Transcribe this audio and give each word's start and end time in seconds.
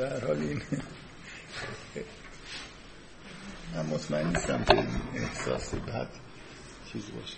در 0.00 0.24
حال 0.26 0.38
این 0.38 0.62
من 3.74 3.86
مطمئن 3.86 4.26
نیستم 4.26 4.64
که 4.64 4.74
این 4.74 5.24
احساس 5.24 5.74
بعد 5.74 6.08
چیز 6.92 7.02
باشه. 7.02 7.36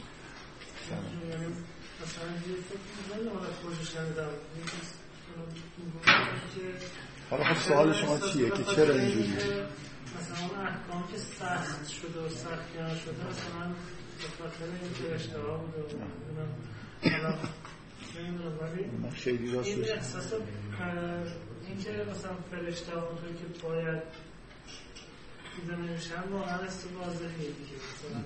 حالا 7.31 7.45
خب 7.45 7.61
سوال 7.61 7.93
شما 7.93 8.19
چیه؟ 8.19 8.51
که 8.51 8.65
چرا 8.65 8.95
اینجوری 8.95 9.29
مثلا 9.29 10.47
اون 10.49 10.67
احکام 10.67 11.09
که 11.13 11.19
سخت 11.19 11.89
شده 11.89 12.21
و 12.21 12.29
سخت 12.29 12.75
کردن 12.75 12.95
شده 12.95 13.29
مثلا 13.31 13.69
به 14.19 14.29
خاطر 14.39 14.65
اینکه 14.83 15.15
اشتباه 15.15 15.61
بود 15.61 15.95
و 15.95 15.99
نمی‌دونم. 17.07 17.39
ولی 18.61 19.53
راست 19.53 19.69
این 19.69 19.85
احساس 19.89 20.33
اینکه 21.69 21.91
مثلا 21.91 22.35
فرشته 22.51 22.93
اونطوری 22.99 23.35
که 23.35 23.67
باید 23.67 24.03
دیده 25.57 25.77
نمیشن 25.77 26.23
واقعا 26.31 26.59
است 26.59 26.89
واضحه 26.99 27.29
دیگه. 27.37 27.77
مثلا 27.93 28.23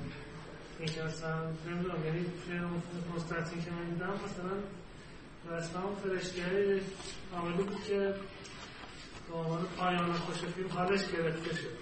اینکه 0.78 1.02
مثلا 1.02 1.50
نمی‌دونم 1.66 2.04
یعنی 2.04 2.24
توی 2.46 2.58
مستطیم 3.16 3.62
که 3.64 3.70
من 3.70 3.84
دیدم 3.90 4.12
مثلا 4.26 4.54
رسما 5.56 5.82
اون 5.82 5.96
فرشته 5.96 6.80
عاملی 7.34 7.62
بود 7.62 7.82
که 7.84 8.14
به 9.28 9.34
عنوان 9.34 9.64
پایان 9.76 10.12
خوش 10.12 10.36
فیلم 10.36 10.68
حالش 10.68 11.00
گرفته 11.06 11.56
شد. 11.56 11.76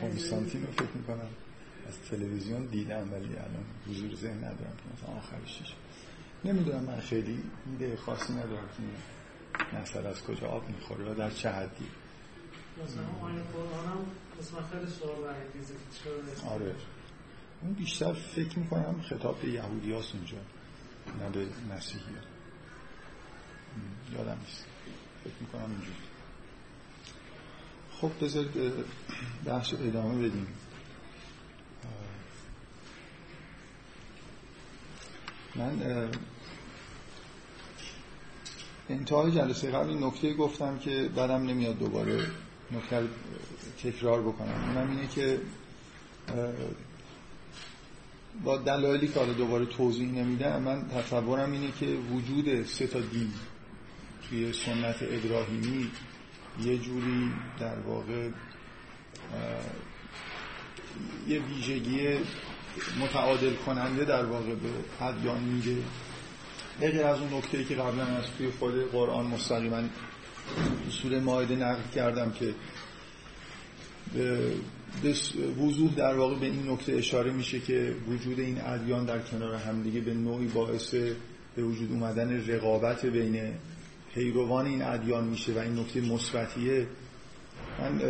کنستانتین 0.00 0.66
رو 0.66 0.72
فکر 0.72 0.92
می‌کنم 0.94 1.28
از 1.88 1.98
تلویزیون 2.10 2.66
دیدم 2.66 3.12
ولی 3.12 3.28
الان 3.36 3.64
حضور 3.88 4.14
ذهن 4.14 4.38
ندارم 4.38 4.76
که 4.76 4.82
مثلا 4.94 5.16
آخرشش 5.16 5.74
نمی‌دونم 6.44 6.84
من 6.84 7.00
خیلی 7.00 7.42
ایده 7.66 7.96
خاصی 7.96 8.32
ندارم 8.32 8.68
که 8.76 8.82
نصر 9.76 10.06
از 10.06 10.22
کجا 10.22 10.46
آب 10.46 10.68
می‌خوره 10.68 11.12
و 11.12 11.14
در 11.14 11.30
چه 11.30 11.50
حدی. 11.50 11.88
مثلا 12.84 13.02
آره. 16.50 16.74
اون 17.62 17.72
بیشتر 17.72 18.12
فکر 18.12 18.58
می‌کنم 18.58 19.02
خطاب 19.02 19.40
به 19.40 19.48
یهودی 19.48 19.92
هاست 19.92 20.14
اونجا 20.14 20.36
نه 21.20 21.30
به 21.30 21.46
مسیحی 21.74 22.04
یادم 24.12 24.38
نیست. 24.40 24.64
فکر 25.24 25.34
می‌کنم 25.40 25.70
اینجور 25.70 25.94
خب 27.92 28.24
بذارید 28.24 28.84
بحث 29.44 29.74
ادامه 29.74 30.28
بدیم. 30.28 30.46
من 35.56 35.82
انتهای 38.92 39.32
جلسه 39.32 39.70
قبل 39.70 39.88
این 39.88 40.04
نکته 40.04 40.34
گفتم 40.34 40.78
که 40.78 41.10
بعدم 41.16 41.42
نمیاد 41.42 41.78
دوباره 41.78 42.26
نکته 42.72 43.08
تکرار 43.82 44.22
بکنم. 44.22 44.64
اونم 44.68 44.90
اینه 44.90 45.08
که 45.08 45.40
با 48.44 48.56
دلایلی 48.56 49.08
که 49.08 49.20
حالا 49.20 49.32
دوباره 49.32 49.66
توضیح 49.66 50.12
نمیدم 50.12 50.62
من 50.62 50.88
تصورم 50.88 51.52
اینه 51.52 51.72
که 51.80 51.86
وجود 51.86 52.66
سه 52.66 52.86
تا 52.86 53.00
دین 53.00 53.32
توی 54.28 54.52
سنت 54.52 54.96
ابراهیمی 55.02 55.90
یه 56.64 56.78
جوری 56.78 57.30
در 57.60 57.78
واقع 57.78 58.28
یه 61.28 61.40
ویژگی 61.40 62.08
متعادل 63.00 63.54
کننده 63.54 64.04
در 64.04 64.24
واقع 64.24 64.54
به 64.54 65.04
ادیان 65.04 65.42
میده 65.42 65.76
غیر 66.80 67.04
از 67.04 67.18
اون 67.18 67.34
نکته 67.34 67.64
که 67.64 67.74
قبلا 67.74 68.04
از 68.04 68.24
توی 68.38 68.50
خود 68.50 68.90
قرآن 68.92 69.26
مستقیما 69.26 69.82
سوره 70.90 71.20
ماهده 71.20 71.56
نقل 71.56 71.82
کردم 71.94 72.32
که 72.32 72.54
به 75.02 75.14
وضوح 75.64 75.94
در 75.94 76.14
واقع 76.14 76.34
به 76.34 76.46
این 76.46 76.70
نکته 76.70 76.92
اشاره 76.92 77.32
میشه 77.32 77.60
که 77.60 77.94
وجود 78.08 78.40
این 78.40 78.60
ادیان 78.60 79.04
در 79.04 79.18
کنار 79.18 79.54
همدیگه 79.54 80.00
به 80.00 80.14
نوعی 80.14 80.46
باعث 80.46 80.94
به 81.56 81.62
وجود 81.62 81.92
اومدن 81.92 82.46
رقابت 82.46 83.06
بین 83.06 83.52
پیروان 84.14 84.66
این 84.66 84.82
ادیان 84.82 85.24
میشه 85.24 85.52
و 85.52 85.58
این 85.58 85.78
نکته 85.78 86.00
مثبتیه. 86.00 86.86
من 87.78 88.00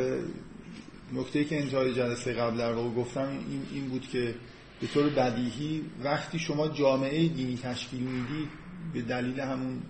نکته 1.12 1.44
که 1.44 1.60
انتهای 1.62 1.94
جلسه 1.94 2.32
قبل 2.32 2.58
در 2.58 2.72
واقع 2.72 2.94
گفتم 2.94 3.28
این, 3.28 3.66
این 3.72 3.88
بود 3.88 4.08
که 4.08 4.34
به 4.82 4.88
طور 4.88 5.09
بدیهی 5.09 5.84
وقتی 6.04 6.38
شما 6.38 6.69
جامعه 6.69 7.28
دینی 7.28 7.56
تشکیل 7.56 8.00
می‌دید 8.00 8.48
به 8.94 9.03
دلیل 9.03 9.41
همون 9.41 9.82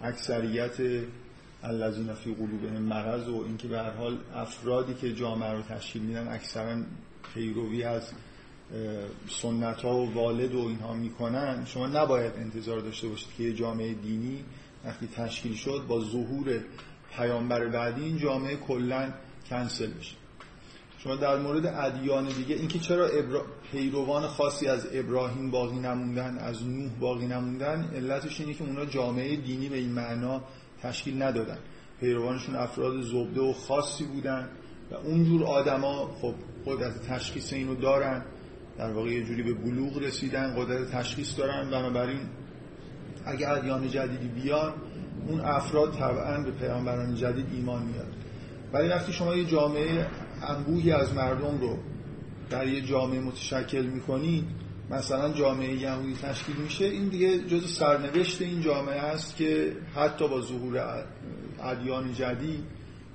اکثریت 0.00 1.04
الذین 1.62 2.14
فی 2.14 2.34
قلوبهم 2.34 2.82
مرض 2.82 3.28
و 3.28 3.44
اینکه 3.46 3.68
به 3.68 3.78
هر 3.78 3.90
حال 3.90 4.18
افرادی 4.34 4.94
که 4.94 5.14
جامعه 5.14 5.52
رو 5.52 5.62
تشکیل 5.62 6.02
میدن 6.02 6.28
اکثرا 6.28 6.76
پیروی 7.34 7.82
از 7.82 8.12
سنت 9.28 9.80
ها 9.80 9.96
و 9.96 10.14
والد 10.14 10.54
و 10.54 10.58
اینها 10.58 10.94
می‌کنن 10.94 11.64
شما 11.64 11.86
نباید 11.86 12.32
انتظار 12.36 12.80
داشته 12.80 13.08
باشید 13.08 13.28
که 13.36 13.42
یه 13.42 13.52
جامعه 13.52 13.94
دینی 13.94 14.44
وقتی 14.84 15.08
تشکیل 15.16 15.54
شد 15.54 15.84
با 15.88 16.00
ظهور 16.00 16.60
پیامبر 17.16 17.66
بعدی 17.66 18.04
این 18.04 18.18
جامعه 18.18 18.56
کلا 18.56 19.12
کنسل 19.50 19.90
بشه. 19.90 20.14
شما 20.98 21.16
در 21.16 21.36
مورد 21.36 21.66
ادیان 21.66 22.28
دیگه 22.28 22.54
اینکه 22.54 22.78
چرا 22.78 23.06
ابرا... 23.06 23.46
پیروان 23.72 24.26
خاصی 24.26 24.66
از 24.66 24.86
ابراهیم 24.92 25.50
باقی 25.50 25.78
نموندن 25.78 26.38
از 26.38 26.66
نوح 26.66 26.90
باقی 27.00 27.26
نموندن 27.26 27.90
علتش 27.94 28.40
اینه 28.40 28.54
که 28.54 28.64
اونا 28.64 28.84
جامعه 28.84 29.36
دینی 29.36 29.68
به 29.68 29.76
این 29.76 29.92
معنا 29.92 30.42
تشکیل 30.82 31.22
ندادن. 31.22 31.58
پیروانشون 32.00 32.56
افراد 32.56 33.02
زبده 33.02 33.40
و 33.40 33.52
خاصی 33.52 34.04
بودن 34.04 34.48
و 34.90 34.94
اونجور 34.94 35.44
آدما 35.44 36.10
خب 36.22 36.34
قدرت 36.66 37.02
تشخیص 37.02 37.52
اینو 37.52 37.74
دارن 37.74 38.24
در 38.78 38.92
واقع 38.92 39.10
یه 39.10 39.24
جوری 39.24 39.42
به 39.42 39.54
بلوغ 39.54 40.02
رسیدن 40.02 40.54
قدرت 40.56 40.90
تشخیص 40.90 41.38
دارن. 41.38 41.70
بنابراین 41.70 42.20
اگه 43.26 43.48
ادیان 43.48 43.88
جدیدی 43.88 44.28
بیان 44.28 44.74
اون 45.28 45.40
افراد 45.40 45.92
طبعا 45.92 46.38
به 46.38 46.50
پیامبران 46.50 47.14
جدید 47.14 47.46
ایمان 47.52 47.82
میاد 47.82 48.08
ولی 48.72 48.88
وقتی 48.88 49.12
شما 49.12 49.34
یه 49.34 49.44
جامعه 49.44 50.06
انبوهی 50.42 50.92
از 50.92 51.14
مردم 51.14 51.58
رو 51.60 51.78
در 52.50 52.66
یه 52.68 52.80
جامعه 52.80 53.20
متشکل 53.20 53.86
می‌کنید 53.86 54.44
مثلا 54.90 55.32
جامعه 55.32 55.74
یهودی 55.74 56.14
تشکیل 56.14 56.56
میشه. 56.56 56.84
این 56.84 57.08
دیگه 57.08 57.38
جز 57.38 57.72
سرنوشت 57.72 58.42
این 58.42 58.60
جامعه 58.60 59.00
است 59.00 59.36
که 59.36 59.76
حتی 59.94 60.28
با 60.28 60.40
ظهور 60.40 61.04
ادیان 61.62 62.12
جدید 62.12 62.64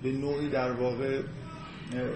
به 0.03 0.11
نوعی 0.11 0.49
در 0.49 0.71
واقع 0.71 1.21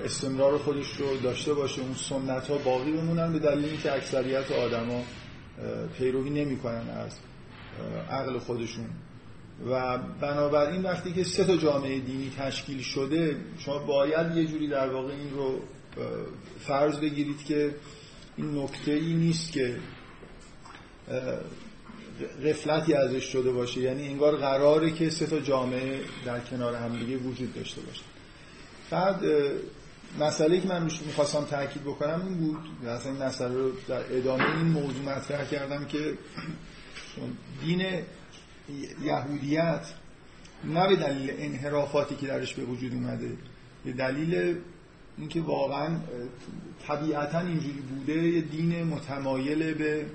استمرار 0.05 0.57
خودش 0.57 0.95
رو 0.95 1.17
داشته 1.17 1.53
باشه. 1.53 1.81
اون 1.81 1.93
سنت 1.93 2.47
ها 2.47 2.57
باقی 2.57 2.91
بمونن 2.91 3.33
به 3.33 3.39
دلیل 3.39 3.81
که 3.81 3.93
اکثریت 3.93 4.51
آدما 4.51 5.03
پیروی 5.97 6.29
نمی‌کنن 6.29 6.89
از 6.89 7.19
عقل 8.09 8.39
خودشون. 8.39 8.85
و 9.69 9.97
بنابراین 9.97 10.81
وقتی 10.81 11.13
که 11.13 11.23
سه 11.23 11.43
تا 11.43 11.57
جامعه 11.57 11.99
دینی 11.99 12.31
تشکیل 12.37 12.81
شده 12.81 13.35
شما 13.57 13.79
باید 13.79 14.37
یه 14.37 14.45
جوری 14.45 14.67
در 14.67 14.89
واقع 14.89 15.13
این 15.13 15.33
رو 15.33 15.59
فرض 16.67 16.97
بگیرید 16.97 17.45
که 17.45 17.75
این 18.37 18.57
نکته 18.57 18.91
ای 18.91 19.13
نیست 19.13 19.51
که 19.51 19.75
غفلتی 22.45 22.93
ازش 22.93 23.23
شده 23.23 23.51
باشه. 23.51 23.81
یعنی 23.81 24.07
انگار 24.07 24.35
قراره 24.35 24.91
که 24.91 25.09
سه 25.09 25.25
تا 25.25 25.39
جامعه 25.39 25.99
در 26.25 26.39
کنار 26.39 26.75
همدیگه 26.75 27.17
وجود 27.17 27.53
داشته 27.53 27.81
باشه. 27.81 28.03
بعد 28.89 29.21
مسئله 30.19 30.61
که 30.61 30.67
من 30.67 30.83
می‌خواستم 30.83 31.43
تاکید 31.43 31.83
بکنم 31.83 32.21
این 32.27 32.37
بود 32.37 32.57
مثلا 32.83 33.11
این 33.11 33.23
مسئله 33.23 33.53
رو 33.53 33.71
در 33.87 34.17
ادامه 34.17 34.57
این 34.57 34.67
موضوع 34.67 35.03
مطرح 35.03 35.45
کردم 35.45 35.85
که 35.85 36.13
دین 37.65 37.85
یهودیت 39.03 39.85
نه 40.63 40.87
به 40.87 40.95
دلیل 40.95 41.33
انحرافاتی 41.37 42.15
که 42.15 42.27
درش 42.27 42.53
به 42.53 42.63
وجود 42.63 42.93
اومده 42.93 43.37
به 43.85 43.91
دلیل 43.91 44.55
اینکه 45.17 45.41
واقعا 45.41 45.99
طبیعتا 46.87 47.39
اینجوری 47.39 47.81
بوده 47.81 48.13
یه 48.13 48.41
دین 48.41 48.83
متمایل 48.83 49.73
به 49.73 50.05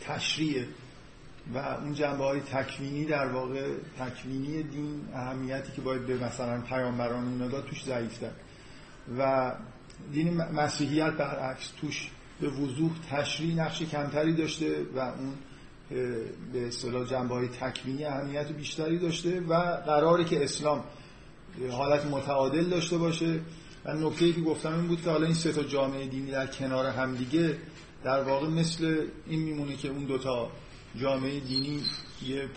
تشریع 0.00 0.64
و 1.54 1.58
اون 1.58 1.94
جنبه 1.94 2.24
های 2.24 2.40
تکوینی 2.40 3.04
در 3.04 3.26
واقع 3.26 3.68
تکوینی 3.98 4.62
دین 4.62 5.00
اهمیتی 5.14 5.72
که 5.72 5.80
باید 5.80 6.06
به 6.06 6.24
مثلا 6.24 6.60
پیامبران 6.60 7.28
اینا 7.28 7.48
داد 7.48 7.64
توش 7.64 7.84
ضعیفتر. 7.84 8.30
و 9.18 9.52
دین 10.12 10.34
مسیحیت 10.36 11.12
برعکس 11.12 11.70
توش 11.80 12.10
به 12.40 12.48
وضوح 12.48 12.90
تشریع 13.10 13.54
نقش 13.54 13.82
کمتری 13.82 14.34
داشته 14.34 14.86
و 14.96 14.98
اون 14.98 15.34
به 16.52 16.66
اصطلاح 16.68 17.06
جنبه 17.06 17.34
های 17.34 17.48
تکوینی 17.48 18.04
اهمیت 18.04 18.52
بیشتری 18.52 18.98
داشته 18.98 19.40
و 19.40 19.54
قراره 19.86 20.24
که 20.24 20.44
اسلام 20.44 20.84
حالت 21.70 22.06
متعادل 22.06 22.64
داشته 22.64 22.98
باشه. 22.98 23.40
و 23.86 23.94
نکته 23.94 24.32
که 24.32 24.40
گفتم 24.40 24.74
این 24.74 24.86
بود 24.86 25.02
که 25.02 25.10
حالا 25.10 25.24
این 25.24 25.34
سه 25.34 25.52
تا 25.52 25.62
جامعه 25.62 26.06
دینی 26.06 26.30
در 26.30 26.46
کنار 26.46 26.86
همدیگه 26.86 27.56
در 28.04 28.22
واقع 28.22 28.48
مثل 28.48 29.06
این 29.26 29.42
میمونه 29.42 29.76
که 29.76 29.88
اون 29.88 30.04
دوتا 30.04 30.50
جامعه 30.96 31.40
دینی 31.40 31.82
یه 32.26 32.48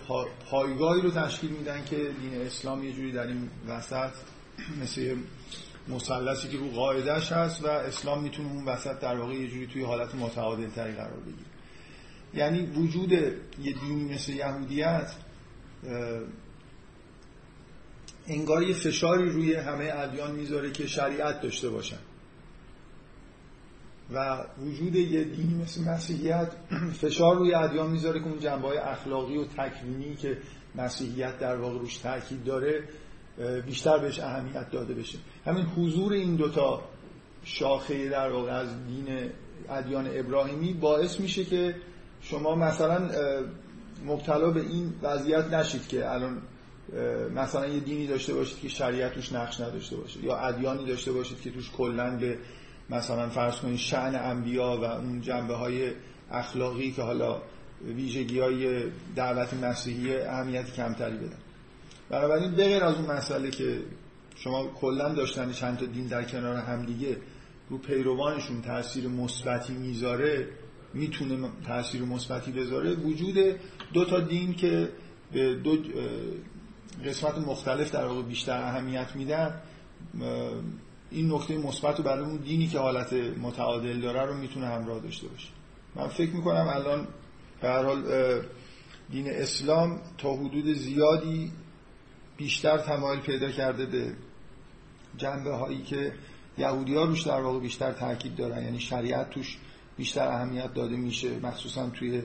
پایگاهی 0.50 1.02
رو 1.02 1.12
تشکیل 1.12 1.50
میدن 1.50 1.86
که 1.86 1.96
دین 1.96 2.42
اسلام 2.42 2.84
یه 2.84 2.94
جوری 2.94 3.12
در 3.12 3.28
این 3.28 3.50
وسط 3.68 4.12
مثل 4.82 5.16
مثلثی 5.88 6.48
که 6.48 6.58
رو 6.58 6.70
قاعدش 6.70 7.32
هست 7.32 7.64
و 7.64 7.68
اسلام 7.68 8.24
می‌تونه 8.24 8.52
اون 8.52 8.66
وسط 8.66 9.00
در 9.00 9.18
واقع 9.18 9.34
یه 9.34 9.48
جوری 9.48 9.68
توی 9.68 9.84
حالت 9.84 10.16
متعادل 10.16 10.70
تری 10.70 10.94
قرار 10.94 11.20
بگیره. 11.20 11.50
یعنی 12.34 12.66
وجود 12.66 13.12
یه 13.12 13.74
دینی 13.82 14.14
مثل 14.14 14.34
یهودیت 14.34 15.12
انگار 18.30 18.64
یه 18.64 18.74
فشاری 18.74 19.30
روی 19.30 19.54
همه 19.54 19.92
ادیان 19.96 20.32
می‌ذاره 20.32 20.72
که 20.72 20.88
شریعت 20.88 21.42
داشته 21.42 21.70
باشن. 21.70 22.00
و 24.14 24.44
وجود 24.58 24.96
یه 24.96 25.24
دینی 25.24 25.64
مثل 25.64 25.84
مسیحیت 25.84 26.52
فشار 27.02 27.36
روی 27.36 27.54
ادیان 27.54 27.90
می‌ذاره 27.92 28.20
که 28.20 28.26
اون 28.26 28.40
جنبه 28.40 28.68
های 28.68 28.78
اخلاقی 28.78 29.38
و 29.38 29.46
تکوینی 29.46 30.16
که 30.16 30.38
مسیحیت 30.76 31.40
در 31.40 31.56
واقع 31.56 31.80
روش 31.80 31.98
تاکید 31.98 32.44
داره 32.44 32.84
بیشتر 33.66 33.98
بهش 33.98 34.20
اهمیت 34.20 34.72
داده 34.72 34.94
بشه. 34.94 35.18
همین 35.46 35.66
حضور 35.66 36.14
این 36.14 36.36
دوتا 36.36 36.82
شاخه 37.44 38.10
در 38.10 38.30
واقع 38.30 38.52
از 38.52 38.70
دین 38.88 39.30
ادیان 39.70 40.10
ابراهیمی 40.14 40.74
باعث 40.74 41.20
میشه 41.20 41.46
که 41.46 41.76
شما 42.22 42.56
مثلا 42.56 43.10
مبتلا 44.06 44.52
به 44.52 44.60
این 44.60 44.94
وضعیت 45.02 45.54
نشید 45.54 45.88
که 45.88 46.12
الان 46.12 46.42
مثلا 47.36 47.68
یه 47.68 47.80
دینی 47.80 48.08
داشته 48.08 48.34
باشید 48.34 48.60
که 48.60 48.70
شریعت 48.70 49.14
توش 49.14 49.34
نقش 49.34 49.60
نداشته 49.60 49.96
باشه 49.96 50.26
یا 50.26 50.38
ادیانی 50.38 50.86
داشته 50.86 51.12
باشید 51.12 51.42
که 51.42 51.52
توش 51.52 51.72
کلا 51.72 52.18
به 52.18 52.38
مثلا 52.90 53.30
فرض 53.30 53.56
کنید 53.56 53.78
شعن 53.78 54.16
انبیا 54.16 54.78
و 54.82 54.84
اون 54.84 55.22
جنبه 55.22 55.56
های 55.56 55.92
اخلاقی 56.32 56.92
که 56.92 57.02
حالا 57.02 57.42
ویژگی 57.86 58.40
های 58.40 58.84
دعوت 59.16 59.54
مسیحی 59.54 60.18
اهمیت 60.18 60.74
کمتری 60.74 61.18
بدن. 61.18 61.38
بنابراین 62.10 62.52
بغیر 62.52 62.84
از 62.84 62.96
اون 62.96 63.06
مسئله 63.06 63.50
که 63.52 63.80
شما 64.36 64.68
کلا 64.68 65.14
داشتن 65.14 65.52
چند 65.52 65.78
تا 65.78 65.86
دین 65.86 66.08
در 66.08 66.24
کنار 66.24 66.56
همدیگه 66.56 67.18
رو 67.70 67.78
پیروانشون 67.78 68.62
تاثیر 68.62 69.08
مثبتی 69.08 69.74
می‌ذاره 69.74 70.48
می‌تونه 70.94 71.50
تاثیر 71.66 72.02
مثبتی 72.02 72.52
بذاره 72.52 72.96
وجود 72.96 73.36
دو 73.94 74.06
تا 74.06 74.20
دین 74.20 74.54
که 74.54 74.90
به 75.32 75.56
دو 75.56 75.78
قسمت 77.06 77.38
مختلف 77.38 77.92
در 77.92 78.06
واقع 78.06 78.22
بیشتر 78.22 78.58
اهمیت 78.64 79.16
میدن. 79.16 79.62
این 81.12 81.34
نکته 81.34 81.58
مثبت 81.58 81.98
رو 81.98 82.04
برای 82.04 82.26
اون 82.26 82.36
دینی 82.36 82.68
که 82.68 82.80
حالت 82.80 83.14
متعادل 83.14 84.02
داره 84.02 84.26
رو 84.26 84.34
می‌تونه 84.34 84.68
همراه 84.68 85.00
داشته 85.00 85.28
باشه. 85.28 85.48
من 85.96 86.08
فکر 86.08 86.32
می‌کنم 86.32 86.68
الان 86.76 87.08
به 87.62 87.70
حال 87.70 88.04
دین 89.10 89.30
اسلام 89.30 90.00
تا 90.18 90.34
حدود 90.34 90.74
زیادی 90.74 91.52
بیشتر 92.38 92.78
تمایل 92.78 93.20
پیدا 93.20 93.52
کرده 93.52 93.86
به 93.86 94.14
جنبه 95.18 95.56
هایی 95.56 95.84
که 95.84 96.14
یهودی 96.58 96.96
ها 96.96 97.04
روش 97.04 97.22
در 97.22 97.42
واقع 97.42 97.60
بیشتر 97.60 97.92
تاکید 97.92 98.36
دارن. 98.36 98.64
یعنی 98.64 98.80
شریعت 98.80 99.30
توش 99.30 99.58
بیشتر 99.98 100.28
اهمیت 100.28 100.74
داده 100.74 100.96
میشه 100.96 101.40
مخصوصا 101.40 101.90
توی 101.90 102.24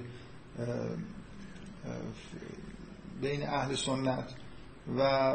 بین 3.23 3.49
اهل 3.49 3.75
سنت. 3.75 4.35
و 4.99 5.33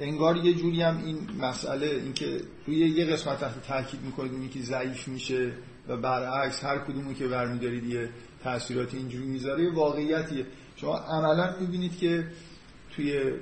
انگار 0.00 0.36
یه 0.36 0.54
جوری 0.54 0.82
هم 0.82 1.04
این 1.04 1.28
مسئله 1.40 1.86
اینکه 1.86 2.40
روی 2.66 2.76
یه 2.76 3.04
قسمت 3.04 3.40
تحت 3.40 3.62
تاکید 3.62 4.00
می‌کنید 4.02 4.32
اونی 4.32 4.48
که 4.48 4.62
ضعیف 4.62 5.08
میشه 5.08 5.52
و 5.88 5.96
برعکس 5.96 6.64
هر 6.64 6.78
کدومو 6.78 7.12
که 7.12 7.28
برمیدارید 7.28 7.84
یه 7.84 8.10
تاثیرات 8.44 8.94
اینجوری 8.94 9.26
می‌ذاره 9.26 9.64
یه 9.64 9.74
واقعیتیه. 9.74 10.46
شما 10.76 10.98
عملا 10.98 11.56
می‌بینید 11.60 11.98
که 11.98 12.26
توی 12.96 13.32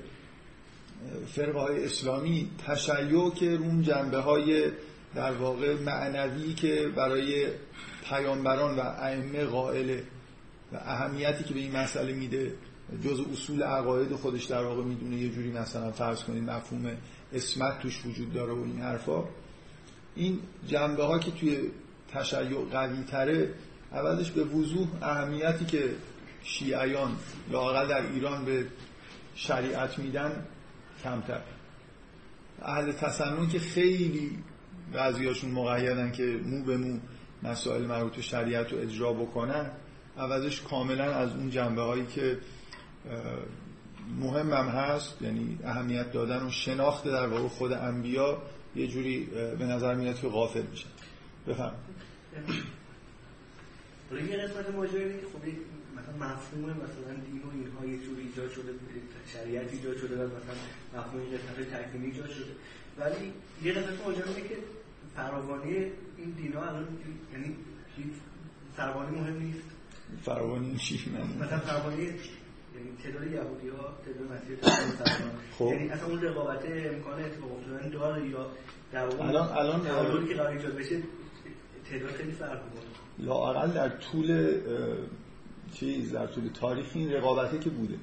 فرقه 1.26 1.58
های 1.58 1.84
اسلامی 1.84 2.50
تشیع 2.66 3.30
که 3.30 3.50
اون 3.50 3.82
جنبه 3.82 4.18
های 4.18 4.70
در 5.14 5.32
واقع 5.32 5.74
معنوی 5.74 6.54
که 6.54 6.88
برای 6.96 7.46
پیامبران 8.08 8.76
و 8.76 8.80
ائمه 8.80 9.44
قائله 9.44 10.02
و 10.72 10.76
اهمیتی 10.76 11.44
که 11.44 11.54
به 11.54 11.60
این 11.60 11.76
مسئله 11.76 12.12
میده 12.12 12.54
جز 13.04 13.20
اصول 13.32 13.62
عقاید 13.62 14.14
خودش 14.14 14.44
در 14.44 14.64
واقع 14.64 14.82
می‌دونه 14.82 15.16
یه 15.16 15.30
جوری 15.30 15.52
مثلا 15.52 15.92
فرض 15.92 16.24
کنید 16.24 16.50
مفهوم 16.50 16.96
اسمت 17.32 17.78
توش 17.78 18.06
وجود 18.06 18.32
داره 18.32 18.52
و 18.52 18.62
این 18.62 18.80
حرفا. 18.80 19.24
این 20.14 20.38
جنبه 20.66 21.04
ها 21.04 21.18
که 21.18 21.30
توی 21.30 21.58
تشیع 22.12 22.64
قوی 22.72 23.02
تره 23.02 23.54
اولش 23.92 24.30
به 24.30 24.44
وضوح 24.44 24.88
اهمیتی 25.02 25.64
که 25.64 25.90
شیعیان 26.42 27.16
لاقل 27.50 27.88
در 27.88 28.02
ایران 28.12 28.44
به 28.44 28.66
شریعت 29.34 29.98
میدن 29.98 30.46
کمتر. 31.04 31.40
اهل 32.62 32.92
تسنن 32.92 33.48
که 33.48 33.58
خیلی 33.58 34.38
بعضیاشون 34.92 35.50
مقیدن 35.50 36.12
که 36.12 36.40
مو 36.44 36.64
به 36.64 36.76
مو 36.76 36.98
مسائل 37.42 37.86
مربوط 37.86 38.20
شریعت 38.20 38.72
رو 38.72 38.78
اجرا 38.78 39.12
بکنن 39.12 39.70
عوضش 40.18 40.60
کاملا 40.60 41.14
از 41.14 41.30
اون 41.30 41.50
جنبه 41.50 41.82
هایی 41.82 42.06
که 42.06 42.38
مهم 44.20 44.52
هم 44.52 44.66
هست 44.68 45.22
یعنی 45.22 45.58
اهمیت 45.64 46.12
دادن 46.12 46.46
و 46.46 46.50
شناخت 46.50 47.04
در 47.04 47.26
واقع 47.26 47.48
خود 47.48 47.72
انبیا 47.72 48.42
یه 48.76 48.86
جوری 48.88 49.24
به 49.58 49.64
نظر 49.64 49.94
میاد 49.94 50.20
که 50.20 50.28
غافل 50.28 50.62
میشن 50.70 50.88
بفهم. 51.48 51.74
یه 54.12 54.36
قسمت 54.36 54.70
ماجرا 54.74 55.08
که 55.08 55.26
خب 55.32 55.48
مثلا 55.96 56.16
مفهوم 56.16 56.70
مثلا 56.70 57.14
دین 57.26 57.42
و 57.42 57.50
اینها 57.54 57.86
یه 57.86 58.06
جوری 58.06 58.22
ایجاد 58.22 58.50
شده 58.50 58.72
شریعت 59.32 59.72
ایجاد 59.72 59.96
شده 59.96 60.24
و 60.24 60.26
مثلا 60.26 60.54
مفهوم 61.00 61.20
این 61.20 61.30
قسمت 61.30 61.70
تکوینی 61.70 62.06
ایجاد 62.06 62.30
شده. 62.30 62.52
ولی 62.98 63.32
یه 63.62 63.72
قسمت 63.72 64.06
ماجرا 64.06 64.24
اینه 64.24 64.48
که 64.48 64.56
فراوانی 65.16 65.74
این 66.18 66.30
دینا 66.36 66.62
الان 66.62 66.86
یعنی 67.32 67.56
فراوانی 68.76 69.18
مهم 69.20 69.42
نیست. 69.42 69.68
فراوانی 70.24 70.76
چی؟ 70.76 71.00
مثلا 71.40 71.58
فراوانی 71.58 72.08
تعداد 73.04 73.32
یهودی 73.32 73.68
ها 73.68 73.92
تعداد 74.04 74.32
مسیح 74.32 74.56
خب. 75.58 75.64
یعنی 75.64 75.88
اصلا 75.88 76.06
اون 76.08 76.20
رقابت 76.22 76.64
امکان 76.64 77.22
اتفاق 77.22 77.52
افتادن 77.52 77.90
داره 77.90 78.28
یا 78.28 78.46
در 78.92 79.04
اون 79.04 79.20
الان 79.20 79.48
الان 79.50 80.26
که 80.26 80.34
قرار 80.34 80.48
ایجاد 80.48 80.74
بشه 80.76 81.02
تعداد 81.90 82.10
خیلی 82.10 82.32
فرق 82.32 82.60
لااقل 83.18 83.70
در 83.70 83.88
طول 83.88 84.60
چیز 85.74 86.12
در 86.12 86.26
طول 86.26 86.48
تاریخ 86.48 86.86
این 86.94 87.12
رقابته 87.12 87.58
که 87.58 87.70
بوده. 87.70 87.94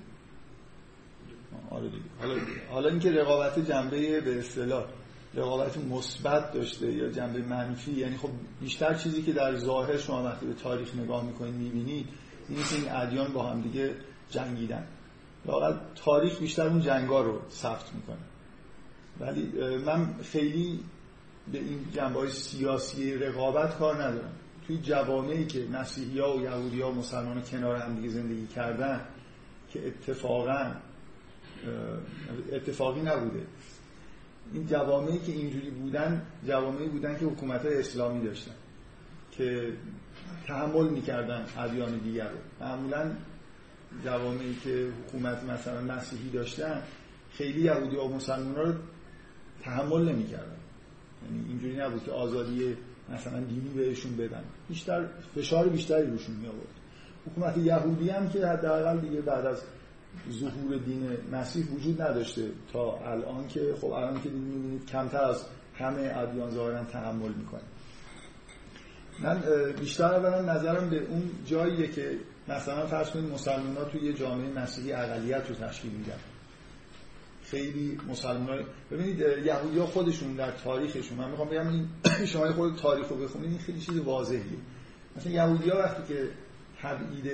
آره 1.70 1.90
دیگه. 1.90 2.04
حالا 2.20 2.40
حالا 2.72 2.90
اینکه 2.90 3.12
رقابت 3.12 3.60
جنبه 3.60 4.22
به 4.22 4.40
اصطلاح 4.40 4.86
رقابت 5.34 5.78
مثبت 5.78 6.54
داشته 6.54 6.92
یا 6.92 7.10
جنبه 7.10 7.42
منفی 7.42 7.92
یعنی 7.92 8.18
خب 8.18 8.30
بیشتر 8.62 8.94
چیزی 8.94 9.22
که 9.22 9.34
در 9.34 9.56
ظاهر 9.56 9.98
شما 9.98 10.24
وقتی 10.24 10.46
به 10.46 10.54
تاریخ 10.54 10.96
نگاه 10.96 11.26
می‌کنید 11.26 11.54
می‌بینید 11.54 12.08
اینه 12.50 12.64
که 12.64 12.76
این 12.76 12.92
ادیان 12.92 13.34
با 13.34 13.44
هم 13.44 13.62
دیگه 13.62 13.96
جنگیدن. 14.32 14.88
واقعا 15.46 15.74
تاریخ 15.96 16.40
بیشتر 16.40 16.68
اون 16.68 16.82
جنگا 16.82 17.22
رو 17.22 17.42
ثبت 17.52 17.94
می‌کنه. 17.94 18.18
ولی 19.20 19.52
من 19.86 20.14
خیلی 20.24 20.80
به 21.52 21.58
این 21.58 21.86
جنبه 21.94 22.30
سیاسی 22.30 23.16
رقابت 23.16 23.78
کار 23.78 24.04
ندارم. 24.04 24.34
توی 24.68 24.78
جوامعی 24.78 25.46
که 25.46 25.68
مسیحی 25.74 26.20
ها 26.20 26.38
و 26.38 26.42
یهودی 26.42 26.82
ها 26.82 26.92
و 26.92 26.96
مسلمان 26.96 27.42
کنار 27.42 27.76
هم 27.76 27.96
دیگه 27.96 28.10
زندگی 28.10 28.48
کردن 28.48 29.02
که 29.74 29.88
اتفاقا 29.88 30.72
اتفاقی 32.52 33.02
نبوده. 33.02 33.46
این 34.54 34.68
جوامعی 34.68 35.20
که 35.20 35.32
اینجوری 35.32 35.70
بودن 35.70 36.26
جوامعی 36.48 36.88
بودن 36.88 37.20
که 37.20 37.26
حکومت 37.26 37.66
اسلامی 37.66 38.26
داشتن 38.26 38.56
که 39.32 39.74
تحمل 40.48 40.90
می‌کردن 40.90 41.46
ادیان 41.58 41.98
دیگر 41.98 42.30
رو. 42.30 42.38
معمولا 42.62 43.12
جوامعی 44.06 44.56
که 44.64 44.88
حکومت 45.08 45.44
مثلا 45.44 45.82
مسیحی 45.82 46.30
داشتن 46.30 46.82
خیلی 47.32 47.62
یهودی 47.62 47.96
و 47.96 48.08
مسلمان 48.08 48.56
رو 48.56 48.74
تحمل 49.64 50.10
نمی‌کردن. 50.10 50.58
یعنی 51.26 51.46
اینجوری 51.50 51.78
نبود 51.78 52.04
که 52.04 52.12
آزادی 52.12 52.78
مثلا 53.14 53.40
دینی 53.40 53.70
بهشون 53.70 54.18
بدن. 54.18 54.44
بیشتر 54.70 55.06
فشار 55.36 55.68
بیشتری 55.68 56.08
روشون 56.08 56.36
می 56.36 56.48
آورد 56.48 56.68
حکومت 57.26 57.58
یهودی 57.58 58.10
هم 58.10 58.30
که 58.30 58.48
حداقل 58.48 59.00
دیگه 59.00 59.22
بعد 59.22 59.46
از 59.46 59.62
ظهور 60.32 60.78
دین 60.86 61.18
مسیح 61.32 61.66
وجود 61.66 62.02
نداشته 62.02 62.42
تا 62.74 62.98
الان 62.98 63.48
که 63.48 63.76
خب 63.82 63.92
الان 63.92 64.22
که 64.22 64.30
می‌بینید 64.30 64.86
کمتر 64.86 65.24
از 65.24 65.46
همه 65.76 66.14
ادیان 66.18 66.52
ظاهرا 66.52 66.84
تحمل 66.84 67.32
می‌کنه. 67.32 67.62
من 69.24 69.42
بیشتر 69.80 70.14
اولا 70.14 70.54
نظرم 70.54 70.90
به 70.90 70.98
اون 70.98 71.30
جاییه 71.46 71.88
که 71.88 72.18
مثلا 72.56 72.88
فرض 72.88 73.10
کنید 73.10 73.32
مسلمان 73.32 73.90
توی 73.92 74.02
یه 74.02 74.14
جامعه 74.14 74.50
مسیحی 74.50 74.94
اقلیت 74.94 75.50
رو 75.50 75.56
تشکیل 75.56 75.92
میدن. 75.92 76.20
خیلی 77.44 77.98
مسلمان 78.10 78.66
ببینید 78.92 79.20
یهودی 79.20 79.80
ها 79.80 79.86
خودشون 79.86 80.34
در 80.34 80.52
تاریخشون 80.52 81.18
من 81.18 81.30
می‌خوام 81.30 81.50
بگم 81.50 81.68
این 81.68 81.90
شما 82.32 82.54
خود 82.54 82.76
تاریخ 82.76 83.08
رو 83.08 83.16
بخونید 83.16 83.50
این 83.50 83.60
خیلی 83.60 83.80
چیز 83.80 83.98
واضحیه. 83.98 84.58
مثلا 85.18 85.32
یهودی 85.32 85.70
ها 85.70 85.80
وقتی 85.80 86.14
که 86.14 86.30
تبعید 86.82 87.32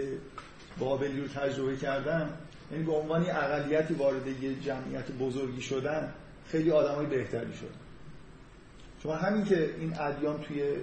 بابلی 0.79 1.21
رو 1.21 1.27
تجربه 1.27 1.77
کردم 1.77 2.29
یعنی 2.71 2.83
به 2.83 2.91
عنوان 2.91 3.21
اقلیتی 3.29 3.93
وارد 3.93 4.27
یه 4.27 4.55
جمعیت 4.55 5.11
بزرگی 5.11 5.61
شدن 5.61 6.13
خیلی 6.47 6.71
آدمای 6.71 7.05
بهتری 7.05 7.53
شدن. 7.53 7.79
شما 9.03 9.15
همین 9.15 9.45
که 9.45 9.75
این 9.79 9.99
ادیان 9.99 10.41
توی 10.41 10.75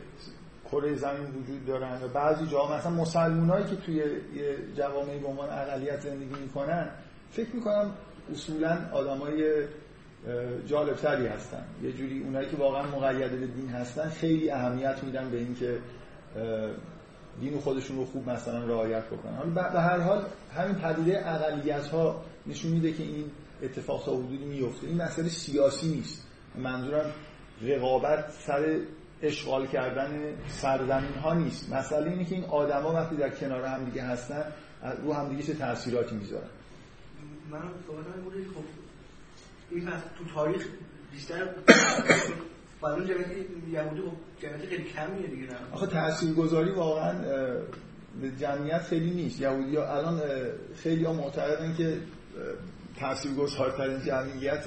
کره 0.73 0.95
زمین 0.95 1.27
وجود 1.27 1.67
دارن 1.67 2.03
و 2.03 2.09
بعضی 2.09 2.47
جاها 2.47 2.77
مثلا 2.77 2.93
مسلمانایی 2.93 3.65
که 3.65 3.77
توی 3.77 3.95
یه 3.95 4.57
جوامعی 4.77 5.19
به 5.19 5.27
عنوان 5.27 5.49
اقلیت 5.51 6.01
زندگی 6.01 6.41
می‌کنن 6.41 6.89
فکر 7.31 7.57
می‌کنم 7.57 7.91
اصولا 8.33 8.79
آدمای 8.93 9.65
جالبتری 10.67 11.27
هستن. 11.27 11.65
یه 11.83 11.93
جوری 11.93 12.23
اونایی 12.23 12.49
که 12.49 12.57
واقعا 12.57 12.83
مقید 12.83 13.31
به 13.31 13.47
دین 13.47 13.69
هستن 13.69 14.09
خیلی 14.09 14.51
اهمیت 14.51 15.05
میدن 15.05 15.31
به 15.31 15.37
اینکه 15.37 15.79
دین 17.41 17.61
خودشون 17.61 17.97
رو 17.97 18.05
خوب 18.05 18.31
مثلا 18.31 18.65
رعایت 18.65 19.05
بکنن. 19.05 19.35
حالا 19.35 19.51
به 19.51 19.81
هر 19.81 19.99
حال 19.99 20.25
همین 20.57 20.75
پدیده 20.75 21.29
اقلیت 21.29 21.87
ها 21.87 22.25
نشون 22.47 22.71
میده 22.71 22.93
که 22.93 23.03
این 23.03 23.31
اتفاق 23.63 24.05
تا 24.05 24.17
حدودی 24.17 24.45
میفته 24.45 24.87
این 24.87 25.03
مسئله 25.03 25.29
سیاسی 25.29 25.89
نیست. 25.89 26.27
منظورم 26.59 27.13
رقابت 27.63 28.31
سر 28.31 28.79
اشغال 29.27 29.67
کردن 29.67 30.11
سرزمین 30.49 31.15
ها 31.23 31.35
نیست. 31.35 31.73
مسئله 31.73 32.11
اینه 32.11 32.25
که 32.25 32.35
این 32.35 32.45
آدما 32.45 32.93
وقتی 32.93 33.17
در 33.17 33.31
کنار 33.31 33.65
هم 33.65 33.85
دیگه 33.85 34.03
هستن 34.03 34.45
رو 35.03 35.13
هم 35.13 35.29
دیگه 35.29 35.43
چه 35.43 35.55
تاثیراتی 35.55 36.17
می‌ذارن؟ 36.17 36.49
من 37.51 37.61
صحبتم 37.87 38.21
بوده 38.25 38.37
خب 38.37 38.65
این 39.71 39.89
تو 40.19 40.35
تاریخ 40.35 40.67
بیشتر 41.13 41.45
بعد 42.83 42.93
اون 42.93 43.07
جمعیت 43.07 43.29
یهودی 43.73 44.01
خب 44.01 44.13
جمعیت 44.43 44.67
خیلی 44.69 44.85
کمیه 44.85 45.27
دیگه 45.27 45.43
نه؟ 45.43 45.57
آخه 45.73 45.87
تاثیرگذاری 45.87 46.71
واقعا 46.71 47.15
جمعیت 48.41 48.83
خیلی 48.83 49.11
نیست. 49.11 49.41
یهودی 49.41 49.77
ها 49.77 49.97
الان 49.97 50.21
خیلی 50.77 51.05
ها 51.05 51.13
معتقدن 51.13 51.75
که 51.75 51.99
تاثیرگذارترین 53.01 54.01
جمعیت 54.01 54.65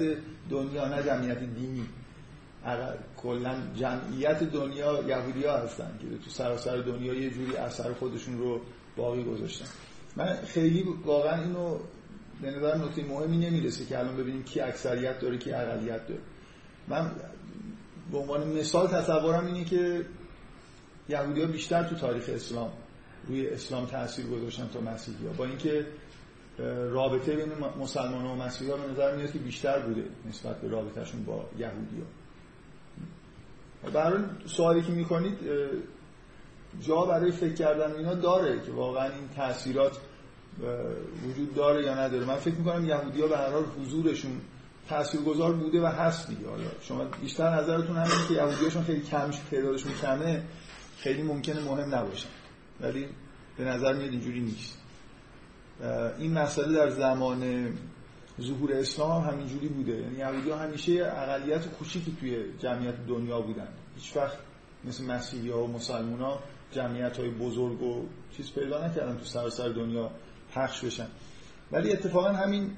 دنیا 0.50 0.88
نه 0.88 1.02
جمعیت 1.02 1.38
دینی. 1.38 1.86
کلا 3.22 3.56
جمعیت 3.74 4.42
دنیا 4.42 5.02
یهودی 5.02 5.44
ها 5.44 5.56
هستن 5.56 5.98
که 6.00 6.06
تو 6.24 6.30
سراسر 6.30 6.76
دنیا 6.76 7.14
یه 7.14 7.30
جوری 7.30 7.56
اثر 7.56 7.92
خودشون 7.92 8.38
رو 8.38 8.60
باقی 8.96 9.24
گذاشتن. 9.24 9.66
من 10.16 10.38
خیلی 10.46 10.84
واقعا 11.04 11.42
اینو 11.42 11.78
به 12.42 12.50
نظر 12.50 12.76
نکته 12.76 13.04
مهمی 13.04 13.38
نمی‌رسه 13.38 13.84
که 13.84 13.98
الان 13.98 14.16
ببینیم 14.16 14.42
کی 14.42 14.60
اکثریت 14.60 15.20
داره 15.20 15.38
کی 15.38 15.52
اقلیت 15.52 16.06
داره. 16.06 16.20
من 16.88 17.10
به 18.12 18.18
عنوان 18.18 18.48
مثال 18.48 18.86
تصورم 18.86 19.46
اینه 19.46 19.64
که 19.64 20.04
یهودی 21.08 21.40
ها 21.40 21.46
بیشتر 21.46 21.82
تو 21.82 21.96
تاریخ 21.96 22.30
اسلام 22.34 22.72
روی 23.28 23.48
اسلام 23.48 23.86
تاثیر 23.86 24.26
گذاشتن 24.26 24.68
تا 24.72 24.80
مسیحی 24.80 25.26
ها 25.26 25.32
با 25.32 25.44
اینکه 25.44 25.86
رابطه 26.90 27.36
بین 27.36 27.48
مسلمان 27.80 28.24
و 28.24 28.34
مسیحی 28.34 28.70
ها 28.70 28.76
به 28.76 28.92
نظر 28.92 29.16
میاد 29.16 29.32
که 29.32 29.38
بیشتر 29.38 29.78
بوده 29.80 30.04
نسبت 30.28 30.60
به 30.60 30.68
رابطهشون 30.68 31.24
با 31.24 31.48
یهودی 31.58 31.96
ها 32.00 32.06
برای 33.92 34.22
سوالی 34.46 34.82
که 34.82 34.92
می‌کنید 34.92 35.38
جا 36.80 37.04
برای 37.04 37.32
فکر 37.32 37.54
کردن 37.54 37.92
اینا 37.92 38.14
داره 38.14 38.60
که 38.66 38.72
واقعا 38.72 39.04
این 39.04 39.28
تاثیرات 39.36 39.98
وجود 41.28 41.54
داره 41.54 41.84
یا 41.84 41.94
نداره. 41.94 42.24
من 42.24 42.36
فکر 42.36 42.54
می‌کنم 42.54 42.84
یهودی 42.84 43.20
ها 43.20 43.26
به 43.26 43.36
هر 43.36 43.50
حال 43.50 43.64
حضورشون 43.64 44.40
تاثیرگذار 44.88 45.52
بوده 45.52 45.82
و 45.82 45.86
هست 45.86 46.28
دیگه. 46.28 46.48
حالا 46.48 46.70
شما 46.80 47.04
بیشتر 47.04 47.54
نظرتون 47.54 47.96
همینه 47.96 48.28
که 48.28 48.34
یهودیاشون 48.34 48.82
خیلی 48.82 49.00
کم 49.02 49.30
تعدادشون 49.50 49.92
کمه 50.02 50.42
خیلی 50.98 51.22
ممکنه 51.22 51.60
مهم 51.60 51.94
نباشن 51.94 52.28
ولی 52.80 53.06
به 53.56 53.64
نظر 53.64 53.92
میاد 53.92 54.10
اینجوری 54.10 54.40
نیست. 54.40 54.78
این 56.18 56.32
مسئله 56.32 56.72
در 56.72 56.90
زمان 56.90 57.68
ظهور 58.40 58.72
اسلام 58.72 59.22
هم 59.22 59.30
همینجوری 59.30 59.68
بوده. 59.68 59.92
یعنی 59.92 60.18
یهودی 60.18 60.50
همیشه 60.50 60.92
اقلیت 60.92 61.66
کوچیکی 61.66 62.16
توی 62.20 62.44
جمعیت 62.58 63.06
دنیا 63.06 63.40
بودن. 63.40 63.68
هیچ 63.94 64.16
وقت 64.16 64.38
مثل 64.84 65.04
مسیحی 65.04 65.50
ها 65.50 65.64
و 65.64 65.66
مسلمان 65.66 66.20
ها 66.20 66.42
بزرگ 67.40 67.82
و 67.82 68.06
چیز 68.36 68.52
پیدا 68.52 68.86
نکردن 68.86 69.18
تو 69.18 69.24
سراسر 69.24 69.68
دنیا 69.68 70.10
پخش 70.54 70.84
بشن. 70.84 71.06
ولی 71.72 71.92
اتفاقا 71.92 72.32
همین 72.32 72.76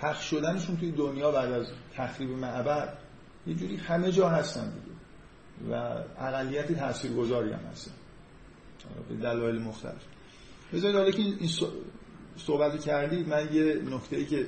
پخش 0.00 0.30
شدنشون 0.30 0.76
توی 0.76 0.92
دنیا 0.92 1.30
بعد 1.30 1.52
از 1.52 1.66
تخریب 1.94 2.30
معبد 2.30 2.98
یه 3.46 3.54
جوری 3.54 3.76
همه 3.76 4.12
جا 4.12 4.28
هستن 4.28 4.70
دیگه. 4.70 4.92
و 5.70 5.74
اقلیت 6.18 6.72
تاثیرگذاری 6.72 7.52
هم 7.52 7.64
هستن. 7.72 7.92
به 9.08 9.14
دلایل 9.14 9.62
مختلف. 9.62 10.04
بذارید 10.72 10.96
حالا 10.96 11.10
که 11.10 11.22
این 11.22 11.48
صحبت 12.36 12.80
کردید 12.80 13.28
من 13.28 13.54
یه 13.54 13.74
نکته 13.74 14.16
ای 14.16 14.26
که 14.26 14.46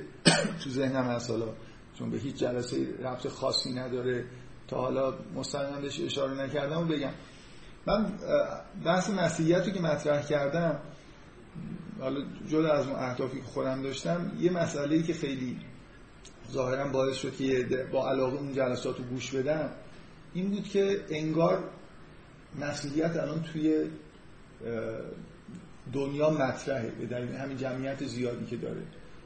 تو 0.63 0.69
ذهنم 0.69 1.03
هست 1.03 1.29
حالا 1.29 1.53
چون 1.99 2.11
به 2.11 2.17
هیچ 2.17 2.35
جلسه 2.35 2.87
ربط 2.99 3.27
خاصی 3.27 3.73
نداره 3.73 4.25
تا 4.67 4.77
حالا 4.77 5.13
مستقیما 5.35 5.81
بهش 5.81 6.01
اشاره 6.01 6.41
نکردم 6.41 6.81
و 6.81 6.85
بگم. 6.85 7.11
من 7.87 8.13
بحث 8.85 9.09
مسیحیت 9.09 9.73
که 9.73 9.81
مطرح 9.81 10.27
کردم 10.27 10.79
حالا 11.99 12.25
جدا 12.47 12.71
از 12.71 12.87
اون 12.87 12.95
اهدافی 12.95 13.37
که 13.37 13.43
خودم 13.43 13.81
داشتم 13.81 14.31
یه 14.39 14.51
مسئله 14.51 14.95
ای 14.95 15.03
که 15.03 15.13
خیلی 15.13 15.59
ظاهرا 16.51 16.87
باعث 16.87 17.15
شد 17.15 17.35
که 17.35 17.67
با 17.91 18.09
علاقه 18.09 18.37
اون 18.37 18.53
جلسات 18.53 18.97
رو 18.97 19.03
گوش 19.03 19.31
بدم 19.35 19.69
این 20.33 20.49
بود 20.49 20.63
که 20.63 21.05
انگار 21.09 21.63
مسیحیت 22.59 23.17
الان 23.17 23.41
توی 23.41 23.89
دنیا 25.93 26.29
مطرحه. 26.29 26.89
به 26.89 27.05
دلیل 27.05 27.35
همین 27.35 27.57
جمعیت 27.57 28.05
زیادی 28.05 28.45
که 28.45 28.57
داره. 28.57 28.81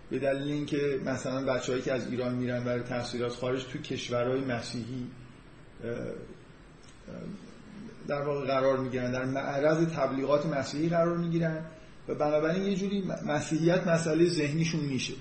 به 0.10 0.20
دلیل 0.20 0.51
اینکه 0.51 1.00
مثلا 1.06 1.46
بچه‌هایی 1.46 1.84
که 1.84 1.94
از 1.94 2.12
ایران 2.12 2.36
میرن 2.36 2.63
برای 2.63 2.84
تحصیلات 2.84 3.32
خارج 3.32 3.63
توی 3.63 3.82
کشورهای 3.82 4.42
مسیحی 4.42 5.08
در 8.08 8.22
واقع 8.22 8.46
قرار 8.46 8.78
می‌گیرن. 8.78 9.12
در 9.12 9.25
معرض 9.25 9.88
تبلیغات 9.88 10.46
مسیحی 10.46 10.89
قرار 10.89 11.18
می‌گیرن 11.18 11.66
و 12.08 12.16
بنابراین 12.16 12.63
یه 12.63 12.75
جوری 12.75 13.04
مسیحیت 13.25 13.88
مسئله 13.88 14.25
ذهنیشون 14.25 14.82
میشه. 14.82 15.13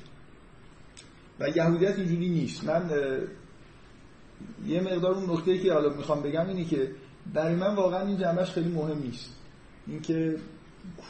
و 1.40 1.48
یهودیت 1.48 1.98
اینجوری 1.98 2.28
نیست. 2.28 2.64
من 2.64 2.90
یه 4.66 4.80
مقدار 4.80 5.14
اون 5.14 5.30
نکته 5.30 5.58
که 5.58 5.72
حالا 5.72 5.88
می‌خوام 5.88 6.22
بگم 6.22 6.48
اینه 6.48 6.64
که 6.64 6.90
برای 7.34 7.54
من 7.54 7.74
واقعا 7.74 8.06
این 8.06 8.18
جنبش 8.18 8.50
خیلی 8.50 8.68
مهم 8.68 8.98
نیست. 8.98 9.30
اینکه 9.86 10.36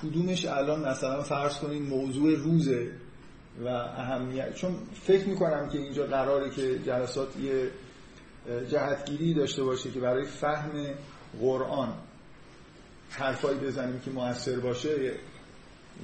کدومش 0.02 0.46
الان 0.46 0.88
مثلا 0.88 1.22
فرض 1.22 1.58
کنین 1.58 1.82
موضوع 1.82 2.34
روزه 2.34 2.90
و 3.64 3.68
اهمیت 3.68 4.54
چون 4.54 4.74
فکر 5.02 5.28
می‌کنم 5.28 5.68
که 5.68 5.78
اینجا 5.78 6.06
قراره 6.06 6.50
که 6.50 6.78
جلسات 6.78 7.36
یه 7.36 7.70
جهتگیری 8.70 9.34
داشته 9.34 9.62
باشه 9.62 9.90
که 9.90 10.00
برای 10.00 10.24
فهم 10.24 10.70
قرآن 11.40 11.94
حرفایی 13.10 13.58
بزنیم 13.58 14.00
که 14.00 14.10
موثر 14.10 14.60
باشه 14.60 15.12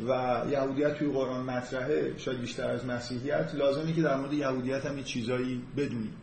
و 0.08 0.42
یهودیت 0.50 0.94
توی 0.94 1.08
قرآن 1.08 1.44
مطرحه 1.44 2.14
شاید 2.18 2.40
بیشتر 2.40 2.70
از 2.70 2.86
مسیحیت 2.86 3.54
لازمه 3.54 3.92
که 3.92 4.02
در 4.02 4.16
مورد 4.16 4.32
یهودیت 4.32 4.86
هم 4.86 4.98
یه 4.98 5.04
چیزایی 5.04 5.62
بدونیم 5.76 6.14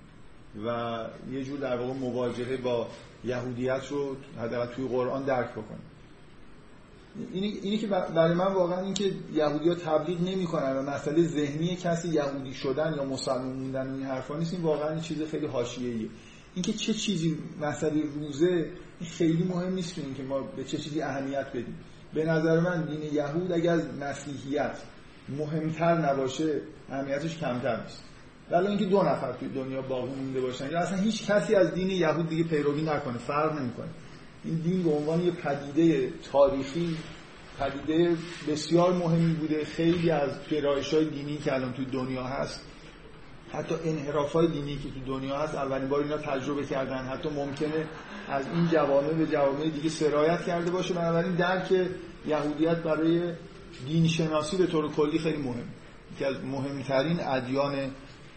و 0.65 0.99
یه 1.31 1.43
جور 1.43 1.59
در 1.59 1.77
واقع 1.77 1.93
مواجهه 1.93 2.57
با 2.57 2.87
یهودیت 3.23 3.87
رو 3.87 4.15
حداقل 4.39 4.73
توی 4.73 4.87
قرآن 4.87 5.23
درک 5.23 5.51
بکنیم. 5.51 5.90
اینی, 7.33 7.47
اینی 7.47 7.77
که 7.77 7.87
برای 7.87 8.33
من 8.33 8.53
واقعا 8.53 8.81
این 8.81 8.93
که 8.93 9.11
یهودی 9.33 9.69
ها 9.69 9.75
تبلیغ 9.75 10.21
نمی 10.21 10.45
کنن 10.45 10.77
و 10.77 10.81
مسئله 10.81 11.27
ذهنی 11.27 11.75
کسی 11.75 12.09
یهودی 12.09 12.53
شدن 12.53 12.93
یا 12.97 13.05
مسلمان 13.05 13.53
موندن 13.53 13.91
و 13.91 13.93
این 13.93 14.05
حرفا 14.05 14.37
نیست 14.37 14.53
این 14.53 14.63
واقعا 14.63 14.89
این 14.89 15.01
چیز 15.01 15.23
خیلی 15.23 15.45
حاشیه‌ایه. 15.45 16.09
اینکه 16.55 16.73
چه 16.73 16.93
چیزی 16.93 17.37
مسئله 17.61 18.01
روزه 18.15 18.69
خیلی 19.03 19.43
مهم 19.43 19.73
نیست 19.73 19.95
که 19.95 20.01
اینکه 20.01 20.23
ما 20.23 20.41
به 20.41 20.63
چه 20.63 20.77
چیزی 20.77 21.01
اهمیت 21.01 21.47
بدیم. 21.49 21.75
به 22.13 22.25
نظر 22.25 22.59
من 22.59 22.85
دین 22.85 23.13
یهود 23.13 23.51
اگر 23.51 23.73
از 23.73 23.81
مسیحیت 24.01 24.77
مهمتر 25.29 26.11
نباشه 26.11 26.61
اهمیتش 26.89 27.37
کمتر 27.37 27.81
نیست. 27.83 28.03
ولی 28.51 28.67
اینکه 28.67 28.85
دو 28.85 29.01
نفر 29.01 29.33
توی 29.33 29.49
دنیا 29.49 29.81
باقی 29.81 30.15
مونده 30.15 30.41
باشن 30.41 30.71
یا 30.71 30.79
اصلا 30.79 30.97
هیچ 30.97 31.25
کسی 31.27 31.55
از 31.55 31.73
دین 31.73 31.89
یهود 31.89 32.29
دیگه 32.29 32.43
پیروی 32.43 32.81
نکنه 32.81 33.17
فرق 33.17 33.59
نمی‌کنه. 33.59 33.87
این 34.45 34.55
دین 34.55 34.83
به 34.83 34.89
عنوان 34.89 35.25
یه 35.25 35.31
پدیده 35.31 36.13
تاریخی 36.31 36.97
پدیده 37.59 38.17
بسیار 38.47 38.93
مهمی 38.93 39.33
بوده. 39.33 39.65
خیلی 39.65 40.09
از 40.09 40.29
گرایش 40.51 40.93
های 40.93 41.05
دینی 41.05 41.37
که 41.37 41.53
الان 41.53 41.73
توی 41.73 41.85
دنیا 41.85 42.23
هست 42.23 42.61
حتی 43.51 43.75
انحراف 43.85 44.33
های 44.33 44.47
دینی 44.47 44.75
که 44.75 44.89
تو 44.89 45.19
دنیا 45.19 45.37
هست 45.37 45.55
اولین 45.55 45.89
بار 45.89 46.01
اینا 46.01 46.17
تجربه 46.17 46.65
کردن. 46.65 47.05
حتی 47.05 47.29
ممکنه 47.29 47.87
از 48.29 48.45
این 48.53 48.67
جوامع 48.67 49.13
به 49.13 49.27
جوامع 49.27 49.69
دیگه 49.69 49.89
سرایت 49.89 50.45
کرده 50.45 50.71
باشه. 50.71 50.93
بنابراین 50.93 51.35
درک 51.35 51.73
یهودیت 52.27 52.77
برای 52.77 53.33
دین 53.87 54.07
شناسی 54.07 54.57
به 54.57 54.67
طور 54.67 54.91
کلی 54.91 55.19
خیلی 55.19 55.37
مهم. 55.37 55.63
یکی 56.15 56.25
از 56.25 56.35
مهمترین 56.43 57.19
ادیان 57.19 57.91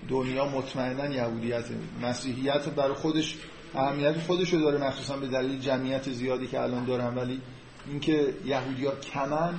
دنیا 0.09 0.45
مطمئنا 0.49 1.15
یهودیت 1.15 1.65
مسیحیت 2.03 2.69
برای 2.69 2.95
خودش 2.95 3.39
اهمیت 3.75 4.31
رو 4.31 4.61
داره 4.61 4.79
مخصوصا 4.79 5.17
به 5.17 5.27
دلیل 5.27 5.61
جمعیت 5.61 6.11
زیادی 6.11 6.47
که 6.47 6.61
الان 6.61 6.85
دارن. 6.85 7.15
ولی 7.15 7.41
اینکه 7.87 8.35
یهودی 8.45 8.87
ها 8.87 8.93
کمن 8.95 9.55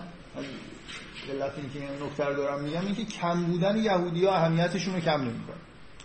علت 1.30 1.52
اینکه 1.58 1.80
این 1.80 2.04
نکته 2.04 2.26
رو 2.26 2.36
دارم 2.36 2.64
میگم 2.64 2.86
اینکه 2.86 3.06
کم 3.06 3.44
بودن 3.44 3.78
یهودی 3.78 4.26
ها 4.26 4.36
اهمیتشون 4.36 4.94
رو 4.94 5.00
کم 5.00 5.22
نمی‌کنه. 5.22 5.56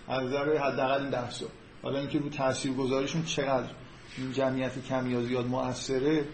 از 0.08 0.22
نظر 0.22 0.56
حداقل 0.58 1.00
این 1.00 1.10
بحثا 1.10 1.46
حالا 1.82 1.98
اینکه 1.98 2.18
رو 2.18 2.28
تاثیرگذاریشون 2.28 3.24
چقدر 3.24 3.68
این 4.18 4.32
جمعیت 4.32 4.86
کم 4.88 5.10
یا 5.10 5.22
زیاد 5.22 5.46
موثره 5.46 6.24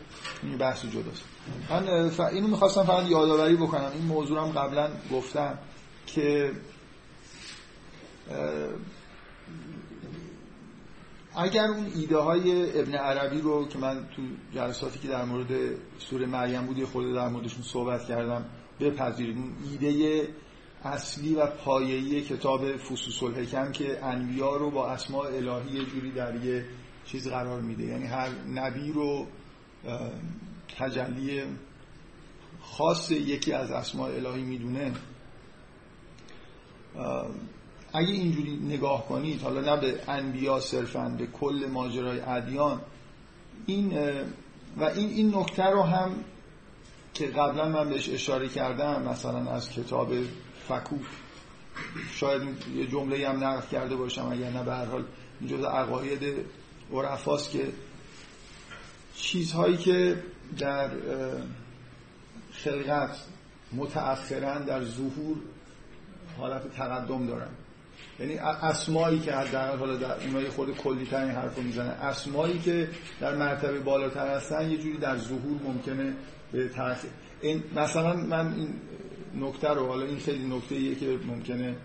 این 0.42 0.58
بحث 0.58 0.84
جداست. 0.84 1.24
من 1.70 2.10
ف... 2.10 2.20
اینو 2.20 2.48
می‌خواستم 2.48 2.82
فقط 2.82 3.10
یادآوری 3.10 3.56
بکنم. 3.56 3.90
این 3.94 4.04
موضوع 4.04 4.40
هم 4.40 4.48
قبلا 4.48 4.88
گفتم 5.12 5.58
که 6.06 6.52
اگر 11.36 11.64
اون 11.64 11.86
ایده 11.94 12.16
های 12.16 12.80
ابن 12.80 12.94
عربی 12.94 13.40
رو 13.40 13.68
که 13.68 13.78
من 13.78 14.08
تو 14.16 14.22
جلساتی 14.54 14.98
که 14.98 15.08
در 15.08 15.24
مورد 15.24 15.50
سوره 15.98 16.26
مریم 16.26 16.66
بود 16.66 16.84
خود 16.84 17.14
در 17.14 17.28
موردشون 17.28 17.62
صحبت 17.62 18.04
کردم 18.04 18.44
بپذیرید. 18.80 19.36
اون 19.36 19.52
ایده 19.70 20.28
اصلی 20.84 21.34
و 21.34 21.46
پایه‌ای 21.46 22.22
کتاب 22.22 22.76
فصوص 22.76 23.22
الحکم 23.22 23.72
که 23.72 24.04
انبیا 24.04 24.56
رو 24.56 24.70
با 24.70 24.88
اسماء 24.88 25.26
الهی 25.26 25.78
یه 25.78 25.84
جوری 25.84 26.12
در 26.12 26.44
یه 26.44 26.64
چیز 27.04 27.28
قرار 27.28 27.60
میده. 27.60 27.84
یعنی 27.84 28.06
هر 28.06 28.28
نبی 28.54 28.92
رو 28.92 29.26
تجلی 30.78 31.42
خاص 32.60 33.10
یکی 33.10 33.52
از 33.52 33.70
اسماء 33.70 34.10
الهی 34.10 34.42
می‌دونه 34.42 34.92
اگه 37.96 38.12
اینجوری 38.12 38.56
نگاه 38.56 39.08
کنید 39.08 39.42
حالا 39.42 39.60
نه 39.60 39.80
به 39.80 40.00
انبیا 40.08 40.60
صرفا 40.60 41.08
به 41.18 41.26
کل 41.26 41.66
ماجرای 41.72 42.20
ادیان 42.20 42.80
این 43.66 43.98
و 44.76 44.84
این 44.84 45.08
این 45.08 45.34
نکته 45.36 45.64
رو 45.64 45.82
هم 45.82 46.10
که 47.14 47.26
قبلا 47.26 47.68
من 47.68 47.88
بهش 47.90 48.08
اشاره 48.08 48.48
کردم 48.48 49.02
مثلا 49.02 49.50
از 49.50 49.70
کتاب 49.70 50.12
فکوف 50.68 51.06
شاید 52.12 52.42
یه 52.76 52.86
جمله 52.86 53.28
هم 53.28 53.44
نقل 53.44 53.66
کرده 53.66 53.96
باشم 53.96 54.28
اگر 54.32 54.50
نه 54.50 54.62
به 54.62 54.72
هر 54.72 54.84
حال 54.84 55.04
جزء 55.48 55.68
عقاید 55.68 56.22
عرفاست 56.92 57.50
که 57.50 57.72
چیزهایی 59.16 59.76
که 59.76 60.22
در 60.58 60.90
خلقت 62.52 63.16
متأخرا 63.72 64.58
در 64.58 64.84
ظهور 64.84 65.36
حالت 66.38 66.74
تقدم 66.74 67.26
دارن. 67.26 67.48
یعنی 68.20 68.38
اسمایی 68.38 69.18
که 69.18 69.32
حداقل 69.32 69.78
حالا 69.78 69.96
در 69.96 70.26
اونای 70.26 70.48
خود 70.48 70.76
کلی 70.76 71.06
ترین 71.06 71.30
حرفو 71.30 71.62
می‌زنه 71.62 71.88
اسمایی 71.88 72.58
که 72.58 72.88
در 73.20 73.34
مرتبه 73.34 73.80
بالاتر 73.80 74.36
هستن 74.36 74.70
یه 74.70 74.78
جوری 74.78 74.98
در 74.98 75.16
ظهور 75.16 75.60
ممکنه 75.64 76.12
به 76.52 76.68
طرف 76.68 77.04
این 77.40 77.62
مثلا 77.76 78.16
من 78.16 78.54
این 78.54 78.74
نکته 79.40 79.68
رو 79.68 79.86
حالا 79.86 80.06
این 80.06 80.18
خیلی 80.18 80.56
نکته 80.56 80.74
ایه 80.74 80.94
که 80.94 81.18
ممکنه 81.26 81.76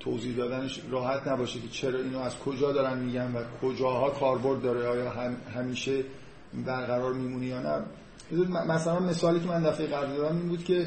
توضیح 0.00 0.36
دادنش 0.36 0.80
راحت 0.90 1.28
نباشه 1.28 1.60
که 1.60 1.68
چرا 1.68 1.98
اینو 1.98 2.18
از 2.18 2.38
کجا 2.38 2.72
دارن 2.72 2.98
میگن 2.98 3.32
و 3.34 3.42
کجاها 3.62 4.10
کاربرد 4.10 4.62
داره 4.62 4.86
آیا 4.86 5.10
هم 5.10 5.36
همیشه 5.54 6.04
برقرار 6.66 7.12
میمونی 7.12 7.46
یا 7.46 7.62
نه. 7.62 7.84
مثلا 8.68 9.00
مثالی 9.00 9.40
که 9.40 9.46
من 9.46 9.62
دفعه 9.62 9.86
قبل 9.86 10.16
دادم 10.16 10.36
این 10.36 10.48
بود 10.48 10.64
که 10.64 10.86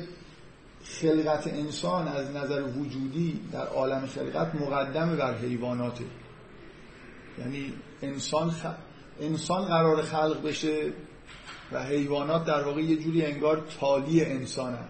خلقت 0.85 1.47
انسان 1.47 2.07
از 2.07 2.31
نظر 2.31 2.63
وجودی 2.63 3.39
در 3.51 3.67
عالم 3.67 4.05
خلقت 4.05 4.55
مقدم 4.55 5.15
بر 5.15 5.37
حیواناته. 5.37 6.05
یعنی 7.39 7.73
انسان 8.01 8.51
خ... 8.51 8.65
انسان 9.19 9.65
قرار 9.65 10.01
خلق 10.01 10.47
بشه 10.47 10.93
و 11.71 11.83
حیوانات 11.83 12.45
در 12.45 12.63
واقع 12.63 12.81
یه 12.81 12.97
جوری 12.97 13.25
انگار 13.25 13.67
تالی 13.79 14.25
انسان 14.25 14.73
هم. 14.73 14.87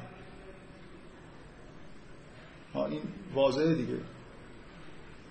ها 2.73 2.85
این 2.85 3.01
واضحه 3.33 3.73
دیگه. 3.73 3.97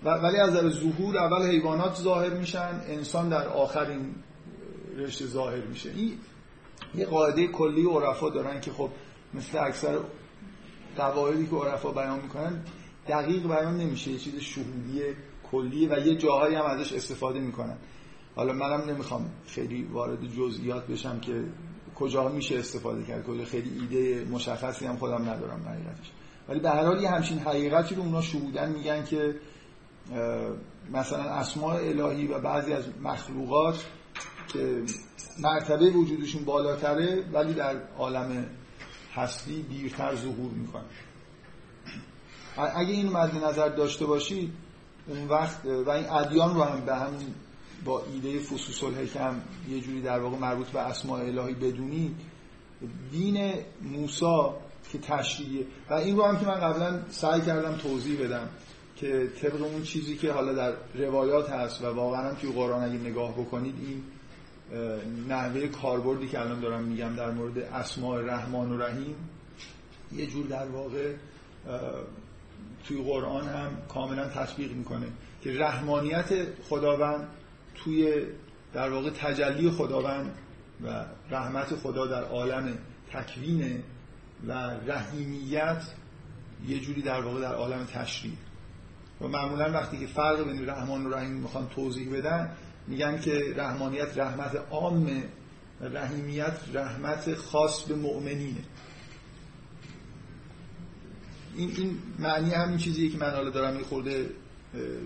ولی 0.03 0.37
از 0.37 0.49
نظر 0.49 0.69
ظهور 0.69 1.17
اول 1.17 1.47
حیوانات 1.47 1.95
ظاهر 1.95 2.29
میشن 2.29 2.81
انسان 2.87 3.29
در 3.29 3.47
آخر 3.47 3.85
این 3.89 4.15
رشته 4.97 5.25
ظاهر 5.25 5.61
میشه. 5.61 5.89
این 5.95 6.17
یه 6.95 7.05
قاعده 7.05 7.47
کلی 7.47 7.85
عرفا 7.85 8.29
دارن 8.29 8.61
که 8.61 8.71
خب 8.71 8.89
مثل 9.33 9.57
اکثر 9.57 9.99
قواعدی 10.95 11.47
که 11.47 11.55
عرفا 11.55 11.91
بیان 11.91 12.19
می‌کنن 12.21 12.63
دقیق 13.07 13.43
بیان 13.47 13.77
نمیشه 13.77 14.11
یه 14.11 14.17
چیز 14.17 14.39
شهودی 14.39 15.01
کلی 15.51 15.87
و 15.87 16.07
یه 16.07 16.15
جاهایی 16.15 16.55
هم 16.55 16.65
ازش 16.65 16.93
استفاده 16.93 17.39
می‌کنن. 17.39 17.77
حالا 18.35 18.53
منم 18.53 18.89
نمی‌خوام 18.89 19.29
خیلی 19.47 19.83
وارد 19.83 20.25
جزئیات 20.37 20.87
بشم 20.87 21.19
که 21.19 21.43
کجا 21.95 22.29
میشه 22.29 22.59
استفاده 22.59 23.03
کرد 23.03 23.25
کجا 23.25 23.45
خیلی 23.45 23.79
ایده 23.79 24.25
مشخصی 24.31 24.85
هم 24.85 24.97
خودم 24.97 25.29
ندارم 25.29 25.61
حقیقتش. 25.67 26.11
ولی 26.49 26.59
به 26.59 26.69
هر 26.69 26.85
حال 26.85 27.01
یه 27.01 27.09
همچین 27.09 27.39
حقیقتی 27.39 27.95
رو 27.95 28.01
اونا 28.01 28.21
شهودن 28.21 28.69
میگن 28.69 29.05
که 29.05 29.35
مثلا 30.91 31.23
اسماء 31.23 31.75
الهی 31.75 32.27
و 32.27 32.39
بعضی 32.39 32.73
از 32.73 32.83
مخلوقات 33.03 33.85
که 34.47 34.81
مرتبه 35.39 35.89
وجودشون 35.89 36.45
بالاتره 36.45 37.23
ولی 37.33 37.53
در 37.53 37.75
عالم 37.97 38.45
هستی 39.15 39.61
دیرتر 39.61 40.15
ظهور 40.15 40.51
می‌کنه. 40.51 40.83
اگه 42.57 42.91
این 42.91 43.11
مد 43.11 43.43
نظر 43.43 43.69
داشته 43.69 44.05
باشید 44.05 44.53
اون 45.07 45.27
وقت 45.27 45.65
و 45.65 45.89
این 45.89 46.09
ادیان 46.09 46.55
رو 46.55 46.63
هم 46.63 46.85
به 46.85 46.95
همین 46.95 47.35
با 47.85 48.03
ایده 48.13 48.39
فصوص 48.39 48.83
الحکم 48.83 49.41
یه 49.69 49.79
جوری 49.79 50.01
در 50.01 50.19
واقع 50.19 50.37
مربوط 50.37 50.67
به 50.67 50.79
اسماء 50.79 51.19
الهی 51.19 51.53
بدونید 51.53 52.15
دین 53.11 53.53
موسا 53.81 54.55
که 54.91 54.97
تشریعه 54.97 55.65
و 55.89 55.93
این 55.93 56.17
رو 56.17 56.23
هم 56.23 56.39
که 56.39 56.45
من 56.45 56.59
قبلا 56.59 56.99
سعی 57.09 57.41
کردم 57.41 57.75
توضیح 57.75 58.19
بدم 58.23 58.49
که 58.95 59.27
طبق 59.41 59.61
اون 59.61 59.83
چیزی 59.83 60.17
که 60.17 60.31
حالا 60.31 60.53
در 60.53 60.73
روایات 60.95 61.49
هست 61.49 61.81
و 61.81 61.85
واقعا 61.85 62.29
هم 62.29 62.35
توی 62.35 62.51
قرآن 62.51 62.83
اگه 62.83 62.99
نگاه 62.99 63.31
بکنید 63.31 63.75
این 63.87 64.03
نحوه 65.29 65.67
کاربردی 65.67 66.27
که 66.27 66.39
الان 66.39 66.59
دارم 66.59 66.83
میگم 66.83 67.15
در 67.15 67.31
مورد 67.31 67.57
اسماء 67.57 68.19
رحمان 68.19 68.71
و 68.71 68.77
رحیم 68.77 69.15
یه 70.11 70.27
جور 70.27 70.47
در 70.47 70.67
واقع 70.67 71.13
توی 72.87 73.03
قرآن 73.03 73.47
هم 73.47 73.77
کاملا 73.89 74.27
تطبیق 74.27 74.71
می‌کنه 74.71 75.07
که 75.41 75.59
رحمانیت 75.59 76.29
خداوند 76.69 77.27
توی 77.75 78.25
در 78.73 78.89
واقع 78.89 79.09
تجلی 79.09 79.71
خداوند 79.71 80.31
و 80.83 81.05
رحمت 81.29 81.75
خدا 81.75 82.07
در 82.07 82.23
عالم 82.23 82.77
تکوینه 83.11 83.83
و 84.47 84.53
رحیمیت 84.87 85.83
یه 86.67 86.79
جوری 86.79 87.01
در 87.01 87.21
واقع 87.21 87.41
در 87.41 87.53
عالم 87.53 87.85
تشریع 87.85 88.33
و 89.21 89.27
معمولا 89.27 89.71
وقتی 89.71 89.97
که 89.97 90.07
فرق 90.07 90.43
بین 90.43 90.69
رحمان 90.69 91.05
و 91.05 91.09
رحیم 91.09 91.31
می‌خوان 91.31 91.67
توضیح 91.67 92.17
بدن 92.17 92.51
میگن 92.87 93.19
که 93.19 93.53
رحمانیت 93.55 94.17
رحمت 94.17 94.55
عامه 94.71 95.23
و 95.81 95.85
رحیمیت 95.85 96.57
رحمت 96.73 97.35
خاص 97.35 97.83
به 97.83 97.95
مؤمنینه. 97.95 98.61
این 101.55 101.71
این 101.77 101.97
معنی 102.19 102.49
همین 102.49 102.77
چیزیه 102.77 103.09
که 103.09 103.17
من 103.17 103.29
حالا 103.29 103.49
دارم 103.49 103.73
این 103.75 103.83
خورده 103.83 104.29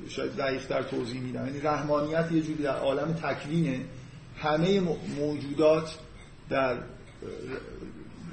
شاید 0.10 0.36
در 0.70 0.84
توضیح 0.84 1.22
میدم. 1.22 1.46
یعنی 1.46 1.60
رحمانیت 1.60 2.32
یه 2.32 2.42
جوری 2.42 2.64
در 2.64 2.78
عالم 2.78 3.14
تکوینه. 3.14 3.86
همه 4.38 4.80
موجودات 5.18 5.98
در 6.50 6.78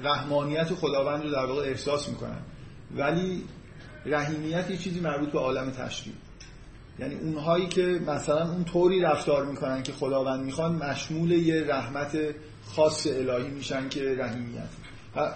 رحمانیت 0.03 0.73
خداوند 0.73 1.23
رو 1.23 1.31
در 1.31 1.45
واقع 1.45 1.61
احساس 1.61 2.09
می‌کنن. 2.09 2.41
ولی 2.95 3.43
رحیمیت 4.05 4.69
یه 4.69 4.77
چیزی 4.77 4.99
مربوط 4.99 5.31
به 5.31 5.39
عالم 5.39 5.71
تشریع. 5.71 6.15
یعنی 6.99 7.15
اونهایی 7.15 7.67
که 7.67 8.01
مثلا 8.07 8.51
اون 8.51 8.63
طوری 8.63 9.01
رفتار 9.01 9.45
می‌کنن 9.45 9.83
که 9.83 9.91
خداوند 9.91 10.45
می‌خوان 10.45 10.75
مشمول 10.75 11.31
یه 11.31 11.63
رحمت 11.63 12.17
خاص 12.75 13.07
الهی 13.07 13.49
میشن 13.49 13.89
که 13.89 14.15
رحیمیت. 14.15 14.69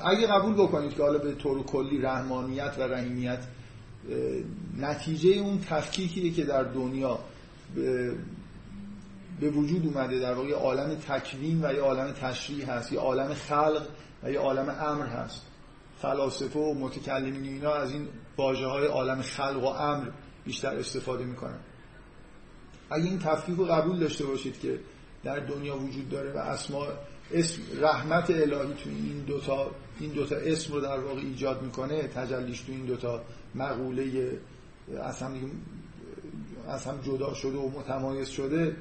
اگه 0.06 0.28
قبول 0.28 0.54
بکنید 0.54 0.96
که 0.96 1.04
حالا 1.04 1.18
به 1.18 1.34
طور 1.34 1.64
کلی 1.64 2.02
رحمانیت 2.02 2.76
و 2.80 2.82
رحیمیت 2.82 3.40
نتیجه 4.78 5.30
اون 5.30 5.60
تفکیکیه 5.70 6.32
که 6.32 6.44
در 6.44 6.64
دنیا 6.64 7.20
به 9.40 9.50
وجود 9.50 9.86
اومده 9.86 10.20
در 10.20 10.34
واقع 10.34 10.52
عالم 10.52 10.96
تکوین 10.96 11.66
و 11.66 11.74
یه 11.74 11.82
عالم 11.82 12.12
تشریح 12.12 12.72
هست 12.72 12.92
یه 12.92 13.00
عالم 13.00 13.34
خلق 13.34 13.88
و 14.24 14.32
یه 14.32 14.40
عالم 14.40 14.70
امر 14.70 15.06
هست. 15.06 15.42
فلاسفه 16.02 16.60
و 16.60 16.74
متکلمین 16.74 17.44
اینا 17.44 17.74
از 17.74 17.92
این 17.92 18.08
واژه 18.38 18.66
های 18.66 18.86
عالم 18.86 19.22
خلق 19.22 19.64
و 19.64 19.66
امر 19.66 20.08
بیشتر 20.46 20.76
استفاده 20.76 21.26
می‌کنن. 21.26 21.60
اگه 22.90 23.06
این 23.06 23.20
تفکیک 23.20 23.58
رو 23.58 23.66
قبول 23.66 24.00
داشته 24.00 24.26
باشید 24.26 24.60
که 24.60 24.80
در 25.24 25.40
دنیا 25.40 25.78
وجود 25.78 26.10
داره 26.10 26.32
و 26.34 26.38
اسما 26.38 26.88
اسم 27.32 27.62
رحمت 27.82 28.30
الهی 28.30 28.74
تو 28.74 28.90
این 28.90 29.24
دوتا 29.28 29.72
این 30.00 30.12
دوتا 30.12 30.36
اسم 30.36 30.74
رو 30.74 30.82
در 30.82 31.00
واقع 31.00 31.20
ایجاد 31.20 31.62
می‌کنه 31.62 32.08
تجلیش 32.08 32.62
تو 32.62 32.72
این 32.72 32.86
دوتا 32.86 33.24
مقوله 33.56 34.40
از 35.04 35.22
هم, 35.22 35.52
از 36.68 36.86
هم 36.86 37.02
جدا 37.02 37.34
شده 37.34 37.58
و 37.58 37.70
متمایز 37.70 38.30
شده 38.30 38.76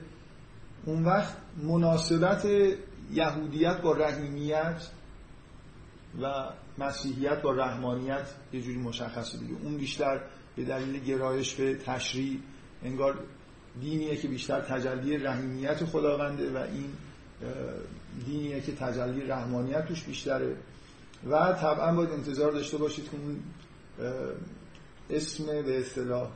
اون 0.87 1.05
وقت 1.05 1.37
مناسبت 1.63 2.49
یهودیت 3.13 3.81
با 3.81 3.93
رحیمیت 3.93 4.91
و 6.23 6.51
مسیحیت 6.79 7.43
با 7.43 7.53
رحمانیت 7.53 8.27
یه 8.53 8.61
جوری 8.61 8.79
مشخصه 8.79 9.39
دیگه. 9.39 9.55
اون 9.63 9.77
بیشتر 9.77 10.21
به 10.61 10.67
دلیل 10.67 11.05
گرایش 11.05 11.55
به 11.55 11.75
تشریع 11.75 12.39
انگار 12.85 13.19
دینیه 13.81 14.17
که 14.17 14.29
بیشتر 14.29 14.61
تجلی 14.61 15.17
رحیمیت 15.17 15.85
خداونده 15.85 16.53
و 16.53 16.57
این 16.57 16.93
دینیه 18.27 18.61
که 18.61 18.73
تجلی 18.73 19.21
رحمانیت 19.21 19.87
توش 19.87 20.03
بیشتره. 20.03 20.57
و 21.31 21.53
طبعا 21.53 21.95
باید 21.95 22.11
انتظار 22.11 22.53
داشته 22.53 22.77
باشید 22.77 23.05
که 23.05 23.17
اون 23.17 23.41
اسم 25.11 25.47
به 25.47 25.79
اصطلاح 25.79 26.31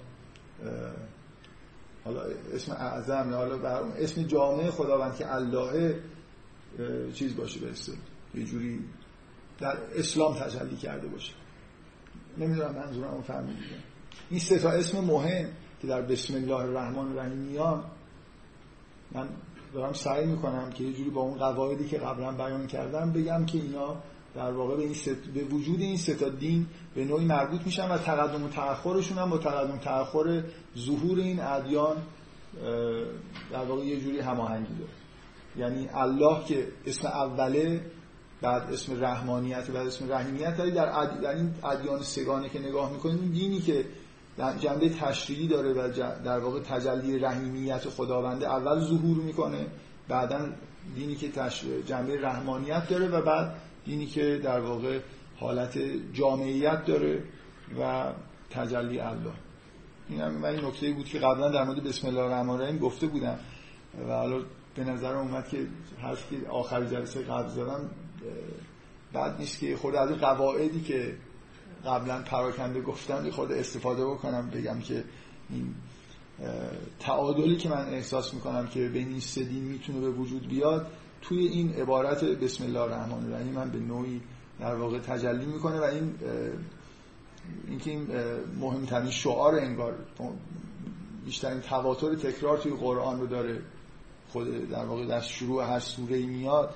حالا 2.05 2.23
اسم 2.55 2.73
اعظم 2.73 3.35
حالا 3.35 3.59
بر 3.59 3.83
اسم 3.99 4.23
جامعه 4.23 4.71
خداوند 4.71 5.17
که 5.17 5.35
الله 5.35 6.01
چیز 7.15 7.37
باشه 7.37 7.61
به 7.61 7.71
اصطلاح. 7.71 7.99
یه 8.35 8.45
جوری 8.45 8.85
در 9.59 9.77
اسلام 9.95 10.35
تجلی 10.35 10.77
کرده 10.77 11.09
باشه. 11.09 11.33
نمی‌دونم 12.39 12.75
منظورم 12.75 13.23
فهمیدید. 13.23 13.94
این 14.31 14.41
سه 14.41 14.59
تا 14.59 14.71
اسم 14.71 15.01
مهم 15.01 15.49
که 15.83 15.87
در 15.87 16.03
بسم 16.03 16.35
الله 16.35 16.55
الرحمن 16.55 17.09
الرحیم 17.09 17.39
میان 17.39 17.85
من 19.13 19.29
دارم 19.75 19.93
سعی 19.93 20.27
می‌کنم 20.27 20.71
که 20.71 20.85
یه 20.85 20.93
جوری 20.93 21.11
با 21.11 21.21
اون 21.21 21.39
قواعدی 21.39 21.89
که 21.89 21.99
قبلا 21.99 22.33
بیان 22.33 22.67
کردم 22.67 23.13
بگم 23.13 23.47
که 23.47 23.59
اینا 23.59 23.97
در 24.35 24.53
واقع 24.53 24.77
به, 24.77 24.83
این 24.83 24.95
ست... 24.95 25.09
به 25.09 25.45
وجود 25.45 25.81
این 25.81 25.97
سه 25.97 26.15
تا 26.15 26.29
دین 26.29 26.67
به 26.95 27.05
نوعی 27.05 27.25
مربوط 27.25 27.61
میشن 27.67 27.89
و 27.89 27.99
تقدم 27.99 28.45
و 28.45 28.49
تأخرشون 28.49 29.19
هم 29.19 29.31
با 29.31 29.39
تقدم 29.39 29.75
و 29.75 29.79
تأخر 29.79 30.43
ظهور 30.79 31.19
این 31.19 31.41
ادیان 31.41 31.97
در 33.53 33.65
واقع 33.65 33.85
یه 33.85 34.01
جوری 34.01 34.21
هماهنگی 34.21 34.75
داره. 34.75 34.91
یعنی 35.57 35.89
الله 35.95 36.45
که 36.45 36.69
اسم 36.87 37.09
اوله 37.09 37.81
بعد 38.43 38.73
اسم 38.73 39.05
رحمانیت 39.05 39.71
بعد 39.71 39.87
اسم 39.87 40.13
رحیمیت 40.13 40.57
داری 40.57 40.71
در, 40.71 40.89
ادیان 41.65 42.03
سگانه 42.03 42.49
که 42.49 42.59
نگاه 42.59 42.93
می‌کنیم 42.93 43.33
دینی 43.33 43.61
که 43.61 43.85
جنبه 44.39 44.89
تشریعی 44.89 45.49
داره 45.49 45.73
و 45.73 45.89
در 46.25 46.39
واقع 46.39 46.61
تجلی 46.61 47.19
رحیمیت 47.19 47.89
خداونده 47.89 48.51
اول 48.51 48.81
ظهور 48.81 49.17
می‌کنه 49.17 49.67
بعدا 50.09 50.49
دینی 50.95 51.15
که 51.15 51.31
جنبه 51.87 52.21
رحمانیت 52.21 52.89
داره 52.89 53.09
و 53.09 53.23
بعد 53.23 53.55
دینی 53.85 54.07
که 54.07 54.41
در 54.45 54.61
واقع 54.61 55.01
حالت 55.37 55.79
جامعیت 56.13 56.85
داره 56.87 57.23
و 57.81 58.13
تجلی 58.51 59.01
الله 59.01 59.33
این 60.09 60.21
هم 60.21 60.45
این 60.45 60.65
نکته 60.65 60.93
بود 60.93 61.07
که 61.07 61.19
قبلا 61.19 61.51
در 61.51 61.65
مورد 61.65 61.85
بسم 61.85 62.09
الله 62.09 62.21
الرحمن 62.21 62.51
الرحیم 62.51 62.79
گفته 62.79 63.07
بودم 63.07 63.39
و 64.09 64.13
حالا 64.13 64.41
به 64.75 64.85
نظر 64.85 65.17
اومد 65.17 65.49
که 65.49 65.67
حرف 65.99 66.31
که 66.31 66.49
آخر 66.49 66.85
جلسه 66.85 67.23
قبل 67.23 67.49
زدم 67.49 67.91
بعد 69.13 69.39
نیست 69.39 69.59
که 69.59 69.77
خود 69.77 69.95
از 69.95 70.11
قواعدی 70.11 70.81
که 70.81 71.17
قبلا 71.87 72.23
پراکنده 72.23 72.81
گفتم 72.81 73.31
خود 73.31 73.53
استفاده 73.53 74.07
بکنم 74.07 74.51
بگم 74.51 74.81
که 74.81 75.05
این 75.51 75.75
تعادلی 77.01 77.57
که 77.57 77.69
من 77.69 77.89
احساس 77.89 78.35
می‌کنم 78.35 78.67
که 78.67 78.89
بین 78.89 79.09
این 79.09 79.21
سه 79.21 79.45
دین 79.45 79.65
می‌تونه 79.65 80.01
به 80.01 80.11
وجود 80.11 80.49
بیاد 80.49 80.87
توی 81.23 81.47
این 81.47 81.73
عبارت 81.73 82.25
بسم 82.25 82.65
الله 82.65 82.81
الرحمن 82.81 83.25
الرحیم 83.25 83.53
من 83.53 83.71
به 83.71 83.79
نوعی 83.79 84.21
در 84.61 84.75
واقع 84.75 84.99
تجلی 84.99 85.47
می‌کنه 85.47 85.79
و 85.79 85.83
این 85.83 86.15
اینکه 87.69 87.91
این 87.91 88.07
مهمترین 88.61 89.11
شعار 89.11 89.55
انگار 89.55 89.95
بیشترین 91.25 91.61
تواتر 91.61 92.15
تکرار 92.15 92.59
توی 92.59 92.73
قرآن 92.73 93.21
رو 93.21 93.27
داره 93.27 93.63
خود 94.29 94.69
در 94.71 94.85
واقع 94.85 95.07
در 95.07 95.21
شروع 95.21 95.65
هر 95.65 95.79
سوره 95.79 96.27
میاد. 96.27 96.75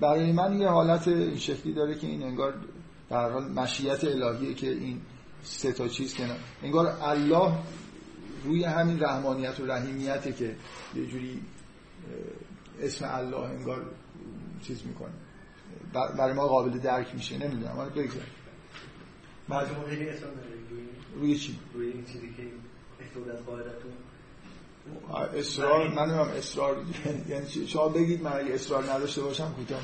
برای 0.00 0.32
من 0.32 0.60
یه 0.60 0.68
حالت 0.68 1.08
این 1.08 1.36
شکلی 1.36 1.72
داره 1.72 1.94
که 1.94 2.06
این 2.06 2.22
انگار 2.22 2.54
در 3.10 3.30
حال 3.30 3.52
مشیت 3.52 4.04
الهیه 4.04 4.54
که 4.54 4.70
این 4.70 5.00
سه 5.42 5.72
تا 5.72 5.88
چیز 5.88 6.14
کنه 6.14 6.36
انگار 6.62 6.86
الله 7.02 7.52
روی 8.44 8.64
همین 8.64 9.00
رحمانیت 9.00 9.60
و 9.60 9.66
رحیمیته 9.66 10.32
که 10.32 10.56
یه 10.94 11.06
جوری 11.06 11.42
اسم 12.82 13.08
الله 13.08 13.36
انگار 13.36 13.90
چیز 14.62 14.86
می‌کنه. 14.86 15.12
برای 15.92 16.32
ما 16.32 16.46
قابل 16.46 16.78
درک 16.78 17.14
میشه 17.14 17.38
نمی‌دونم. 17.38 17.72
حالا 17.72 17.88
بگذار. 17.88 18.22
روی 21.14 21.38
چی؟ 21.38 21.58
روی 21.74 21.86
این 21.92 22.04
چیزی 22.04 22.34
که 22.36 22.42
اصرار 25.34 25.88
من 25.88 26.10
نمیم 26.10 26.20
اصرار 26.20 26.84
یعنی 27.28 27.66
شما 27.66 27.88
بگید 27.88 28.22
من 28.22 28.32
اگه 28.32 28.54
اصرار 28.54 28.90
نداشته 28.90 29.22
باشم 29.22 29.52
کوتاه 29.52 29.80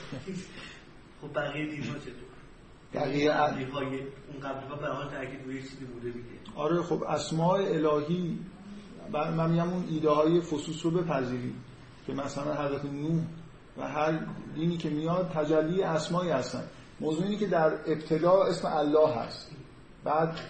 خب 1.22 1.34
بقیه 1.34 1.70
دینا 1.70 1.98
چطور؟ 1.98 2.33
بقیه 2.94 3.32
قبلی 3.32 3.64
های 3.64 3.86
اون 3.86 4.40
قبلی 4.42 4.68
ها 4.68 4.76
به 4.76 4.86
حال 4.86 5.10
تاکید 5.10 5.44
روی 5.44 5.62
چیزی 5.62 5.84
بوده 5.84 6.10
دیگه. 6.10 6.24
آره 6.56 6.82
خب 6.82 7.02
اسماء 7.02 7.58
الهی 7.58 8.38
من 9.12 9.50
میگم 9.50 9.70
اون 9.70 9.84
ایده 9.90 10.10
های 10.10 10.40
فسوس 10.40 10.84
رو 10.84 10.90
بپذیرید 10.90 11.54
که 12.06 12.12
مثلا 12.12 12.54
حضرت 12.54 12.84
نوح 12.84 13.22
و 13.78 13.88
هر 13.88 14.20
دینی 14.54 14.76
که 14.76 14.90
میاد 14.90 15.30
تجلی 15.34 15.82
اسمایی 15.82 16.30
هستن. 16.30 16.64
موضوع 17.00 17.24
اینه 17.24 17.36
که 17.36 17.46
در 17.46 17.72
ابتدا 17.86 18.44
اسم 18.44 18.68
الله 18.68 19.14
هست. 19.14 19.50
بعد 20.04 20.40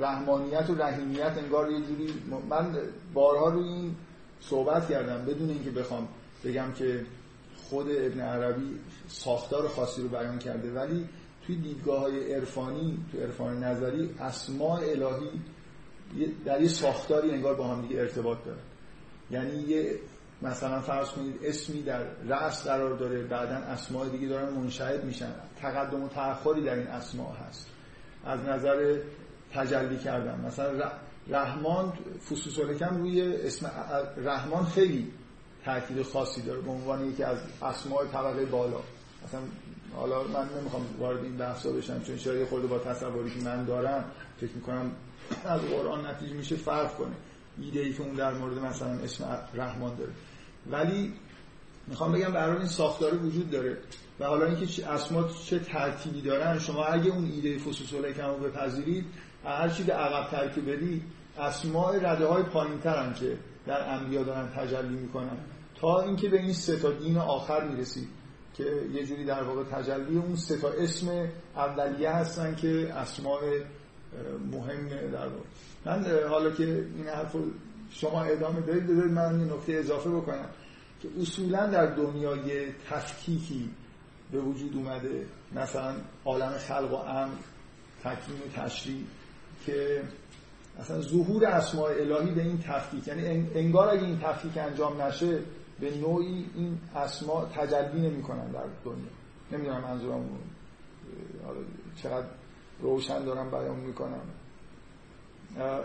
رحمانیت 0.00 0.70
و 0.70 0.74
رحیمیت 0.74 1.38
انگار 1.38 1.70
یه 1.70 1.80
جوری 1.80 2.14
من 2.50 2.78
بارها 3.14 3.48
روی 3.48 3.68
این 3.68 3.96
صحبت 4.40 4.88
کردم. 4.88 5.24
بدون 5.24 5.50
اینکه 5.50 5.70
بخوام 5.70 6.08
بگم 6.44 6.72
که 6.72 7.06
خود 7.56 7.86
ابن 7.90 8.20
عربی 8.20 8.78
ساختار 9.08 9.68
خاصی 9.68 10.02
رو 10.02 10.08
بیان 10.08 10.38
کرده. 10.38 10.72
ولی 10.72 11.08
توی 11.46 11.56
دیدگاه 11.56 12.00
های 12.00 12.34
عرفانی 12.34 12.98
تو 13.12 13.18
عرفان 13.18 13.64
نظری 13.64 14.10
اسماء 14.20 14.80
الهی 14.80 15.30
در 16.44 16.62
یه 16.62 16.68
ساختاری 16.68 17.30
انگار 17.30 17.54
با 17.54 17.68
هم 17.68 17.82
دیگه 17.82 18.00
ارتباط 18.00 18.38
داره 18.44 18.60
یعنی 19.30 19.62
یه 19.62 19.98
مثلا 20.42 20.80
فرض 20.80 21.08
کنید 21.08 21.40
اسمی 21.44 21.82
در 21.82 22.02
رأس 22.28 22.66
قرار 22.66 22.96
داره 22.96 23.22
بعدا 23.22 23.54
اسماء 23.54 24.08
دیگه 24.08 24.28
دارن 24.28 24.52
منشهد 24.52 25.04
میشن. 25.04 25.32
تقدم 25.60 26.02
و 26.02 26.08
تأخری 26.08 26.64
در 26.64 26.74
این 26.74 26.86
اسماء 26.86 27.32
هست. 27.32 27.66
از 28.24 28.40
نظر 28.40 28.98
تجلی 29.54 29.98
کردن. 29.98 30.40
مثلا 30.46 30.90
رحمان 31.28 31.92
فسوس 32.30 32.60
کم 32.78 32.96
روی 32.96 33.36
اسم 33.36 33.70
رحمان 34.16 34.64
خیلی 34.64 35.12
تاکید 35.64 36.02
خاصی 36.02 36.42
داره. 36.42 36.60
به 36.60 36.70
عنوان 36.70 37.10
یکی 37.10 37.22
از 37.22 37.38
اسماء 37.62 38.04
طبقه 38.04 38.44
بالا. 38.44 38.80
مثلا 39.24 39.40
حالا 39.96 40.22
من 40.22 40.48
نمی‌خوام 40.58 40.86
وارد 40.98 41.24
این 41.24 41.36
بحثا 41.36 41.70
بشم 41.70 42.02
چون 42.02 42.16
شاید 42.16 42.48
خود 42.48 42.68
با 42.68 42.78
تصوری 42.78 43.30
که 43.30 43.44
من 43.44 43.64
دارم 43.64 44.04
فکر 44.40 44.52
می‌کنم 44.54 44.92
از 45.44 45.60
قرآن 45.60 46.06
نتیجه 46.06 46.34
میشه 46.34 46.56
فرق 46.56 46.96
کنه. 46.96 47.14
ایده 47.58 47.80
ای 47.80 47.92
که 47.92 48.02
اون 48.02 48.14
در 48.14 48.34
مورد 48.34 48.58
مثلا 48.58 48.88
اسم 48.88 49.38
رحمان 49.54 49.94
داره. 49.94 50.12
ولی 50.70 51.12
می‌خوام 51.86 52.12
بگم 52.12 52.32
برای 52.32 52.56
این 52.56 52.66
ساختار 52.66 53.14
وجود 53.14 53.50
داره. 53.50 53.78
و 54.20 54.24
حالا 54.24 54.46
اینکه 54.46 54.88
اسما 54.88 55.28
چه 55.28 55.58
ترتیبی 55.58 56.22
دارن 56.22 56.58
شما 56.58 56.84
اگه 56.84 57.10
اون 57.10 57.24
ایده 57.24 57.58
فسوس 57.58 57.94
کم 57.94 58.28
رو 58.28 58.36
بپذیرید 58.36 59.06
هر 59.44 59.68
چی 59.68 59.82
به 59.82 59.92
عقب 59.92 60.30
ترکیب 60.30 60.70
بدی 60.70 61.02
اسماء 61.38 61.94
رده 61.94 62.26
های 62.26 62.42
پایین 62.42 62.78
ترن 62.78 63.14
که 63.14 63.38
در 63.66 63.94
انبیا 63.94 64.22
دارن 64.22 64.48
تجلی 64.48 64.96
می‌کنن. 64.96 65.36
تا 65.80 66.00
اینکه 66.00 66.28
به 66.28 66.38
این 66.38 66.52
سه 66.52 66.76
تا 66.76 66.90
دین 66.90 67.18
آخر 67.18 67.64
می‌رسید. 67.68 68.08
که 68.56 68.64
یه 68.94 69.06
جوری 69.06 69.24
در 69.24 69.42
واقع 69.42 69.64
تجلی 69.64 70.18
اون 70.18 70.36
سه 70.36 70.58
تا 70.58 70.68
اسم 70.68 71.28
اولیه 71.56 72.10
هستن 72.10 72.54
که 72.54 72.94
اسماء 72.94 73.40
مهم 74.52 74.88
در 74.88 75.26
واقع. 75.26 75.44
من 75.84 76.28
حالا 76.28 76.50
که 76.50 76.64
این 76.96 77.08
حرف 77.08 77.36
شما 77.90 78.22
ادامه 78.22 78.60
دارید 78.60 78.86
بذارید 78.86 79.12
من 79.12 79.40
این 79.40 79.52
نکته 79.52 79.72
اضافه 79.72 80.10
بکنم 80.10 80.48
که 81.02 81.08
اصولا 81.20 81.66
در 81.66 81.86
دنیای 81.86 82.72
تفکیکی 82.90 83.70
به 84.32 84.40
وجود 84.40 84.76
اومده 84.76 85.26
مثلا 85.54 85.94
عالم 86.24 86.52
خلق 86.52 86.92
و 86.92 86.94
امر 86.94 87.34
تکوین 88.04 88.38
و 88.38 88.62
تشریع 88.62 89.04
که 89.66 90.02
اصلا 90.80 91.00
ظهور 91.00 91.44
اسماء 91.44 91.90
الهی 91.90 92.34
به 92.34 92.42
این 92.42 92.58
تفکیک 92.58 93.08
یعنی 93.08 93.50
انگار 93.54 93.88
اگه 93.88 94.02
این 94.02 94.18
تفکیک 94.18 94.56
انجام 94.56 95.02
نشه 95.02 95.38
به 95.80 95.98
نوعی 95.98 96.46
این 96.54 96.78
اسماء 96.96 97.44
تجلی 97.44 98.08
نمی‌کنن 98.08 98.50
در 98.50 98.64
دنیا. 98.84 99.06
نمی‌دونم 99.52 99.80
منظورم 99.80 100.28
چقدر 102.02 102.26
روشن 102.82 103.24
دارم 103.24 103.50
بیان 103.50 103.76
می‌کنم. 103.76 104.20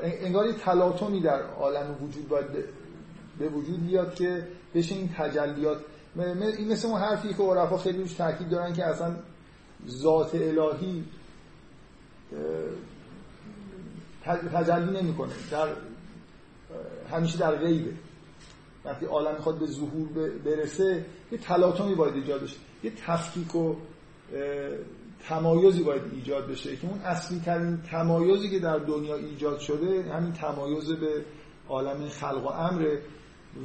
انگار 0.04 0.46
یه 0.46 0.54
تلاطمی 0.54 1.22
در 1.22 1.42
عالم 1.42 2.04
وجود 2.04 2.28
باید 2.30 2.46
به 3.40 3.50
وجود 3.50 3.88
بیاد 3.88 4.16
که 4.16 4.48
بشه 4.76 4.96
این 4.96 5.10
تجلیات. 5.18 5.78
این 6.58 6.72
مثل 6.72 6.88
اون 6.88 7.02
حرفی 7.02 7.34
که 7.34 7.44
عرفا 7.44 7.78
خیلی 7.78 7.98
روش 7.98 8.14
تاکید 8.14 8.50
دارن 8.50 8.74
که 8.74 8.86
اصلا 8.86 9.16
ذات 9.88 10.36
الهی 10.36 11.06
تجلی 14.54 15.02
نمی‌کنه. 15.02 15.34
در 15.52 15.68
همیشه 17.12 17.38
در 17.38 17.56
غیبه. 17.56 17.94
وقتی 18.86 19.06
عالم 19.06 19.36
می‌خواد 19.36 19.60
به 19.60 19.65
ظهور 19.65 20.08
برسه 20.46 21.06
یه 21.32 21.38
تلاطمی 21.38 21.96
باید 21.96 22.15
ایجاد 22.15 22.44
بشه. 22.44 22.58
یه 22.84 22.91
تفکیک 23.08 23.56
و 23.56 23.76
تمایزی 25.28 25.84
باید 25.84 26.02
ایجاد 26.13 26.48
بشه 26.48 26.76
که 26.76 26.88
اون 26.88 27.00
اصلی 27.00 27.39
ترین 27.39 27.82
تمایزی 27.82 28.50
که 28.50 28.60
در 28.60 28.78
دنیا 28.78 29.15
ایجاد 29.15 29.60
شده 29.60 30.13
همین 30.13 30.34
تمایز 30.34 30.91
به 30.91 31.26
عالم 31.70 32.10
خلق 32.10 32.44
و 32.46 32.48
امره 32.48 33.02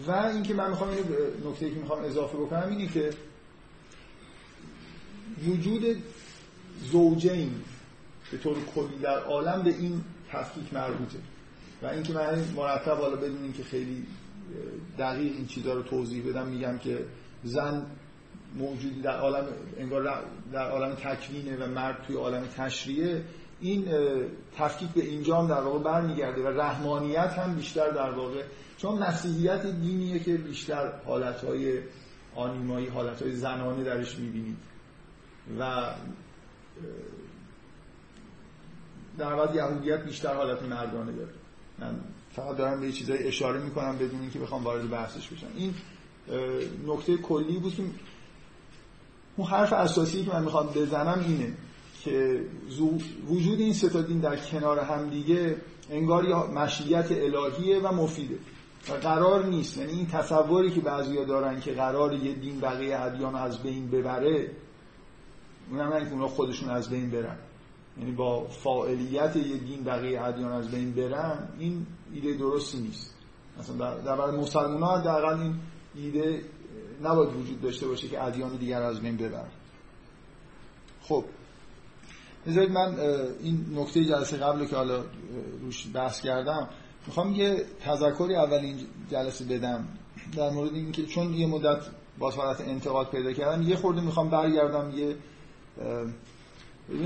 و 0.06 0.10
اینکه 0.10 0.54
من 0.54 0.70
می‌خوام 0.70 0.90
اینو 0.90 1.04
نکته 1.50 1.70
که 1.70 1.76
می‌خوام 1.76 2.04
اضافه 2.04 2.38
بکنم 2.38 2.68
اینه 2.70 2.86
که 2.86 3.10
وجود 5.48 6.02
زوجین 6.92 7.50
به 8.30 8.38
طور 8.38 8.56
کلی 8.74 8.98
در 9.02 9.18
عالم 9.18 9.62
به 9.62 9.70
این 9.70 10.04
تفکیک 10.32 10.74
مربوطه. 10.74 11.18
و 11.82 11.86
اینکه 11.86 12.12
من 12.12 12.44
مرتب 12.56 12.96
حالا 12.96 13.16
بدون 13.16 13.52
که 13.52 13.62
خیلی 13.62 14.06
دقیق 14.98 15.32
این 15.32 15.46
چیزها 15.46 15.72
رو 15.72 15.82
توضیح 15.82 16.28
بدم. 16.28 16.48
میگم 16.48 16.78
که 16.78 17.04
زن 17.44 17.86
موجودی 18.54 19.00
در 19.00 19.18
عالم 19.18 19.46
انگار 19.78 20.22
در 20.52 20.70
عالم 20.70 20.94
تکوینه 20.94 21.56
و 21.56 21.66
مرد 21.66 22.02
توی 22.06 22.16
عالم 22.16 22.46
تشریعه. 22.56 23.24
این 23.60 23.84
تفکیک 24.56 24.90
به 24.90 25.04
اینجا 25.04 25.40
هم 25.40 25.48
در 25.48 25.60
واقع 25.60 25.78
برمیگرده 25.78 26.42
و 26.42 26.48
رحمانیت 26.48 27.32
هم 27.32 27.54
بیشتر 27.54 27.90
در 27.90 28.10
واقع. 28.10 28.42
چون 28.78 28.98
مسیحیت 28.98 29.66
دینیه 29.66 30.18
که 30.18 30.36
بیشتر 30.36 30.92
حالتهای 31.06 31.78
آنیمایی 32.34 32.86
حالتهای 32.86 33.32
زنانه 33.32 33.84
درش 33.84 34.18
می‌بینید. 34.18 34.56
و 35.58 35.90
در 39.18 39.32
واقع 39.32 39.54
یهودیت 39.54 40.04
بیشتر 40.04 40.34
حالت 40.34 40.62
مردانه 40.62 41.12
داره. 41.12 41.32
من 41.78 42.00
فقط 42.36 42.56
دارم 42.56 42.80
به 42.80 42.92
چیزای 42.92 43.28
اشاره 43.28 43.60
می‌کنم 43.60 43.96
بدون 43.98 44.20
اینکه 44.20 44.38
بخوام 44.38 44.64
وارد 44.64 44.90
بحثش 44.90 45.28
بشم. 45.28 45.46
این 45.56 45.74
نکته 46.86 47.16
کلی 47.16 47.58
بود 47.58 47.74
که 47.74 47.82
اون 49.36 49.48
حرف 49.48 49.72
اساسی 49.72 50.24
که 50.24 50.32
من 50.32 50.44
می‌خوام 50.44 50.66
بزنم 50.66 51.24
اینه 51.28 51.52
که 52.00 52.44
وجود 53.28 53.60
این 53.60 53.72
ستا 53.72 54.02
دین 54.02 54.20
در 54.20 54.36
کنار 54.36 54.78
هم 54.78 55.10
دیگه 55.10 55.56
انگار 55.90 56.24
یا 56.24 56.46
مشیت 56.46 57.12
الهیه 57.12 57.78
و 57.78 57.92
مفیده 57.92 58.38
و 58.88 58.92
قرار 58.92 59.46
نیست. 59.46 59.76
یعنی 59.76 59.92
این 59.92 60.06
تصوری 60.06 60.70
که 60.70 60.80
بعضیا 60.80 61.24
دارن 61.24 61.60
که 61.60 61.72
قرار 61.72 62.14
یه 62.14 62.34
دین 62.34 62.60
بقیه 62.60 63.00
ادیان 63.00 63.34
از 63.34 63.62
بین 63.62 63.90
ببره 63.90 64.50
اونم 65.70 65.92
نه 65.92 66.10
که 66.10 66.16
خودشون 66.16 66.70
از 66.70 66.90
بین 66.90 67.10
برن. 67.10 67.36
یعنی 67.98 68.12
با 68.12 68.44
فاعلیت 68.48 69.36
یه 69.36 69.56
دین 69.56 69.84
بقیه 69.84 70.22
ادیان 70.22 70.52
از 70.52 70.70
بین 70.70 70.92
برن 70.92 71.48
این 71.58 71.86
ایده 72.12 72.34
درستی 72.34 72.78
نیست. 72.78 73.14
مثلا 73.58 73.76
در, 73.76 74.16
برای 74.16 74.36
مسلمان 74.36 74.82
ها 74.82 74.98
حداقل 74.98 75.40
این 75.40 75.54
ایده 75.94 76.42
نباید 77.02 77.36
وجود 77.36 77.60
داشته 77.60 77.86
باشه 77.86 78.08
که 78.08 78.24
ادیان 78.24 78.56
دیگر 78.56 78.82
از 78.82 79.00
بین 79.00 79.16
ببرن. 79.16 79.48
خب 81.02 81.24
بذارید 82.46 82.70
من 82.70 82.98
این 83.40 83.66
نکته 83.74 84.04
جلسه 84.04 84.36
قبل 84.36 84.66
که 84.66 84.76
حالا 84.76 85.04
روش 85.62 85.86
بحث 85.94 86.20
کردم 86.20 86.68
می‌خوام 87.06 87.34
یه 87.34 87.64
تذکری 87.80 88.36
اول 88.36 88.58
این 88.58 88.76
جلسه 89.10 89.44
بدم. 89.44 89.88
در 90.36 90.50
مورد 90.50 90.74
اینکه 90.74 91.06
چون 91.06 91.34
یه 91.34 91.46
مدت 91.46 91.82
با 92.18 92.30
حالت 92.30 92.60
انتقاد 92.60 93.10
پیدا 93.10 93.32
کردم 93.32 93.62
یه 93.62 93.76
خورده 93.76 94.00
می‌خوام 94.00 94.30
برگردم 94.30 94.92
یه 94.98 95.16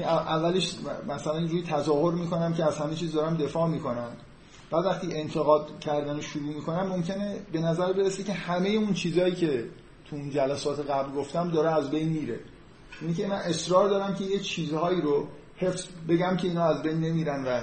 اولش 0.04 0.74
مثلا 1.08 1.36
اینجوری 1.36 1.62
تظاهر 1.62 2.14
می‌کنم 2.14 2.54
که 2.54 2.64
از 2.64 2.76
همه 2.78 2.94
چیز 2.94 3.12
دارم 3.12 3.36
دفاع 3.36 3.68
می‌کنم. 3.68 4.12
بعد 4.70 4.84
وقتی 4.84 5.14
انتقاد 5.14 5.80
کردن 5.80 6.16
رو 6.16 6.22
شروع 6.22 6.54
می‌کنم 6.54 6.86
ممکنه 6.86 7.36
به 7.52 7.60
نظر 7.60 7.92
برسه 7.92 8.22
که 8.22 8.32
همه 8.32 8.68
اون 8.68 8.92
چیزهایی 8.92 9.34
که 9.34 9.64
تو 10.10 10.16
اون 10.16 10.30
جلسات 10.30 10.90
قبل 10.90 11.12
گفتم 11.12 11.50
داره 11.50 11.72
از 11.74 11.90
بین 11.90 12.08
میره. 12.08 12.40
اینی 13.00 13.14
که 13.14 13.26
من 13.26 13.36
اصرار 13.36 13.88
دارم 13.88 14.14
که 14.14 14.24
یه 14.24 14.38
چیزهایی 14.38 15.00
رو 15.00 15.28
حفظ 15.56 15.86
بگم 16.08 16.36
که 16.36 16.48
اینا 16.48 16.64
از 16.64 16.82
بین 16.82 17.00
نمیرن 17.00 17.44
و 17.44 17.60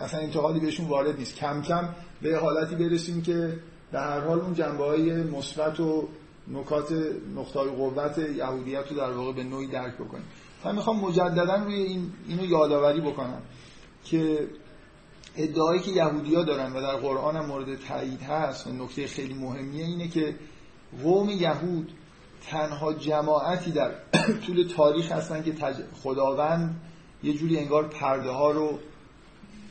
اصلا 0.00 0.20
انتقادی 0.20 0.60
بهشون 0.60 0.88
وارد 0.88 1.18
نیست. 1.18 1.36
کم 1.36 1.62
کم 1.62 1.88
به 2.22 2.38
حالتی 2.38 2.74
برسیم 2.76 3.22
که 3.22 3.58
در 3.92 4.04
هر 4.04 4.20
حال 4.20 4.40
اون 4.40 4.54
جنبه 4.54 4.84
های 4.84 5.22
مثبت 5.22 5.80
و 5.80 6.08
نکات 6.52 6.92
نقطای 7.36 7.70
قوت 7.70 8.18
یهودیت 8.18 8.90
رو 8.90 8.96
در 8.96 9.10
واقع 9.10 9.32
به 9.32 9.44
نوعی 9.44 9.66
درک 9.66 9.94
بکنیم. 9.94 10.24
من 10.64 10.74
می‌خوام 10.74 11.00
مجددا 11.00 11.54
روی 11.54 11.74
این 11.74 12.12
اینو 12.28 12.44
یادآوری 12.44 13.00
بکنم 13.00 13.42
که 14.04 14.48
ادعایی 15.36 15.80
که 15.80 15.90
یهودیا 15.90 16.42
دارن 16.42 16.72
و 16.72 16.80
در 16.80 16.96
قرآن 16.96 17.36
هم 17.36 17.46
مورد 17.46 17.78
تایید 17.78 18.22
هست 18.22 18.66
و 18.66 18.72
نکته 18.72 19.06
خیلی 19.06 19.34
مهمیه 19.34 19.84
اینه 19.84 20.08
که 20.08 20.34
قوم 21.02 21.30
یهود 21.30 21.92
تنها 22.50 22.92
جماعتی 22.92 23.70
در 23.70 23.90
طول 24.46 24.68
تاریخ 24.76 25.12
هستن 25.12 25.42
که 25.42 25.54
خداوند 26.02 26.80
یه 27.22 27.34
جوری 27.34 27.58
انگار 27.58 27.88
پرده 27.88 28.30
ها 28.30 28.50
رو 28.50 28.78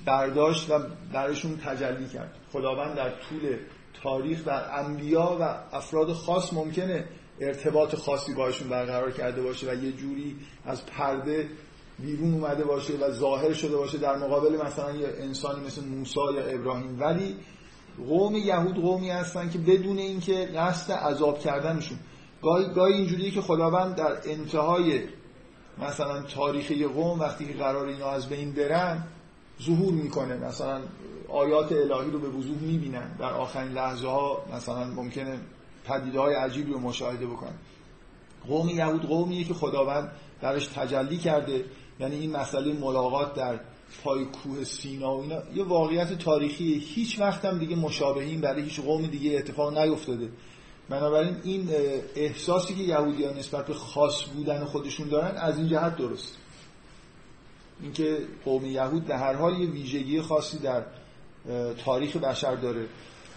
برداشت 0.06 0.70
و 0.72 0.80
برشون 1.14 1.58
تجلی 1.58 2.08
کرد. 2.08 2.36
خداوند 2.52 2.96
در 2.96 3.10
طول 3.10 3.58
تاریخ 4.04 4.46
در 4.46 4.80
انبیا 4.80 5.38
و 5.40 5.76
افراد 5.76 6.14
خاص 6.14 6.54
ممکنه 6.54 7.06
ارتباط 7.40 7.96
خاصی 7.96 8.34
باشون 8.34 8.70
برقرار 8.70 9.12
کرده 9.12 9.42
باشه 9.42 9.72
و 9.72 9.84
یه 9.84 9.92
جوری 9.92 10.36
از 10.66 10.86
پرده 10.86 11.50
بیرون 12.00 12.34
اومده 12.34 12.64
باشه 12.64 12.94
و 12.94 13.12
ظاهر 13.12 13.54
شده 13.54 13.78
باشه. 13.78 13.98
در 13.98 14.18
مقابل 14.18 14.66
مثلا 14.66 14.92
یه 14.92 15.08
انسانی 15.20 15.66
مثل 15.66 15.86
موسی 15.86 16.20
یا 16.36 16.46
ابراهیم. 16.46 17.00
ولی 17.00 17.36
قوم 18.08 18.36
یهود 18.36 18.76
قومی 18.76 19.10
هستن 19.10 19.50
که 19.50 19.58
بدون 19.58 19.98
اینکه 19.98 20.50
قصد 20.56 20.92
عذاب 20.92 21.40
کردنشون. 21.40 21.98
گاهی 22.42 22.66
گاهی 22.74 22.94
اینجوریه 22.94 23.32
که 23.32 23.42
خداوند 23.42 23.96
در 23.96 24.18
انتهای 24.26 25.02
مثلا 25.78 26.22
تاریخ 26.22 26.72
قوم 26.72 27.20
وقتی 27.20 27.46
که 27.46 27.54
قرار 27.54 27.88
اینا 27.88 28.10
از 28.10 28.30
بین 28.30 28.52
برن 28.52 29.08
ظهور 29.64 29.94
می‌کنه. 29.94 30.38
مثلا 30.38 30.82
آیات 31.30 31.72
الهی 31.72 32.12
رو 32.12 32.20
به 32.20 32.30
وضوح 32.30 32.58
می‌بینن. 32.58 33.16
در 33.20 33.34
آخرین 33.34 33.72
لحظه 33.72 34.08
ها 34.08 34.46
مثلا 34.56 34.86
ممکنه 34.88 35.40
پدیده 35.86 36.20
های 36.20 36.36
عجیبی 36.36 36.72
رو 36.72 36.80
مشاهده 36.80 37.26
بکنن. 37.28 37.56
قوم 38.48 38.70
یهود 38.70 39.02
قومیه 39.06 39.44
که 39.44 39.54
خداوند 39.54 40.12
درش 40.42 40.68
تجلی 40.68 41.18
کرده. 41.18 41.66
یعنی 42.00 42.16
این 42.16 42.38
مسئله 42.38 42.74
ملاقات 42.74 43.34
در 43.34 43.60
پای 44.04 44.26
کوه 44.26 44.64
سینا 44.64 45.18
و 45.18 45.22
اینا. 45.22 45.42
یه 45.56 45.64
واقعیت 45.64 46.18
تاریخی 46.18 46.74
هیچ 46.74 47.20
وقت 47.20 47.46
هم 47.46 47.58
دیگه 47.58 47.76
مشابهین 47.76 48.42
برای 48.42 48.64
هیچ 48.64 48.80
قوم 48.80 49.08
دیگه 49.08 49.38
اتفاق 49.38 49.78
نیفتاده. 49.78 50.30
بنابراین 50.90 51.38
این 51.44 51.70
احساسی 52.16 52.76
که 52.76 52.84
یهودیان 52.84 53.38
نسبت 53.38 53.66
به 53.66 53.74
خاص 53.74 54.24
بودن 54.24 54.66
خودشون 54.66 55.08
دارن 55.08 55.38
از 55.38 55.58
این 55.58 55.68
جهت 55.68 55.96
درست. 55.96 56.38
اینکه 57.82 58.18
قوم 58.46 58.66
یهود 58.66 59.06
در 59.06 59.18
هر 59.18 59.34
حال 59.34 59.60
یه 59.60 59.68
ویژگی 59.68 60.22
خاصی 60.22 60.60
در 60.60 60.84
تاریخ 61.86 62.18
بشر 62.18 62.56
داره. 62.56 62.86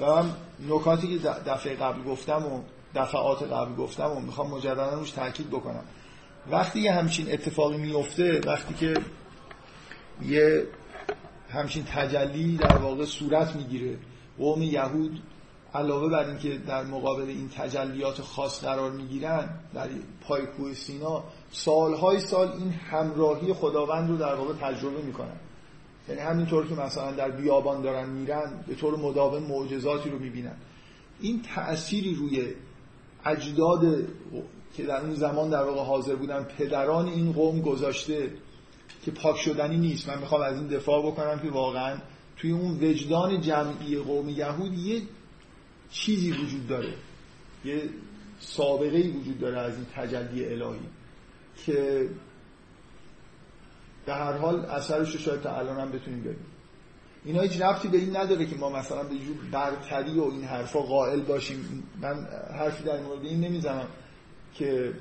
و 0.01 0.07
من 0.07 0.33
نکاتی 0.69 1.19
که 1.19 1.29
دفعه 1.29 1.75
قبل 1.75 2.03
گفتم 2.03 2.47
و 2.47 2.61
دفعات 2.95 3.43
قبل 3.43 3.75
گفتم 3.75 4.11
و 4.11 4.21
می‌خوام 4.21 4.51
مجددا 4.51 4.95
روش 4.95 5.11
تاکید 5.11 5.51
بکنم. 5.51 5.85
وقتی 6.51 6.81
یه 6.81 6.93
همچین 6.93 7.33
اتفاقی 7.33 7.77
میفته 7.77 8.41
وقتی 8.47 8.75
که 8.75 8.95
یه 10.23 10.67
همچین 11.51 11.85
تجلی 11.85 12.57
در 12.57 12.77
واقع 12.77 13.05
صورت 13.05 13.57
می‌گیره 13.57 13.99
قوم 14.39 14.63
یهود 14.63 15.23
علاوه 15.75 16.11
بر 16.11 16.29
اینکه 16.29 16.59
در 16.59 16.85
مقابل 16.85 17.29
این 17.29 17.49
تجلیات 17.49 18.23
خاص 18.23 18.65
قرار 18.65 18.91
می‌گیرن 18.91 19.49
در 19.75 19.89
پای 20.21 20.47
کوه 20.47 20.75
سینا 20.75 21.25
سالهای 21.53 22.21
سال 22.21 22.53
این 22.53 22.71
همراهی 22.71 23.53
خداوند 23.53 24.11
رو 24.11 24.17
در 24.17 24.35
واقع 24.35 24.55
تجربه 24.55 25.03
می‌کنن. 25.03 25.37
یعنی 26.09 26.21
همینطور 26.21 26.67
که 26.67 26.75
مثلا 26.75 27.13
در 27.13 27.31
بیابان 27.31 27.83
دارن 27.83 28.09
میرن 28.09 28.65
به 28.67 28.75
طور 28.75 28.97
مداوم 28.97 29.43
معجزاتی 29.43 30.11
رو 30.11 30.19
می‌بینن. 30.19 30.57
این 31.21 31.43
تأثیری 31.55 32.15
روی 32.15 32.55
اجداد 33.25 34.07
که 34.77 34.83
در 34.83 35.01
اون 35.01 35.15
زمان 35.15 35.51
در 35.51 35.63
واقع 35.63 35.83
حاضر 35.83 36.15
بودن 36.15 36.43
پدران 36.43 37.07
این 37.07 37.33
قوم 37.33 37.61
گذاشته 37.61 38.31
که 39.05 39.11
پاک 39.11 39.37
شدنی 39.37 39.77
نیست. 39.77 40.09
من 40.09 40.19
می‌خوام 40.19 40.43
از 40.43 40.57
این 40.57 40.67
دفاع 40.67 41.07
بکنم 41.07 41.39
که 41.39 41.51
واقعا 41.51 41.97
توی 42.37 42.53
اون 42.53 42.85
وجدان 42.85 43.41
جمعی 43.41 43.97
قوم 43.97 44.29
یهود 44.29 44.79
یه 44.79 45.03
چیزی 45.91 46.33
وجود 46.33 46.69
داره. 46.69 46.95
یه 47.65 47.83
سابقه 48.41 48.97
ای 48.97 49.09
وجود 49.09 49.41
داره 49.41 49.59
از 49.59 49.75
این 49.75 49.87
تجلی 49.95 50.45
الهی 50.45 50.81
که 51.67 52.09
به 54.07 54.15
هر 54.15 54.33
حال 54.33 54.65
اثرش 54.65 55.13
رو 55.13 55.19
شاید 55.19 55.41
تا 55.41 55.59
الان 55.59 55.81
هم 55.81 55.93
بتونیم 55.93 56.21
ببینیم. 56.21 56.47
اینا 57.25 57.41
هیچ 57.43 57.61
ربطی 57.63 57.89
به 57.89 57.99
این 57.99 58.17
نداره 58.17 58.47
که 58.47 58.57
ما 58.57 58.71
مثلا 58.71 59.03
به 59.03 59.19
جور 59.19 59.37
برتری 59.53 60.19
و 60.19 60.25
این 60.25 60.45
حرفا 60.45 60.81
قائل 60.81 61.21
باشیم. 61.21 61.83
من 62.03 62.27
حرفی 62.59 62.85
در 62.85 63.01
مورد 63.01 63.25
این 63.25 63.41
نمی‌زنم 63.41 63.87
که 64.55 64.93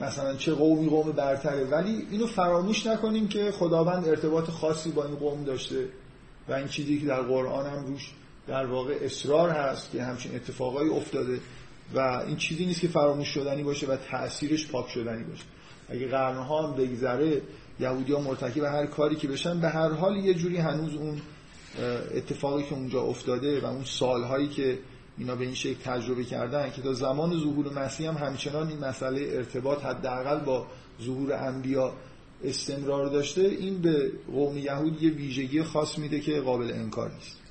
مثلا 0.00 0.36
چه 0.36 0.54
قومی 0.54 0.88
قوم 0.88 1.12
برتره. 1.12 1.64
ولی 1.64 2.06
اینو 2.10 2.26
فراموش 2.26 2.86
نکنیم 2.86 3.28
که 3.28 3.50
خداوند 3.50 4.08
ارتباط 4.08 4.50
خاصی 4.50 4.90
با 4.90 5.04
این 5.04 5.14
قوم 5.14 5.44
داشته 5.44 5.88
و 6.48 6.52
این 6.52 6.68
چیزی 6.68 7.00
که 7.00 7.06
در 7.06 7.22
قرآن 7.22 7.66
هم 7.66 7.86
روش 7.86 8.12
در 8.46 8.66
واقع 8.66 8.98
اصرار 9.02 9.50
هست 9.50 9.90
که 9.90 10.02
همچین 10.02 10.34
اتفاقایی 10.34 10.90
افتاده 10.90 11.40
و 11.94 11.98
این 12.26 12.36
چیزی 12.36 12.66
نیست 12.66 12.80
که 12.80 12.88
فراموش 12.88 13.28
شدنی 13.28 13.62
باشه 13.62 13.86
و 13.86 13.96
تأثیرش 13.96 14.68
پاک 14.68 14.88
شدنی 14.88 15.24
باشه. 15.24 15.44
اگه 15.88 16.08
قرنها 16.08 16.66
هم 16.66 16.76
بگذره 16.76 17.42
یهودی 17.80 18.12
ها 18.12 18.20
مرتکب 18.20 18.62
هر 18.62 18.86
کاری 18.86 19.16
که 19.16 19.28
بشن 19.28 19.60
به 19.60 19.68
هر 19.68 19.92
حال 19.92 20.16
یه 20.16 20.34
جوری 20.34 20.56
هنوز 20.56 20.94
اون 20.94 21.20
اتفاقی 22.14 22.62
که 22.62 22.74
اونجا 22.74 23.02
افتاده 23.02 23.60
و 23.60 23.66
اون 23.66 23.84
سالهایی 23.84 24.48
که 24.48 24.78
اینا 25.18 25.36
به 25.36 25.44
این 25.44 25.54
شکل 25.54 25.80
تجربه 25.84 26.24
کردن 26.24 26.70
که 26.70 26.82
تا 26.82 26.92
زمان 26.92 27.40
ظهور 27.40 27.72
مسیح 27.72 28.08
هم 28.08 28.16
همچنان 28.16 28.68
این 28.68 28.84
مسئله 28.84 29.28
ارتباط 29.32 29.84
حداقل 29.84 30.44
با 30.44 30.66
ظهور 31.02 31.32
انبیا 31.32 31.92
استمرار 32.44 33.06
داشته 33.06 33.40
این 33.40 33.82
به 33.82 34.12
قوم 34.32 34.58
یهود 34.58 35.02
یه 35.02 35.10
ویژگی 35.10 35.62
خاص 35.62 35.98
میده 35.98 36.20
که 36.20 36.40
قابل 36.40 36.72
انکار 36.72 37.12
نیست. 37.14 37.45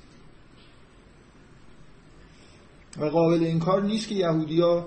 و 2.98 3.04
قابل 3.04 3.44
انکار 3.44 3.82
نیست 3.82 4.08
که 4.08 4.14
یهودیا 4.14 4.86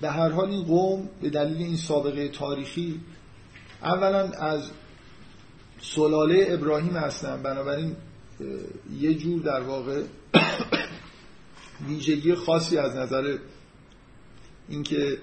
به 0.00 0.10
هر 0.10 0.28
حال 0.28 0.50
این 0.50 0.64
قوم 0.64 1.08
به 1.22 1.30
دلیل 1.30 1.56
این 1.56 1.76
سابقه 1.76 2.28
تاریخی 2.28 3.00
اولا 3.82 4.30
از 4.30 4.70
سلاله 5.80 6.46
ابراهیم 6.48 6.96
هستن 6.96 7.42
بنابراین 7.42 7.96
یه 8.98 9.14
جور 9.14 9.42
در 9.42 9.60
واقع 9.60 10.02
ویژگی 11.88 12.34
خاصی 12.34 12.78
از 12.78 12.96
نظر 12.96 13.38
اینکه 14.68 15.18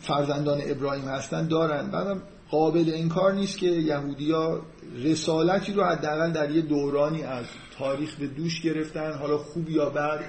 فرزندان 0.00 0.60
ابراهیم 0.64 1.04
هستن 1.04 1.48
دارن. 1.48 1.90
بعدم 1.90 2.22
قابل 2.52 2.92
انکار 2.94 3.32
نیست 3.32 3.58
که 3.58 3.66
یهودیا 3.66 4.62
رسالتی 5.04 5.72
رو 5.72 5.84
حداقل 5.84 6.32
در 6.32 6.50
یه 6.50 6.62
دورانی 6.62 7.22
از 7.22 7.44
تاریخ 7.78 8.14
به 8.14 8.26
دوش 8.26 8.60
گرفتن. 8.62 9.12
حالا 9.12 9.38
خوب 9.38 9.70
یا 9.70 9.90
بد 9.90 10.24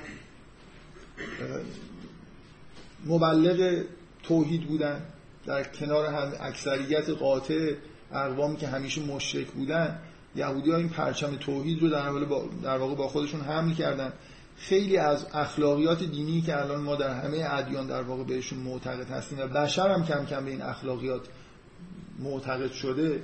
مبلغ 3.06 3.84
توحید 4.24 4.68
بودن. 4.68 5.02
در 5.46 5.64
کنار 5.64 6.06
هم 6.06 6.32
اکثریت 6.42 7.10
قاطع 7.10 7.74
اقوامی 8.12 8.58
که 8.58 8.68
همیشه 8.68 9.02
مشرک 9.02 9.48
بودن 9.48 10.00
یهودی 10.36 10.74
این 10.74 10.90
پرچم 10.90 11.36
توحید 11.36 11.82
رو 11.82 11.90
در, 11.90 12.12
با 12.12 12.46
در 12.64 12.78
واقع 12.78 12.96
با 12.96 13.08
خودشون 13.08 13.42
حمل 13.42 13.74
کردن. 13.74 14.14
خیلی 14.58 14.98
از 14.98 15.26
اخلاقیات 15.34 16.04
دینی 16.04 16.42
که 16.42 16.62
الان 16.62 16.82
ما 16.82 16.96
در 16.96 17.22
همه 17.22 17.46
ادیان 17.50 17.88
در 17.88 18.02
واقع 18.02 18.24
بهشون 18.24 18.60
معتقد 18.60 19.10
هستیم 19.10 19.40
و 19.40 19.48
بشر 19.48 19.88
هم 19.88 20.06
کم 20.06 20.26
کم 20.26 20.46
به 20.46 20.52
این 20.52 20.62
اخلاقیات 20.62 21.22
معتقد 22.20 22.72
شده 22.72 23.22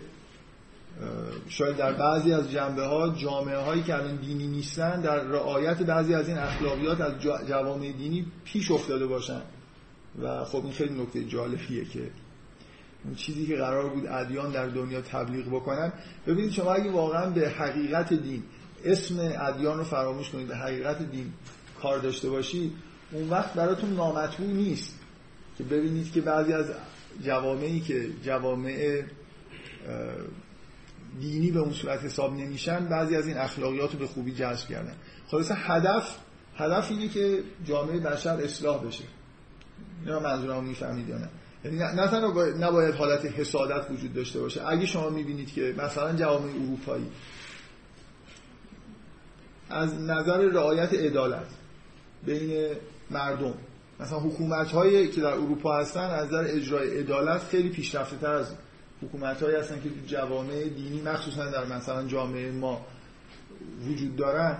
شاید 1.49 1.78
در 1.78 1.93
بعضی 1.93 2.34
از 2.34 2.52
جنبه 2.52 2.84
ها 2.84 3.10
جامعه 3.10 3.58
هایی 3.58 3.84
که 3.84 3.95
الان 3.95 4.15
دینی 4.15 4.47
نیستن 4.47 5.02
در 5.02 5.23
رعایت 5.23 5.82
بعضی 5.84 6.13
از 6.13 6.28
این 6.28 6.38
اخلاقیات 6.38 7.02
از 7.02 7.13
جوامع 7.47 7.91
دینی 7.91 8.25
پیش 8.43 8.71
افتاده 8.71 9.08
باشن. 9.08 9.41
و 10.21 10.45
خب 10.45 10.63
این 10.63 10.73
خیلی 10.73 11.02
نکته 11.02 11.23
جالبیه 11.23 11.86
که 11.86 12.12
اون 13.06 13.15
چیزی 13.15 13.45
که 13.45 13.56
قرار 13.56 13.89
بود 13.89 14.08
ادیان 14.08 14.52
در 14.52 14.67
دنیا 14.67 15.02
تبلیغ 15.02 15.47
بکنن. 15.47 15.93
ببینید 16.28 16.52
شما 16.52 16.73
اگه 16.73 16.91
واقعا 16.91 17.30
به 17.30 17.49
حقیقت 17.49 18.13
دین 18.13 18.43
اسم 18.86 19.15
ادیان 19.19 19.78
رو 19.78 19.84
فراموش 19.84 20.30
کنید 20.30 20.47
به 20.47 20.56
حقیقت 20.56 21.12
دین 21.12 21.34
کار 21.82 21.99
داشته 21.99 22.30
باشید 22.30 22.73
اون 23.12 23.30
وقت 23.30 23.54
براتون 23.54 23.93
نامطبوع 23.93 24.47
نیست. 24.47 24.99
که 25.58 25.63
ببینید 25.63 26.12
که 26.12 26.21
بعضی 26.21 26.54
از 26.54 26.71
جوامعی 27.23 27.79
که 27.79 28.10
جوامع 28.23 29.03
دینی 31.19 31.51
به 31.51 31.60
اون 31.60 31.73
صورت 31.73 32.03
حساب 32.03 32.34
نمیشن 32.34 32.86
بعضی 32.86 33.15
از 33.15 33.27
این 33.27 33.38
اخلاقیات 33.38 33.93
رو 33.93 33.99
به 33.99 34.08
خوبی 34.08 34.32
جذب 34.32 34.67
کردن. 34.67 34.95
خلاصه 35.27 35.55
هدف 35.55 36.17
هدف 36.55 36.91
اینه 36.91 37.08
که 37.08 37.43
جامعه 37.65 37.99
بشر 37.99 38.29
اصلاح 38.29 38.86
بشه. 38.86 39.03
نه 40.05 40.19
منظورم 40.19 40.63
می‌فهمید 40.63 41.12
نه؟ 41.12 41.29
یعنی 41.65 41.77
نه 41.77 42.08
تنها 42.08 42.45
نباید 42.45 42.95
حالت 42.95 43.25
حسادت 43.25 43.91
وجود 43.91 44.13
داشته 44.13 44.39
باشه. 44.39 44.67
اگه 44.67 44.86
شما 44.86 45.10
می‌بینید 45.10 45.53
که 45.53 45.75
مثلا 45.77 46.15
جوامع 46.15 46.51
اروپایی 46.51 47.08
از 49.69 50.01
نظر 50.01 50.38
رعایت 50.38 50.93
عدالت 50.93 51.47
بین 52.25 52.75
مردم 53.12 53.53
مثلا 53.99 54.19
حکومت 54.19 54.71
هایی 54.71 55.07
که 55.07 55.21
در 55.21 55.33
اروپا 55.33 55.77
هستن 55.77 56.09
از 56.09 56.27
نظر 56.27 56.45
اجرای 56.47 56.99
عدالت 56.99 57.41
خیلی 57.41 57.69
پیشرفته 57.69 58.17
تر 58.17 58.33
از 58.33 58.47
حکومت 59.01 59.43
هایی 59.43 59.55
هستن 59.55 59.81
که 59.81 59.89
جوامع 60.07 60.63
دینی 60.63 61.01
مخصوصا 61.01 61.45
در 61.45 61.65
مثلا 61.65 62.07
جامعه 62.07 62.51
ما 62.51 62.85
وجود 63.89 64.15
دارن. 64.15 64.57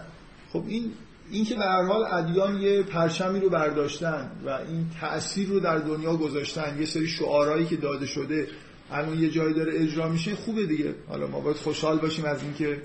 خب 0.54 0.64
این 0.68 0.92
این 1.32 1.46
که 1.46 1.56
به 1.56 1.64
هر 1.64 1.84
حال 1.84 2.06
ادیان 2.12 2.62
یه 2.62 2.84
پرچمی 2.84 3.40
رو 3.40 3.50
برداشتن 3.50 4.32
و 4.46 4.50
این 4.50 4.90
تأثیر 5.02 5.50
رو 5.50 5.60
در 5.60 5.78
دنیا 5.78 6.16
گذاشتن 6.16 6.78
یه 6.80 6.86
سری 6.86 7.08
شعارهایی 7.08 7.66
که 7.66 7.78
داده 7.78 8.06
شده 8.06 8.48
الان 8.92 9.20
یه 9.20 9.30
جایی 9.30 9.54
داره 9.54 9.74
اجرا 9.76 10.10
میشه 10.10 10.36
خوبه 10.36 10.66
دیگه. 10.66 10.96
حالا 11.08 11.28
ما 11.28 11.40
باید 11.40 11.58
خوشحال 11.58 11.98
باشیم 11.98 12.26
از 12.26 12.44
اینکه 12.44 12.82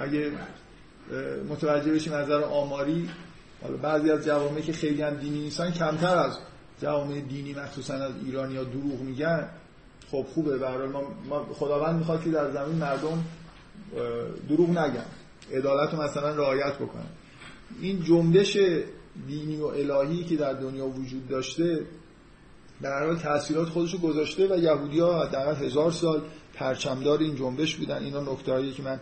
اگه 0.00 0.32
متوجه 1.48 1.92
بشیم 1.92 2.12
از 2.12 2.24
نظر 2.24 2.42
آماری 2.42 3.08
حالا 3.62 3.76
بعضی 3.76 4.10
از 4.10 4.24
جوامع 4.24 4.60
که 4.60 4.72
خیلی 4.72 5.02
هم 5.02 5.14
دینی 5.14 5.40
نیستن 5.40 5.70
کمتر 5.70 6.16
از 6.16 6.38
جوامع 6.82 7.20
دینی 7.20 7.54
مخصوصا 7.54 7.94
از 7.94 8.12
ایرانی 8.24 8.56
ها 8.56 8.64
دروغ 8.64 9.00
میگن 9.00 9.48
خب 10.10 10.26
خوبه. 10.34 10.58
برای 10.58 10.88
ما, 10.88 11.46
خداوند 11.54 11.98
می‌خواد 11.98 12.24
که 12.24 12.30
در 12.30 12.50
زمین 12.50 12.76
مردم 12.78 13.24
دروغ 14.48 14.70
نگن. 14.70 15.06
عدالت 15.52 15.94
رو 15.94 16.02
مثلا 16.02 16.34
رعایت 16.34 16.74
بکنن. 16.74 17.06
این 17.80 18.02
جنبش 18.02 18.56
دینی 19.26 19.56
و 19.56 19.64
الهی 19.64 20.24
که 20.24 20.36
در 20.36 20.52
دنیا 20.52 20.86
وجود 20.86 21.28
داشته 21.28 21.80
در 22.82 23.06
حال 23.06 23.16
تاثیرات 23.16 23.68
خودشو 23.68 23.98
گذاشته 23.98 24.54
و 24.54 24.58
یهودی 24.58 25.00
ها 25.00 25.26
حداقل 25.26 25.64
هزار 25.64 25.90
سال 25.90 26.22
پرچمدار 26.54 27.18
این 27.18 27.36
جنبش 27.36 27.76
بودن. 27.76 28.02
اینا 28.02 28.20
نکته 28.20 28.70
که 28.70 28.82
من 28.82 29.00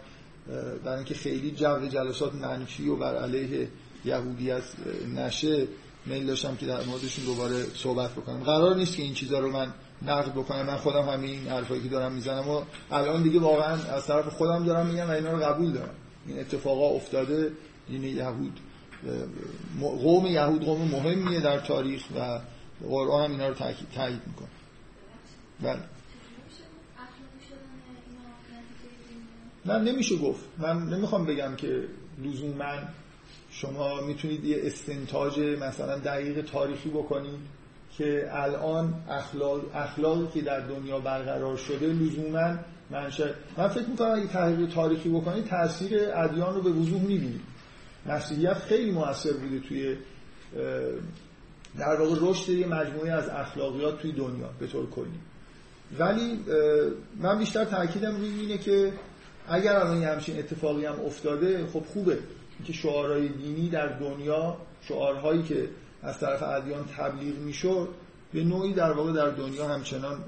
برای 0.85 0.97
اینکه 0.97 1.15
خیلی 1.15 1.51
جو 1.51 1.87
جلسات 1.87 2.35
منفی 2.35 2.89
و 2.89 2.97
بر 2.97 3.17
علیه 3.17 3.69
یهودیت 4.05 4.63
نشه 5.17 5.67
میل 6.07 6.27
داشتم 6.27 6.57
که 6.57 6.67
در 6.67 6.83
موردشون 6.85 7.25
دوباره 7.25 7.65
صحبت 7.75 8.11
بکنم. 8.11 8.41
قرار 8.43 8.77
نیست 8.77 8.97
که 8.97 9.03
این 9.03 9.15
چیزها 9.15 9.39
رو 9.39 9.51
من 9.51 9.75
نقد 10.03 10.33
بکنم. 10.33 10.67
من 10.67 10.77
خودم 10.77 11.09
همین 11.09 11.49
حرفایی 11.49 11.83
که 11.83 11.89
دارم 11.89 12.13
می‌زنم 12.13 12.49
و 12.49 12.63
الان 12.91 13.23
دیگه 13.23 13.41
واقعا 13.41 13.73
از 13.73 14.07
طرف 14.07 14.29
خودم 14.29 14.65
دارم 14.65 14.87
میگم 14.87 15.09
و 15.09 15.11
اینا 15.11 15.33
رو 15.33 15.39
قبول 15.39 15.73
دارم. 15.73 15.95
این 16.27 16.41
اتفاقا 16.41 16.89
افتاده. 16.89 17.53
دین 17.89 18.05
یهود 18.05 18.61
قوم 19.81 20.27
یهود 20.27 20.65
قوم 20.65 20.89
مهمیه 20.89 21.41
در 21.41 21.59
تاریخ 21.59 22.03
و 22.17 22.41
قرآن 22.89 23.25
هم 23.25 23.31
اینا 23.31 23.49
رو 23.49 23.55
تایید 23.95 24.21
می‌کنه. 24.27 24.49
بله. 25.63 25.81
نه 29.67 29.79
نمیشه 29.79 30.17
گفت. 30.17 30.45
من 30.59 30.89
نمی‌خوام 30.89 31.27
بگم 31.27 31.57
که 31.57 31.85
لزوما 32.25 32.73
شما 33.51 34.01
می‌تونید 34.01 34.45
یه 34.45 34.61
استنتاج 34.63 35.41
مثلا 35.41 35.99
دقیق 35.99 36.45
تاریخی 36.45 36.89
بکنید 36.89 37.41
که 37.99 38.29
الان 38.33 38.95
اخلاق 39.09 39.61
اخلاقی 39.75 40.27
که 40.35 40.41
در 40.41 40.61
دنیا 40.61 40.99
برقرار 40.99 41.57
شده 41.57 41.87
لزوما 41.87 42.55
منشه. 42.91 43.35
من 43.57 43.69
فکر 43.69 43.87
می‌کنم 43.87 44.11
اگه 44.11 44.27
تحقیق 44.27 44.75
تاریخی 44.75 45.09
بکنید 45.09 45.45
تاثیر 45.45 46.01
ادیان 46.15 46.55
رو 46.55 46.63
به 46.63 46.71
وضوح 46.71 47.03
می‌بینید 47.03 47.41
مسیحیت 48.07 48.55
خیلی 48.55 48.91
موثر 48.91 49.33
بوده 49.33 49.61
توی 49.61 49.97
در 51.79 52.01
واقع 52.01 52.17
رشد 52.21 52.49
یه 52.49 52.67
مجموعه 52.67 53.13
از 53.13 53.29
اخلاقیات 53.29 53.99
توی 53.99 54.13
دنیا 54.13 54.51
به 54.59 54.67
طور 54.67 54.91
کلی. 54.91 55.21
ولی 55.99 56.39
من 57.17 57.39
بیشتر 57.39 57.65
تاکیدم 57.65 58.17
روی 58.17 58.29
اینه 58.29 58.59
که 58.59 58.93
اگر 59.49 59.77
الان 59.77 60.03
یه 60.03 60.09
همچین 60.09 60.39
اتفاقی 60.39 60.85
هم 60.85 61.01
افتاده 61.07 61.67
خب 61.67 61.85
خوبه. 61.87 62.19
که 62.65 62.73
شعارهای 62.73 63.29
دینی 63.29 63.69
در 63.69 63.87
دنیا 63.87 64.57
شعارهایی 64.83 65.43
که 65.43 65.69
از 66.03 66.19
طرف 66.19 66.43
ادیان 66.43 66.85
تبلیغ 66.97 67.39
می‌شد 67.39 67.89
به 68.33 68.45
نوعی 68.45 68.73
در 68.73 68.93
واقع 68.93 69.13
در 69.13 69.31
دنیا 69.31 69.69
همچنان 69.69 70.19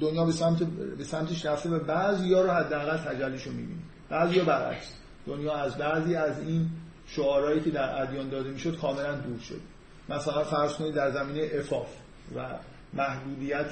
دنیا 0.00 0.24
به 0.24 0.32
سمت 0.32 0.62
به 0.98 1.04
سمتش 1.04 1.46
رفته 1.46 1.70
و 1.70 1.78
بعضی 1.78 2.34
ها 2.34 2.42
رو 2.42 2.50
حداقل 2.50 2.96
تجلیشو 2.96 3.50
می‌بینیم 3.50 3.82
بعضی 4.08 4.38
ها 4.38 4.44
برعکس. 4.44 4.94
دنیا 5.26 5.54
از 5.54 5.78
بعضی 5.78 6.14
از 6.16 6.38
این 6.38 6.68
شعارهایی 7.06 7.60
که 7.60 7.70
در 7.70 8.02
ادیان 8.02 8.28
داده 8.28 8.50
می‌شد 8.50 8.78
کاملا 8.78 9.14
دور 9.14 9.38
شد. 9.38 9.60
مثلا 10.08 10.44
فرض 10.44 10.74
کنید 10.74 10.94
در 10.94 11.10
زمینه 11.10 11.50
افاف 11.58 11.88
و 12.36 12.46
محدودیت 12.92 13.70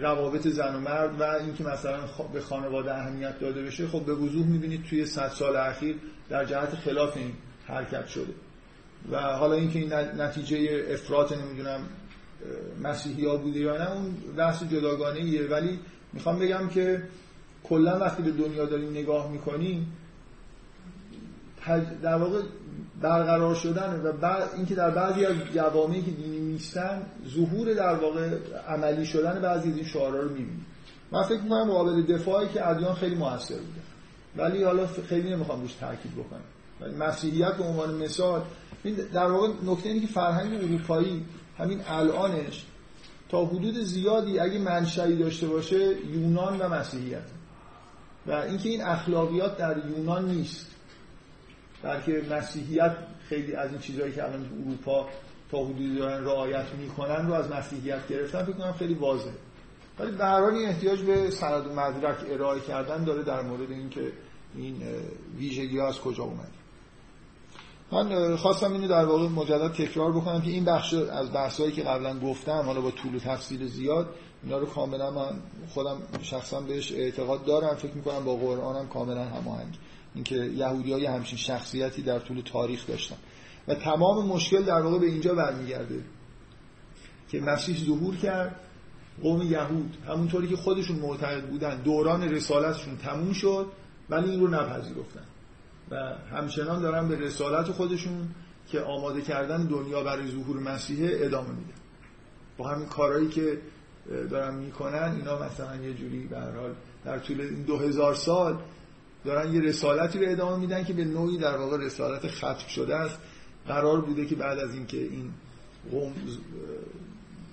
روابط 0.00 0.48
زن 0.48 0.74
و 0.74 0.80
مرد 0.80 1.20
و 1.20 1.22
اینکه 1.22 1.64
مثلا 1.64 1.98
به 2.32 2.40
خانواده 2.40 2.94
اهمیت 2.94 3.40
داده 3.40 3.62
بشه 3.62 3.88
خب 3.88 4.04
به 4.04 4.14
وضوح 4.14 4.46
می‌بینید 4.46 4.84
توی 4.84 5.06
صد 5.06 5.28
سال 5.28 5.56
اخیر 5.56 5.96
در 6.28 6.44
جهت 6.44 6.74
خلاف 6.74 7.16
این 7.16 7.32
حرکت 7.66 8.06
شده. 8.06 8.34
و 9.10 9.20
حالا 9.20 9.54
اینکه 9.54 9.78
این 9.78 9.92
نتیجه 9.92 10.86
افراط 10.90 11.32
نمی‌دونم 11.32 11.80
مسیحی 12.82 13.26
ها 13.26 13.36
بوده 13.36 13.60
یا 13.60 13.76
نه 13.76 13.90
اون 13.90 14.14
بحث 14.36 14.62
جداگانه 14.62 15.18
ایه 15.18 15.48
ولی 15.48 15.78
می‌خوام 16.12 16.38
بگم 16.38 16.68
که 16.68 17.02
کلا 17.64 17.98
وقتی 17.98 18.22
به 18.22 18.30
دنیا 18.30 18.64
داریم 18.64 18.90
نگاه 18.90 19.32
می‌کنیم 19.32 19.96
در 22.02 22.14
واقع 22.14 22.40
برقرار 23.00 23.54
شدن 23.54 24.14
و 24.22 24.26
اینکه 24.56 24.74
در 24.74 24.90
بعضی 24.90 25.26
از 25.26 25.34
جوامعی 25.54 26.02
که 26.02 26.10
دینی 26.10 26.40
نیستن 26.40 27.02
ظهور 27.28 27.74
در 27.74 27.94
واقع 27.94 28.28
عملی 28.68 29.06
شدن 29.06 29.40
بعضی 29.40 29.70
از 29.70 29.76
این 29.76 29.86
شعارها 29.86 30.18
رو 30.18 30.28
می‌بینیم 30.28 30.66
من 31.12 31.22
فکر 31.22 31.40
می‌کنم 31.40 31.68
مقابل 31.68 32.02
دفاعی 32.02 32.48
که 32.48 32.68
ادیان 32.68 32.94
خیلی 32.94 33.14
موثر 33.14 33.54
بوده. 33.54 33.80
ولی 34.36 34.64
حالا 34.64 34.86
خیلی 34.86 35.30
نمی‌خوام 35.30 35.60
روش 35.60 35.74
تاکید 35.74 36.12
بکنم. 36.12 36.40
ولی 36.80 36.94
مسیحیت 36.94 37.52
به 37.56 37.64
عنوان 37.64 37.94
مثال 37.94 38.42
این 38.84 38.94
در 38.94 39.26
واقع 39.26 39.48
نکته 39.66 39.88
اینه 39.88 40.00
که 40.00 40.06
فرهنگ 40.06 40.64
اروپایی 40.64 41.24
همین 41.58 41.80
الانش 41.88 42.64
تا 43.28 43.46
حدود 43.46 43.80
زیادی 43.80 44.38
اگه 44.38 44.58
منشأی 44.58 45.16
داشته 45.16 45.46
باشه 45.46 45.96
یونان 46.06 46.58
و 46.58 46.68
مسیحیت. 46.68 47.22
و 48.26 48.32
اینکه 48.32 48.68
این 48.68 48.82
اخلاقیات 48.82 49.56
در 49.56 49.76
یونان 49.88 50.28
نیست. 50.28 50.66
بلکه 51.82 52.22
مسیحیت 52.30 52.96
خیلی 53.28 53.54
از 53.54 53.70
این 53.70 53.80
چیزهایی 53.80 54.12
که 54.12 54.24
الان 54.24 54.50
اروپا 54.66 55.08
تا 55.50 55.64
حدودی 55.64 55.96
دارن 55.96 56.24
رعایت 56.24 56.66
می‌کنن 56.78 57.26
رو 57.26 57.32
از 57.32 57.50
مسیحیت 57.50 58.08
گرفتن 58.08 58.42
فکر 58.44 58.52
کنم 58.52 58.72
خیلی 58.72 58.94
واضحه. 58.94 59.32
ولی 59.98 60.10
به 60.10 60.24
هر 60.24 60.42
این 60.42 60.68
احتیاج 60.68 61.02
به 61.02 61.30
سند 61.30 61.66
و 61.66 61.74
مدرک 61.74 62.16
ارائه 62.30 62.60
کردن 62.60 63.04
داره 63.04 63.22
در 63.22 63.42
مورد 63.42 63.70
اینکه 63.70 64.12
این 64.56 64.82
ویژگی 65.38 65.78
ها 65.78 65.88
از 65.88 66.00
کجا 66.00 66.22
اومد 66.24 66.50
من 67.92 68.36
خواستم 68.36 68.72
اینو 68.72 68.88
در 68.88 69.04
واقع 69.04 69.28
مجدد 69.28 69.72
تکرار 69.72 70.12
بکنم 70.12 70.42
که 70.42 70.50
این 70.50 70.64
بخش 70.64 70.94
از 70.94 71.32
بحثایی 71.32 71.72
که 71.72 71.82
قبلا 71.82 72.18
گفتم 72.18 72.60
حالا 72.60 72.80
با 72.80 72.90
طول 72.90 73.14
و 73.14 73.18
تفصیل 73.18 73.66
زیاد 73.66 74.14
اینا 74.44 74.58
رو 74.58 74.66
کاملا 74.66 75.10
من 75.10 75.40
خودم 75.68 75.96
شخصا 76.22 76.60
بهش 76.60 76.92
اعتقاد 76.92 77.44
دارم 77.44 77.74
فکر 77.74 77.92
می‌کنم 77.92 78.24
با 78.24 78.36
قرآنم 78.36 78.88
کاملا 78.88 79.24
هماهنگ. 79.24 79.78
اینکه 80.14 80.34
یهودی 80.34 80.92
های 80.92 81.06
همچین 81.06 81.38
شخصیتی 81.38 82.02
در 82.02 82.18
طول 82.18 82.40
تاریخ 82.40 82.86
داشتن. 82.86 83.16
و 83.68 83.74
تمام 83.74 84.26
مشکل 84.26 84.62
در 84.62 84.80
واقع 84.80 84.98
به 84.98 85.06
اینجا 85.06 85.34
برمیگرده 85.34 86.04
که 87.28 87.40
مسیح 87.40 87.84
ظهور 87.84 88.16
کرد 88.16 88.60
قوم 89.22 89.42
یهود 89.42 89.96
همونطوری 90.08 90.48
که 90.48 90.56
خودشون 90.56 90.96
معتقد 90.96 91.48
بودن 91.48 91.82
دوران 91.82 92.22
رسالتشون 92.22 92.96
تموم 92.96 93.32
شد 93.32 93.66
ولی 94.10 94.30
این 94.30 94.40
رو 94.40 94.48
نپذیرفتن. 94.48 95.24
و 95.90 95.96
همچنان 96.32 96.82
دارن 96.82 97.08
به 97.08 97.16
رسالت 97.16 97.70
خودشون 97.70 98.28
که 98.68 98.80
آماده 98.80 99.22
کردن 99.22 99.66
دنیا 99.66 100.02
برای 100.02 100.30
ظهور 100.30 100.60
مسیح 100.60 101.08
ادامه 101.12 101.48
میدن 101.48 101.80
با 102.58 102.68
همین 102.68 102.86
کارهایی 102.86 103.28
که 103.28 103.58
دارن 104.30 104.54
می‌کنن 104.54 105.16
اینا 105.16 105.38
مثلا 105.38 105.76
یه 105.76 105.94
جوری 105.94 106.26
به 106.26 106.40
حال 106.40 106.74
در 107.04 107.18
طول 107.18 107.40
این 107.40 107.62
دو 107.62 107.78
هزار 107.78 108.14
سال 108.14 108.58
دارن 109.24 109.54
یه 109.54 109.60
رسالتی 109.60 110.18
رو 110.18 110.32
ادامه 110.32 110.56
میدن 110.56 110.84
که 110.84 110.92
به 110.92 111.04
نوعی 111.04 111.38
در 111.38 111.56
واقع 111.56 111.76
رسالت 111.76 112.26
ختم 112.26 112.68
شده 112.68 112.96
است. 112.96 113.18
قرار 113.68 114.00
بوده 114.00 114.26
که 114.26 114.34
بعد 114.34 114.58
از 114.58 114.74
اینکه 114.74 114.96
این 114.96 115.30
قوم 115.90 116.12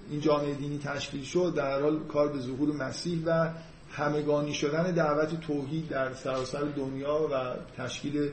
این 0.09 0.21
جامعه 0.21 0.53
دینی 0.53 0.77
تشکیل 0.77 1.23
شد 1.23 1.53
در 1.55 1.81
حال 1.81 1.99
کار 1.99 2.27
به 2.27 2.39
ظهور 2.39 2.75
مسیح 2.75 3.23
و 3.25 3.49
همگانی 3.91 4.53
شدن 4.53 4.91
دعوت 4.91 5.39
توحید 5.39 5.89
در 5.89 6.13
سراسر 6.13 6.61
دنیا 6.61 7.27
و 7.31 7.55
تشکیل 7.83 8.29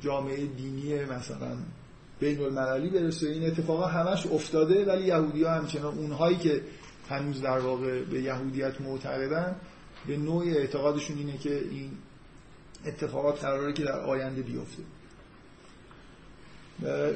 جامعه 0.00 0.46
دینی 0.46 1.04
مثلا 1.04 1.56
بین 2.20 2.40
المللی 2.40 2.90
برسه. 2.90 3.28
این 3.28 3.46
اتفاقا 3.46 3.86
همش 3.86 4.26
افتاده 4.26 4.84
ولی 4.84 5.06
یهودی 5.06 5.42
ها 5.42 5.50
همچنان 5.50 5.98
اونهایی 5.98 6.36
که 6.36 6.62
هنوز 7.08 7.42
در 7.42 7.58
واقع 7.58 8.02
به 8.02 8.22
یهودیت 8.22 8.80
معتقدن 8.80 9.56
به 10.06 10.16
نوع 10.16 10.44
اعتقادشون 10.44 11.18
اینه 11.18 11.38
که 11.38 11.60
این 11.70 11.90
اتفاقات 12.86 13.44
قراره 13.44 13.72
که 13.72 13.82
در 13.82 14.00
آینده 14.00 14.42
بیفته. 14.42 14.82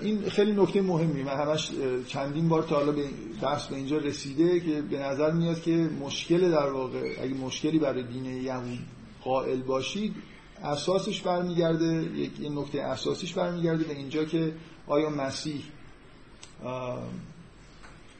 این 0.03 0.29
خیلی 0.29 0.53
نکته 0.53 0.83
مهمی. 0.83 1.23
من 1.23 1.33
همش 1.33 1.71
چندین 2.07 2.49
بار 2.49 2.62
تا 2.62 2.77
حالا 2.77 2.93
به 2.93 3.05
بحث 3.43 3.67
به 3.67 3.77
اینجا 3.77 3.99
رسیده 3.99 4.61
که 4.61 4.83
به 4.83 4.99
نظر 4.99 5.31
میاد 5.31 5.62
که 5.62 5.91
مشکل 6.01 6.51
در 6.51 6.71
واقع 6.71 7.17
اگه 7.23 7.35
مشکلی 7.35 7.79
برای 7.79 8.03
دین 8.03 8.25
یهود 8.25 8.79
قائل 9.25 9.62
باشید 9.62 10.15
اساسش 10.62 11.21
برمیگرده 11.21 11.85
یک 12.17 12.33
نکته 12.51 12.83
اساسیش 12.83 13.33
برمیگرده 13.33 13.85
به 13.85 13.95
اینجا 13.95 14.25
که 14.25 14.53
آیا 14.87 15.11
مسیح 15.11 15.62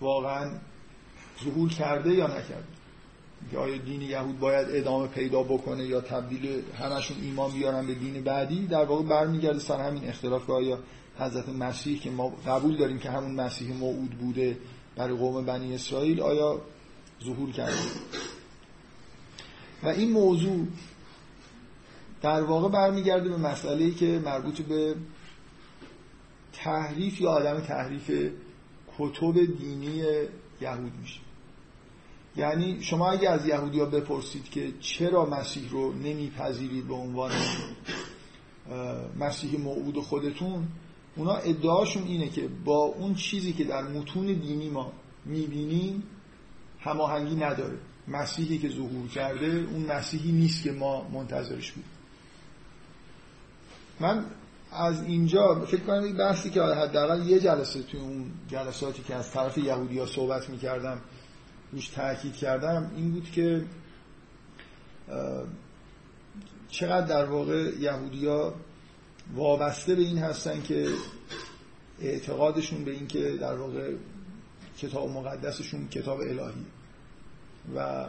واقعا 0.01 0.51
ظهور 1.45 1.71
کرده 1.71 2.15
یا 2.15 2.27
نکرده. 2.27 2.74
که 3.51 3.59
آیا 3.59 3.77
دین 3.77 4.03
یهود 4.03 4.41
باید 4.41 4.67
ادامه 4.71 5.07
پیدا 5.07 5.43
بکنه 5.43 5.85
یا 5.85 6.01
تبدیل 6.01 6.63
همشون 6.79 7.17
ایمان 7.23 7.51
بیارن 7.51 7.87
به 7.87 7.95
دین 7.95 8.23
بعدی 8.23 8.67
در 8.67 8.85
واقع 8.85 9.03
برمیگرده 9.03 9.59
سر 9.59 9.81
همین 9.81 10.09
اختلاف 10.09 10.47
که 10.47 10.53
آیا 10.53 10.79
حضرت 11.19 11.49
مسیح 11.49 12.01
که 12.01 12.11
ما 12.11 12.29
قبول 12.47 12.77
داریم 12.77 12.99
که 12.99 13.11
همون 13.11 13.35
مسیح 13.35 13.77
موعود 13.77 14.11
بوده 14.11 14.59
برای 14.97 15.17
قوم 15.17 15.45
بنی 15.45 15.75
اسرائیل 15.75 16.21
آیا 16.21 16.61
ظهور 17.25 17.51
کرده؟ 17.51 17.73
و 19.83 19.89
این 19.89 20.11
موضوع 20.11 20.67
در 22.23 22.43
واقع 22.43 22.69
برمیگرده 22.69 23.29
به 23.29 23.37
مسئله 23.37 23.91
که 23.91 24.23
مربوط 24.25 24.61
به 24.61 24.95
تحریف 26.53 27.21
یا 27.21 27.31
آدم 27.31 27.61
تحریف 27.61 28.11
کتب 28.99 29.35
دینی 29.59 30.03
یهود 30.61 30.93
میشه. 31.01 31.21
یعنی 32.37 32.83
شما 32.83 33.11
اگه 33.11 33.31
از 33.31 33.47
یهودی 33.47 33.81
ها 33.81 33.87
بپرسید 33.87 34.51
که 34.51 34.73
چرا 34.81 35.27
مسیح 35.27 35.71
رو 35.71 35.93
نمیپذیرید 35.93 36.89
به 36.89 36.95
عنوان 36.95 37.33
مسیح 39.19 39.61
موعود 39.61 39.99
خودتون 39.99 40.69
اونا 41.17 41.35
ادعاشون 41.35 42.03
اینه 42.03 42.29
که 42.29 42.49
با 42.65 42.79
اون 42.79 43.15
چیزی 43.15 43.53
که 43.53 43.65
در 43.65 43.83
متون 43.83 44.27
دینی 44.27 44.71
ما 44.71 44.93
می‌بینیم 45.25 46.03
هماهنگی 46.81 47.37
نداره. 47.37 47.79
مسیحی 48.09 48.59
که 48.59 48.69
ظهور 48.69 49.09
کرده 49.09 49.47
اون 49.47 49.87
مسیحی 49.87 50.33
نیست 50.33 50.63
که 50.63 50.73
ما 50.73 51.09
منتظرش 51.13 51.73
بود 51.73 51.85
من 54.01 54.25
از 54.73 55.03
اینجا 55.03 55.65
فکر 55.67 55.81
کنم 55.81 56.03
این 56.03 56.17
بحثی 56.17 56.51
که 56.51 56.63
حداقل 56.63 57.27
یه 57.27 57.41
جلسه 57.41 57.83
توی 57.83 58.01
اون 58.01 58.31
جلساتی 58.49 59.03
که 59.03 59.15
از 59.15 59.31
طرف 59.31 59.59
یهودی 59.59 59.99
ها 59.99 60.07
صحبت 60.07 60.51
می‌کردم 60.51 61.01
روش 61.75 61.89
تاکید 61.89 62.37
کردم 62.37 62.91
این 62.97 63.11
بود 63.11 63.31
که 63.31 63.65
چقدر 66.69 67.07
در 67.07 67.25
واقع 67.25 67.71
یهودیا 67.81 68.55
وابسته 69.35 69.95
به 69.95 70.03
این 70.03 70.19
هستن 70.19 70.63
که 70.63 70.89
اعتقادشون 72.01 72.85
به 72.85 72.91
این 72.91 73.07
که 73.07 73.37
در 73.41 73.55
واقع 73.55 73.95
کتاب 74.79 75.11
مقدسشون 75.11 75.89
کتاب 75.89 76.21
الهی 76.21 76.67
و 77.77 78.07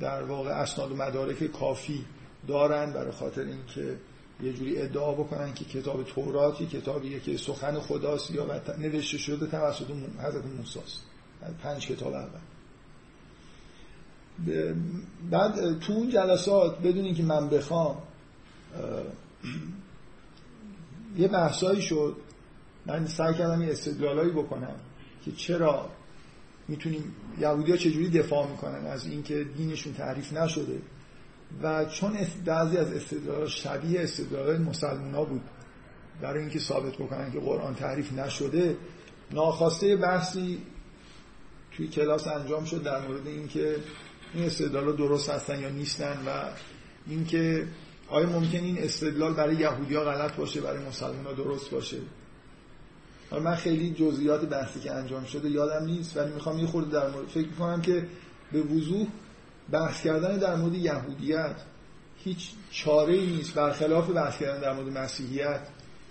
در 0.00 0.22
واقع 0.22 0.50
اسناد 0.50 0.92
و 0.92 0.96
مدارک 0.96 1.44
کافی 1.44 2.04
دارن 2.48 2.92
برای 2.92 3.12
خاطر 3.12 3.44
اینکه 3.44 3.96
یه 4.42 4.52
جوری 4.52 4.82
ادعا 4.82 5.12
بکنن 5.12 5.54
که 5.54 5.64
کتاب 5.64 6.04
توراتی 6.04 6.66
کتابیه 6.66 7.20
که 7.20 7.36
سخن 7.36 7.80
خداست 7.80 8.30
یا 8.30 8.62
نوشته 8.78 9.18
شده 9.18 9.46
توسط 9.46 9.86
حضرت 10.18 10.44
موسی 10.46 10.80
پنج 11.62 11.86
کتاب 11.86 12.12
اول. 12.12 12.53
بعد 15.30 15.78
تو 15.78 15.92
اون 15.92 16.10
جلسات 16.10 16.78
بدون 16.78 17.04
اینکه 17.04 17.22
من 17.22 17.48
بخوام 17.48 17.96
یه 21.16 21.28
بحثایی 21.28 21.82
شد. 21.82 22.16
من 22.86 23.06
سعی 23.06 23.34
کردم 23.34 23.62
یه 23.62 23.70
استدلالایی 23.70 24.30
بکنم 24.30 24.76
که 25.24 25.32
چرا 25.32 25.88
می‌تونیم 26.68 27.14
یهودی 27.40 27.70
ها 27.70 27.76
چجوری 27.76 28.08
دفاع 28.08 28.50
می‌کنن 28.50 28.86
از 28.86 29.06
اینکه 29.06 29.44
دینشون 29.56 29.92
تعریف 29.92 30.32
نشده. 30.32 30.78
و 31.62 31.84
چون 31.84 32.16
بعضی 32.44 32.76
از 32.76 32.92
استدلال 32.92 33.46
شبیه 33.46 34.00
استدلال 34.00 34.62
مسلمان 34.62 35.14
ها 35.14 35.24
بود 35.24 35.42
برای 36.20 36.40
اینکه 36.40 36.58
ثابت 36.58 36.92
بکنن 36.92 37.32
که 37.32 37.40
قرآن 37.40 37.74
تعریف 37.74 38.12
نشده 38.12 38.76
ناخواسته 39.30 39.96
بحثی 39.96 40.58
توی 41.72 41.88
کلاس 41.88 42.26
انجام 42.26 42.64
شد 42.64 42.82
در 42.82 43.08
مورد 43.08 43.26
اینکه 43.26 43.76
این 44.34 44.44
استدلال 44.44 44.96
درست 44.96 45.30
هستن 45.30 45.60
یا 45.60 45.68
نیستن 45.68 46.18
و 46.26 46.30
اینکه 47.06 47.66
آیا 48.08 48.28
ممکن 48.28 48.58
این 48.58 48.78
استدلال 48.78 49.34
برای 49.34 49.56
یهودی 49.56 49.94
ها 49.94 50.04
غلط 50.04 50.36
باشه 50.36 50.60
برای 50.60 50.84
مسلمان 50.84 51.34
درست 51.34 51.70
باشه؟ 51.70 51.96
من 53.32 53.54
خیلی 53.54 53.90
جزئیات 53.90 54.48
بحثی 54.48 54.80
که 54.80 54.92
انجام 54.92 55.24
شده 55.24 55.50
یادم 55.50 55.86
نیست 55.86 56.16
ولی 56.16 56.32
می‌خوام 56.32 56.58
یه 56.58 56.66
خورده 56.66 56.90
در 56.90 57.10
مورد 57.10 57.28
فکر 57.28 57.46
می‌کنم 57.46 57.82
که 57.82 58.06
به 58.52 58.62
وضوح 58.62 59.06
بحث 59.70 60.02
کردن 60.02 60.38
در 60.38 60.56
مورد 60.56 60.74
یهودیت 60.74 61.56
هیچ 62.24 62.50
چاره 62.70 63.14
ای 63.14 63.26
نیست 63.26 63.54
برخلاف 63.54 64.10
بحث 64.10 64.38
کردن 64.38 64.60
در 64.60 64.72
مورد 64.72 64.98
مسیحیت 64.98 65.60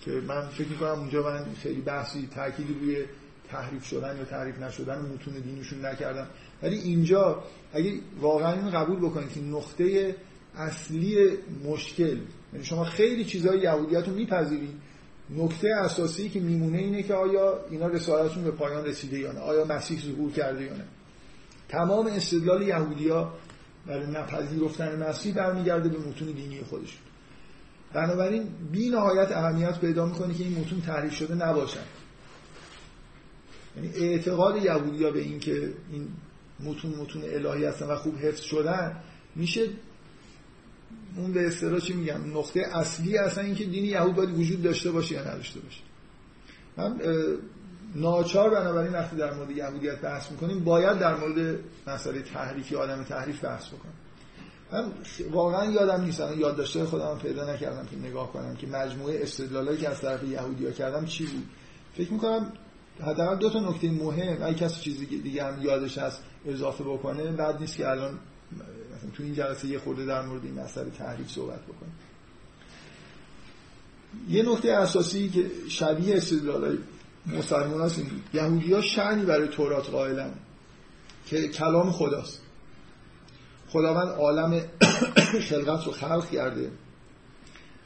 که 0.01 0.11
من 0.11 0.47
فکر 0.47 0.67
می‌کنم 0.67 0.99
اونجا 0.99 1.24
من 1.24 1.45
خیلی 1.63 1.82
بحثی 1.82 2.28
تأکیدی 2.36 2.74
روی 2.74 3.05
تحریف 3.53 3.85
شدن 3.85 4.17
یا 4.17 4.25
تحریف 4.25 4.59
نشدن 4.59 4.99
متون 4.99 5.33
دینشون 5.33 5.85
نکردم 5.85 6.27
ولی 6.63 6.77
اینجا 6.77 7.43
اگه 7.73 7.93
واقعا 8.19 8.53
این 8.53 8.69
قبول 8.69 8.99
بکنید 8.99 9.33
که 9.33 9.41
نقطه 9.41 10.15
اصلی 10.55 11.29
مشکل 11.65 12.17
یعنی 12.53 12.65
شما 12.65 12.83
خیلی 12.83 13.25
چیزای 13.25 13.59
یهودیت 13.59 14.07
رو 14.07 14.13
میپذیرید 14.13 14.75
نکته 15.29 15.67
اساسی 15.67 16.29
که 16.29 16.39
میمونه 16.39 16.77
اینه 16.77 17.03
که 17.03 17.13
آیا 17.13 17.59
اینا 17.69 17.87
رسالتشون 17.87 18.43
به 18.43 18.51
پایان 18.51 18.85
رسیده 18.85 19.19
یا 19.19 19.31
نه؟ 19.31 19.39
آیا 19.39 19.65
مسیح 19.65 19.99
ظهور 20.01 20.31
کرده 20.31 20.63
یا 20.63 20.73
نه؟ 20.73 20.83
تمام 21.69 22.07
استدلال 22.07 22.61
یهودیا 22.61 23.33
برای 23.87 24.07
نپذیرفتن 24.07 25.09
مسیح 25.09 25.33
برمیگرده 25.33 25.89
به 25.89 25.97
متون 25.97 26.27
دینی 26.27 26.61
خودشون. 26.61 27.01
بنابراین 27.93 28.47
بی 28.71 28.89
نهایت 28.89 29.31
اهمیت 29.31 29.79
پیدا 29.79 30.05
می‌کنه 30.05 30.33
که 30.33 30.43
این 30.43 30.59
متون 30.59 30.81
تحریف 30.81 31.13
شده 31.13 31.35
نباشن 31.35 31.83
یعنی 33.76 33.89
اعتقاد 33.95 34.63
یهودیا 34.63 35.11
به 35.11 35.19
این 35.19 35.39
که 35.39 35.74
این 35.91 36.07
متون 36.59 36.91
متون 36.91 37.21
الهی 37.26 37.65
هستن 37.65 37.86
و 37.86 37.95
خوب 37.95 38.17
حفظ 38.17 38.41
شدن 38.41 38.95
میشه 39.36 39.67
اون 41.17 41.34
به 41.34 41.47
اصطلاح 41.47 41.80
چی 41.80 41.93
میگم 41.93 42.38
نقطه 42.38 42.59
اصلی 42.59 43.17
اصلا 43.17 43.43
اینکه 43.43 43.65
دین 43.65 43.86
یهود 43.86 44.15
باید 44.15 44.39
وجود 44.39 44.61
داشته 44.61 44.91
باشه 44.91 45.15
یا 45.15 45.21
نداشته 45.21 45.59
باشه. 45.59 45.82
من 46.78 47.01
ناچار 47.95 48.49
بنابراین 48.49 48.93
وقتی 48.93 49.15
در 49.15 49.34
مورد 49.34 49.51
یهودیت 49.51 50.01
بحث 50.01 50.32
می‌کنیم 50.32 50.63
باید 50.63 50.99
در 50.99 51.15
مورد 51.15 51.59
مسئله 51.88 52.21
تحریفی 52.21 52.76
آدم 52.76 53.03
تحریف 53.03 53.43
بحث 53.43 53.67
بکنم. 53.67 53.93
من 54.71 54.91
واقعا 55.32 55.71
یادم 55.71 56.03
نیست 56.03 56.21
الان 56.21 56.39
یادداشته 56.39 56.86
خودم 56.86 57.19
پیدا 57.21 57.53
نکردم 57.53 57.86
که 57.86 57.97
نگاه 58.09 58.34
کنم 58.34 58.55
که 58.55 58.67
مجموعه 58.67 59.19
استدلالایی 59.21 59.78
که 59.78 59.89
از 59.89 60.01
طرف 60.01 60.24
یهودیا 60.24 60.71
کردم 60.71 61.05
چی 61.05 61.26
بود. 61.26 61.49
فکر 61.97 62.13
می‌کنم 62.13 62.53
حداقل 63.01 63.35
دو 63.35 63.49
تا 63.49 63.59
نکته 63.59 63.91
مهم 63.91 64.43
اگه 64.43 64.53
کسی 64.53 64.81
چیزی 64.81 65.05
دیگه 65.05 65.43
هم 65.43 65.61
یادش 65.61 65.97
هست 65.97 66.23
اضافه 66.45 66.83
بکنه 66.83 67.31
بعد 67.31 67.59
نیست 67.59 67.77
که 67.77 67.89
الان 67.89 68.19
تو 69.13 69.23
این 69.23 69.33
جلسه 69.33 69.67
یه 69.67 69.79
خورده 69.79 70.05
در 70.05 70.21
مورد 70.21 70.45
این 70.45 70.59
مسئله 70.59 70.89
تحریف 70.89 71.31
صحبت 71.31 71.61
بکنیم. 71.61 71.93
یه 74.29 74.43
نکته 74.43 74.71
اساسی 74.71 75.29
که 75.29 75.51
شبیه 75.69 76.15
استدلالای 76.15 76.77
مسلمان 77.25 77.81
هست 77.81 77.99
این 77.99 78.09
یهودی 78.33 78.73
ها 78.73 78.81
شعنی 78.81 79.25
برای 79.25 79.47
تورات 79.47 79.89
قائلن 79.89 80.33
که 81.25 81.47
کلام 81.47 81.91
خداست. 81.91 82.41
خداوند 83.69 84.09
عالم 84.09 84.61
خلقت 85.49 85.85
رو 85.85 85.91
خلق 85.91 86.29
کرده. 86.29 86.71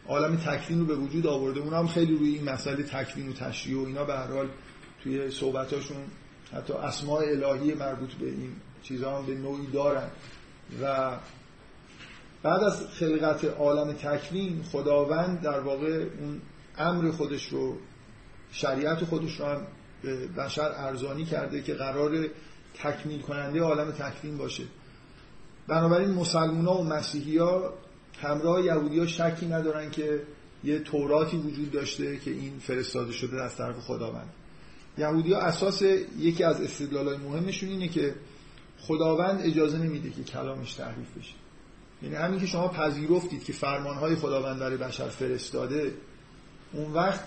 عالم 0.07 0.35
تکوین 0.35 0.79
رو 0.79 0.85
به 0.85 0.95
وجود 0.95 1.27
آورده. 1.27 1.59
اونا 1.59 1.79
هم 1.79 1.87
خیلی 1.87 2.15
روی 2.15 2.35
این 2.35 2.43
مسئله 2.49 2.83
تکوین 2.83 3.29
و 3.29 3.33
تشریع 3.33 3.77
و 3.77 3.85
اینا 3.85 4.03
به 4.03 4.13
هر 4.13 4.27
حال 4.27 4.49
توی 5.03 5.31
صحبتاشون 5.31 5.97
حتی 6.53 6.73
اسماء 6.73 7.21
الهی 7.21 7.73
مربوط 7.73 8.13
به 8.13 8.25
این 8.25 8.51
چیزها 8.83 9.17
هم 9.17 9.25
به 9.25 9.35
نوعی 9.35 9.67
دارن. 9.67 10.09
و 10.81 11.17
بعد 12.43 12.63
از 12.63 12.87
خلقت 12.87 13.45
عالم 13.45 13.93
تکوین 13.93 14.63
خداوند 14.63 15.41
در 15.41 15.59
واقع 15.59 16.05
اون 16.19 16.41
امر 16.77 17.11
خودش 17.11 17.47
رو 17.47 17.77
شریعت 18.51 19.03
خودش 19.03 19.39
رو 19.39 19.45
هم 19.45 19.61
به 20.01 20.27
بشر 20.27 20.71
ارزانی 20.75 21.25
کرده 21.25 21.61
که 21.61 21.73
قرار 21.73 22.27
تکمیل 22.73 23.21
کننده 23.21 23.61
عالم 23.61 23.91
تکوین 23.91 24.37
باشه. 24.37 24.63
بنابراین 25.67 26.09
مسلمان 26.09 26.65
ها 26.65 26.77
و 26.77 26.83
مسیحی 26.83 27.37
ها 27.37 27.73
همراه 28.21 28.65
یهودی 28.65 28.99
ها 28.99 29.07
شکی 29.07 29.45
ندارن 29.45 29.91
که 29.91 30.21
یه 30.63 30.79
توراتی 30.79 31.37
وجود 31.37 31.71
داشته 31.71 32.17
که 32.17 32.31
این 32.31 32.59
فرستاده 32.59 33.11
شده 33.11 33.43
از 33.43 33.55
طرف 33.55 33.79
خداوند. 33.79 34.29
یهودی 34.97 35.33
ها 35.33 35.39
اساس 35.39 35.81
یکی 36.17 36.43
از 36.43 36.61
استدلالای 36.61 37.17
مهمشون 37.17 37.69
اینه 37.69 37.87
که 37.87 38.15
خداوند 38.79 39.41
اجازه 39.41 39.77
نمیده 39.77 40.09
که 40.09 40.23
کلامش 40.23 40.73
تحریف 40.73 41.17
بشه. 41.17 41.33
یعنی 42.01 42.15
همین 42.15 42.39
که 42.39 42.45
شما 42.45 42.67
پذیرفتید 42.67 43.43
که 43.43 43.53
فرمانهای 43.53 44.15
خداوند 44.15 44.59
برای 44.59 44.77
بشر 44.77 45.09
فرستاده 45.09 45.93
اون 46.73 46.93
وقت 46.93 47.23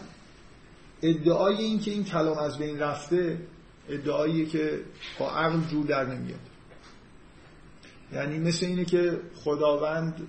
ادعای 1.03 1.57
این 1.57 1.81
که 1.81 1.91
این 1.91 2.05
کلام 2.05 2.39
از 2.39 2.59
بین 2.59 2.79
رفته 2.79 3.41
ادعایی 3.89 4.47
که 4.47 4.81
با 5.18 5.31
عقل 5.31 5.61
جور 5.61 5.87
در 5.87 6.07
نمیاد. 6.07 6.41
یعنی 8.12 8.39
مثل 8.39 8.66
اینه 8.66 8.85
که 8.85 9.21
خداوند 9.35 10.27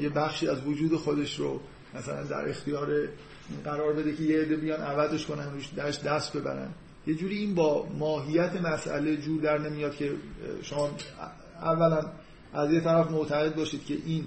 یه 0.00 0.08
بخشی 0.08 0.48
از 0.48 0.66
وجود 0.66 0.96
خودش 0.96 1.38
رو 1.38 1.60
مثلا 1.94 2.24
در 2.24 2.48
اختیار 2.48 3.08
قرار 3.64 3.92
بده 3.92 4.16
که 4.16 4.22
یه 4.22 4.40
عده 4.40 4.56
بیان 4.56 4.80
عوضش 4.80 5.26
کنن 5.26 5.52
روش 5.52 5.66
درش 5.66 6.00
دست 6.00 6.36
ببرن. 6.36 6.68
یه 7.06 7.14
جوری 7.14 7.38
این 7.38 7.54
با 7.54 7.86
ماهیت 7.98 8.60
مسئله 8.60 9.16
جور 9.16 9.42
در 9.42 9.58
نمیاد 9.58 9.96
که 9.96 10.12
شما 10.62 10.90
اولا 11.62 12.04
از 12.54 12.72
یه 12.72 12.80
طرف 12.80 13.10
معتقد 13.10 13.54
باشید 13.54 13.84
که 13.84 13.94
این 14.06 14.24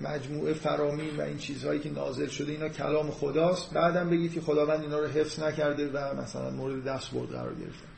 مجموعه 0.00 0.52
فرامین 0.52 1.16
و 1.16 1.20
این 1.20 1.38
چیزهایی 1.38 1.80
که 1.80 1.90
نازل 1.90 2.26
شده 2.26 2.52
اینا 2.52 2.68
کلام 2.68 3.10
خداست. 3.10 3.74
بعدم 3.74 4.10
بگید 4.10 4.32
که 4.32 4.40
خداوند 4.40 4.80
اینا 4.80 4.98
رو 4.98 5.06
حفظ 5.06 5.40
نکرده 5.40 5.90
و 5.90 6.22
مثلا 6.22 6.50
مورد 6.50 6.84
دست 6.84 7.10
برد 7.10 7.28
قرار 7.28 7.54
گرفتن 7.54 7.88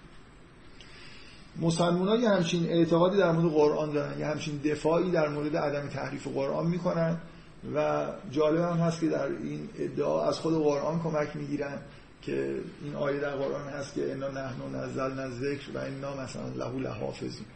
مسلمان 1.60 2.08
ها 2.08 2.16
یه 2.16 2.30
همچین 2.30 2.66
اعتقادی 2.68 3.16
در 3.16 3.32
مورد 3.32 3.52
قرآن 3.52 3.90
دارن 3.90 4.18
یه 4.18 4.26
همچین 4.26 4.60
دفاعی 4.64 5.10
در 5.10 5.28
مورد 5.28 5.56
عدم 5.56 5.88
تحریف 5.88 6.26
قرآن 6.26 6.66
می‌کنن. 6.66 7.18
و 7.74 8.06
جالب 8.30 8.60
هم 8.60 8.76
هست 8.76 9.00
که 9.00 9.08
در 9.08 9.26
این 9.26 9.68
ادعا 9.78 10.28
از 10.28 10.38
خود 10.38 10.54
قرآن 10.54 11.02
کمک 11.02 11.36
می‌گیرن 11.36 11.78
که 12.22 12.54
این 12.84 12.94
آیه 12.94 13.20
در 13.20 13.36
قرآن 13.36 13.68
هست 13.68 13.94
که 13.94 14.12
انا 14.12 14.28
نحن 14.28 14.74
نزلنا 14.74 15.30
ذکر 15.30 15.70
و 15.74 15.78
انا 15.78 16.16
مثلا 16.16 16.48
له 16.48 16.78
لحافظیم 16.78 17.46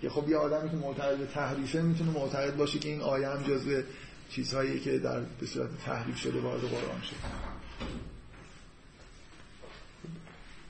که 0.00 0.10
خب 0.10 0.28
یه 0.28 0.36
آدمی 0.36 0.70
که 0.70 0.76
معتقد 0.76 1.16
به 1.16 1.26
تحریفه 1.26 1.82
می‌تونه 1.82 2.10
معتقد 2.10 2.56
باشه 2.56 2.78
که 2.78 2.88
این 2.88 3.00
آیه 3.00 3.28
هم 3.28 3.42
جزو 3.42 3.82
چیزهایی 4.30 4.80
که 4.80 4.98
در 4.98 5.20
به 5.40 5.46
صورت 5.46 5.68
تحریف 5.86 6.16
شده 6.16 6.40
وارد 6.40 6.60
قرآن 6.60 7.02
شد 7.02 7.16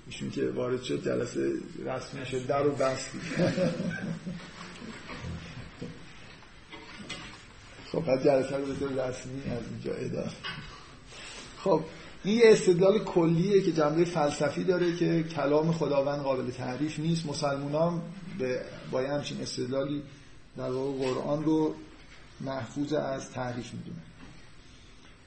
ایشون 0.07 0.31
که 0.31 0.51
وارد 0.51 0.83
شد 0.83 1.05
جلسه 1.05 1.53
رسمی 1.87 2.27
شد 2.27 2.47
در 2.47 2.63
رو 2.63 2.73
بستی. 2.73 3.19
خب 7.93 8.01
بعد 8.01 8.25
جلسه 8.25 8.57
رو 8.57 8.65
به 8.65 9.03
رسمی 9.03 9.43
از 9.51 9.63
اینجا 9.71 9.95
ادامه 9.95 10.33
خب 11.59 11.81
این 12.25 12.39
یه 12.39 12.45
استدلال 12.45 12.99
کلیه 12.99 13.63
که 13.63 13.73
جنبه 13.73 14.05
فلسفی 14.05 14.65
داره 14.65 14.97
که 14.97 15.23
کلام 15.23 15.73
خداوند 15.73 16.23
قابل 16.23 16.51
تعریف 16.51 16.99
نیست. 16.99 17.27
مسلمان 17.27 18.03
به 18.39 18.61
با 18.91 19.01
همچین 19.01 19.41
استدلالی 19.41 20.03
در 20.57 20.71
واقع 20.71 20.99
قرآن 20.99 21.45
رو 21.45 21.75
محفوظ 22.41 22.93
از 22.93 23.31
تحریف 23.31 23.71
می‌دونن. 23.75 24.03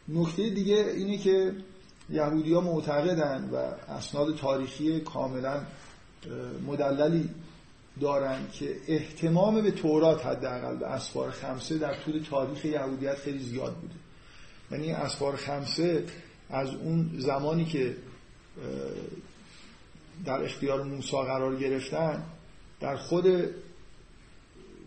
نکته 0.07 0.49
دیگه 0.49 0.93
اینه 0.95 1.17
که 1.17 1.53
یهودی 2.09 2.53
ها 2.53 2.61
معتقدن 2.61 3.49
و 3.53 3.55
اسناد 3.91 4.35
تاریخی 4.35 4.99
کاملا 4.99 5.61
مدللی 6.67 7.29
دارن 8.01 8.47
که 8.53 8.75
احتمام 8.87 9.61
به 9.61 9.71
تورات 9.71 10.25
حداقل 10.25 10.75
به 10.75 10.87
اسفار 10.87 11.31
خمسه 11.31 11.77
در 11.77 11.95
طول 11.95 12.23
تاریخ 12.29 12.65
یهودیت 12.65 13.15
خیلی 13.15 13.39
زیاد 13.39 13.75
بوده. 13.75 13.93
یعنی 14.71 14.91
اسفار 14.91 15.35
خمسه 15.35 16.03
از 16.49 16.75
اون 16.75 17.09
زمانی 17.17 17.65
که 17.65 17.95
در 20.25 20.43
اختیار 20.43 20.83
موسی 20.83 21.17
قرار 21.17 21.55
گرفتن 21.55 22.23
در 22.79 22.95
خود 22.95 23.25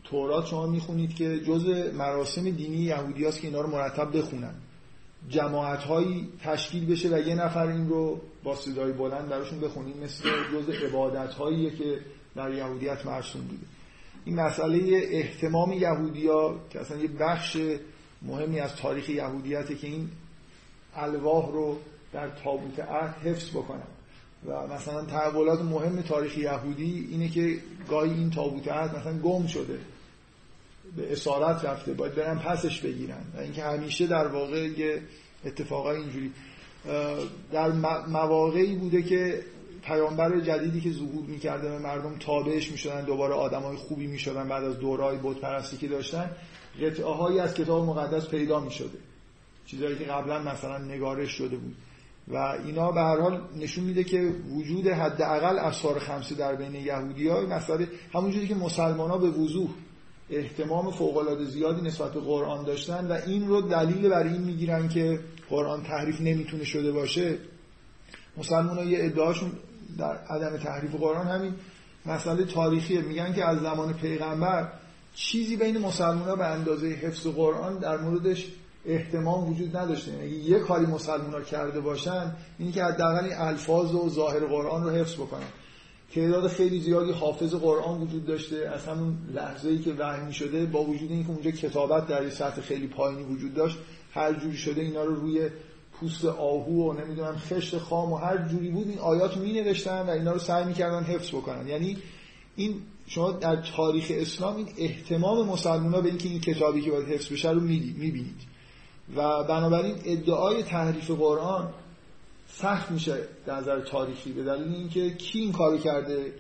تورات 0.05 0.47
شما 0.47 0.67
می‌خونید 0.67 1.15
که 1.15 1.41
جز 1.41 1.67
مراسم 1.95 2.51
دینی 2.51 2.77
یهودی 2.77 3.25
هست 3.25 3.41
که 3.41 3.47
اینا 3.47 3.61
رو 3.61 3.71
مرتب 3.71 4.19
بخونن. 4.19 4.55
جماعت 5.29 5.79
هایی 5.79 6.29
تشکیل 6.45 6.87
بشه 6.87 7.09
و 7.09 7.19
یه 7.19 7.35
نفر 7.35 7.67
این 7.67 7.89
رو 7.89 8.21
با 8.45 8.57
صدای 8.57 8.93
بلند 8.93 9.29
براشون 9.29 9.61
بخونید 9.61 9.97
مثل 9.97 10.29
جز 10.53 10.69
عبادت 10.69 11.35
هایی 11.35 11.71
که 11.71 12.01
در 12.39 12.55
یهودیت 12.55 13.07
مرسوم 13.07 13.43
بوده. 13.43 13.67
این 14.25 14.41
مسئله 14.41 15.01
احتمام 15.11 15.73
یهودی 15.73 16.27
ها 16.27 16.61
که 16.71 16.81
اصلا 16.81 16.97
یه 16.97 17.09
بخش 17.09 17.57
مهمی 18.23 18.61
از 18.61 18.77
تاریخ 18.77 19.09
یهودیته 19.09 19.75
که 19.75 19.87
این 19.87 20.09
الواح 20.95 21.53
رو 21.53 21.79
در 22.13 22.29
تابوت 22.29 22.81
عهد 22.81 23.15
حفظ 23.25 23.51
بکنن. 23.51 23.83
و 24.47 24.67
مثلا 24.67 25.05
تحولات 25.05 25.61
مهم 25.61 26.03
تاریخ 26.03 26.39
یهودی 26.39 27.09
اینه 27.11 27.29
که 27.29 27.59
گاهی 27.89 28.11
این 28.11 28.31
تابوت 28.31 28.69
عهد 28.69 28.97
مثلا 28.97 29.19
گم 29.19 29.47
شده 29.47 29.79
به 30.97 31.13
اسارت 31.13 31.65
رفته 31.65 31.93
باید 31.93 32.15
برن 32.15 32.39
پسش 32.39 32.81
بگیرن. 32.81 33.23
و 33.37 33.41
اینکه 33.41 33.63
همیشه 33.63 34.07
در 34.07 34.27
واقع 34.27 34.69
یه 34.69 35.03
اتفاقای 35.45 35.97
اینجوری. 35.97 36.33
در 37.53 37.73
مواقعی 38.09 38.75
بوده 38.75 39.03
که 39.03 39.45
پیامبر 39.89 40.41
جدیدی 40.41 40.81
که 40.81 40.93
ظهور 40.93 41.27
می‌کرده 41.27 41.77
و 41.77 41.79
مردم 41.79 42.17
تابعش 42.21 42.71
می‌شدن 42.71 43.05
دوباره 43.05 43.35
آدمای 43.35 43.77
خوبی 43.77 44.07
می‌شدن 44.07 44.49
بعد 44.49 44.65
از 44.65 44.79
دورای 44.79 45.19
بود 45.19 45.41
پرستی 45.41 45.77
که 45.77 45.89
داشتن 45.89 46.31
قطعه 46.83 47.15
هایی 47.15 47.39
از 47.39 47.55
کتاب 47.55 47.87
مقدس 47.87 48.29
پیدا 48.29 48.61
می‌شده. 48.61 48.99
چیزهایی 49.67 49.99
که 49.99 50.05
قبلا 50.05 50.39
مثلا 50.39 50.79
نگارش 50.79 51.31
شده 51.31 51.57
بود. 51.57 51.77
و 52.29 52.37
اینا 52.67 52.93
به 52.93 53.01
هر 53.01 53.21
حال 53.21 53.41
نشون 53.57 53.85
میده 53.85 54.05
که 54.05 54.33
وجود 54.57 54.87
حداقل 54.87 55.59
اسفار 55.59 55.99
خمسه 55.99 56.35
در 56.35 56.55
بین 56.55 56.75
یهودی 56.75 57.29
ها 57.29 57.41
مسئله 57.41 57.89
همونجوری 58.15 58.49
که 58.49 58.55
مسلمان 58.55 59.11
ها 59.11 59.19
به 59.19 59.31
وضوح 59.31 59.69
احتمام 60.31 60.91
فوق 60.91 61.43
زیادی 61.45 61.83
نسبت 61.83 62.13
به 62.13 62.21
قرآن 62.21 62.65
داشتن 62.65 63.07
و 63.07 63.19
این 63.27 63.49
رو 63.49 63.61
دلیل 63.61 64.09
بر 64.09 64.23
این 64.23 64.43
می‌گیرن 64.43 64.89
که 64.89 65.21
قرآن 65.51 65.83
تحریف 65.83 66.21
نمی‌تونه 66.21 66.65
شده 66.65 66.93
باشه 66.93 67.39
مسلمان 68.37 68.79
ها 68.79 68.85
یه 68.85 68.99
ادعاشون 69.05 69.53
در 69.99 70.17
عدم 70.17 70.57
تحریف 70.57 70.95
قرآن 70.95 71.27
همین 71.27 71.55
مسئله 72.07 72.45
تاریخیه. 72.45 73.01
میگن 73.01 73.33
که 73.33 73.45
از 73.45 73.61
زمان 73.61 73.93
پیغمبر 73.93 74.69
چیزی 75.15 75.57
بین 75.57 75.79
مسلمان 75.79 76.29
ها 76.29 76.37
به 76.37 76.47
اندازه 76.47 76.87
حفظ 76.87 77.27
قرآن 77.27 77.79
در 77.79 77.97
موردش 77.97 78.47
احتمام 78.87 79.51
وجود 79.51 79.77
نداشته. 79.77 80.13
یعنی 80.13 80.27
یه 80.27 80.59
کاری 80.59 80.87
مسلمان 80.87 81.33
ها 81.33 81.41
کرده 81.41 81.81
باشن 81.81 82.33
اینی 82.59 82.73
که 82.73 82.85
حداقل 82.85 83.25
این 83.25 83.37
الفاظ 83.37 83.95
و 83.95 84.09
ظاهر 84.09 84.41
قرآن 84.41 84.85
رو 84.85 84.91
حفظ 84.91 85.15
بکنن. 85.15 85.49
تعداد 86.15 86.49
خیلی 86.49 86.81
زیادی 86.81 87.13
حافظ 87.13 87.55
قرآن 87.55 88.01
وجود 88.01 88.27
داشته. 88.27 88.57
از 88.75 88.87
همون 88.87 89.19
لحظه 89.35 89.69
ای 89.69 89.79
که 89.79 89.93
وحی 89.99 90.33
شده 90.33 90.67
با 90.67 90.85
وجود 90.85 91.11
اینکه 91.11 91.31
اونجا 91.31 91.51
کتابت 91.51 92.07
در 92.07 92.23
یه 92.23 92.31
سطح 92.31 92.61
خیلی 92.61 92.87
پایینی 92.87 93.23
وجود 93.23 93.55
داشت 93.55 93.79
هر 94.15 94.33
جوری 94.33 94.57
شده 94.57 94.81
اینا 94.81 95.05
رو 95.05 95.15
روی 95.15 95.49
پوست 96.01 96.25
آهو 96.25 96.91
و 96.91 96.93
نمی‌دونم 96.93 97.37
خشت 97.37 97.79
خام 97.79 98.13
و 98.13 98.17
هر 98.17 98.49
جوری 98.49 98.71
بود 98.71 98.89
این 98.89 98.99
آیات 98.99 99.37
می 99.37 99.53
نوشتن 99.53 100.07
و 100.07 100.11
اینا 100.11 100.33
رو 100.33 100.39
سعی 100.39 100.65
می‌کردن 100.65 101.03
حفظ 101.03 101.29
بکنن. 101.29 101.69
یعنی 101.69 101.97
این 102.57 102.75
شما 103.07 103.33
در 103.33 103.57
تاریخ 103.57 104.07
اسلام 104.11 104.57
این 104.57 104.69
احتمام 104.79 105.47
مسلمان 105.47 106.03
به 106.03 106.09
اینکه 106.09 106.29
این 106.29 106.41
کتابی 106.41 106.83
که 106.83 106.91
باید 106.91 107.09
حفظ 107.09 107.33
بشه 107.33 107.51
رو 107.51 107.61
می‌بینید. 107.61 108.41
و 109.17 109.45
بنابراین 109.45 109.97
ادعای 110.05 110.63
تحریف 110.63 111.11
قرآن 111.11 111.69
سخت 112.53 112.91
میشه 112.91 113.19
در 113.47 113.57
نظر 113.57 113.81
تاریخی 113.81 114.33
به 114.33 114.43
دلیل 114.43 114.75
اینکه 114.75 115.15
کی 115.15 115.39
این 115.39 115.53
کارو 115.53 115.79
کرده؟ 115.79 116.33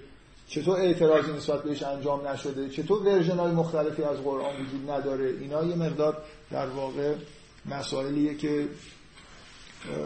چطور 0.49 0.79
اعتراضی 0.79 1.33
نسبت 1.33 1.63
بهش 1.63 1.83
انجام 1.83 2.29
نشده؟ 2.29 2.69
چطور 2.69 3.03
ورژن 3.03 3.37
های 3.37 3.53
مختلفی 3.53 4.03
از 4.03 4.17
قرآن 4.17 4.53
وجود 4.55 4.91
نداره؟ 4.91 5.31
اینا 5.41 5.65
یه 5.65 5.77
مقدار 5.77 6.17
در 6.51 6.67
واقع 6.67 7.15
مسائلیه 7.67 8.35
که 8.35 8.69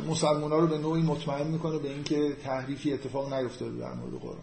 مسلمان 0.09 0.53
ها 0.53 0.59
رو 0.59 0.67
به 0.67 0.79
نوعی 0.79 1.03
مطمئن 1.03 1.47
می‌کنه 1.47 1.79
به 1.79 1.89
اینکه 1.89 2.37
تحریفی 2.45 2.93
اتفاق 2.93 3.35
نیفتاده 3.35 3.79
در 3.79 3.93
مورد 3.93 4.21
قرآن. 4.21 4.43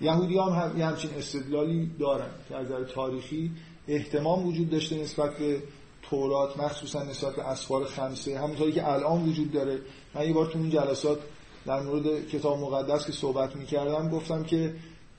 یهودی 0.00 0.38
هم, 0.38 0.48
هم 0.48 0.78
یه 0.78 0.86
همچین 0.86 1.10
استدلالی 1.18 1.90
دارن 1.98 2.30
که 2.48 2.56
از 2.56 2.66
نظر 2.66 2.84
تاریخی 2.84 3.50
احتمام 3.88 4.46
وجود 4.46 4.70
داشته 4.70 5.02
نسبت 5.02 5.36
به 5.38 5.62
تورات 6.02 6.60
مخصوصا 6.60 7.02
نسبت 7.02 7.36
به 7.36 7.42
اسفار 7.42 7.84
خمسه 7.84 8.38
همونطوری 8.38 8.72
که 8.72 8.88
الان 8.88 9.28
وجود 9.28 9.52
داره. 9.52 9.78
من 10.14 10.26
یه 10.26 10.32
بار 10.32 10.46
تو 10.46 10.58
این 10.58 10.70
جلسات 10.70 11.18
در 11.66 11.80
مورد 11.82 12.28
کتاب 12.28 12.58
مقدس 12.58 13.06
که 13.06 13.12
صحبت 13.12 13.56
می‌کردم 13.56 14.08
گفتم 14.08 14.42
که 14.42 14.74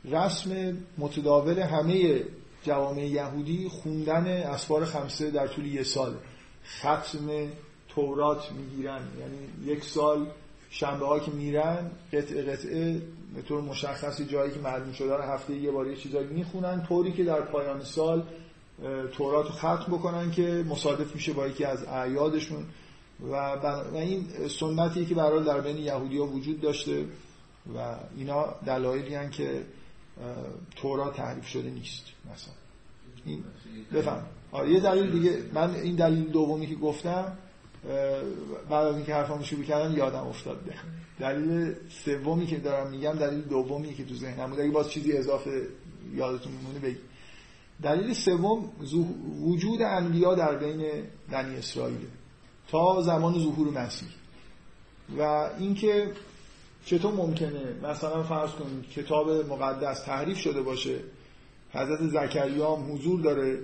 رسم 0.05 0.77
متداول 0.97 1.59
همه 1.59 2.23
جوامع 2.63 3.05
یهودی 3.05 3.69
خوندن 3.69 4.27
اسفار 4.27 4.85
خمسه 4.85 5.31
در 5.31 5.47
طول 5.47 5.65
یه 5.65 5.83
سال 5.83 6.15
ختم 6.79 7.29
تورات 7.97 8.51
می‌گیرن. 8.51 9.01
یعنی 9.19 9.73
یک 9.73 9.83
سال 9.83 10.27
شنبه 10.69 11.05
ها 11.05 11.19
که 11.19 11.31
میرن 11.31 11.91
قطعه 12.13 12.41
قطعه 12.41 13.01
به 13.35 13.41
طور 13.41 13.61
مشخصی 13.61 14.25
جایی 14.25 14.51
که 14.51 14.59
معلوم 14.59 14.91
شده 14.91 15.15
رو 15.15 15.23
هفته 15.23 15.55
یه 15.55 15.71
بار 15.71 15.87
یه 15.87 15.95
چیزایی 15.95 16.27
می‌خونن. 16.27 16.83
طوری 16.83 17.11
که 17.11 17.23
در 17.23 17.41
پایان 17.41 17.83
سال 17.83 18.23
تورات 19.11 19.45
رو 19.45 19.51
ختم 19.51 19.85
بکنن 19.91 20.31
که 20.31 20.65
مصادف 20.69 21.15
میشه 21.15 21.33
با 21.33 21.47
یکی 21.47 21.63
از 21.63 21.83
اعیادشون. 21.83 22.65
و, 23.31 23.35
و 23.55 23.95
این 23.95 24.27
سنتی 24.59 25.05
که 25.05 25.15
برای 25.15 25.43
در 25.43 25.61
بین 25.61 25.77
یهودی 25.77 26.17
ها 26.17 26.25
وجود 26.25 26.61
داشته 26.61 27.05
و 27.75 27.95
اینا 28.17 28.55
دلایلی 28.65 29.29
که 29.29 29.65
تورات 30.75 31.15
تعریف 31.15 31.47
شده 31.47 31.69
نیست. 31.69 32.03
مثلا. 32.33 32.53
این 33.25 33.43
بفهم. 33.93 34.25
آره 34.51 34.71
یه 34.71 34.79
دلیل 34.79 35.11
دیگه. 35.11 35.43
من 35.53 35.75
این 35.75 35.95
دلیل 35.95 36.23
دومی 36.23 36.67
که 36.67 36.75
گفتم 36.75 37.37
بعد 38.69 38.85
از 38.88 38.95
اینکه 38.95 39.13
حرفامو 39.13 39.43
شروع 39.43 39.63
کردم 39.63 39.97
یادم 39.97 40.27
افتاد. 40.27 40.59
به 40.59 40.73
دلیل 41.19 41.75
سومی 42.05 42.45
که 42.45 42.57
دارم 42.57 42.91
میگم 42.91 43.11
دلیل 43.11 43.41
دومی 43.41 43.93
که 43.93 44.05
تو 44.05 44.15
ذهنم 44.15 44.49
بود. 44.49 44.59
اگه 44.59 44.71
باز 44.71 44.91
چیزی 44.91 45.17
اضافه 45.17 45.67
یادتون 46.13 46.51
میمونه 46.51 46.79
بگید 46.79 47.01
دلیل 47.83 48.13
سوم 48.13 48.69
وجود 49.41 49.81
انبیا 49.81 50.35
در 50.35 50.55
بین 50.55 50.91
بنی 51.31 51.55
اسرائیل. 51.55 51.97
تا 52.67 53.01
زمان 53.01 53.33
ظهور 53.33 53.69
مسیح. 53.69 54.09
و 55.17 55.49
اینکه 55.59 56.11
چطور 56.85 57.13
ممکنه 57.13 57.75
مثلا 57.83 58.23
فرض 58.23 58.49
کنید 58.49 58.89
کتاب 58.89 59.29
مقدس 59.29 60.03
تحریف 60.03 60.38
شده 60.38 60.61
باشه. 60.61 60.99
حضرت 61.71 62.07
زکریا 62.07 62.75
هم 62.75 62.93
حضور 62.93 63.21
داره. 63.21 63.59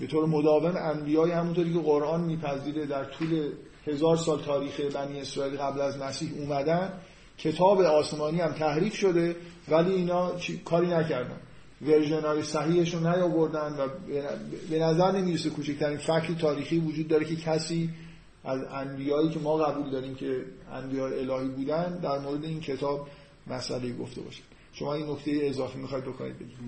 به 0.00 0.06
طور 0.06 0.26
مداوم 0.26 0.76
انبیای 0.76 1.30
همونطوری 1.30 1.72
که 1.72 1.78
قرآن 1.78 2.20
میپذیره 2.20 2.86
در 2.86 3.04
طول 3.04 3.52
هزار 3.86 4.16
سال 4.16 4.42
تاریخ 4.42 4.80
بنی 4.80 5.20
اسرائیل 5.20 5.56
قبل 5.56 5.80
از 5.80 5.98
مسیح 5.98 6.32
اومدن 6.38 6.92
کتاب 7.38 7.80
آسمانی 7.80 8.40
هم 8.40 8.52
تحریف 8.52 8.96
شده 8.96 9.36
ولی 9.68 9.92
اینا 9.92 10.32
کاری 10.64 10.86
نکردن. 10.86 11.40
ورژن 11.82 12.20
های 12.20 12.42
صحیحش 12.42 12.94
رو 12.94 13.00
نیاوردن 13.00 13.72
و 13.72 13.88
به 14.70 14.78
نظر 14.78 15.12
نمی‌رسه 15.12 15.50
کوچکترین 15.50 15.98
فکر 15.98 16.34
تاریخی 16.34 16.78
وجود 16.78 17.08
داره 17.08 17.24
که 17.24 17.36
کسی 17.36 17.90
از 18.44 18.60
انبیایی 18.72 19.30
که 19.30 19.38
ما 19.38 19.56
قبول 19.56 19.90
داریم 19.90 20.14
که 20.14 20.44
انبیاء 20.72 21.08
الهی 21.08 21.48
بودن 21.48 21.98
در 22.02 22.18
مورد 22.18 22.44
این 22.44 22.60
کتاب 22.60 23.08
مسئله 23.46 23.92
گفته 23.92 24.20
باشه. 24.20 24.42
شما 24.72 24.94
این 24.94 25.10
نکته 25.10 25.30
اضافی 25.42 25.78
می‌خواید 25.78 26.04
بکنید؟ 26.04 26.38
بگید 26.38 26.58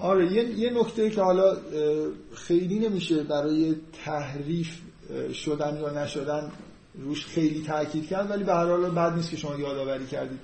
آره 0.00 0.32
یه, 0.32 0.58
یه 0.58 0.70
نکته 0.70 1.10
که 1.10 1.22
حالا 1.22 1.56
خیلی 2.34 2.78
نمیشه 2.78 3.22
برای 3.22 3.76
تحریف 4.04 4.78
شدن 5.32 5.80
یا 5.80 6.04
نشدن 6.04 6.52
روش 6.94 7.26
خیلی 7.26 7.62
تاکید 7.62 8.08
کرد 8.08 8.30
ولی 8.30 8.44
به 8.44 8.54
هر 8.54 8.66
حال 8.66 8.90
بد 8.90 9.14
نیست 9.14 9.30
که 9.30 9.36
شما 9.36 9.56
یادآوری 9.56 10.06
کردید. 10.06 10.40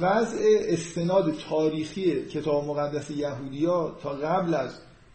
وضع 0.00 0.38
استناد 0.68 1.34
تاریخی 1.48 2.26
کتاب 2.26 2.64
مقدس 2.64 3.10
یهودیا 3.10 3.96
تا 4.02 4.10
قبل 4.10 4.54
از 4.54 4.70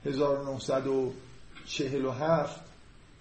1947 0.06 2.62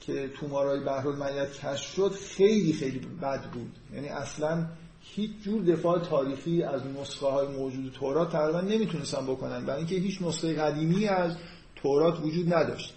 که 0.01 0.31
تومارای 0.41 0.81
بحرالمیت 0.81 1.53
کشف 1.53 1.95
شد 1.95 2.13
خیلی 2.13 2.73
خیلی 2.73 2.99
بد 2.99 3.43
بود. 3.43 3.73
یعنی 3.95 4.09
اصلا 4.09 4.67
هیچ 5.15 5.31
جور 5.43 5.63
دفاع 5.63 5.99
تاریخی 5.99 6.63
از 6.63 6.81
نسخه 7.01 7.27
های 7.27 7.47
موجود 7.47 7.93
تورات 7.93 8.33
تقریبا 8.33 8.61
نمی‌تونستن 8.61 9.27
بکنن. 9.27 9.65
برای 9.65 9.79
اینکه 9.79 9.95
هیچ 9.95 10.23
نسخه 10.23 10.55
قدیمی 10.55 11.09
از 11.09 11.37
تورات 11.77 12.21
وجود 12.21 12.55
نداشت. 12.55 12.95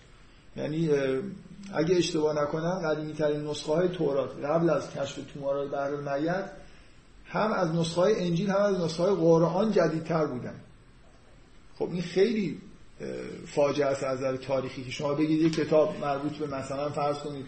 یعنی 0.56 0.90
اگه 1.74 1.96
اشتباه 1.96 2.44
نکنم 2.44 2.82
قدیمی 2.86 3.14
ترین 3.14 3.42
نسخه 3.42 3.72
های 3.72 3.88
تورات 3.88 4.46
قبل 4.46 4.70
از 4.70 4.92
کشف 4.92 5.20
تومارای 5.34 5.68
بحر 5.68 5.94
المیت 5.94 6.52
هم 7.26 7.52
از 7.52 7.76
نسخه 7.76 8.02
های 8.02 8.28
انجیل 8.28 8.50
هم 8.50 8.62
از 8.62 8.80
نسخه 8.82 9.04
های 9.04 9.16
قرآن 9.16 9.72
جدیدتر 9.72 10.26
بودن. 10.26 10.56
خب 11.76 11.90
این 11.92 12.02
خیلی 12.02 12.62
فاجعه 13.46 13.86
است 13.86 14.04
از 14.04 14.18
نظر 14.18 14.38
تاریخی 14.38 14.84
که 14.84 14.92
شما 14.92 15.14
بگید 15.14 15.42
یک 15.42 15.56
کتاب 15.56 15.96
مربوط 16.02 16.38
به 16.38 16.48
مثلا 16.48 16.90
فرض 16.90 17.18
کنید 17.18 17.46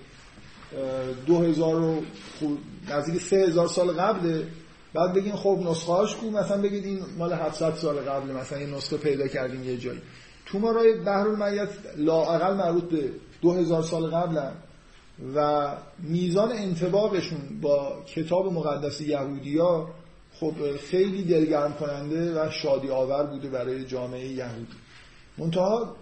دو 1.26 1.40
هزار 1.40 1.76
و 1.76 2.02
نزدیک 2.90 3.22
سه 3.22 3.36
هزار 3.36 3.68
سال 3.68 3.92
قبله. 3.92 4.48
بعد 4.94 5.14
بگین 5.14 5.36
خب 5.36 5.60
نسخه 5.70 5.92
هاش 5.92 6.16
کو؟ 6.16 6.30
مثلا 6.30 6.62
بگید 6.62 6.86
این 6.86 7.00
مال 7.18 7.34
700 7.34 7.74
سال 7.76 7.96
قبل 7.96 8.32
مثلا 8.32 8.58
این 8.58 8.74
نسخه 8.74 8.98
پیدا 8.98 9.28
کردیم 9.28 9.64
یه 9.64 9.78
جایی. 9.78 10.02
تو 10.46 10.60
مارای 10.60 10.94
بحر 10.94 11.28
المیت 11.28 11.70
لااقل 11.98 12.54
مربوط 12.54 12.84
به 12.84 13.10
دو 13.42 13.54
هزار 13.54 13.84
سال 13.84 14.12
قبل 14.12 14.42
و 15.36 15.72
میزان 16.00 16.52
انتباقشون 16.52 17.40
با 17.62 18.04
کتاب 18.16 18.54
مقدس 18.54 19.02
یهودیا 19.02 19.88
خب 20.40 20.54
خیلی 20.78 21.24
دلگرم 21.24 21.74
کننده 21.74 22.42
و 22.42 22.50
شادی 22.50 22.90
آور 22.90 23.24
بوده 23.24 23.50
برای 23.50 23.86
جامعه 23.86 24.28
یهودی. 24.28 24.68
منتها 25.38 25.96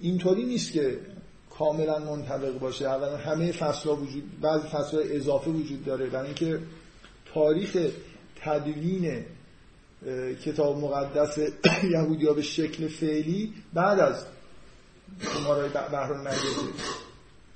اینطوری 0.00 0.44
نیست 0.44 0.72
که 0.72 0.98
کاملا 1.58 1.98
منطبق 1.98 2.58
باشه. 2.58 2.84
اولا 2.84 3.16
همه 3.16 3.52
فصلها 3.52 3.96
وجود 3.96 4.40
بعضی 4.40 4.68
فصلها 4.68 5.02
اضافه 5.02 5.50
وجود 5.50 5.84
داره 5.84 6.06
برای 6.06 6.26
اینکه 6.26 6.60
تاریخ 7.34 7.76
تدوین 8.42 9.24
کتاب 10.44 10.78
مقدس 10.78 11.38
یهودیا 11.94 12.32
به 12.32 12.42
شکل 12.42 12.88
فعلی 12.88 13.54
بعد 13.74 14.00
از 14.00 14.24
شماره 15.20 15.68
بحر 15.68 16.34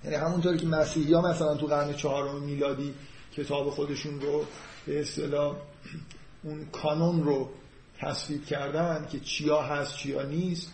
یعنی 0.05 0.16
همونطوری 0.16 0.59
که 0.59 0.66
مسیحی 0.66 1.14
مثلا 1.14 1.57
تو 1.57 1.66
قرن 1.66 1.92
چهارم 1.92 2.42
میلادی 2.42 2.94
کتاب 3.36 3.70
خودشون 3.70 4.20
رو 4.20 4.44
به 4.86 5.01
اصطلاح 5.01 5.57
اون 6.42 6.66
کانون 6.72 7.24
رو 7.24 7.48
تصویب 7.98 8.44
کردن 8.44 9.07
که 9.12 9.20
چیا 9.20 9.62
هست 9.62 9.96
چیا 9.96 10.22
نیست. 10.22 10.72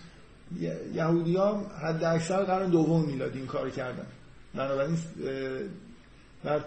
یهودی 0.95 1.37
ها 1.37 1.67
حد 1.83 2.05
اکثر 2.05 2.45
قرن 2.45 2.71
دوم 2.71 3.05
میلادی 3.05 3.39
این 3.39 3.47
کار 3.47 3.71
کردن. 3.71 4.07
بنابراین 4.55 4.99
در 6.45 6.61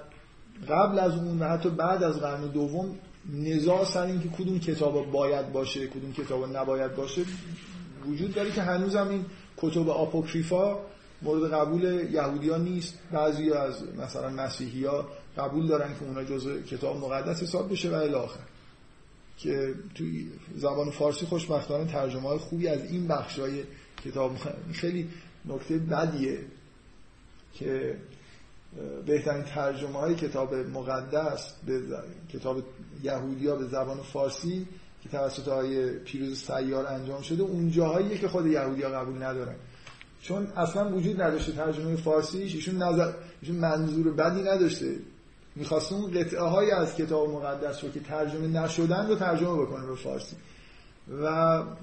قبل 0.69 0.99
از 0.99 1.15
اون 1.15 1.39
و 1.39 1.47
حتی 1.47 1.69
بعد 1.69 2.03
از 2.03 2.19
قرن 2.19 2.41
دوم 2.41 2.95
نزاع 3.34 3.86
سر 3.86 4.01
اینکه 4.01 4.30
کدوم 4.30 4.59
کتاب 4.59 5.11
باید 5.11 5.51
باشه 5.51 5.88
کدوم 5.88 6.13
کتاب 6.13 6.57
نباید 6.57 6.95
باشه 6.95 7.21
وجود 8.05 8.34
داره 8.34 8.51
که 8.51 8.61
هنوز 8.61 8.95
هم 8.95 9.09
این 9.09 9.25
کتب 9.57 9.89
آپوکریفا 9.89 10.80
مورد 11.21 11.53
قبول 11.53 11.84
یهودی 12.11 12.49
ها 12.49 12.57
نیست. 12.57 12.93
بعضی 13.11 13.51
از 13.51 13.84
مثلا 13.97 14.30
مسیحی 14.30 14.86
ها 14.86 15.07
قبول 15.38 15.67
دارن 15.67 15.93
که 15.99 16.05
اونا 16.05 16.23
جزء 16.23 16.61
کتاب 16.61 16.97
مقدس 16.97 17.43
حساب 17.43 17.71
بشه 17.71 17.89
و 17.89 17.93
الاخر 17.93 18.39
که 19.40 19.74
توی 19.96 20.28
زبان 20.56 20.92
فارسی 20.92 21.26
خوشبختانه 21.26 21.92
ترجمه 21.92 22.30
های 22.30 22.38
خوبی 22.38 22.68
از 22.68 22.92
این 22.92 23.08
بخش 23.08 23.40
های 23.40 23.64
کتاب 24.06 24.38
خیلی 24.74 25.10
نکته 25.46 25.78
بدیه 25.78 26.40
که 27.54 27.98
بهترین 29.06 29.44
ترجمه 29.44 30.00
های 30.00 30.16
کتاب 30.16 30.56
مقدس 30.56 31.54
به 31.66 31.82
کتاب 32.34 32.64
یهودی 33.04 33.48
ها 33.48 33.56
به 33.56 33.66
زبان 33.66 33.98
فارسی 33.98 34.68
که 35.04 35.10
توسط 35.10 35.48
های 35.48 35.90
پیروز 35.90 36.44
سیار 36.44 36.88
انجام 36.88 37.22
شده 37.22 37.44
اون 37.44 37.72
جاهاییه 37.72 38.18
که 38.18 38.28
خود 38.28 38.46
یهودی 38.46 38.82
ها 38.82 38.90
قبول 38.90 39.24
ندارن. 39.24 39.56
چون 40.22 40.48
اصلا 40.48 40.96
وجود 40.96 41.22
نداشته 41.22 41.52
ترجمه 41.52 41.96
فارسیش 41.96 42.56
ایشون 42.56 42.84
نظر 42.84 43.14
ایشون 43.42 43.56
منظور 43.56 44.14
بدی 44.14 44.42
نداشته. 44.42 44.96
می‌خواست 45.56 45.91
اون 45.91 46.12
قطعه 46.12 46.41
های 46.41 46.72
از 46.72 46.95
کتاب 46.95 47.30
مقدس 47.30 47.84
رو 47.84 47.91
که 47.91 48.00
ترجمه 48.00 48.47
نشدن 48.47 49.08
رو 49.08 49.16
ترجمه 49.16 49.62
بکنه 49.62 49.86
به 49.86 49.95
فارسی. 49.95 50.36
و 51.24 51.32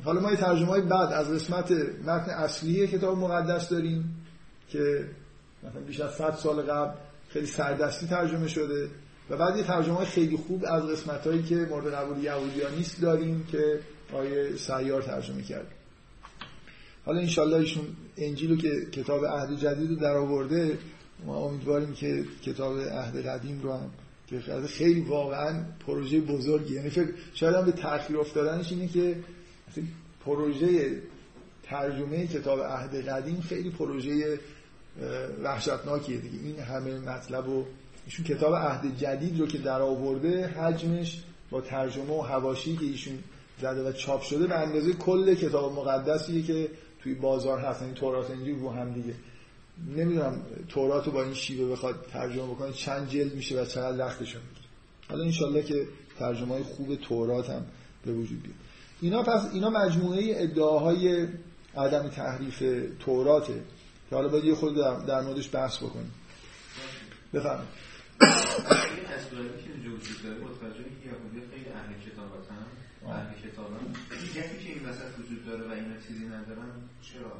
حالا 0.04 0.20
ما 0.20 0.30
یه 0.30 0.36
ترجمه 0.36 0.68
های 0.68 0.80
بعد 0.80 1.12
از 1.12 1.30
قسمت 1.30 1.72
متن 2.04 2.30
اصلی 2.30 2.86
کتاب 2.86 3.18
مقدس 3.18 3.68
داریم 3.68 4.26
که 4.68 5.08
مثلا 5.62 5.80
بیش 5.80 6.00
از 6.00 6.14
100 6.14 6.34
سال 6.34 6.62
قبل 6.62 6.94
خیلی 7.28 7.46
سردستی 7.46 8.06
ترجمه 8.06 8.48
شده 8.48 8.88
و 9.30 9.36
بعد 9.36 9.56
یه 9.56 9.62
ترجمه 9.62 10.04
خیلی 10.04 10.36
خوب 10.36 10.64
از 10.68 10.82
قسمت 10.82 11.26
هایی 11.26 11.42
که 11.42 11.54
مورد 11.54 11.94
قبول 11.94 12.24
یهودی 12.24 12.60
نیست 12.76 13.02
داریم 13.02 13.46
که 13.52 13.80
آیه 14.12 14.56
سیار 14.56 15.02
ترجمه 15.02 15.42
کرد. 15.42 15.66
حالا 17.06 17.20
انشالله 17.20 17.56
ایشون 17.56 17.84
انجیل 18.16 18.60
که 18.60 19.00
کتاب 19.02 19.26
عهد 19.26 19.56
جدید 19.56 19.90
رو 19.90 19.96
در 19.96 20.16
آورده 20.16 20.78
ما 21.24 21.36
امیدواریم 21.36 21.92
که 21.92 22.24
کتاب 22.42 22.80
عهد 22.80 23.26
قدیم 23.26 23.60
رو 23.62 23.72
هم 23.72 23.90
که 24.26 24.40
خیلی 24.68 25.00
واقعا 25.00 25.64
پروژه 25.86 26.20
بزرگی. 26.20 26.74
یعنی 26.74 26.90
فکر 26.90 27.08
شاید 27.34 27.54
هم 27.54 27.64
به 27.64 27.72
تأخیر 27.72 28.18
افتادنش 28.18 28.72
اینه 28.72 28.88
که 28.88 29.16
پروژه 30.24 31.02
ترجمه 31.62 32.26
کتاب 32.26 32.60
عهد 32.60 33.08
قدیم 33.08 33.40
خیلی 33.40 33.70
پروژه 33.70 34.38
وحشتناکیه 35.42 36.18
دیگه. 36.18 36.38
این 36.44 36.58
همه 36.58 36.98
مطلب 36.98 37.48
و 37.48 37.64
ایشون 38.06 38.26
کتاب 38.26 38.54
عهد 38.54 38.98
جدید 38.98 39.40
رو 39.40 39.46
که 39.46 39.58
در 39.58 39.82
آورده 39.82 40.46
حجمش 40.46 41.22
با 41.50 41.60
ترجمه 41.60 42.18
و 42.18 42.20
هواشی 42.20 42.76
که 42.76 42.84
ایشون 42.84 43.18
زده 43.60 43.88
و 43.88 43.92
چاپ 43.92 44.22
شده 44.22 44.46
به 44.46 44.54
اندازه 44.54 44.92
کل 44.92 45.34
کتاب 45.34 45.72
مقدسیه 45.72 46.42
که 46.42 46.68
توی 47.02 47.14
بازار 47.14 47.58
هست. 47.58 47.82
این 47.82 47.88
یعنی 47.88 48.00
تورات 48.00 48.30
انجیل 48.30 48.58
رو 48.58 48.70
هم 48.70 48.92
دیگه. 48.92 49.14
نمی‌دونم 49.96 50.42
تورات 50.68 51.06
رو 51.06 51.12
با 51.12 51.22
این 51.22 51.34
شیوه 51.34 51.72
بخواد 51.72 52.06
ترجمه 52.12 52.46
بکنه 52.46 52.72
چند 52.72 53.08
جلد 53.08 53.34
میشه 53.34 53.62
و 53.62 53.64
چقدر 53.64 53.98
وقتش 53.98 54.34
می‌گیره. 54.34 54.66
حالا 55.08 55.24
انشالله 55.24 55.62
که 55.62 55.86
ترجمه 56.18 56.54
های 56.54 56.62
خوب 56.62 56.94
تورات 56.94 57.50
هم 57.50 57.66
به 58.04 58.12
وجود 58.12 58.42
بیاد. 58.42 58.56
اینا 59.00 59.22
پس 59.22 59.48
اینا 59.52 59.70
مجموعه 59.70 60.34
ادعاهای 60.36 61.28
عدم 61.76 62.08
تحریف 62.08 62.62
توراته 63.00 63.62
که 64.10 64.16
حالا 64.16 64.28
باید 64.28 64.44
یه 64.44 64.54
خود 64.54 64.76
در, 65.06 65.20
موردش 65.20 65.54
بحث 65.54 65.76
بکنیم. 65.76 66.12
بفرمایید. 67.34 67.68
که 69.84 69.90
وجود 69.90 70.22
داره 70.22 70.38
متوجه 70.38 70.84
که 70.84 71.08
یهودی 71.08 71.40
خیلی 71.50 71.68
اهل 71.68 71.92
کتابتن 72.06 72.66
اهل 73.08 73.50
کتابن 73.50 73.92
که 74.34 74.72
این 74.72 74.88
وسط 74.88 75.18
وجود 75.18 75.46
داره 75.46 75.68
و 75.68 75.72
اینا 75.72 75.96
چیزی 76.08 76.24
ندارن 76.24 76.70
چرا؟ 77.02 77.32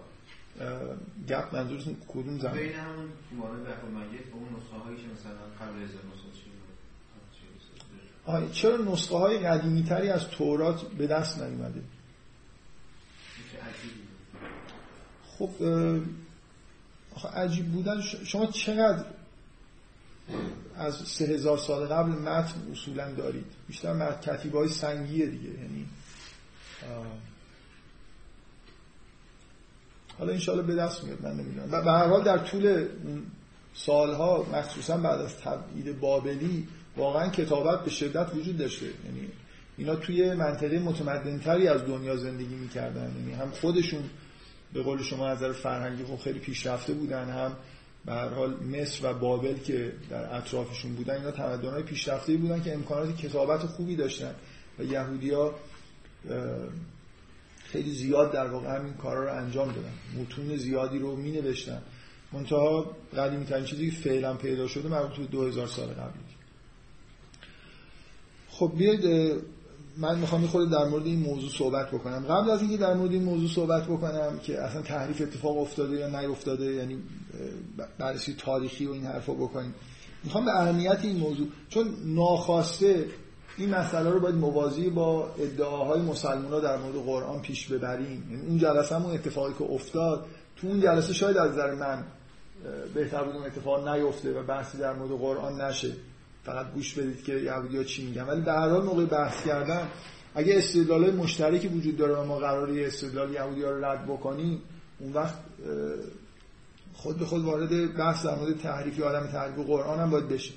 گپ 1.28 1.54
منظورتون 1.54 1.96
کدوم 2.08 2.38
زمان 2.38 2.54
بین 2.54 2.72
همون 2.72 3.08
مورد 3.36 3.64
بحر 3.64 3.84
مگید 3.84 4.30
با 4.30 4.38
اون 4.38 4.48
نسخه 4.56 4.76
هایی 4.84 4.96
که 4.96 5.02
مثلا 5.14 5.32
قبل 5.60 5.82
1940 5.82 6.56
چرا 8.52 8.76
نسخه 8.76 9.16
های 9.16 9.38
قدیمی 9.38 9.82
تری 9.82 10.10
از 10.10 10.28
تورات 10.28 10.82
به 10.82 11.06
دست 11.06 11.42
نیومده؟ 11.42 11.82
خب 15.38 15.50
آخه 17.14 17.28
عجیب 17.28 17.72
بودن 17.72 18.00
شما 18.00 18.46
چقدر 18.46 19.04
از 20.76 20.94
سه 20.94 21.24
هزار 21.24 21.58
سال 21.58 21.86
قبل 21.86 22.10
متن 22.10 22.70
اصولا 22.72 23.12
دارید؟ 23.12 23.46
بیشتر 23.68 23.92
متن 23.92 24.36
کتیبه 24.36 24.58
های 24.58 24.68
سنگیه 24.68 25.26
دیگه 25.26 25.48
یعنی 25.48 25.86
حالا 30.18 30.32
انشالله 30.32 30.62
به 30.62 30.74
دست 30.74 31.04
میاد 31.04 31.22
من 31.22 31.32
نمی‌دونم. 31.32 31.70
به 31.70 31.90
هر 31.90 32.06
حال 32.06 32.24
در 32.24 32.38
طول 32.38 32.86
سالها 33.74 34.46
مخصوصا 34.52 34.96
بعد 34.96 35.20
از 35.20 35.36
تبعید 35.36 36.00
بابلی 36.00 36.68
واقعا 36.96 37.28
کتابت 37.28 37.84
به 37.84 37.90
شدت 37.90 38.34
وجود 38.34 38.58
داشته. 38.58 38.86
یعنی 38.86 39.28
اینا 39.78 39.96
توی 39.96 40.34
منطقه 40.34 40.78
متمدنتری 40.78 41.68
از 41.68 41.84
دنیا 41.84 42.16
زندگی 42.16 42.54
می‌کردن. 42.54 43.14
یعنی 43.18 43.32
هم 43.32 43.50
خودشون 43.50 44.02
به 44.72 44.82
قول 44.82 45.02
شما 45.02 45.28
از 45.28 45.38
نظر 45.38 45.52
فرهنگی 45.52 46.04
خب 46.04 46.16
خیلی 46.16 46.38
پیشرفته 46.38 46.92
بودن 46.92 47.28
هم 47.28 47.52
به 48.06 48.12
هر 48.12 48.28
حال 48.28 48.56
مصر 48.64 49.10
و 49.10 49.14
بابل 49.14 49.58
که 49.58 49.92
در 50.10 50.36
اطرافشون 50.36 50.94
بودن 50.94 51.14
اینا 51.14 51.30
تمدن‌های 51.30 51.82
پیشرفته 51.82 52.36
بودن 52.36 52.62
که 52.62 52.74
امکانات 52.74 53.16
کتابت 53.16 53.60
خوبی 53.60 53.96
داشتن. 53.96 54.34
و 54.78 54.84
یهودیا 54.84 55.54
خیلی 57.66 57.90
زیاد 57.90 58.32
در 58.32 58.46
واقع 58.46 58.78
همین 58.78 58.94
کارا 58.94 59.24
رو 59.24 59.44
انجام 59.44 59.68
دادن. 59.68 59.92
متون 60.20 60.56
زیادی 60.56 60.98
رو 60.98 61.16
می 61.16 61.30
نوشتن 61.30 61.82
منتها 62.32 62.96
قدیمی 63.16 63.44
ترین 63.44 63.64
چیزی 63.64 63.90
که 63.90 63.96
فعلا 63.96 64.34
پیدا 64.34 64.66
شده 64.66 64.88
مربوط 64.88 65.16
به 65.16 65.24
2000 65.24 65.66
سال 65.66 65.86
قبلی 65.86 66.22
خب 68.48 68.72
بیاید 68.76 69.36
من 69.96 70.18
می‌خوام 70.18 70.46
خود 70.46 70.70
در 70.70 70.84
مورد 70.84 71.06
این 71.06 71.18
موضوع 71.18 71.50
صحبت 71.50 71.90
بکنم. 71.90 72.24
قبل 72.28 72.50
از 72.50 72.60
اینکه 72.60 72.76
در 72.76 72.94
مورد 72.94 73.12
این 73.12 73.22
موضوع 73.22 73.48
صحبت 73.48 73.84
بکنم 73.84 74.38
که 74.42 74.58
اصلا 74.58 74.82
تحریف 74.82 75.20
اتفاق 75.20 75.58
افتاده 75.58 75.96
یا 75.96 76.20
نیفتاده 76.20 76.64
یعنی 76.64 76.98
بررسی 77.98 78.34
تاریخی 78.38 78.86
و 78.86 78.92
این 78.92 79.04
حرفا 79.04 79.32
بکنیم. 79.32 79.74
می‌خوام 80.24 80.44
به 80.44 80.60
اهمیت 80.60 80.98
این 81.02 81.16
موضوع 81.16 81.48
چون 81.68 81.88
ناخواسته 82.04 83.06
این 83.56 83.70
مسئله 83.74 84.10
رو 84.10 84.20
باید 84.20 84.34
موازی 84.34 84.90
با 84.90 85.34
ادعاهای 85.38 86.00
مسلمان 86.00 86.52
ها 86.52 86.60
در 86.60 86.76
مورد 86.76 86.94
قرآن 86.94 87.42
پیش 87.42 87.66
ببریم. 87.66 88.28
یعنی 88.30 88.46
اون 88.46 88.58
جلسه 88.58 88.94
همون 88.94 89.14
اتفاقی 89.14 89.54
که 89.58 89.64
افتاد 89.64 90.26
تو 90.56 90.66
اون 90.66 90.80
جلسه 90.80 91.12
شاید 91.12 91.36
از 91.36 91.52
نظر 91.52 91.74
من 91.74 92.04
بهتر 92.94 93.24
بود 93.24 93.36
اون 93.36 93.44
اتفاق 93.44 93.88
نیفته 93.88 94.40
و 94.40 94.42
بحثی 94.42 94.78
در 94.78 94.92
مورد 94.92 95.10
قرآن 95.10 95.60
نشه. 95.60 95.92
فقط 96.44 96.72
گوش 96.72 96.94
بدید 96.94 97.24
که 97.24 97.32
یهودی‌ها 97.32 97.84
چی 97.84 98.06
میگن. 98.06 98.22
ولی 98.22 98.40
در 98.42 98.68
حال 98.68 98.84
موقع 98.84 99.04
بحث 99.04 99.46
کردن 99.46 99.88
اگه 100.34 100.58
استدلال 100.58 101.14
مشترکی 101.14 101.68
وجود 101.68 101.96
داره 101.96 102.14
و 102.14 102.24
ما 102.24 102.38
قراره 102.38 102.86
استدلال 102.86 103.32
یهودی‌ها 103.32 103.70
رو 103.70 103.84
رد 103.84 104.06
بکنیم 104.06 104.62
اون 104.98 105.12
وقت 105.12 105.34
خود 106.94 107.18
به 107.18 107.24
خود 107.24 107.44
وارد 107.44 107.96
بحث 107.96 108.26
در 108.26 108.34
مورد 108.34 108.58
تحریف 108.58 108.98
یا 108.98 109.08
عدم 109.08 109.26
تحریف 109.26 109.66
قرآن 109.66 109.98
هم 109.98 110.10
باید 110.10 110.28
بشه. 110.28 110.52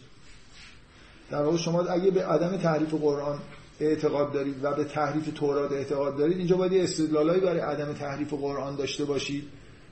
در 1.32 1.44
واقع 1.44 1.58
شما 1.58 1.82
اگه 1.84 2.12
به 2.12 2.26
عدم 2.26 2.58
تحریف 2.58 2.94
قرآن 2.94 3.40
اعتقاد 3.80 4.34
دارید 4.34 4.64
و 4.64 4.74
به 4.74 4.84
تحریف 4.84 5.34
تورات 5.36 5.72
اعتقاد 5.72 6.18
دارید 6.18 6.38
اینجا 6.38 6.58
باید 6.58 6.74
استدلالایی 6.74 7.42
برای 7.42 7.60
عدم 7.60 7.94
تحریف 7.94 8.34
قرآن 8.34 8.76
داشته 8.76 9.06
باشید 9.06 9.44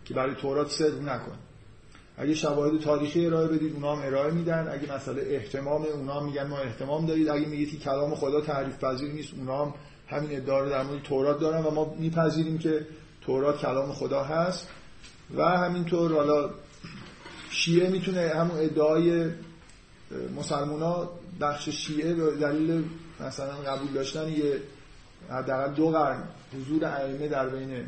که 0.06 0.14
برای 0.14 0.36
تورات 0.36 0.70
صدق 0.70 1.02
نکن. 1.02 1.38
اگه 2.18 2.34
شواهد 2.34 2.80
تاریخی 2.80 3.26
ارائه 3.26 3.48
بدید 3.48 3.74
اونا 3.74 3.96
هم 3.96 4.06
ارائه 4.06 4.34
میدن. 4.34 4.68
اگه 4.72 4.96
مسئله 4.96 5.22
احتمام 5.22 5.86
اونا 5.94 6.14
هم 6.14 6.26
میگن 6.26 6.48
ما 6.48 6.58
احتمام 6.58 7.06
دارید. 7.06 7.30
اگه 7.30 7.46
میگید 7.46 7.72
که 7.72 7.78
کلام 7.78 8.16
خدا 8.16 8.42
تعریف 8.42 8.84
پذیر 8.84 9.12
نیست 9.12 9.34
اونا 9.38 9.66
هم 9.66 9.74
همین 10.08 10.38
ادعا 10.38 10.60
رو 10.60 10.70
در 10.70 10.84
مورد 10.84 11.04
تورات 11.04 11.40
دارن 11.40 11.64
و 11.64 11.72
ما 11.72 11.96
میپذیریم 12.00 12.58
که 12.58 12.86
تورات 13.22 13.58
کلام 13.60 13.92
خدا 13.92 14.24
هست. 14.24 14.68
و 15.38 15.44
همینطور 15.44 16.14
حالا 16.14 16.50
شیعه 17.50 17.90
می‌تونه 17.90 18.32
همون 18.36 18.60
ادعای 18.60 19.30
مسلمان 20.36 21.10
بخش 21.42 21.70
شیعه 21.70 22.14
به 22.14 22.32
دلیل 22.32 22.84
مثلا 23.20 23.56
قبول 23.56 23.92
داشتن 23.94 24.30
یه 24.30 24.62
حداقل 25.30 25.74
دو 25.74 25.90
قرن 25.90 26.24
حضور 26.54 26.86
ائمه 26.86 27.28
در 27.28 27.50
بین 27.50 27.86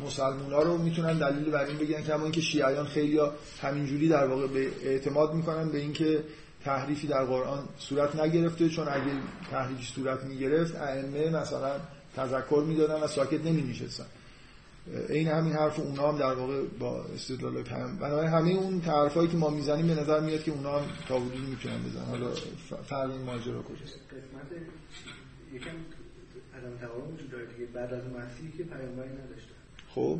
مسلمان 0.00 0.52
ها 0.52 0.62
رو 0.62 0.78
می‌تونن 0.78 1.18
دلیل 1.18 1.50
بر 1.50 1.64
این 1.64 1.78
بگن 1.78 2.02
که 2.02 2.14
همون 2.14 2.32
که 2.32 2.40
شیعیان 2.40 2.86
خیلی 2.86 3.20
همینجوری 3.62 4.08
در 4.08 4.26
واقع 4.26 4.46
به 4.46 4.68
اعتماد 4.82 5.34
می‌کنن 5.34 5.68
به 5.68 5.78
اینکه 5.78 6.24
تحریفی 6.64 7.06
در 7.06 7.24
قرآن 7.24 7.68
صورت 7.78 8.16
نگرفته 8.16 8.68
چون 8.68 8.88
اگه 8.88 9.12
تحریفی 9.50 9.84
صورت 9.84 10.24
می‌گرفت 10.24 10.76
ائمه 10.76 11.30
مثلا 11.30 11.72
تذکر 12.16 12.64
می‌دادن 12.66 13.02
و 13.02 13.06
ساکت 13.06 13.44
نمی 13.44 13.62
نشستن 13.62 14.06
این 15.08 15.28
همین 15.28 15.52
حرف 15.52 15.78
اونا 15.78 16.12
هم 16.12 16.18
در 16.18 16.34
واقع 16.34 16.62
با 16.78 17.04
استدلال 17.04 17.62
پیام 17.62 17.96
بنابراین 17.96 18.30
همه 18.30 18.50
اون 18.50 18.80
حرفایی 18.80 19.28
که 19.28 19.36
ما 19.36 19.50
می‌زنیم 19.50 19.86
به 19.86 19.94
نظر 19.94 20.20
میاد 20.20 20.42
که 20.42 20.50
اونا 20.50 20.78
هم 20.78 20.86
تا 21.08 21.20
حدودی 21.20 21.46
می‌تونن 21.46 21.82
بزنن. 21.82 22.04
حالا 22.04 22.30
فرق 22.84 23.10
این 23.10 23.22
ماجرا 23.22 23.62
کجاست؟ 23.62 23.94
قسمت 24.10 24.60
یکم 25.52 25.70
عدم 26.54 26.76
تعارض 26.80 27.12
وجود 27.14 27.30
داره 27.30 27.46
دیگه. 27.46 27.66
بعد 27.66 27.94
از 27.94 28.02
مسیحی 28.04 28.52
که 28.56 28.64
پیامبری 28.64 29.08
نداشته. 29.08 29.50
خب. 29.94 30.18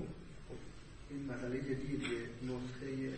این 1.10 1.24
مسئله 1.24 1.60
جدیه 1.60 1.96
دیگه. 1.96 2.20
نسخه 2.42 3.12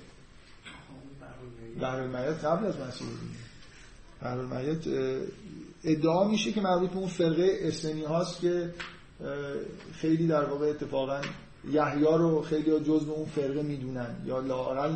بحر 1.80 2.00
المیت 2.00 2.44
قبل 2.44 2.66
از 2.66 2.74
مسیح 2.80 3.08
بحر 4.22 4.38
المیت 4.38 4.86
ادعا 5.84 6.28
میشه 6.28 6.52
که 6.52 6.60
مربوط 6.60 6.90
به 6.90 6.96
اون 6.96 7.08
فرقه 7.08 7.58
اسنی 7.60 8.04
هاست 8.04 8.40
که 8.40 8.74
خیلی 9.92 10.26
در 10.26 10.44
واقع 10.44 10.66
اتفاقا 10.66 11.20
یحیی 11.70 12.04
رو 12.04 12.42
خیلی 12.42 12.80
جز 12.80 13.04
به 13.04 13.12
اون 13.12 13.26
فرقه 13.26 13.62
می‌دونن 13.62 14.16
یا 14.26 14.40
لاقل 14.40 14.92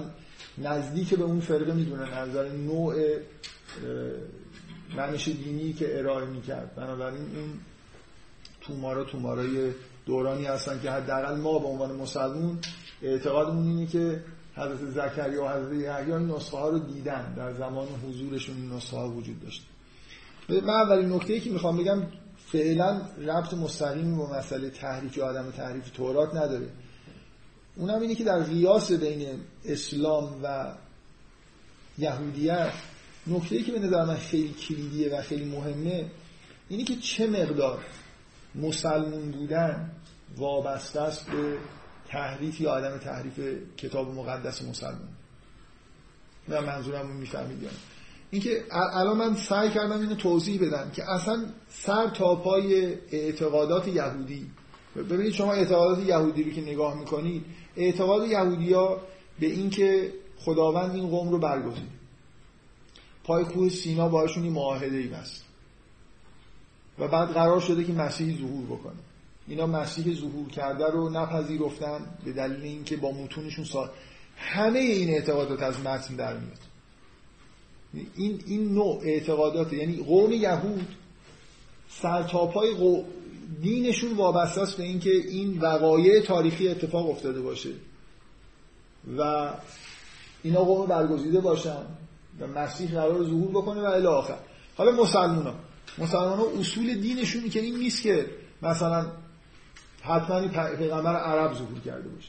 نزدیک 0.58 1.14
به 1.14 1.24
اون 1.24 1.40
فرقه 1.40 1.72
می‌دونن 1.72 2.02
از 2.12 2.28
نظر 2.28 2.48
نوع 2.48 2.94
منش 4.96 5.28
دینی 5.28 5.72
که 5.72 5.98
ارائه 5.98 6.26
می‌کرد. 6.26 6.74
بنابراین 6.74 7.22
این 7.34 7.52
تومارا 8.60 9.04
تومارای 9.04 9.72
دورانی 10.06 10.44
هستن 10.44 10.80
که 10.82 10.90
حداقل 10.90 11.36
ما 11.40 11.58
به 11.58 11.66
عنوان 11.66 11.96
مسلمون 11.96 12.58
اعتقادمون 13.02 13.66
اینه 13.66 13.86
که 13.86 14.22
حضرت 14.56 14.90
زکریا 14.90 15.44
و 15.44 15.48
حضرت 15.48 15.72
یحیی 15.72 16.24
نسخه 16.24 16.56
ها 16.56 16.68
رو 16.68 16.78
دیدن. 16.78 17.34
در 17.36 17.54
زمان 17.54 17.88
حضورشون 18.08 18.56
این 18.56 18.72
نسخه 18.72 18.96
ها 18.96 19.10
وجود 19.10 19.40
داشت. 19.40 19.66
من 20.48 20.70
اولین 20.70 21.12
نکته 21.12 21.32
ای 21.32 21.40
که 21.40 21.50
می‌خوام 21.50 21.76
بگم 21.76 22.02
فعلا 22.52 23.00
ربط 23.18 23.54
مستقیم 23.54 24.16
با 24.16 24.38
مسئله 24.38 24.70
تحریف 24.70 25.16
یا 25.16 25.28
عدم 25.28 25.50
تحریف 25.50 25.90
تورات 25.90 26.34
نداره. 26.34 26.68
اونم 27.76 28.00
اینه 28.00 28.14
که 28.14 28.24
در 28.24 28.42
قیاس 28.42 28.92
بین 28.92 29.40
اسلام 29.64 30.40
و 30.42 30.74
یهودیت 31.98 32.72
نکته 33.26 33.62
که 33.62 33.72
به 33.72 33.78
نظر 33.78 34.04
من 34.04 34.16
خیلی 34.16 34.54
کلیدیه 34.54 35.18
و 35.18 35.22
خیلی 35.22 35.44
مهمه 35.44 36.10
اینه 36.68 36.84
که 36.84 36.96
چه 36.96 37.26
مقدار 37.26 37.84
مسلمون 38.54 39.30
بودن 39.30 39.90
وابسته 40.36 41.00
است 41.00 41.26
به 41.30 41.58
تحریف 42.08 42.60
یا 42.60 42.74
عدم 42.74 42.98
تحریف 42.98 43.40
کتاب 43.76 44.14
مقدس 44.14 44.62
مسلمان 44.62 45.08
نه 46.48 46.60
منظورم 46.60 47.08
رو 47.08 47.14
می‌فهمید 47.14 47.60
اینکه 48.30 48.64
الان 48.70 49.16
من 49.16 49.34
سعی 49.36 49.70
کردم 49.70 50.00
اینو 50.00 50.14
توضیح 50.14 50.66
بدم 50.66 50.90
که 50.90 51.10
اصلا 51.10 51.46
سر 51.68 52.08
تا 52.08 52.34
پای 52.34 52.94
اعتقادات 53.12 53.88
یهودی. 53.88 54.50
ببینید 54.96 55.32
شما 55.32 55.52
اعتقادات 55.52 56.06
یهودی 56.06 56.42
رو 56.42 56.50
که 56.50 56.60
نگاه 56.60 56.98
می‌کنید 56.98 57.44
اعتقاد 57.76 58.28
یهودی 58.28 58.72
ها 58.72 59.00
به 59.40 59.46
اینکه 59.46 60.12
خداوند 60.38 60.94
این 60.94 61.08
قوم 61.08 61.28
رو 61.28 61.38
برگزید 61.38 62.00
پای 63.24 63.44
کوه 63.44 63.68
سینا 63.68 64.08
باشون 64.08 64.42
این 64.42 64.52
معاهده 64.52 64.96
ای 64.96 65.06
بست. 65.06 65.44
و 66.98 67.08
بعد 67.08 67.28
قرار 67.28 67.60
شده 67.60 67.84
که 67.84 67.92
مسیح 67.92 68.38
ظهور 68.38 68.66
بکنه. 68.66 69.00
اینا 69.48 69.66
مسیح 69.66 70.14
ظهور 70.14 70.48
کرده 70.48 70.90
رو 70.90 71.10
نپذیرفتن 71.10 72.00
به 72.24 72.32
دلیل 72.32 72.62
اینکه 72.62 72.96
با 72.96 73.12
متونشون 73.12 73.64
سا... 73.64 73.90
همه 74.36 74.78
این 74.78 75.08
اعتقادات 75.08 75.62
از 75.62 75.80
متن 75.80 76.16
در 76.16 76.36
میاد. 76.36 76.58
این 78.16 78.42
این 78.46 78.74
نوع 78.74 79.00
اعتقادات 79.02 79.72
یعنی 79.72 79.96
قوم 79.96 80.32
یهود 80.32 80.86
سرتاپای. 81.88 82.74
دینشون 83.62 84.12
وابسته 84.12 84.60
است 84.60 84.76
به 84.76 84.82
اینکه 84.82 85.10
این 85.10 85.58
وقایع 85.60 86.20
تاریخی 86.20 86.68
اتفاق 86.68 87.10
افتاده 87.10 87.40
باشه 87.40 87.70
و 89.18 89.50
اینا 90.42 90.64
قوم 90.64 90.86
برگزیده 90.86 91.40
باشن 91.40 91.82
و 92.40 92.46
مسیح 92.46 92.90
قرار 92.90 93.24
ظهور 93.24 93.50
بکنه 93.50 93.80
و 93.80 93.84
الی 93.84 94.06
آخر. 94.06 94.38
حالا 94.76 94.92
مسلمان 94.92 95.46
ها 95.46 95.54
مسلمان 95.98 96.38
ها 96.38 96.46
اصول 96.60 96.94
دینشون 96.94 97.50
که 97.50 97.60
این 97.60 97.78
نیست 97.78 98.02
که 98.02 98.26
مثلا 98.62 99.06
حتما 100.02 100.48
پیغمبر 100.76 101.16
عرب 101.16 101.54
ظهور 101.54 101.80
کرده 101.80 102.08
باشه. 102.08 102.28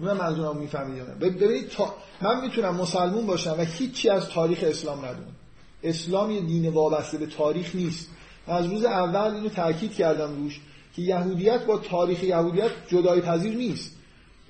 من 0.00 0.12
منظورم 0.12 0.56
می‌فهمید 0.56 1.18
ببینید 1.18 1.68
تا... 1.68 1.94
من 2.20 2.40
می‌تونم 2.40 2.74
مسلمون 2.74 3.26
باشم 3.26 3.54
و 3.58 3.64
هیچی 3.64 4.08
از 4.08 4.28
تاریخ 4.28 4.58
اسلام 4.62 4.98
ندونم. 4.98 5.36
اسلام 5.82 6.30
یه 6.30 6.40
دین 6.40 6.68
وابسته 6.68 7.18
به 7.18 7.26
تاریخ 7.26 7.74
نیست. 7.74 8.08
از 8.46 8.66
روز 8.66 8.84
اول 8.84 9.34
اینو 9.34 9.48
تاکید 9.48 9.94
کردم 9.94 10.36
روش 10.36 10.60
که 10.96 11.02
یهودیت 11.02 11.64
با 11.64 11.78
تاریخ 11.78 12.24
یهودیت 12.24 12.70
جدای 12.88 13.20
پذیر 13.20 13.56
نیست. 13.56 13.96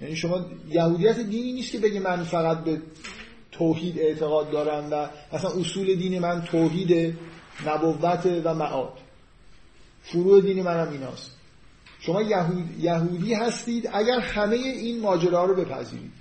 یعنی 0.02 0.16
شما 0.16 0.44
یهودیت 0.68 1.18
دینی 1.18 1.52
نیست 1.52 1.72
که 1.72 1.78
بگه 1.78 2.00
من 2.00 2.24
فقط 2.24 2.64
به 2.64 2.82
توحید 3.52 3.98
اعتقاد 3.98 4.50
دارم 4.50 4.88
و 4.90 5.08
اصلا 5.32 5.50
اصول 5.50 5.94
دین 5.94 6.18
من 6.18 6.42
توحید 6.42 7.18
نبوت 7.66 8.26
و 8.44 8.54
معاد. 8.54 8.92
فروع 10.02 10.40
دین 10.40 10.62
منم 10.62 10.92
ایناست. 10.92 11.35
شما 12.06 12.22
یهودی 12.78 13.34
هستید 13.34 13.88
اگر 13.92 14.20
همه 14.20 14.56
این 14.56 15.00
ماجرا 15.00 15.44
رو 15.44 15.54
بپذیرید. 15.54 16.12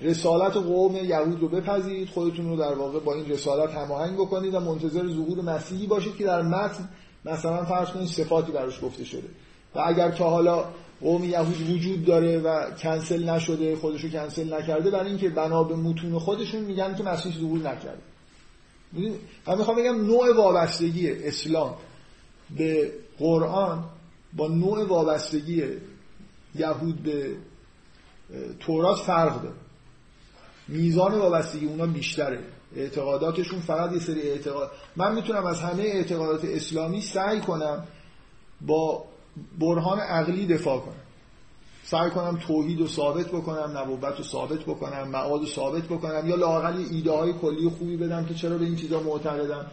رسالت 0.00 0.56
قوم 0.56 0.96
یهود 0.96 1.40
رو 1.40 1.48
بپذیرید 1.48 2.08
خودتون 2.08 2.48
رو 2.48 2.56
در 2.56 2.74
واقع 2.74 2.98
با 2.98 3.14
این 3.14 3.26
رسالت 3.26 3.70
هماهنگ 3.70 4.14
بکنید 4.14 4.54
و 4.54 4.60
منتظر 4.60 5.08
ظهور 5.08 5.40
مسیحی 5.40 5.86
باشید 5.86 6.16
که 6.16 6.24
در 6.24 6.42
متن 6.42 6.88
مثلا 7.24 7.64
فرض 7.64 7.88
کنید 7.88 8.08
صفاتی 8.08 8.52
براش 8.52 8.84
گفته 8.84 9.04
شده. 9.04 9.28
و 9.74 9.80
اگر 9.86 10.10
تا 10.10 10.30
حالا 10.30 10.64
قوم 11.00 11.24
یهود 11.24 11.70
وجود 11.70 12.04
داره 12.04 12.38
و 12.38 12.70
کنسل 12.70 13.30
نشده 13.30 13.76
خودشو 13.76 14.08
کنسل 14.08 14.54
نکرده 14.54 14.90
برای 14.90 15.08
اینکه 15.08 15.28
بنا 15.28 15.64
به 15.64 15.76
متون 15.76 16.18
خودشون 16.18 16.60
میگن 16.60 16.94
که 16.94 17.02
مسیح 17.02 17.38
ظهور 17.38 17.58
نکرده. 17.58 18.02
من 19.46 19.58
می‌خوام 19.58 19.76
بگم 19.76 20.06
نوع 20.06 20.36
وابستگی 20.36 21.10
اسلام 21.10 21.74
به 22.56 22.92
قرآن 23.18 23.84
با 24.36 24.48
نوع 24.48 24.86
وابستگی 24.86 25.64
یهود 26.54 27.02
به 27.02 27.36
تورات 28.60 28.98
فرق 28.98 29.42
داره. 29.42 29.54
میزان 30.68 31.14
وابستگی 31.14 31.66
اونا 31.66 31.86
بیشتره. 31.86 32.44
اعتقاداتشون 32.76 33.60
فقط 33.60 33.92
یه 33.92 33.98
سری 33.98 34.20
اعتقاد. 34.22 34.70
من 34.96 35.14
می‌تونم 35.14 35.46
از 35.46 35.60
همه 35.60 35.82
اعتقادات 35.82 36.44
اسلامی 36.44 37.00
سعی 37.00 37.40
کنم 37.40 37.86
با 38.60 39.04
برهان 39.58 40.00
عقلی 40.00 40.46
دفاع 40.46 40.80
کنم. 40.80 40.94
سعی 41.84 42.10
کنم 42.10 42.38
توحید 42.46 42.80
رو 42.80 42.86
ثابت 42.86 43.26
بکنم 43.26 43.78
نبوت 43.78 44.18
رو 44.18 44.24
ثابت 44.24 44.58
بکنم 44.58 45.08
معاد 45.08 45.40
رو 45.40 45.46
ثابت 45.46 45.82
بکنم 45.82 46.28
یا 46.28 46.36
لاقل 46.36 46.84
ایده 46.90 47.10
های 47.10 47.32
کلی 47.32 47.68
خوبی 47.68 47.96
بدم 47.96 48.24
که 48.24 48.34
چرا 48.34 48.58
به 48.58 48.64
این 48.64 48.76
چیزا 48.76 49.00
معتقدم. 49.00 49.66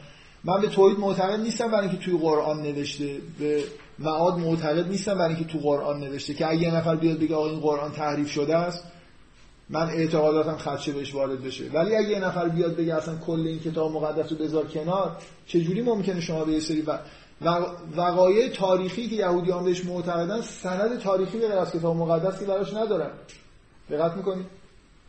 من 0.44 0.62
به 0.62 0.68
توحید 0.68 1.00
معتقد 1.00 1.40
نیستم 1.40 1.68
برای 1.72 1.88
اینکه 1.88 2.06
توی 2.06 2.18
قرآن 2.18 2.62
نوشته 2.62 3.18
به 3.40 3.64
معاد 4.00 4.38
معتقد 4.38 4.88
نیستم 4.88 5.18
برای 5.18 5.36
اینکه 5.36 5.54
تو 5.54 5.60
قرآن 5.60 6.00
نوشته. 6.00 6.34
که 6.34 6.50
اگه 6.50 6.62
یه 6.62 6.76
نفر 6.76 6.96
بیاد 6.96 7.20
بگه 7.20 7.36
آقا 7.36 7.50
این 7.50 7.60
قرآن 7.60 7.92
تحریف 7.92 8.32
شده 8.32 8.58
است 8.58 8.84
من 9.70 9.90
اعتقاداتم 9.90 10.58
خدشه 10.58 10.92
بهش 10.92 11.16
وارد 11.16 11.44
بشه. 11.44 11.70
ولی 11.74 11.96
اگه 11.96 12.10
یه 12.10 12.20
نفر 12.20 12.50
بیاد 12.50 12.76
بگه 12.76 12.96
اصلا 12.96 13.16
کل 13.16 13.48
این 13.48 13.60
کتاب 13.60 13.92
مقدس 13.92 14.32
رو 14.32 14.38
بذار 14.38 14.68
کنار 14.68 15.18
چجوری 15.48 15.82
ممکنه 15.82 16.22
شما 16.22 16.46
به 16.46 16.52
یه 16.52 16.60
سری 16.60 16.82
و... 16.82 16.98
وقایع 17.96 18.50
تاریخی 18.50 19.10
که 19.10 19.16
یهودیان 19.16 19.64
بهش 19.64 19.86
معتقدن 19.86 20.42
سند 20.42 21.00
تاریخی 21.00 21.38
به 21.38 21.54
از 21.54 21.72
کتاب 21.72 21.96
مقدس 21.96 22.40
که 22.40 22.46
براش 22.46 22.74
ندارن؟ 22.74 23.12
دقت 23.90 24.18
می‌کنید 24.18 24.46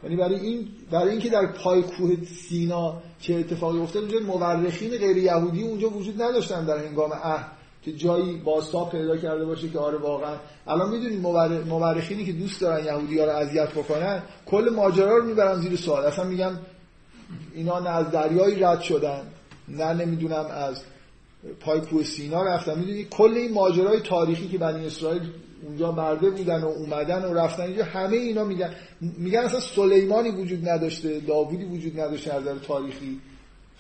یعنی 0.03 0.17
برای 0.17 0.41
این 0.41 0.69
برای 0.91 1.11
اینکه 1.11 1.29
در 1.29 1.47
پای 1.47 1.83
کوه 1.83 2.25
سینا 2.25 3.03
چه 3.21 3.35
اتفاقی 3.35 3.79
افتاد 3.79 4.03
اونجا 4.03 4.21
مورخین 4.21 4.91
غیر 4.91 5.17
یهودی 5.17 5.63
اونجا 5.63 5.91
وجود 5.91 6.23
نداشتن 6.23 6.65
در 6.65 6.79
هنگام 6.87 7.13
عهد. 7.13 7.58
که 7.89 7.97
جایی 7.97 8.37
بازتاب 8.37 8.91
پیدا 8.91 9.17
کرده 9.17 9.45
باشه 9.45 9.69
که 9.69 9.79
آره 9.79 9.99
واقعا. 9.99 10.37
الان 10.67 10.91
می‌دونید 10.91 11.21
مورخینی 11.67 12.25
که 12.25 12.33
دوست 12.33 12.61
دارن 12.61 12.85
یهودی 12.85 13.19
ها 13.19 13.25
رو 13.25 13.31
اذیت 13.31 13.71
بکنن 13.71 14.23
کل 14.47 14.71
ماجرا 14.77 15.17
رو 15.17 15.25
می‌برن 15.25 15.61
زیر 15.61 15.77
سوال. 15.77 16.05
اصلا 16.05 16.25
میگن 16.25 16.61
اینا 17.55 17.81
نه 17.81 17.91
از 17.91 18.11
دریایی 18.11 18.61
رد 18.61 18.81
شدن 18.81 19.23
نه 19.69 19.93
نمی‌دونم 19.93 20.47
از 20.51 20.83
پای 21.61 21.81
کوه 21.81 22.05
سینا 22.05 22.43
رفتن. 22.43 22.79
می‌دونید 22.79 23.09
کل 23.09 23.33
این 23.37 23.53
ماجرای 23.53 24.01
تاریخی 24.01 24.49
که 24.49 24.59
بنی 24.59 24.87
اسرائیل 24.87 25.23
اونجا 25.67 25.93
برده 25.93 26.31
بودن 26.31 26.63
و 26.63 26.67
اومدن 26.67 27.25
و 27.25 27.35
رفتن 27.35 27.63
اینجا 27.63 27.85
همه 27.85 28.17
اینا 28.17 28.45
میگن. 28.45 28.71
میگن 29.01 29.41
اصلا 29.41 29.61
سلیمانی 29.61 30.31
وجود 30.31 30.69
نداشته 30.69 31.21
داوودی 31.21 31.65
وجود 31.65 32.01
نداشته 32.01 32.35
از 32.35 32.43
نظر 32.43 32.59
تاریخی. 32.59 33.21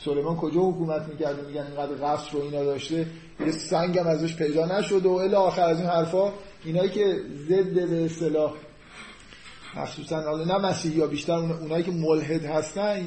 سلیمان 0.04 0.36
کجا 0.36 0.60
حکومت 0.60 1.02
می‌کرده 1.08 1.42
میگن 1.42 1.66
اینقدر 1.66 1.94
قصر 1.94 2.32
رو 2.32 2.42
اینا 2.42 2.64
داشته. 2.64 3.06
یه 3.46 3.50
سنگ 3.50 3.98
هم 3.98 4.06
ازش 4.06 4.36
پیدا 4.36 4.78
نشد 4.78 5.06
و 5.06 5.12
الی 5.12 5.34
آخر 5.34 5.62
از 5.62 5.80
این 5.80 5.88
حرفا 5.88 6.32
اینایی 6.64 6.90
که 6.90 7.20
ضد 7.48 7.88
به 7.90 8.04
اصطلاح 8.04 8.52
مخصوصا 9.76 10.44
نه 10.44 10.58
مسیحی 10.58 11.00
ها 11.00 11.06
بیشتر 11.06 11.32
اونایی 11.32 11.84
که 11.84 11.90
ملحد 11.90 12.44
هستن 12.44 13.06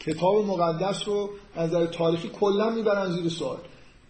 کتاب 0.00 0.46
مقدس 0.46 1.08
رو 1.08 1.30
از 1.56 1.70
نظر 1.70 1.86
تاریخی 1.86 2.28
کلا 2.28 2.70
می‌برن 2.70 3.10
زیر 3.10 3.28
سوال. 3.28 3.58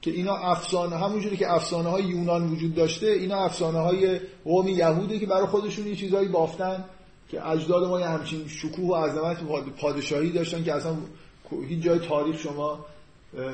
که 0.02 0.10
اینا 0.10 0.36
افسانه 0.36 0.96
همونجوری 0.96 1.36
که 1.36 1.52
افسانه 1.52 1.88
های 1.88 2.04
یونان 2.04 2.52
وجود 2.52 2.74
داشته 2.74 3.06
اینا 3.06 3.44
افسانه 3.44 3.78
های 3.78 4.20
قوم 4.44 4.68
یهوده 4.68 5.18
که 5.18 5.26
برای 5.26 5.46
خودشون 5.46 5.86
یه 5.86 5.96
چیزایی 5.96 6.28
بافتن 6.28 6.84
که 7.28 7.48
اجداد 7.48 7.84
ما 7.84 8.00
یه 8.00 8.06
همچین 8.06 8.48
شکوه 8.48 8.88
و 8.88 8.94
عظمت 8.94 9.36
پادشاهی 9.80 10.30
داشتن 10.30 10.64
که 10.64 10.74
اصلا 10.74 10.96
هیچ 11.68 11.82
جای 11.82 11.98
تاریخ 11.98 12.40
شما 12.40 12.84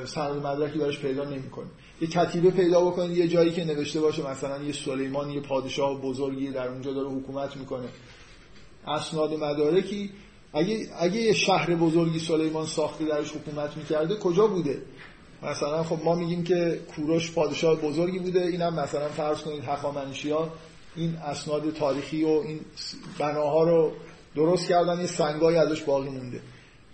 سند 0.05 0.45
مدرکی 0.45 0.79
براش 0.79 0.99
پیدا 0.99 1.23
نمی‌کنید 1.23 1.71
یه 2.01 2.07
کتیبه 2.07 2.51
پیدا 2.51 2.81
بکنید 2.81 3.17
یه 3.17 3.27
جایی 3.27 3.51
که 3.51 3.65
نوشته 3.65 4.01
باشه 4.01 4.29
مثلا 4.29 4.63
یه 4.63 4.73
سلیمان 4.73 5.29
یه 5.29 5.41
پادشاه 5.41 6.01
بزرگی 6.01 6.47
در 6.47 6.67
اونجا 6.67 6.93
داره 6.93 7.09
حکومت 7.09 7.57
می‌کنه. 7.57 7.87
اسناد 8.87 9.33
مدارکی 9.33 10.09
اگه 10.53 10.87
اگه 10.99 11.21
یه 11.21 11.33
شهر 11.33 11.75
بزرگی 11.75 12.19
سلیمان 12.19 12.65
ساخته 12.65 13.05
درش 13.05 13.31
حکومت 13.31 13.77
می‌کرده 13.77 14.15
کجا 14.15 14.47
بوده؟ 14.47 14.81
مثلا 15.43 15.83
خب 15.83 15.99
ما 16.03 16.15
میگیم 16.15 16.43
که 16.43 16.79
کوروش 16.95 17.31
پادشاه 17.31 17.75
بزرگی 17.75 18.19
بوده 18.19 18.41
اینم 18.41 18.73
مثلا 18.73 19.09
فرض 19.09 19.41
کنید 19.41 19.63
هخامنشیان 19.63 20.49
این 20.95 21.15
اسناد 21.15 21.73
تاریخی 21.73 22.23
و 22.23 22.27
این 22.27 22.59
بناها 23.19 23.63
رو 23.63 23.91
درست 24.35 24.69
کردن 24.69 24.99
یه 24.99 25.07
سنگایی 25.07 25.57
ازش 25.57 25.81
باقی 25.81 26.09
مونده. 26.09 26.41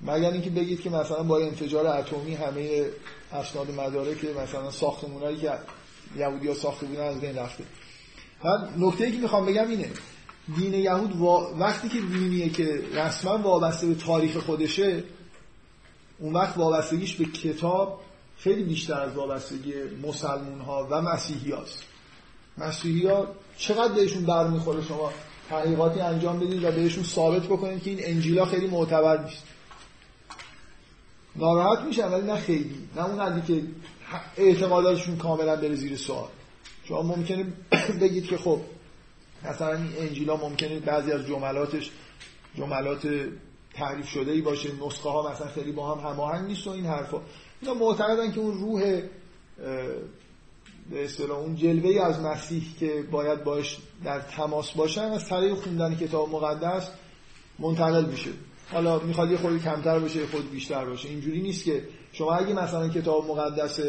مگر 0.01 0.31
اینکه 0.31 0.49
بگید 0.49 0.81
که 0.81 0.89
مثلا 0.89 1.23
با 1.23 1.39
انفجار 1.39 1.87
اتمی 1.87 2.33
همه 2.33 2.85
اسناد 3.33 3.71
مدارک 3.71 4.25
مثلا 4.25 4.71
ساختمونایی 4.71 5.37
که 5.37 5.51
یهودی‌ها 6.17 6.53
ساخته 6.53 6.85
بودن 6.85 7.03
از 7.03 7.21
بین 7.21 7.35
رفته. 7.35 7.63
من 8.43 8.69
نکته 8.77 9.11
که 9.11 9.17
می‌خوام 9.17 9.45
بگم 9.45 9.69
اینه 9.69 9.89
دین 10.55 10.73
یهود 10.73 11.21
وقتی 11.59 11.89
که 11.89 12.01
دینیه 12.01 12.49
که 12.49 12.83
رسما 12.93 13.37
وابسته 13.37 13.87
به 13.87 13.95
تاریخ 13.95 14.37
خودشه 14.37 15.03
اون 16.19 16.33
وقت 16.33 16.57
وابستگیش 16.57 17.15
به 17.15 17.25
کتاب 17.25 18.01
خیلی 18.37 18.63
بیشتر 18.63 19.01
از 19.01 19.13
وابستگی 19.13 19.73
مسلمون 20.03 20.61
ها 20.61 20.87
و 20.91 21.01
مسیحی 21.01 21.51
هاست 21.51 21.83
مسیحی 22.57 23.07
ها 23.07 23.27
چقدر 23.57 23.93
بهشون 23.93 24.25
برمیخوره 24.25 24.81
شما 24.81 25.11
تحقیقاتی 25.49 25.99
انجام 25.99 26.39
بدید 26.39 26.63
و 26.63 26.71
بهشون 26.71 27.03
ثابت 27.03 27.43
بکنید 27.43 27.83
که 27.83 27.89
این 27.89 27.99
انجیلا 28.03 28.45
خیلی 28.45 28.67
معتبر 28.67 29.23
نیست. 29.23 29.43
ناراحت 31.37 31.85
میشن 31.85 32.07
ولی 32.07 32.27
نه 32.27 32.35
خیلی 32.35 32.87
نه 32.95 33.05
اون 33.05 33.19
حدی 33.19 33.53
که 33.53 33.63
اعتقاداتشون 34.37 35.17
کاملا 35.17 35.55
بره 35.55 35.75
زیر 35.75 35.97
سوال. 35.97 36.29
شما 36.83 37.01
ممکنه 37.01 37.45
بگید 38.01 38.27
که 38.27 38.37
خب 38.37 38.59
مثلا 39.43 39.73
این 39.73 39.93
انجیلا 39.99 40.37
ممکنه 40.37 40.79
بعضی 40.79 41.11
از 41.11 41.27
جملاتش 41.27 41.91
جملات 42.55 43.07
تعریف 43.73 44.09
شده 44.09 44.31
ای 44.31 44.41
باشه 44.41 44.69
نسخه 44.87 45.09
ها 45.09 45.31
مثلا 45.31 45.47
خیلی 45.47 45.71
با 45.71 45.95
هم 45.95 46.09
هماهنگ 46.09 46.47
نیست 46.47 46.67
و 46.67 46.69
این 46.69 46.85
حرفا. 46.85 47.21
اینا 47.61 47.73
معتقدن 47.73 48.31
که 48.31 48.39
اون 48.39 48.59
روح 48.59 49.01
به 50.89 51.05
اصطلاح 51.05 51.37
اون 51.37 51.55
جلوه 51.55 51.89
ای 51.89 51.99
از 51.99 52.19
مسیح 52.19 52.63
که 52.79 53.03
باید 53.11 53.43
باش 53.43 53.77
در 54.03 54.19
تماس 54.19 54.71
باشن 54.71 55.01
از 55.01 55.29
طریق 55.29 55.53
خوندن 55.53 55.95
کتاب 55.95 56.29
مقدس 56.29 56.89
منتقل 57.59 58.05
میشه. 58.05 58.29
حالا 58.71 58.99
می‌خواد 58.99 59.31
یه 59.31 59.37
خود 59.37 59.63
کمتر 59.63 59.99
باشه 59.99 60.19
یه 60.19 60.25
خود 60.25 60.51
بیشتر 60.51 60.85
باشه. 60.85 61.09
اینجوری 61.09 61.41
نیست 61.41 61.65
که 61.65 61.83
شما 62.11 62.35
اگه 62.35 62.53
مثلا 62.53 62.89
کتاب 62.89 63.27
مقدس 63.27 63.79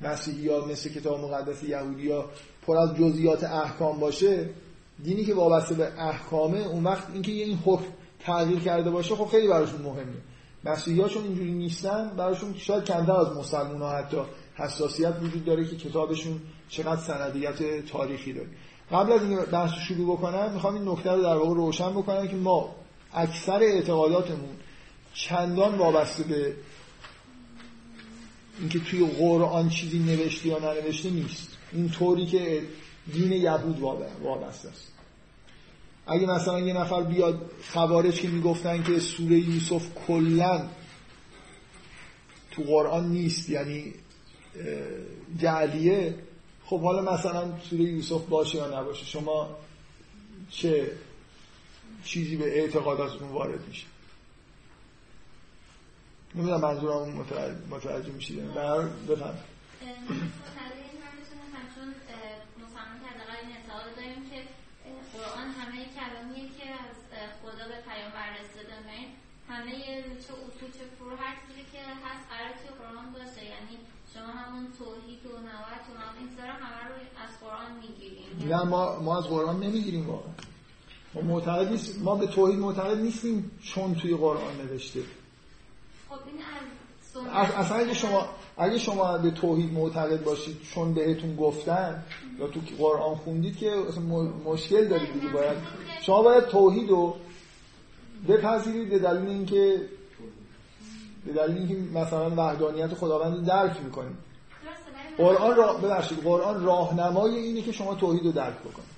مسیحی 0.00 0.42
یا 0.42 0.64
مثل 0.64 0.90
کتاب 0.90 1.20
مقدس 1.20 1.62
یهودی 1.62 2.10
ها 2.10 2.24
پر 2.66 2.76
از 2.76 2.96
جزئیات 2.96 3.44
احکام 3.44 4.00
باشه 4.00 4.50
دینی 5.02 5.24
که 5.24 5.34
وابسته 5.34 5.74
به 5.74 6.02
احکامه 6.02 6.58
اون 6.58 6.84
وقت 6.84 7.10
اینکه 7.12 7.32
این 7.32 7.58
حکم 7.64 7.84
تغییر 8.20 8.60
کرده 8.60 8.90
باشه 8.90 9.14
خب 9.14 9.26
خیلی 9.26 9.48
براشون 9.48 9.82
مهمه. 9.82 10.12
مسیحی 10.64 11.02
اینجوری 11.02 11.52
نیستن 11.52 12.10
براشون 12.16 12.54
شاید 12.54 12.84
کمتر 12.84 13.12
از 13.12 13.36
مسلمان 13.36 13.82
ها 13.82 13.98
حتی 13.98 14.16
حساسیت 14.54 15.14
وجود 15.22 15.44
داره 15.44 15.64
که 15.64 15.76
کتابشون 15.76 16.40
چقدر 16.68 17.00
سندیت 17.00 17.86
تاریخی 17.86 18.32
داره. 18.32 18.48
قبل 18.92 19.12
از 19.12 19.22
این 19.22 19.38
بحث 19.38 19.70
شروع 19.88 20.16
بکنم 20.16 20.52
می‌خوام 20.52 20.74
این 20.74 20.88
نکته 20.88 21.12
رو 21.12 21.22
در 21.22 21.36
واقع 21.36 21.54
روشن 21.54 21.90
بکنم 21.90 22.28
که 22.28 22.36
ما 22.36 22.74
اکثر 23.14 23.58
اعتقاداتمون 23.62 24.56
چندان 25.14 25.74
وابسته 25.74 26.22
به 26.22 26.54
اینکه 28.58 28.78
توی 28.78 29.06
قرآن 29.06 29.68
چیزی 29.68 29.98
نوشته 29.98 30.48
یا 30.48 30.58
ننوشته 30.58 31.10
نیست. 31.10 31.48
این 31.72 31.90
طوری 31.90 32.26
که 32.26 32.62
دین 33.12 33.32
یهود 33.32 33.80
وابسته 34.22 34.68
است. 34.68 34.92
اگه 36.06 36.26
مثلا 36.26 36.60
یه 36.60 36.72
نفر 36.72 37.02
بیاد 37.02 37.50
خوارج 37.72 38.20
که 38.20 38.28
می‌گفتن 38.28 38.82
که 38.82 38.98
سوره 38.98 39.38
یوسف 39.38 39.86
کلا 40.06 40.68
تو 42.50 42.62
قرآن 42.62 43.08
نیست 43.08 43.50
یعنی 43.50 43.94
جعلیه 45.38 46.14
خب 46.64 46.80
حالا 46.80 47.14
مثلا 47.14 47.58
سوره 47.70 47.82
یوسف 47.82 48.22
باشه 48.22 48.58
یا 48.58 48.80
نباشه 48.80 49.04
شما 49.04 49.56
چه 50.50 50.90
چیزی 52.04 52.36
به 52.36 52.58
اعتقاداتتون 52.58 53.28
وارد 53.28 53.68
میشه. 53.68 53.86
نمی‌دونم 56.34 56.60
منظورم 56.60 57.08
متوجه, 57.70 58.12
میشید 58.12 58.54
در 58.54 58.80
بفهم 58.82 59.34
قرآن 65.12 65.48
همه 65.60 65.78
کلامیه 65.96 66.48
که 66.58 66.66
از 66.70 66.96
خدا 67.42 67.64
به 67.68 67.78
پیامبر 67.88 68.28
رسیده. 68.40 68.72
همه 69.48 69.72
چه 70.02 70.32
اصول 70.32 70.70
چه 70.78 70.84
فرو 70.98 71.16
هر 71.16 71.36
چیزی 71.48 71.64
که 71.72 71.78
هست 72.04 72.24
قرار 72.30 72.52
قرآن 72.78 73.12
باشه. 73.12 73.44
یعنی 73.44 73.78
شما 74.14 74.26
همون 74.26 74.66
توحید 74.78 75.26
و 75.26 75.28
نوت 75.28 75.84
و 75.88 75.98
همه 76.00 76.18
این 76.18 76.28
همه 76.38 76.88
رو 76.88 76.94
از 77.24 77.40
قرآن 77.40 77.72
می‌گیریم. 77.82 78.48
نه 78.48 78.62
ما, 78.62 79.00
ما 79.00 79.18
از 79.18 79.24
قرآن 79.24 79.60
نمی‌گیریم 79.60 80.06
واقعا. 80.06 80.32
ما 81.14 81.20
معتقد 81.20 81.70
نیست 81.70 82.02
ما 82.02 82.14
به 82.14 82.26
توحید 82.26 82.58
معتقد 82.58 83.00
نیستیم 83.00 83.50
چون 83.62 83.94
توی 83.94 84.14
قرآن 84.14 84.56
نوشته. 84.56 85.00
خب 86.08 86.16
اصلا 87.58 87.76
اگه 87.76 87.94
شما 87.94 88.28
اگه 88.56 88.78
شما 88.78 89.18
به 89.18 89.30
توحید 89.30 89.72
معتقد 89.72 90.24
باشید 90.24 90.56
چون 90.74 90.94
بهتون 90.94 91.36
گفتن 91.36 92.04
یا 92.38 92.46
تو 92.46 92.60
قرآن 92.78 93.14
خوندید 93.14 93.56
که 93.56 93.70
مشکل 94.44 94.88
دارید 94.88 95.12
دیگه 95.12 95.28
باید. 95.28 95.56
شما 96.02 96.22
باید 96.22 96.44
توحید 96.44 96.90
رو 96.90 97.16
بپذیرید 98.28 98.90
به 98.90 98.98
دلیل 98.98 99.28
اینکه 99.28 99.80
به 101.26 101.32
دلیل 101.32 101.56
اینکه 101.56 101.98
مثلا 101.98 102.30
وحدانیت 102.30 102.94
خداوند 102.94 103.46
درک 103.46 103.80
می‌کنید. 103.84 104.16
قرآن 105.18 105.56
را 105.56 105.72
ببخشید 105.72 106.18
قرآن 106.18 106.64
راهنمای 106.64 107.36
اینه 107.36 107.62
که 107.62 107.72
شما 107.72 107.94
توحید 107.94 108.24
رو 108.24 108.32
درک 108.32 108.58
بکنید. 108.58 108.91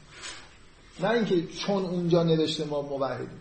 نه 1.00 1.10
اینکه 1.10 1.46
چون 1.46 1.84
اونجا 1.84 2.22
نوشته 2.22 2.64
ما 2.64 2.82
موحدیم. 2.82 3.40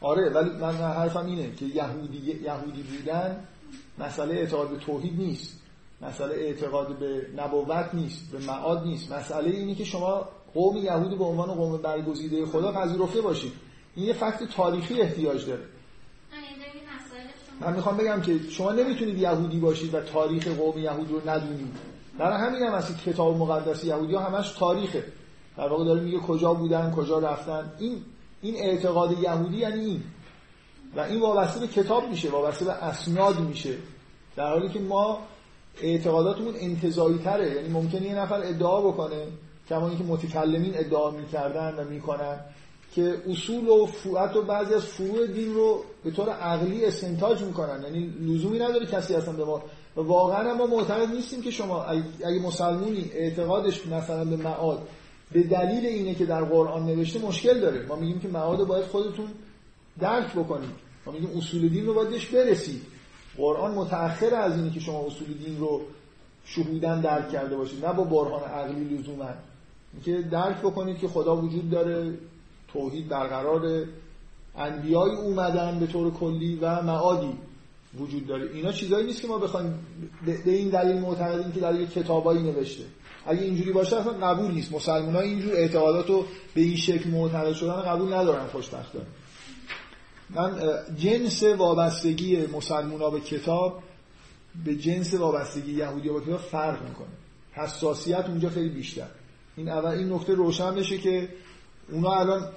آره 0.00 0.30
ولی 0.30 0.50
من 0.50 0.74
حرفم 0.74 1.26
اینه 1.26 1.54
که 1.54 1.64
یهودی 1.64 2.18
یهودی 2.42 2.82
بودن 2.82 3.48
مسئله 3.98 4.34
اعتقاد 4.34 4.70
به 4.70 4.76
توحید 4.76 5.18
نیست. 5.18 5.62
مسئله 6.00 6.34
اعتقاد 6.34 6.98
به 6.98 7.26
نبوت 7.36 7.94
نیست 7.94 8.30
به 8.32 8.38
معاد 8.38 8.84
نیست. 8.84 9.12
مسئله 9.12 9.50
اینه 9.50 9.74
که 9.74 9.84
شما 9.84 10.28
قوم 10.54 10.76
یهودی 10.76 11.16
به 11.16 11.24
عنوان 11.24 11.54
قوم 11.54 11.76
برگزیده 11.76 12.46
خدا 12.46 12.72
پذیرفته 12.72 13.20
باشید 13.20 13.52
این 13.96 14.06
یه 14.06 14.12
فکت 14.12 14.44
تاریخی 14.56 15.00
احتیاج 15.00 15.46
داره. 15.46 15.62
من 17.60 17.76
می‌خوام 17.76 17.96
بگم 17.96 18.20
که 18.20 18.38
شما 18.50 18.72
نمی‌تونید 18.72 19.18
یهودی 19.18 19.58
باشید 19.58 19.94
و 19.94 20.00
تاریخ 20.00 20.48
قوم 20.48 20.78
یهود 20.78 21.10
رو 21.10 21.30
ندونید. 21.30 21.76
برای 22.18 22.38
همین 22.38 22.62
هم 22.62 22.82
کتاب 23.06 23.36
مقدس 23.36 23.84
یهودی 23.84 24.14
ها 24.14 24.20
همش 24.20 24.50
تاریخه. 24.50 25.04
در 25.56 25.68
واقع 25.68 25.84
داره 25.84 26.00
میگه 26.00 26.18
کجا 26.18 26.54
بودن 26.54 26.90
کجا 26.90 27.18
رفتن. 27.18 27.72
این 27.78 28.02
این 28.42 28.56
اعتقاد 28.56 29.18
یهودی 29.18 29.56
یعنی 29.56 29.84
این. 29.84 30.02
و 30.96 31.00
این 31.00 31.20
وابسته 31.20 31.60
به 31.60 31.66
کتاب 31.66 32.08
میشه 32.08 32.30
وابسته 32.30 32.64
به 32.64 32.72
اسناد 32.72 33.40
میشه. 33.40 33.74
در 34.36 34.48
حالی 34.48 34.68
که 34.68 34.78
ما 34.78 35.18
اعتقاداتمون 35.82 36.54
انتظایی 36.56 37.18
تره 37.18 37.54
یعنی 37.54 37.68
ممکنه 37.68 38.02
یه 38.02 38.14
نفر 38.14 38.40
ادعا 38.44 38.80
بکنه 38.80 39.26
کما 39.68 39.88
اینکه 39.88 40.04
متکلمین 40.04 40.72
ادعا 40.76 41.10
می‌کردن 41.10 41.74
و 41.74 41.84
می‌کنن 41.84 42.40
که 42.94 43.22
اصول 43.30 43.68
و 43.68 43.86
فوعت 43.86 44.36
و 44.36 44.42
بعضی 44.42 44.74
از 44.74 44.84
فروع 44.84 45.26
دین 45.26 45.54
رو 45.54 45.84
به 46.04 46.10
طور 46.10 46.28
عقلی 46.28 46.84
استنتاج 46.84 47.42
می‌کنن. 47.42 47.82
یعنی 47.82 48.06
لزومی 48.20 48.58
نداره 48.58 48.86
کسی 48.86 49.14
اصلا 49.14 49.32
به 49.32 49.44
ما 49.44 49.62
واقعا 49.96 50.54
ما 50.54 50.66
معتقد 50.66 51.08
نیستیم 51.08 51.42
که 51.42 51.50
شما 51.50 51.82
اگه 51.84 52.40
مسلمونی 52.42 53.10
اعتقادش 53.14 53.86
مثلا 53.86 54.24
به 54.24 54.36
معاد 54.36 54.88
به 55.32 55.42
دلیل 55.42 55.86
اینه 55.86 56.14
که 56.14 56.26
در 56.26 56.44
قرآن 56.44 56.86
نوشته 56.86 57.18
مشکل 57.18 57.60
داره. 57.60 57.86
ما 57.86 57.96
میگیم 57.96 58.20
که 58.20 58.28
معاد 58.28 58.66
باید 58.66 58.84
خودتون 58.84 59.26
درک 60.00 60.32
بکنید. 60.32 60.70
ما 61.06 61.12
میگیم 61.12 61.30
اصول 61.36 61.68
دین 61.68 61.86
رو 61.86 61.94
باید 61.94 62.32
برسید. 62.32 62.82
قرآن 63.36 63.74
متأخر 63.74 64.34
از 64.34 64.56
اینه 64.56 64.70
که 64.70 64.80
شما 64.80 65.06
اصول 65.06 65.26
دین 65.26 65.60
رو 65.60 65.80
شهودن 66.44 67.00
درک 67.00 67.30
کرده 67.30 67.56
باشید 67.56 67.84
نه 67.86 67.92
با 67.92 68.04
برهان 68.04 68.42
عقلی 68.50 68.84
لزوما. 68.84 69.28
اینکه 69.94 70.28
درک 70.28 70.58
بکنید 70.58 70.98
که 70.98 71.08
خدا 71.08 71.36
وجود 71.36 71.70
داره 71.70 72.18
توحید 72.68 73.08
برقرار 73.08 73.86
انبیای 74.56 75.16
اومدن 75.16 75.78
به 75.78 75.86
طور 75.86 76.12
کلی 76.12 76.58
و 76.62 76.82
معادی 76.82 77.32
وجود 77.98 78.26
داره. 78.26 78.50
اینا 78.52 78.72
چیزایی 78.72 79.06
نیست 79.06 79.22
که 79.22 79.28
ما 79.28 79.38
بخوایم 79.38 79.86
به 80.26 80.50
این 80.50 80.68
دلیل 80.68 80.96
معتقدیم 80.96 81.52
که 81.52 81.60
در 81.60 81.80
یک 81.80 81.90
کتابایی 81.90 82.42
نوشته. 82.42 82.84
اگه 83.26 83.42
اینجوری 83.42 83.72
باشه 83.72 83.96
اصلا 83.96 84.12
قبول 84.12 84.50
نیست. 84.50 84.72
مسلمان 84.72 85.14
ها 85.14 85.20
اینجور 85.20 85.52
اعتقادات 85.52 86.08
رو 86.08 86.24
به 86.54 86.60
این 86.60 86.76
شکل 86.76 87.10
معتقد 87.10 87.52
شدن 87.52 87.82
قبول 87.82 88.12
ندارن 88.12 88.46
خوشبختانه. 88.46 89.06
من 90.30 90.60
جنس 90.98 91.42
وابستگی 91.42 92.46
مسلمان 92.46 93.00
ها 93.00 93.10
به 93.10 93.20
کتاب 93.20 93.82
به 94.64 94.76
جنس 94.76 95.14
وابستگی 95.14 95.72
یهودی 95.72 96.08
ها 96.08 96.14
به 96.14 96.20
کتاب 96.20 96.40
فرق 96.40 96.88
می‌کنه. 96.88 97.06
حساسیت 97.52 98.24
اونجا 98.28 98.50
خیلی 98.50 98.68
بیشتر 98.68 99.06
این 99.56 99.68
اول 99.68 99.90
این 99.90 100.12
نکته 100.12 100.34
روشن 100.34 100.74
بشه 100.74 100.98
که 100.98 101.28
اونا 101.90 102.10
الان 102.10 102.48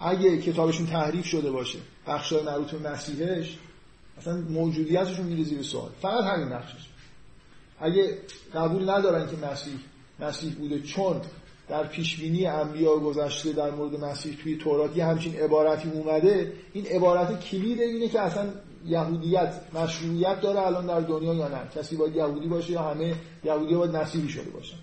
اگه 0.00 0.38
کتابشون 0.38 0.86
تحریف 0.86 1.26
شده 1.26 1.50
باشه 1.50 1.78
بخشای 2.06 2.42
مربوط 2.42 2.70
به 2.70 2.90
مسیحش 2.90 3.58
اصلا 4.18 4.36
موجودیتشون 4.36 5.26
میره 5.26 5.44
زیر 5.44 5.62
سوال. 5.62 5.90
فقط 6.02 6.24
همین 6.24 6.48
نقشش 6.48 6.88
اگه 7.80 8.18
قبول 8.54 8.90
ندارن 8.90 9.26
که 9.30 9.46
مسیح 9.46 9.72
مسیح 10.20 10.54
بوده 10.54 10.80
چون 10.80 11.20
در 11.68 11.86
پیشبینی 11.86 12.46
انبیا 12.46 12.96
گذشته 12.96 13.52
در 13.52 13.70
مورد 13.70 14.04
مسیح 14.04 14.38
توی 14.42 14.56
تورات 14.56 14.96
یه 14.96 15.06
همچین 15.06 15.34
عبارتی 15.34 15.90
اومده 15.90 16.52
این 16.72 16.86
عبارت 16.86 17.40
کلید 17.40 17.80
اینه 17.80 18.08
که 18.08 18.20
اصلا 18.20 18.46
یهودیت 18.86 19.54
مشروعیت 19.74 20.40
داره 20.40 20.66
الان 20.66 20.86
در 20.86 21.00
دنیا 21.00 21.34
یا 21.34 21.48
نه. 21.48 21.60
کسی 21.76 21.96
باید 21.96 22.16
یهودی 22.16 22.48
باشه 22.48 22.72
یا 22.72 22.82
همه 22.82 23.14
یهودی 23.44 23.74
باید 23.74 23.96
نصیری 23.96 24.28
شده 24.28 24.50
باشن. 24.50 24.76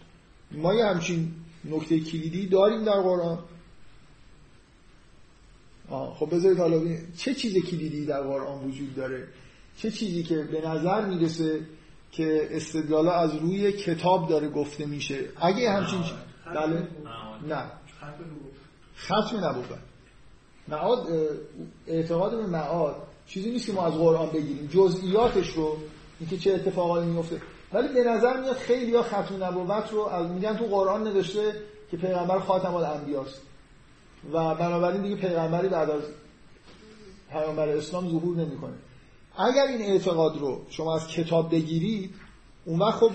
ما 0.51 0.73
یه 0.73 0.85
همچین 0.85 1.31
نکته 1.65 1.99
کلیدی 1.99 2.47
داریم 2.47 2.83
در 2.83 3.01
قرآن. 3.01 3.39
خب 5.89 6.35
بذارید 6.35 6.57
حالا 6.59 6.81
چه 7.17 7.33
چیز 7.33 7.57
کلیدی 7.65 8.05
در 8.05 8.21
قرآن 8.21 8.63
وجود 8.63 8.95
داره؟ 8.95 9.27
چه 9.77 9.91
چیزی 9.91 10.23
که 10.23 10.43
به 10.43 10.67
نظر 10.67 11.05
می‌رسه 11.05 11.61
که 12.11 12.47
استدلالا 12.51 13.11
از 13.11 13.35
روی 13.35 13.71
کتاب 13.71 14.29
داره 14.29 14.49
گفته 14.49 14.85
میشه؟ 14.85 15.19
اگه 15.41 15.71
همچین 15.71 15.99
بله؟ 16.55 16.87
نه. 17.47 17.63
ختم 18.97 19.45
نبوت 19.45 19.65
معاد 20.67 21.07
اعتقاد 21.87 22.37
به 22.37 22.47
معاد 22.47 22.95
چیزی 23.27 23.51
نیست 23.51 23.65
که 23.65 23.73
ما 23.73 23.85
از 23.85 23.93
قرآن 23.93 24.29
بگیریم. 24.29 24.67
جزئیاتش 24.67 25.49
رو 25.49 25.77
اینکه 26.19 26.37
چه 26.37 26.53
اتفاقاتی 26.53 27.07
میفته 27.07 27.41
ولی 27.73 27.87
به 27.87 28.03
نظر 28.03 28.41
میاد 28.41 28.55
خیلی 28.55 28.95
ها 28.95 29.03
ختم 29.03 29.43
نبوت 29.43 29.91
رو 29.91 30.01
از 30.01 30.27
میگن 30.27 30.57
تو 30.57 30.65
قرآن 30.65 31.03
نوشته 31.03 31.55
که 31.91 31.97
پیغمبر 31.97 32.39
خاتم 32.39 32.75
الانبیاست 32.75 33.41
و 34.33 34.55
بنابراین 34.55 35.01
دیگه 35.01 35.15
پیغمبری 35.15 35.69
بعد 35.69 35.89
از 35.89 36.01
پیغمبر 37.31 37.69
اسلام 37.69 38.09
ظهور 38.09 38.37
نمی‌کنه. 38.37 38.73
اگر 39.37 39.67
این 39.67 39.81
اعتقاد 39.81 40.37
رو 40.37 40.61
شما 40.69 40.95
از 40.95 41.07
کتاب 41.07 41.51
بگیرید 41.51 42.15
اون 42.65 42.79
وقت 42.79 42.99
خب 42.99 43.11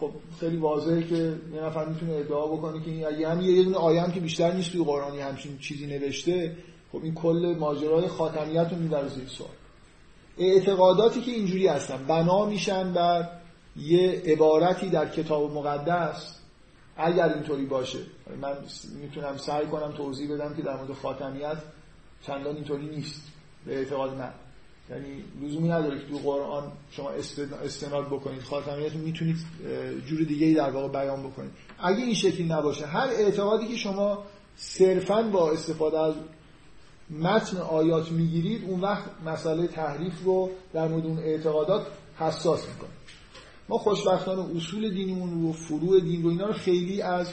خب 0.00 0.10
خیلی 0.40 0.56
واضحه 0.56 1.02
که 1.02 1.34
یه 1.54 1.60
نفر 1.62 1.84
می‌تونه 1.88 2.12
ادعا 2.12 2.46
بکنه 2.46 2.84
که 2.84 2.90
این 2.90 3.24
هم 3.24 3.40
یه 3.40 3.62
دونه 3.62 3.76
آیه 3.76 4.12
که 4.14 4.20
بیشتر 4.20 4.52
نیست 4.52 4.72
توی 4.72 4.84
قرآنی 4.84 5.20
همچین 5.20 5.58
چیزی 5.58 5.86
نوشته 5.86 6.56
خب 6.92 7.00
این 7.02 7.14
کل 7.14 7.56
ماجرای 7.58 8.08
خاتمیت 8.08 8.68
رو 8.70 8.76
می‌بره 8.78 9.08
زیر 9.08 9.28
سوال. 9.28 9.50
اعتقاداتی 10.38 11.20
که 11.20 11.30
اینجوری 11.30 11.66
هستن 11.66 12.04
بنا 12.08 12.44
میشن 12.44 12.92
بر 12.92 13.28
یه 13.76 14.22
عبارتی 14.26 14.88
در 14.88 15.08
کتاب 15.08 15.52
مقدس 15.52 16.36
اگر 16.96 17.34
اینطوری 17.34 17.66
باشه. 17.66 17.98
من 18.40 18.52
می‌تونم 19.00 19.36
سعی 19.36 19.66
کنم 19.66 19.92
توضیح 19.92 20.34
بدم 20.34 20.54
که 20.54 20.62
در 20.62 20.76
مورد 20.76 20.92
خاتمیت 20.92 21.56
چندان 22.26 22.54
اینطوری 22.54 22.86
نیست. 22.86 23.22
به 23.66 23.78
اعتقاد 23.78 24.16
من. 24.16 24.32
یعنی 24.90 25.24
لزومی 25.42 25.68
نداره 25.68 25.98
که 25.98 26.06
تو 26.06 26.18
قرآن 26.18 26.72
شما 26.90 27.10
استناد 27.64 28.06
بکنید. 28.06 28.42
خاتمیت 28.42 28.94
می‌تونید 28.94 29.36
جور 30.06 30.22
دیگه 30.22 30.46
ای 30.46 30.54
در 30.54 30.70
واقع 30.70 30.88
بیان 30.88 31.22
بکنید. 31.22 31.50
اگه 31.78 31.98
این 31.98 32.14
شکلی 32.14 32.48
نباشه 32.48 32.86
هر 32.86 33.08
اعتقادی 33.08 33.68
که 33.68 33.76
شما 33.76 34.24
صرفا 34.56 35.22
با 35.22 35.52
استفاده 35.52 35.98
از 35.98 36.14
متن 37.10 37.56
آیات 37.56 38.12
می‌گیرید 38.12 38.64
اون 38.64 38.80
وقت 38.80 39.04
مسئله 39.26 39.66
تحریف 39.66 40.24
رو 40.24 40.50
در 40.72 40.88
مورد 40.88 41.06
اون 41.06 41.18
اعتقادات 41.18 41.86
حساس 42.18 42.68
می‌کنید 42.68 42.99
ما 43.70 43.78
خوشبختانه 43.78 44.56
اصول 44.56 44.90
دینیمون 44.90 45.42
رو 45.42 45.52
فروع 45.52 46.00
دین 46.00 46.22
رو 46.22 46.30
اینا 46.30 46.46
رو 46.46 46.52
خیلی 46.52 47.02
از 47.02 47.32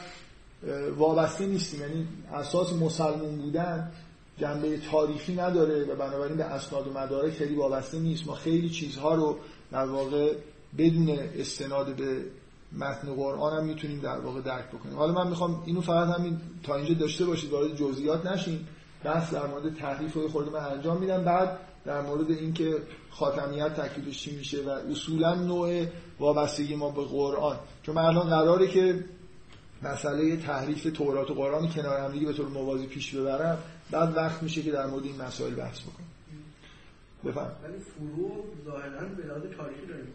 وابسته 0.97 1.45
نیستیم. 1.45 1.81
یعنی 1.81 2.07
اساس 2.33 2.73
مسلمون 2.73 3.37
بودن 3.37 3.91
جنبه 4.37 4.77
تاریخی 4.91 5.35
نداره 5.35 5.83
و 5.83 5.95
بنابراین 5.95 6.37
به 6.37 6.43
اسناد 6.43 6.87
و 6.87 6.93
مدارک 6.93 7.33
خیلی 7.33 7.55
وابسته 7.55 7.99
نیست. 7.99 8.27
ما 8.27 8.33
خیلی 8.33 8.69
چیزها 8.69 9.15
رو 9.15 9.37
در 9.71 9.85
واقع 9.85 10.33
بدون 10.77 11.09
استناد 11.37 11.95
به 11.95 12.21
متن 12.71 13.15
قرآن 13.15 13.57
هم 13.57 13.65
می‌تونیم 13.65 13.99
در 13.99 14.19
واقع 14.19 14.41
درک 14.41 14.67
بکنیم. 14.67 14.95
حالا 14.95 15.13
من 15.13 15.27
می‌خوام 15.27 15.63
اینو 15.65 15.81
فقط 15.81 16.19
همین 16.19 16.37
تا 16.63 16.75
اینجا 16.75 16.93
داشته 16.93 17.25
باشید 17.25 17.51
وارد 17.51 17.75
جزئیات 17.75 18.25
نشین. 18.25 18.59
بس 19.05 19.31
در 19.31 19.47
مورد 19.47 19.75
تحریف 19.75 20.13
رو 20.13 20.29
خورده 20.29 20.51
من 20.51 20.59
انجام 20.59 20.97
میدم. 20.97 21.23
بعد 21.23 21.59
در 21.85 22.01
مورد 22.01 22.31
اینکه 22.31 22.75
خاتمیت 23.09 23.73
تکلیفش 23.73 24.19
چی 24.19 24.35
میشه 24.35 24.63
و 24.63 24.69
اصولا 24.69 25.35
نوع 25.35 25.85
وابستگی 26.19 26.75
ما 26.75 26.89
به 26.89 27.03
قرآن. 27.03 27.57
چون 27.83 27.95
من 27.95 28.05
الان 28.05 28.29
قراره 28.29 28.67
که 28.67 29.05
مسئله 29.83 30.37
تحریف 30.37 30.93
تورات 30.93 31.31
و 31.31 31.33
قرآن 31.33 31.69
کنار 31.69 31.99
هم 31.99 32.25
به 32.25 32.33
طور 32.33 32.47
موازی 32.47 32.87
پیش 32.87 33.15
ببرم. 33.15 33.57
بعد 33.91 34.17
وقت 34.17 34.43
میشه 34.43 34.61
که 34.61 34.71
در 34.71 34.85
مورد 34.85 35.03
این 35.03 35.21
مسائل 35.21 35.55
بحث 35.55 35.81
بکنم. 35.81 36.07
بفهم 37.25 37.51
ولی 37.63 37.79
فروع 37.79 38.45
ظاهرا 38.65 39.07
به 39.17 39.23
لحاظ 39.23 39.41
تاریخی 39.57 39.85
داریم 39.87 40.07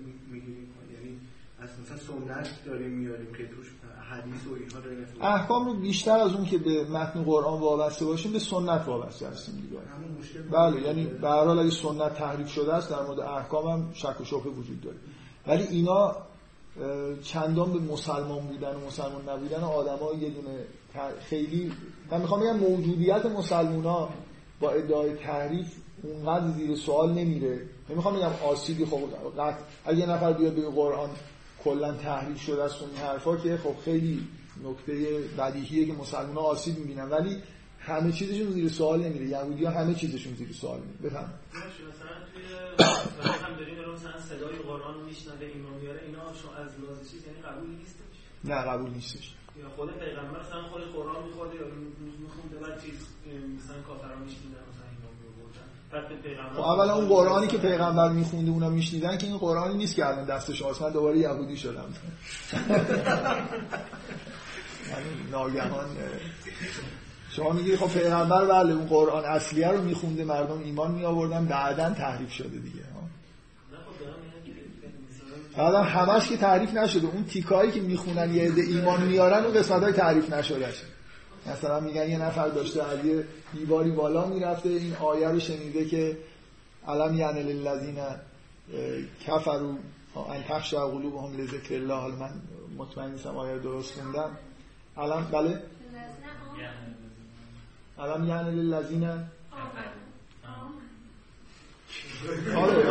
یعنی 0.94 1.20
از 1.60 1.68
مثلا 1.80 1.96
سنت 1.96 2.64
داریم 2.66 2.90
میاریم 2.90 3.32
که 3.32 3.46
توش 3.46 3.66
حدیث 4.10 4.46
و 4.46 4.54
اینها 4.54 4.80
داریم. 4.80 5.06
احکام 5.20 5.66
رو 5.66 5.74
بیشتر 5.74 6.18
از 6.18 6.34
اون 6.34 6.44
که 6.44 6.58
به 6.58 6.84
متن 6.84 7.22
قرآن 7.22 7.60
وابسته 7.60 8.04
باشیم 8.04 8.32
به 8.32 8.38
سنت 8.38 8.88
وابسته 8.88 9.28
هستیم 9.28 9.54
دیگه. 9.54 9.78
بله 10.50 10.80
یعنی 10.80 11.04
به 11.04 11.28
هر 11.28 11.44
حال 11.44 11.58
اگه 11.58 11.70
سنت 11.70 12.14
تحریف 12.14 12.48
شده 12.48 12.74
است 12.74 12.90
در 12.90 13.02
مورد 13.02 13.20
احکام 13.20 13.66
هم 13.66 13.90
شک 13.94 14.20
و 14.20 14.24
شبهه 14.24 14.46
وجود 14.46 14.80
داره. 14.80 14.96
ولی 15.46 15.62
اینا 15.62 16.16
چندان 17.22 17.72
به 17.72 17.78
مسلمان 17.78 18.46
بودن 18.46 18.74
و 18.74 18.86
مسلمان 18.86 19.28
نبودن 19.28 19.60
آدما 19.60 20.12
یه 20.12 20.30
دونه 20.30 20.64
خیلی 21.20 21.72
من 22.10 22.20
می‌خوام 22.20 22.40
بگم 22.40 22.56
موجودیت 22.56 23.26
مسلمونا 23.26 24.08
با 24.60 24.70
ادعای 24.70 25.14
تحریف 25.14 25.66
اونقدر 26.02 26.50
زیر 26.50 26.76
سوال 26.76 27.12
نمیره. 27.12 27.60
نمی‌خوام 27.90 28.16
بگم 28.16 28.30
آسیبی 28.46 28.84
خب 28.84 29.00
اگه 29.84 29.98
یه 29.98 30.06
نفر 30.06 30.32
بیاد 30.32 30.54
به 30.54 30.70
قرآن 30.70 31.10
کلا 31.64 31.92
تحریف 31.92 32.40
شده 32.40 32.62
است 32.62 32.82
این 32.82 32.96
حرفا 32.96 33.36
که 33.36 33.56
خب 33.56 33.74
خیلی 33.84 34.26
نکته 34.64 35.20
بدیهیه 35.38 35.86
که 35.86 35.92
مسلمان 35.92 36.36
ها 36.36 36.42
آسیب 36.42 36.78
می‌بینن. 36.78 37.10
ولی 37.10 37.36
همه 37.78 38.12
چیزشون 38.12 38.52
زیر 38.52 38.68
سوال 38.68 39.02
نمیره. 39.02 39.26
یهودی 39.28 39.64
ها 39.64 39.70
همه 39.70 39.94
چیزشون 39.94 40.34
زیر 40.34 40.52
سوال 40.52 40.80
میره 40.80 41.10
بفهم 41.10 41.32
مثلا 42.74 43.32
هم 43.32 43.54
داریم 43.54 43.78
مثلا 43.94 44.20
صدای 44.20 44.56
قرآن 44.56 44.94
رو 44.94 45.04
میشنوه 45.04 45.46
ایمان 45.54 45.74
میاره 45.80 46.00
اینا 46.06 46.18
شما 46.42 46.54
از 46.54 46.70
لحاظ 46.80 47.10
چیز 47.10 47.26
یعنی 47.26 47.40
قبول 47.48 47.70
نیستش 47.70 48.16
نه 48.44 48.54
قبول 48.54 48.90
نیستش. 48.90 49.34
یا 49.60 49.68
خود 49.76 49.90
پیغمبر 49.98 50.40
مثلا 50.40 50.62
خود 50.62 50.82
قرآن 50.92 51.24
میخورده 51.24 51.56
یا 51.56 51.66
میخونده 52.22 52.56
بعد 52.62 52.82
چیز 52.82 52.98
مثلا 53.58 53.82
کافران 53.88 54.18
میشنیدن 54.18 54.62
مثلا 54.70 54.86
ایمان 54.92 55.12
خب 56.54 56.60
اولا 56.60 56.94
اون 56.94 57.08
قرآنی 57.08 57.46
که 57.46 57.58
پیغمبر 57.58 58.08
میخونده 58.08 58.50
اونا 58.50 58.68
میشنیدن 58.68 59.18
که 59.18 59.26
این 59.26 59.38
قرآنی 59.38 59.74
نیست 59.74 59.96
که 59.96 60.06
الان 60.06 60.24
دستش 60.24 60.62
آسمان 60.62 60.92
دوباره 60.92 61.18
یهودی 61.18 61.56
شدم. 61.56 61.84
یعنی 64.90 65.30
ناگهان 65.30 65.86
شما 67.36 67.52
میگی 67.52 67.76
خب 67.76 67.88
پیغمبر 67.88 68.44
بله 68.44 68.72
اون 68.72 68.86
قرآن 68.86 69.24
اصلیه 69.24 69.68
رو 69.68 69.82
میخونده 69.82 70.24
مردم 70.24 70.58
ایمان 70.64 70.90
می 70.90 71.04
آوردن 71.04 71.44
بعدا 71.44 71.90
تحریف 71.90 72.32
شده 72.32 72.58
دیگه. 72.58 72.82
بعدا 75.56 75.82
همش 75.82 76.28
که 76.28 76.36
تعریف 76.36 76.74
نشده 76.74 77.06
اون 77.06 77.24
تیکایی 77.24 77.70
که 77.70 77.80
می‌خونن 77.80 78.34
یه 78.34 78.42
عده 78.42 78.62
ایمان 78.62 79.02
میارن 79.02 79.44
اون 79.44 79.54
قسمت 79.54 79.82
های 79.82 79.92
تعریف 79.92 80.32
نشده. 80.32 80.74
مثلا 81.46 81.80
میگن 81.80 82.10
یه 82.10 82.18
نفر 82.18 82.48
داشته 82.48 82.82
از 82.84 83.04
یه 83.04 83.24
دیواری 83.52 83.90
بالا 83.90 84.26
می‌رفته 84.26 84.68
این 84.68 84.94
آیه 84.94 85.28
رو 85.28 85.40
شنیده 85.40 85.84
که 85.84 86.18
علم 86.88 87.14
یعنی 87.14 87.42
للذین 87.42 87.98
کفروا 89.26 89.74
ان 90.16 90.42
تخشع 90.48 90.78
قلوبهم 90.78 91.36
لذکر 91.36 91.74
الله 91.74 92.14
من 92.14 92.30
مطمئن 92.78 93.10
نیستم 93.10 93.36
آیه 93.36 93.58
درست 93.58 94.00
خوندم. 94.00 94.30
علم 94.96 95.28
بله؟ 95.32 95.62
علم 98.02 98.28
یعنی 98.28 98.50
للذین 98.50 99.04
آره. 102.56 102.82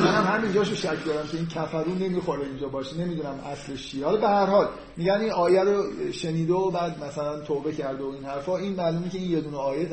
منم 0.00 0.24
همینجاشو 0.24 0.74
شک 0.74 1.04
دارم 1.04 1.28
که 1.28 1.36
این 1.36 1.46
کفرون 1.46 1.98
نمی‌خوره 1.98 2.46
اینجا 2.46 2.68
باشه. 2.68 2.96
نمی‌دونم 2.96 3.40
اصلش 3.44 3.86
چیه. 3.86 4.04
حالا 4.04 4.20
به 4.20 4.28
هر 4.28 4.46
حال 4.46 4.68
میگن 4.96 5.20
این 5.20 5.32
آیه 5.32 5.64
رو 5.64 5.84
شنیده 6.12 6.52
و 6.52 6.70
بعد 6.70 7.04
مثلا 7.04 7.40
توبه 7.40 7.72
کرده 7.72 8.04
و 8.04 8.06
این 8.06 8.24
حرفا. 8.24 8.56
این 8.56 8.74
معلومه 8.74 9.08
که 9.08 9.18
این 9.18 9.30
یه 9.30 9.40
دونه 9.40 9.56
آیه 9.56 9.88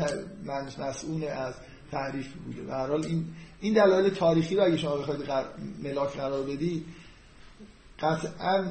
مسئول 0.80 1.24
از 1.24 1.54
تحریف 1.92 2.28
بوده. 2.34 2.62
به 2.62 2.74
هر 2.74 2.88
حال 2.88 3.06
این 3.06 3.26
این 3.62 3.74
دلایل 3.74 4.10
تاریخی 4.10 4.56
رو 4.56 4.64
اگه 4.64 4.78
شما 4.78 4.96
بخواید 4.96 5.22
ملاک 5.84 6.18
قرار 6.18 6.44
بدی 6.44 6.86
قطعا 8.00 8.64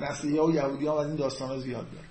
مسیحی 0.00 0.38
ها 0.38 0.46
و 0.46 0.54
یهودی 0.54 0.88
از 0.88 1.06
این 1.06 1.16
داستان 1.16 1.48
ها 1.48 1.58
زیاد 1.58 1.86
دارن. 1.92 2.05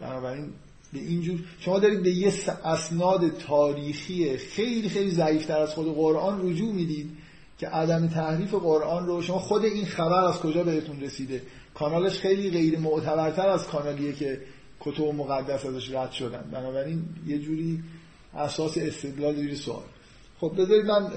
بنابراین 0.00 0.52
به 0.92 0.98
اینجور 0.98 1.40
شما 1.60 1.78
دارید 1.78 2.02
به 2.02 2.10
یه 2.10 2.32
اسناد 2.64 3.38
تاریخی 3.38 4.36
خیلی 4.36 4.88
خیلی 4.88 5.10
ضعیفتر 5.10 5.58
از 5.58 5.74
خود 5.74 5.94
قرآن 5.94 6.50
رجوع 6.50 6.72
می‌دید 6.72 7.10
که 7.58 7.68
عدم 7.68 8.08
تحریف 8.08 8.54
قرآن 8.54 9.06
رو 9.06 9.22
شما 9.22 9.38
خود 9.38 9.64
این 9.64 9.86
خبر 9.86 10.24
از 10.24 10.40
کجا 10.40 10.64
بهتون 10.64 11.00
رسیده؟ 11.00 11.42
کانالش 11.74 12.18
خیلی 12.18 12.50
غیر 12.50 12.78
معتبرتر 12.78 13.48
از 13.48 13.66
کانالیه 13.66 14.12
که 14.12 14.40
کتب 14.80 15.04
مقدس 15.04 15.66
ازش 15.66 15.90
رد 15.90 16.12
شدن. 16.12 16.50
بنابراین 16.52 17.04
یه 17.26 17.38
جوری 17.38 17.82
اساس 18.34 18.78
استدلال 18.78 19.34
زیر 19.34 19.54
سوال. 19.54 19.84
خب 20.40 20.52
بذارید 20.58 20.86
من 20.86 21.10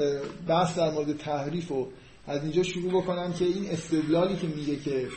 بحث 0.48 0.78
در 0.78 0.92
مورد 0.92 1.18
تحریف 1.18 1.68
رو 1.68 1.88
از 2.28 2.44
اینجا 2.44 2.64
شروع 2.64 3.02
بکنم 3.02 3.34
که 3.34 3.46
این 3.46 3.70
استدلالی 3.70 4.36
که 4.36 4.48
میگه 4.48 4.76
که 4.76 5.08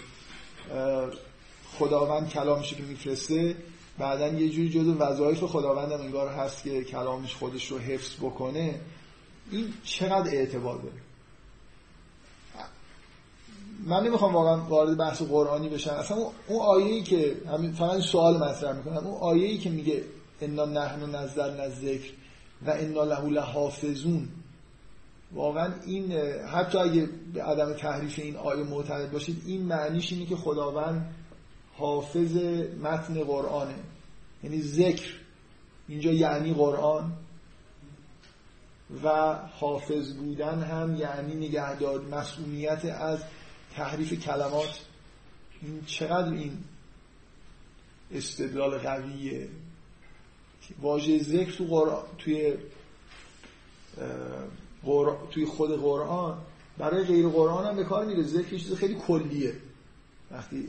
خداوند 1.81 2.29
کلامش 2.29 2.75
که 2.75 2.83
میفرسته 2.83 3.57
بعدا 3.99 4.29
یه 4.29 4.49
جوری 4.49 4.71
جزو 4.71 4.95
وظایف 4.99 5.45
خداوند 5.45 5.93
هم 5.93 6.01
انگار 6.01 6.29
هست 6.29 6.63
که 6.63 6.85
کلامش 6.85 7.35
خودش 7.35 7.67
رو 7.71 7.79
حفظ 7.79 8.17
بکنه. 8.17 8.81
این 9.51 9.73
چقدر 9.85 10.31
اعتبار 10.35 10.79
داره؟ 10.79 10.95
من 13.87 14.07
نمی‌خوام 14.07 14.35
واقعا 14.35 14.61
وارد 14.69 14.97
بحث 14.97 15.23
قرآنی 15.23 15.69
بشم. 15.69 15.91
اصلا 15.91 16.17
اون 16.47 16.61
آیه‌ای 16.61 17.03
که 17.03 17.37
همین 17.53 17.73
فقط 17.73 18.01
سوال 18.01 18.37
مطرح 18.37 18.77
می‌کنم. 18.77 19.07
اون 19.07 19.19
آیه‌ای 19.21 19.59
که 19.59 19.71
میگه 19.71 20.05
انا 20.41 20.65
نحن 20.65 21.15
نزدر 21.15 21.71
ذکر 21.71 22.11
و 22.67 22.71
انا 22.71 23.05
له 23.05 23.29
لحافظون 23.29 24.29
واقعا 25.33 25.75
این 25.87 26.13
حتی 26.53 26.79
اگه 26.79 27.09
به 27.35 27.43
عدم 27.43 27.73
تحریف 27.73 28.19
این 28.19 28.37
آیه 28.37 28.65
معتقد 28.65 29.11
باشید 29.11 29.43
این 29.47 29.63
معنیش 29.63 30.13
اینه 30.13 30.27
که 30.27 30.37
خداوند 30.37 31.15
حافظ 31.81 32.37
متن 32.83 33.25
قرآنه. 33.25 33.75
یعنی 34.43 34.63
ذکر. 34.63 35.13
اینجا 35.89 36.13
یعنی 36.13 36.55
قرآن 36.55 37.13
و 39.05 39.35
حافظ 39.35 40.13
بودن 40.13 40.63
هم 40.63 40.97
یعنی 40.97 41.35
نگهدار 41.35 42.01
مسئولیت 42.01 42.85
از 42.85 43.19
تحریف 43.75 44.13
کلمات. 44.13 44.81
این 45.63 45.83
چقدر 45.87 46.33
این 46.33 46.59
استدلال 48.13 48.79
قویه؟ 48.79 49.49
واژه 50.83 51.19
ذکر 51.19 51.53
تو 51.53 51.65
قرآن 51.65 52.05
توی 52.19 52.55
توی 55.31 55.47
خود 55.47 55.81
قرآن 55.81 56.39
برای 56.79 57.05
غیر 57.05 57.29
قرآن 57.29 57.67
هم 57.67 57.77
به 57.77 57.85
کار 57.85 58.05
میره. 58.05 58.23
ذکر 58.23 58.57
چیز 58.57 58.75
خیلی 58.75 58.95
کلیه. 58.95 59.55
وقتی 60.31 60.67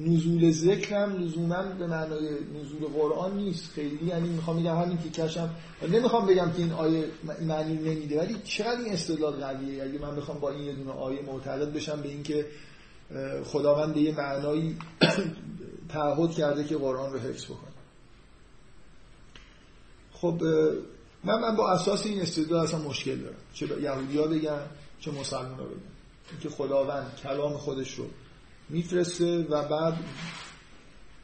نزول 0.00 0.50
ذکر 0.50 0.96
هم 0.96 1.12
لزوما 1.12 1.62
به 1.62 1.86
معنای 1.86 2.28
نزول 2.30 2.88
قرآن 2.94 3.36
نیست. 3.36 3.72
خیلی 3.72 4.06
یعنی 4.06 4.28
می‌خوام 4.28 4.60
بگم 4.60 4.76
همین 4.76 4.98
تیکشم 4.98 5.50
نمی‌خوام 5.88 6.26
بگم 6.26 6.52
که 6.52 6.58
این 6.58 6.72
آیه 6.72 7.04
معنی 7.40 7.74
نمیده 7.74 8.20
ولی 8.20 8.36
چقدر 8.44 8.80
این 8.80 8.92
استدلال 8.92 9.32
قویه؟ 9.32 9.82
اگه 9.82 9.98
من 9.98 10.16
بخوام 10.16 10.38
با 10.38 10.50
این 10.50 10.62
یه 10.62 10.72
دونه 10.72 10.90
آیه 10.90 11.22
معتقد 11.22 11.72
بشم 11.72 12.00
به 12.00 12.08
اینکه 12.08 12.46
خداوند 13.44 13.94
به 13.94 14.00
یه 14.00 14.16
معنایی 14.16 14.76
تعهد 15.92 16.30
کرده 16.30 16.64
که 16.64 16.76
قرآن 16.76 17.12
رو 17.12 17.18
حفظ 17.18 17.44
بکنه. 17.44 17.72
خب 20.12 20.42
من 21.24 21.40
من 21.40 21.56
با 21.56 21.70
اساس 21.70 22.06
این 22.06 22.20
استدلال 22.20 22.64
اصلا 22.64 22.80
مشکل 22.80 23.16
دارم. 23.16 23.36
چه 23.54 23.66
یهودی 23.82 24.18
ها 24.18 24.26
بگن 24.26 24.60
چه 25.00 25.10
مسلمان 25.10 25.58
ها 25.58 25.64
بگن. 25.64 25.92
اینکه 26.30 26.48
خداوند 26.48 27.16
کلام 27.22 27.52
خودش 27.52 27.94
رو 27.94 28.04
میفرسته 28.72 29.46
و 29.50 29.68
بعد 29.68 29.94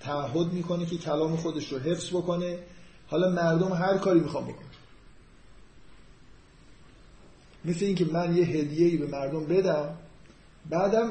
تعهد 0.01 0.53
می‌کنه 0.53 0.87
که 0.87 0.97
کلام 0.97 1.37
خودش 1.37 1.73
رو 1.73 1.79
حفظ 1.79 2.11
بکنه. 2.11 2.59
حالا 3.07 3.31
مردم 3.31 3.73
هر 3.73 3.99
کاری 3.99 4.21
می‌خوام 4.21 4.45
بکنه 4.45 4.69
مثل 7.65 7.85
اینکه 7.85 8.05
من 8.05 8.37
یه 8.37 8.45
هدیه‌ای 8.45 8.97
به 8.97 9.07
مردم 9.07 9.45
بدم 9.45 9.95
بعدم 10.71 11.11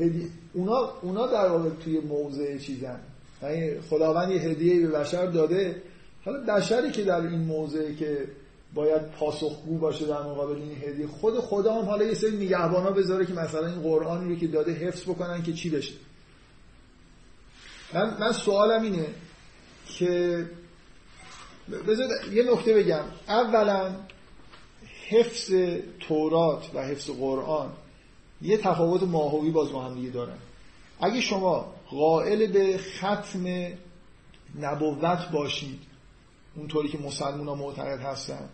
هدیه 0.00 0.28
اونا 0.52 0.92
اونا 1.02 1.26
در 1.26 1.48
واقع 1.48 1.70
توی 1.70 2.00
موضع 2.00 2.58
چیزن. 2.58 3.00
یعنی 3.42 3.80
خداوند 3.80 4.30
یه 4.32 4.40
هدیه‌ای 4.40 4.80
به 4.80 4.88
بشر 4.88 5.26
داده. 5.26 5.82
حالا 6.24 6.44
بشری 6.44 6.90
که 6.90 7.04
در 7.04 7.20
این 7.20 7.40
موضعی 7.40 7.96
که 7.96 8.28
باید 8.74 9.10
پاسخگو 9.10 9.78
باشه 9.78 10.06
در 10.06 10.22
مقابل 10.22 10.56
این 10.56 10.82
هدیه. 10.82 11.06
خود 11.06 11.40
خدا 11.40 11.74
هم 11.74 11.84
حالا 11.84 12.04
یه 12.04 12.14
سری 12.14 12.36
نگهبانا 12.36 12.90
بذاره 12.90 13.26
که 13.26 13.32
مثلا 13.32 13.66
این 13.66 13.82
قرآنی 13.82 14.34
رو 14.34 14.40
که 14.40 14.46
داده 14.46 14.72
حفظ 14.72 15.02
بکنن 15.02 15.42
که 15.42 15.52
چی 15.52 15.70
بشه. 15.70 15.94
من, 17.94 18.16
من 18.20 18.32
سوالم 18.32 18.82
اینه 18.82 19.06
که 19.88 20.44
بذار 21.88 22.08
یه 22.32 22.52
نکته 22.52 22.74
بگم. 22.74 23.04
اولا 23.28 23.94
حفظ 25.08 25.52
تورات 26.00 26.70
و 26.74 26.82
حفظ 26.82 27.10
قرآن 27.10 27.72
یه 28.42 28.56
تفاوت 28.56 29.02
ماهوی 29.02 29.50
باز 29.50 29.72
با 29.72 29.84
هم 29.84 29.94
دیگه 29.94 30.10
دارن. 30.10 30.38
اگه 31.00 31.20
شما 31.20 31.74
قائل 31.90 32.52
به 32.52 32.78
ختم 32.78 33.46
نبوت 34.60 35.30
باشید 35.32 35.80
اونطوری 36.56 36.88
که 36.88 36.98
مسلمان 36.98 37.48
ها 37.48 37.54
معتقد 37.54 38.00
هستن 38.00 38.48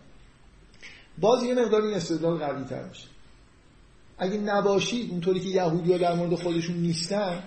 باز 1.17 1.43
یه 1.43 1.53
مقدار 1.53 1.81
این 1.81 1.93
استدلال 1.93 2.37
قوی 2.37 2.63
تر 2.63 2.83
میشه. 2.83 3.07
اگه 4.17 4.37
نباشید 4.37 5.11
اونطوری 5.11 5.39
که 5.39 5.49
یهودی 5.49 5.91
ها 5.91 5.97
در 5.97 6.15
مورد 6.15 6.35
خودشون 6.35 6.75
نیستن 6.75 7.43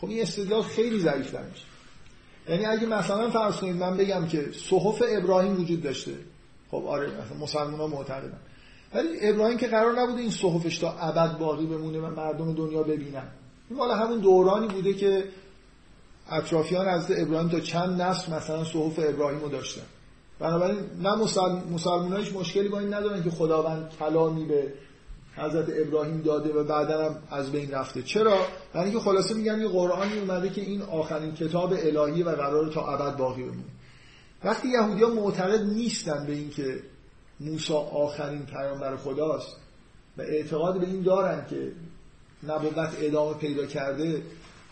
خب 0.00 0.08
این 0.08 0.22
استدلال 0.22 0.62
خیلی 0.62 1.00
ضعیف 1.00 1.34
میشه. 1.34 1.64
یعنی 2.48 2.66
اگه 2.66 2.86
مثلا 2.86 3.30
فرض 3.30 3.56
کنید 3.56 3.76
من 3.76 3.96
بگم 3.96 4.26
که 4.26 4.50
صحف 4.52 5.02
ابراهیم 5.08 5.60
وجود 5.60 5.82
داشته. 5.82 6.12
خب 6.70 6.84
آره 6.86 7.10
مثلا 7.10 7.36
مسلمان 7.38 7.80
ها 7.80 7.86
معتقدن. 7.86 8.38
ولی 8.94 9.08
ابراهیم 9.20 9.58
که 9.58 9.66
قرار 9.66 10.00
نبوده 10.00 10.20
این 10.20 10.30
صحفش 10.30 10.78
تا 10.78 10.92
ابد 10.92 11.38
باقی 11.38 11.66
بمونه 11.66 11.98
و 11.98 12.10
مردم 12.10 12.54
دنیا 12.54 12.82
ببینن. 12.82 13.28
این 13.70 13.78
والا 13.78 13.94
همون 13.94 14.18
دورانی 14.18 14.68
بوده 14.68 14.92
که 14.94 15.24
اطرافیان 16.30 16.88
از 16.88 17.10
ابراهیم 17.10 17.48
تا 17.48 17.60
چند 17.60 18.02
نسل 18.02 18.32
مثلا 18.32 18.64
صحف 18.64 18.98
ابراهیم 18.98 19.40
رو 19.40 19.48
داشتن. 19.48 19.82
بنابراین 20.38 20.78
نه 21.02 21.14
مسلمان 21.70 22.16
هیچ 22.16 22.32
مشکلی 22.32 22.68
با 22.68 22.78
این 22.78 22.94
ندارن 22.94 23.22
که 23.22 23.30
خداوند 23.30 23.92
کلامی 23.98 24.44
به 24.44 24.72
حضرت 25.36 25.66
ابراهیم 25.76 26.22
داده 26.22 26.52
و 26.52 26.64
بعدا 26.64 27.04
هم 27.04 27.16
از 27.30 27.52
بین 27.52 27.70
رفته 27.70 28.02
چرا؟ 28.02 28.38
برای 28.72 28.90
اینکه 28.90 29.04
خلاصه 29.04 29.34
میگن 29.34 29.60
یه 29.60 29.68
قرآنی 29.68 30.18
اومده 30.18 30.50
که 30.50 30.60
این 30.60 30.82
آخرین 30.82 31.34
کتاب 31.34 31.72
الهی 31.72 32.22
و 32.22 32.30
قرار 32.30 32.72
تا 32.72 32.86
ابد 32.86 33.16
باقی 33.16 33.42
بمونه 33.42 33.64
وقتی 34.44 34.68
یهودی 34.68 35.02
ها 35.02 35.10
معتقد 35.10 35.62
نیستن 35.62 36.26
به 36.26 36.32
اینکه 36.32 36.80
موسی 37.40 37.72
آخرین 37.72 38.46
پیامبر 38.46 38.96
خداست 38.96 39.56
و 40.18 40.22
اعتقاد 40.22 40.80
به 40.80 40.86
این 40.86 41.02
دارن 41.02 41.46
که 41.50 41.72
نبوت 42.42 42.74
ادامه 43.00 43.34
پیدا 43.34 43.66
کرده 43.66 44.22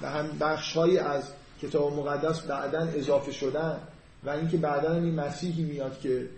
و 0.03 0.11
هم 0.11 0.29
بخشهایی 0.41 0.99
از 0.99 1.23
کتاب 1.63 1.93
مقدس 1.93 2.41
بعدا 2.41 2.79
اضافه 2.79 3.33
شدن 3.33 3.81
و 4.25 4.31
اینکه 4.31 4.57
بعدا 4.57 4.95
این 4.95 5.15
مسیحی 5.15 5.65
میاد 5.65 6.01
که 6.01 6.29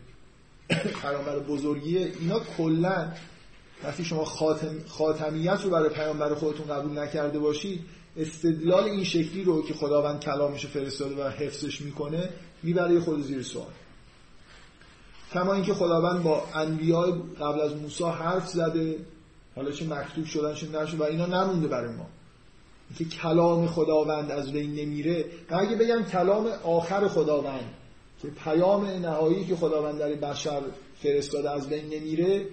پیامبر 1.02 1.39
بزرگیه 1.39 2.12
اینا 2.20 2.40
کلا 2.56 3.12
وقتی 3.85 4.05
شما 4.05 4.24
خاتم، 4.24 4.74
خاتمیت 4.89 5.61
رو 5.65 5.70
برای 5.70 5.89
پیامبر 5.89 6.35
خودتون 6.35 6.66
قبول 6.66 6.98
نکرده 6.98 7.39
باشید 7.39 7.81
استدلال 8.16 8.85
این 8.85 9.05
شکلی 9.05 9.44
رو 9.44 9.62
که 9.62 9.74
خداوند 9.74 10.20
کلامش 10.20 10.66
فرستاده 10.66 11.24
و 11.24 11.28
حفظش 11.28 11.81
می‌کنه 11.81 12.28
می‌بره 12.62 13.01
خود 13.01 13.23
زیر 13.23 13.43
سوال. 13.43 13.73
کما 15.32 15.55
اینکه 15.55 15.74
خداوند 15.74 16.23
با 16.23 16.44
انبیای 16.55 17.12
قبل 17.40 17.61
از 17.61 17.77
موسی 17.77 18.05
حرف 18.05 18.48
زده 18.48 18.98
حالا 19.56 19.70
چه 19.70 19.86
مکتوب 19.86 20.24
شدن 20.24 20.55
چه 20.55 20.69
نشد 20.69 21.01
و 21.01 21.02
اینا 21.02 21.27
نمونده 21.27 21.69
برای 21.69 21.97
ما. 21.97 22.06
که 22.98 23.05
کلام 23.05 23.66
خداوند 23.66 24.31
از 24.31 24.52
بین 24.52 24.74
نمیره. 24.74 25.24
و 25.51 25.55
اگه 25.55 25.77
بگم 25.77 26.02
کلام 26.02 26.47
آخر 26.65 27.09
خداوند 27.09 27.74
که 28.23 28.28
پیام 28.28 28.86
نهایی 28.86 29.44
که 29.44 29.56
خداوند 29.56 29.98
در 29.98 30.09
بشر 30.09 30.62
فرستاده 31.02 31.51
از 31.51 31.69
بین 31.69 31.85
نمیره 31.85 32.47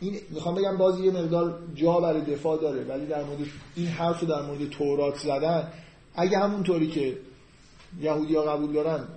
این 0.00 0.20
می‌خوام 0.30 0.54
بگم 0.54 0.76
بازی 0.76 1.04
یه 1.04 1.10
مقدار 1.10 1.58
جا 1.74 2.00
برای 2.00 2.20
دفاع 2.20 2.60
داره 2.60 2.84
ولی 2.84 3.06
در 3.06 3.24
مورد 3.24 3.38
این 3.76 3.86
حرف 3.86 4.24
در 4.24 4.42
مورد 4.42 4.70
تورات 4.70 5.18
زدن 5.18 5.72
اگه 6.14 6.38
همونطوری 6.38 6.86
که 6.86 7.18
یهودی 8.00 8.34
ها 8.34 8.42
قبول 8.42 8.72
دارن 8.72 9.08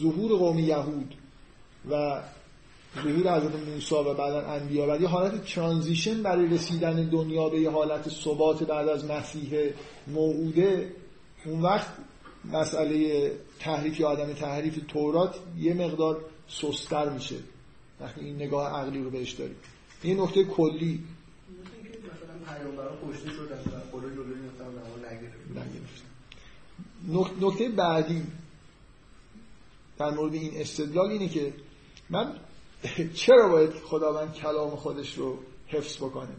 ظهور 0.00 0.38
قوم 0.38 0.58
یهود 0.58 1.14
و 1.90 2.22
ظهور 2.94 3.36
حضرت 3.36 3.68
موسی 3.68 3.94
و 3.94 4.14
بعدا 4.14 4.40
انبیا 4.40 4.86
و 4.86 5.00
یه 5.00 5.08
حالت 5.08 5.44
ترانزیشن 5.44 6.22
برای 6.22 6.46
رسیدن 6.46 7.08
دنیا 7.08 7.48
به 7.48 7.60
یه 7.60 7.70
حالت 7.70 8.08
ثبات 8.08 8.62
بعد 8.62 8.88
از 8.88 9.04
مسیح 9.04 9.70
موعوده 10.06 10.92
اون 11.46 11.62
وقت 11.62 11.88
مسئله 12.44 13.32
تحریف 13.60 14.00
یا 14.00 14.10
عدم 14.10 14.32
تحریف 14.32 14.78
تورات 14.88 15.34
یه 15.58 15.74
مقدار 15.74 16.24
سستر 16.48 17.08
میشه. 17.08 17.36
وقتی 18.00 18.20
این 18.20 18.36
نگاه 18.36 18.80
عقلی 18.80 19.02
رو 19.02 19.10
بهش 19.10 19.32
داریم. 19.32 19.56
یه 20.04 20.22
نکته 20.22 20.44
کلی. 20.44 21.04
نکته 27.40 27.68
بعدی 27.68 28.22
در 29.98 30.10
مورد 30.10 30.34
این 30.34 30.60
استدلال 30.60 31.10
اینه 31.10 31.28
که 31.28 31.52
من 32.10 32.32
چرا 33.14 33.48
باید 33.48 33.70
خداوند 33.70 34.34
کلام 34.34 34.76
خودش 34.76 35.14
رو 35.14 35.38
حفظ 35.66 35.96
بکنه؟ 35.96 36.36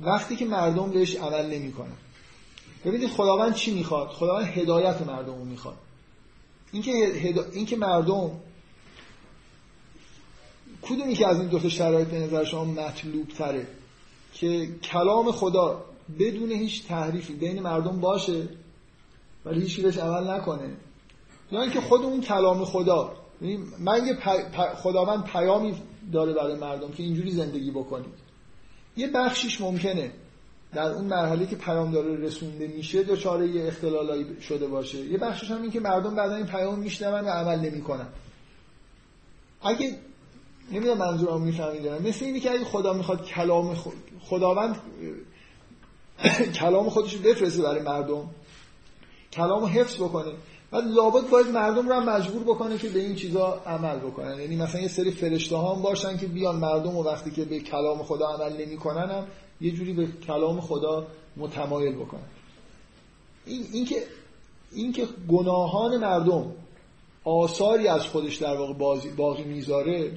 وقتی 0.00 0.36
که 0.36 0.44
مردم 0.44 0.90
بهش 0.90 1.16
عمل 1.16 1.46
نمی‌کنن. 1.46 1.96
ببینید 2.84 3.10
خداوند 3.10 3.54
چی 3.54 3.74
می‌خواد؟ 3.74 4.08
خداوند 4.08 4.46
هدایت 4.46 5.02
مردم 5.02 5.34
رو 5.34 5.44
می‌خواد. 5.44 5.76
اینکه 6.72 6.92
هدا... 6.92 7.44
اینکه 7.52 7.76
مردم 7.76 8.30
کدومی 10.82 11.14
که 11.14 11.28
از 11.28 11.38
این 11.38 11.48
دو 11.48 11.58
تا 11.58 11.68
شرایط 11.68 12.08
به 12.08 12.18
نظر 12.18 12.44
شما 12.44 12.64
مطلوب 12.64 13.28
تره 13.28 13.66
که 14.32 14.66
کلام 14.82 15.32
خدا 15.32 15.84
بدون 16.18 16.52
هیچ 16.52 16.86
تحریفی 16.86 17.32
بین 17.32 17.62
مردم 17.62 18.00
باشه 18.00 18.48
ولی 19.44 19.60
هیچ 19.60 19.80
بهش 19.80 19.96
عمل 19.96 20.30
نکنه؟ 20.30 20.76
یا 21.52 21.62
اینکه 21.62 21.80
خود 21.80 22.02
اون 22.02 22.20
کلام 22.20 22.64
خدا 22.64 23.12
یعنی 23.12 23.19
من 23.78 24.06
یه 24.06 24.18
خداوند 24.74 25.24
پیامی 25.24 25.82
داره 26.12 26.32
برای 26.32 26.54
مردم 26.54 26.90
که 26.90 27.02
اینجوری 27.02 27.30
زندگی 27.30 27.70
بکنید. 27.70 28.14
یه 28.96 29.06
بخشیش 29.06 29.60
ممکنه. 29.60 30.12
در 30.74 30.92
اون 30.92 31.04
مرحله 31.04 31.46
که 31.46 31.56
پیام 31.56 31.92
داره 31.92 32.16
رسونده 32.16 32.66
میشه 32.66 33.02
دچار 33.02 33.44
یه 33.44 33.66
اختلالایی 33.66 34.26
شده 34.40 34.66
باشه. 34.66 34.98
یه 34.98 35.18
بخشش 35.18 35.50
هم 35.50 35.62
این 35.62 35.70
که 35.70 35.80
مردم 35.80 36.14
بعدا 36.14 36.34
این 36.36 36.46
پیام 36.46 36.78
میشنون 36.78 37.20
و 37.20 37.28
عمل 37.28 37.58
نمی‌کنن. 37.58 38.06
اگه 39.62 39.96
نمی‌دونم 40.72 40.98
منظورم 40.98 41.42
می‌فهمید 41.42 41.82
دارم 41.82 42.02
مثل 42.02 42.24
اینی 42.24 42.40
که 42.40 42.50
اگه 42.50 42.64
خدا 42.64 42.92
می‌خواد 42.92 43.24
کلام 43.24 43.74
خود 43.74 43.94
خداوند 44.20 44.76
کلام 46.60 46.90
خودش 46.90 47.14
رو 47.14 47.20
بفرسته 47.20 47.62
برای 47.62 47.82
مردم 47.82 48.30
کلام 49.32 49.64
حفظ 49.64 49.96
بکنه. 49.96 50.32
بعد 50.70 50.84
لابد 50.86 51.30
باید 51.30 51.46
مردم 51.46 51.88
رو 51.88 51.94
هم 51.94 52.08
مجبور 52.08 52.42
بکنه 52.42 52.78
که 52.78 52.88
به 52.88 53.00
این 53.00 53.14
چیزا 53.14 53.62
عمل 53.66 53.98
بکنن. 53.98 54.40
یعنی 54.40 54.56
مثلا 54.56 54.80
یه 54.80 54.88
سری 54.88 55.10
فرشته 55.10 55.56
ها 55.56 55.74
هم 55.74 55.82
باشن 55.82 56.16
که 56.16 56.26
بیان 56.26 56.56
مردم 56.56 56.96
و 56.96 57.02
وقتی 57.02 57.30
که 57.30 57.44
به 57.44 57.58
کلام 57.58 58.02
خدا 58.02 58.26
عمل 58.26 58.66
نمی‌کنن 58.66 59.10
هم 59.10 59.26
یه 59.60 59.70
جوری 59.70 59.92
به 59.92 60.06
کلام 60.26 60.60
خدا 60.60 61.06
متمایل 61.36 61.94
بکنن. 61.94 62.26
این 63.46 63.66
اینکه 63.72 64.02
اینکه 64.72 65.08
گناهان 65.28 65.96
مردم 65.96 66.52
آثاری 67.24 67.88
از 67.88 68.06
خودش 68.06 68.36
در 68.36 68.56
واقع 68.56 68.74
باقی 69.16 69.44
می‌ذاره 69.44 70.12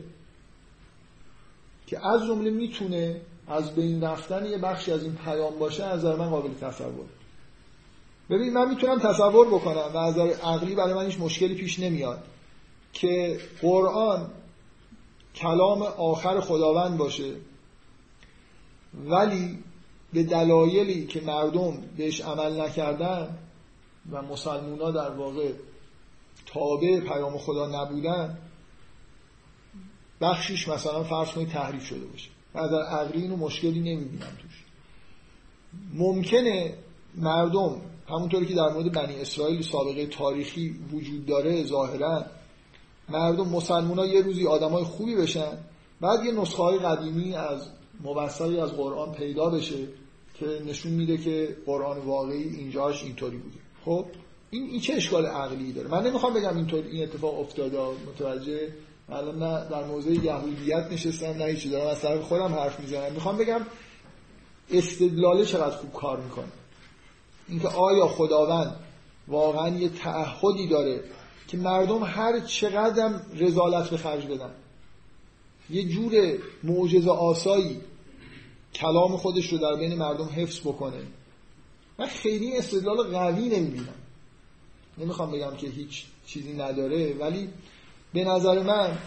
که 1.87 2.07
از 2.07 2.25
جمله 2.25 2.49
می‌تونه 2.49 3.21
از 3.47 3.75
بین 3.75 4.03
رفتن 4.03 4.45
یه 4.45 4.57
بخشی 4.57 4.91
از 4.91 5.03
این 5.03 5.15
پیام 5.15 5.59
باشه 5.59 5.83
از 5.83 5.99
نظر 5.99 6.15
من 6.15 6.29
قابل 6.29 6.53
تصور. 6.53 7.05
ببین 8.33 8.53
من 8.53 8.69
می‌تونم 8.69 8.99
تصور 8.99 9.47
بکنم 9.47 9.91
و 9.93 9.97
از 9.97 10.17
عقلی 10.17 10.75
برای 10.75 10.93
من 10.93 11.05
هیچ 11.05 11.19
مشکلی 11.19 11.55
پیش 11.55 11.79
نمیاد 11.79 12.23
که 12.93 13.39
قرآن 13.61 14.31
کلام 15.35 15.81
آخر 15.81 16.39
خداوند 16.39 16.97
باشه 16.97 17.35
ولی 19.05 19.59
به 20.13 20.23
دلایلی 20.23 21.07
که 21.07 21.21
مردم 21.21 21.77
بهش 21.97 22.21
عمل 22.21 22.61
نکردن 22.61 23.37
و 24.11 24.21
مسلمونا 24.21 24.91
در 24.91 25.09
واقع 25.09 25.51
تابع 26.45 26.99
پیام 26.99 27.37
خدا 27.37 27.67
نبودن 27.67 28.37
بخشیش 30.21 30.67
مثلا 30.67 31.03
فرض 31.03 31.27
کنید 31.27 31.49
تحریف 31.49 31.85
شده 31.85 32.05
باشه. 32.05 32.29
در 32.53 32.81
عقلی 32.81 33.21
اینو 33.21 33.35
مشکلی 33.35 33.79
نمی‌بینم 33.79 34.37
توش. 34.41 34.63
ممکنه 35.93 36.73
مردم 37.15 37.81
همونطوری 38.09 38.45
که 38.45 38.53
در 38.53 38.69
مورد 38.69 38.91
بنی 38.91 39.15
اسرائیل 39.15 39.61
سابقه 39.61 40.05
تاریخی 40.05 40.79
وجود 40.93 41.25
داره 41.25 41.63
ظاهرا 41.63 42.25
مردم 43.09 43.47
مسلمان 43.47 43.99
ها 43.99 44.05
یه 44.05 44.21
روزی 44.21 44.47
آدمای 44.47 44.83
خوبی 44.83 45.15
بشن 45.15 45.57
بعد 46.01 46.25
یه 46.25 46.31
نسخه 46.31 46.63
های 46.63 46.79
قدیمی 46.79 47.35
از 47.35 47.69
مبصری 48.03 48.59
از 48.59 48.71
قرآن 48.71 49.11
پیدا 49.11 49.49
بشه 49.49 49.87
که 50.33 50.45
نشون 50.67 50.91
میده 50.91 51.17
که 51.17 51.57
قرآن 51.65 51.97
واقعی 51.97 52.43
اینجاش 52.43 53.03
اینطوری 53.03 53.37
بوده. 53.37 53.57
خب 53.85 54.05
این, 54.49 54.63
این 54.63 54.79
چه 54.79 54.93
اشکال 54.93 55.25
عقلی 55.25 55.73
داره؟ 55.73 55.87
من 55.87 56.07
نمی‌خوام 56.07 56.33
بگم 56.33 56.57
اینطور 56.57 56.83
این 56.83 57.03
اتفاق 57.03 57.39
افتاده 57.39 57.79
متوجه 58.07 58.73
الان 59.09 59.43
نه 59.43 59.69
در 59.69 59.83
موضع 59.83 60.11
یهودیت 60.11 60.87
نشستم 60.91 61.25
نه 61.27 61.45
هیچی 61.45 61.69
دارم 61.69 61.87
از 61.87 62.01
طرف 62.01 62.21
خودم 62.21 62.53
حرف 62.53 62.79
می‌زنم. 62.79 63.13
می‌خوام 63.13 63.37
بگم 63.37 63.61
استدلاله 64.71 65.45
چقدر 65.45 65.75
خوب 65.75 65.93
کار 65.93 66.21
می‌کنه. 66.21 66.45
اینکه 67.47 67.67
آیا 67.67 68.07
خداوند 68.07 68.75
واقعا 69.27 69.69
یه 69.69 69.89
تعهدی 69.89 70.67
داره 70.67 71.03
که 71.47 71.57
مردم 71.57 72.03
هر 72.03 72.39
چقدر 72.39 73.19
رزالت 73.35 73.89
به 73.89 73.97
خرج 73.97 74.25
بدن. 74.25 74.51
یه 75.69 75.83
جور 75.83 76.37
معجزه 76.63 77.09
آسایی 77.11 77.81
کلام 78.73 79.17
خودش 79.17 79.53
رو 79.53 79.57
در 79.57 79.75
بین 79.75 79.95
مردم 79.95 80.29
حفظ 80.35 80.59
بکنه. 80.59 81.03
من 81.99 82.05
خیلی 82.05 82.57
استدلال 82.57 83.03
قوی 83.03 83.49
نمی‌بینم. 83.49 83.95
نمی‌خوام 84.97 85.31
بگم 85.31 85.55
که 85.55 85.67
هیچ 85.67 86.05
چیزی 86.25 86.53
نداره 86.53 87.13
ولی 87.13 87.49
به 88.13 88.23
نظر 88.23 88.63
من 88.63 88.97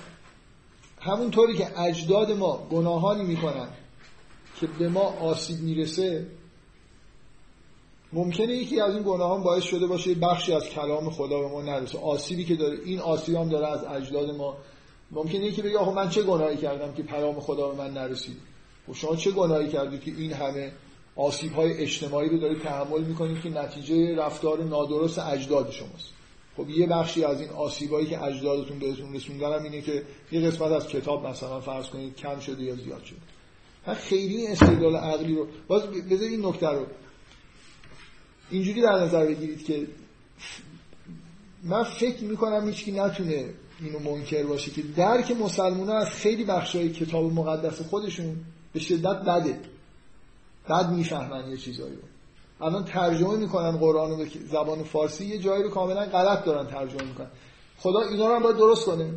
همونطوری 1.01 1.57
که 1.57 1.81
اجداد 1.81 2.33
ما 2.33 2.67
گناهانی 2.71 3.25
می‌کنن 3.25 3.69
که 4.61 4.67
به 4.67 4.89
ما 4.89 5.01
آسیب 5.01 5.61
می‌رسه 5.61 6.27
ممکنه 8.17 8.53
یکی 8.53 8.81
از 8.81 8.95
این 8.95 9.03
گناهان 9.03 9.43
باعث 9.43 9.63
شده 9.63 9.87
باشه 9.87 10.15
بخشی 10.15 10.53
از 10.53 10.69
کلام 10.69 11.11
خدا 11.11 11.41
به 11.41 11.49
ما 11.49 11.63
نرسه. 11.63 11.99
آسیبی 11.99 12.45
که 12.45 12.57
داره 12.57 12.79
این 12.85 13.01
آسیب 13.01 13.35
هم 13.35 13.49
داره 13.49 13.67
از 13.67 13.85
اجداد 13.85 14.31
ما. 14.31 14.57
ممکنه 15.11 15.45
یکی 15.47 15.63
بگه 15.63 15.79
آخه 15.79 15.93
من 15.93 16.09
چه 16.09 16.23
گناهی 16.23 16.57
کردم 16.57 16.93
که 16.93 17.03
پیام 17.03 17.41
خدا 17.41 17.69
به 17.69 17.79
من 17.79 17.91
نرسید؟ 17.91 18.37
و 18.89 18.95
شما 18.95 19.17
چه 19.17 19.31
گناهی 19.31 19.69
کردید 19.69 20.01
که 20.01 20.11
این 20.11 20.33
همه 20.33 20.73
آسیب 21.17 21.53
های 21.53 21.83
اجتماعی 21.83 22.29
رو 22.29 22.39
دارید 22.39 22.63
تحمل 22.63 23.05
می‌کنید 23.05 23.43
که 23.43 23.49
نتیجه 23.49 24.15
رفتار 24.15 24.65
نادرست 24.65 25.19
اجداد 25.19 25.71
شماست؟ 25.71 26.09
خب 26.57 26.71
یه 26.71 26.87
بخشی 26.87 27.25
از 27.25 27.41
این 27.41 27.51
آسیبایی 27.51 28.07
که 28.07 28.23
اجدادتون 28.23 28.79
بهتون 28.79 29.15
رسوندن 29.15 29.59
هم 29.59 29.63
اینه 29.63 29.81
که 29.81 30.03
یه 30.33 30.41
قسمت 30.41 30.73
از 30.73 30.89
کتاب 30.89 31.27
مثلا 31.27 31.61
فرض 31.61 31.87
کنید 31.87 32.17
کم 32.17 32.41
شده 32.41 32.63
یا 32.63 32.77
زیاد 32.77 33.05
شده. 33.05 33.95
خیلی 33.95 34.47
استدلال 34.47 34.97
عقلی 34.97 35.35
رو 35.35 35.47
باز 35.69 35.83
بذار 35.83 36.29
این 36.29 36.47
نکته 36.47 36.69
رو. 36.69 36.87
اینجوری 38.51 38.82
در 38.82 38.98
نظر 38.98 39.27
بگیرید 39.27 39.64
که 39.64 39.86
من 41.62 41.82
فکر 41.82 42.24
می‌کنم 42.24 42.68
هیچکی 42.68 42.93
نتونه 42.93 43.55
اینو 43.81 43.98
منکر 43.98 44.43
باشه 44.43 44.70
که 44.70 44.82
درک 44.82 45.31
مسلمان 45.31 45.89
از 45.89 46.06
خیلی 46.06 46.44
بخشای 46.44 46.90
کتاب 46.90 47.32
مقدس 47.32 47.81
خودشون 47.82 48.36
به 48.73 48.81
شدت 48.81 49.16
بده. 49.16 49.60
بد 50.68 50.90
می‌فهمن 50.90 51.51
یه 51.51 51.56
چیزایی 51.56 51.94
رو. 51.94 52.02
الان 52.66 52.85
ترجمه 52.85 53.36
می‌کنن 53.36 53.77
قرآن 53.77 54.10
رو 54.10 54.16
به 54.16 54.27
زبان 54.51 54.82
فارسی 54.82 55.24
یه 55.24 55.39
جایی 55.39 55.62
رو 55.62 55.70
کاملا 55.70 56.06
غلط 56.06 56.44
دارن 56.44 56.66
ترجمه 56.66 57.05
می‌کنن. 57.05 57.31
خدا 57.78 58.01
اینا 58.01 58.28
رو 58.28 58.35
هم 58.35 58.43
باید 58.43 58.56
درست 58.56 58.86
کنه. 58.86 59.10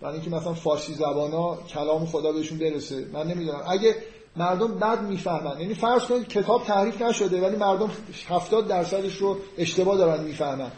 برای 0.00 0.14
اینکه 0.14 0.30
مثلا 0.30 0.54
فارسی 0.54 0.94
زبان 0.94 1.30
ها 1.30 1.58
کلام 1.68 2.06
خدا 2.06 2.32
بهشون 2.32 2.58
برسه. 2.58 3.06
من 3.12 3.26
نمی‌دونم. 3.26 3.62
اگه 3.68 3.96
مردم 4.36 4.78
بد 4.78 5.02
می‌فهمن. 5.02 5.60
یعنی 5.60 5.74
فرض 5.74 6.02
کنید 6.02 6.28
کتاب 6.28 6.64
تعریف 6.64 7.02
نشده 7.02 7.40
ولی 7.40 7.56
مردم 7.56 7.90
70 8.28 8.68
درصدش 8.68 9.16
رو 9.16 9.38
اشتباه 9.58 9.96
دارن 9.96 10.24
می‌فهمن. 10.24 10.70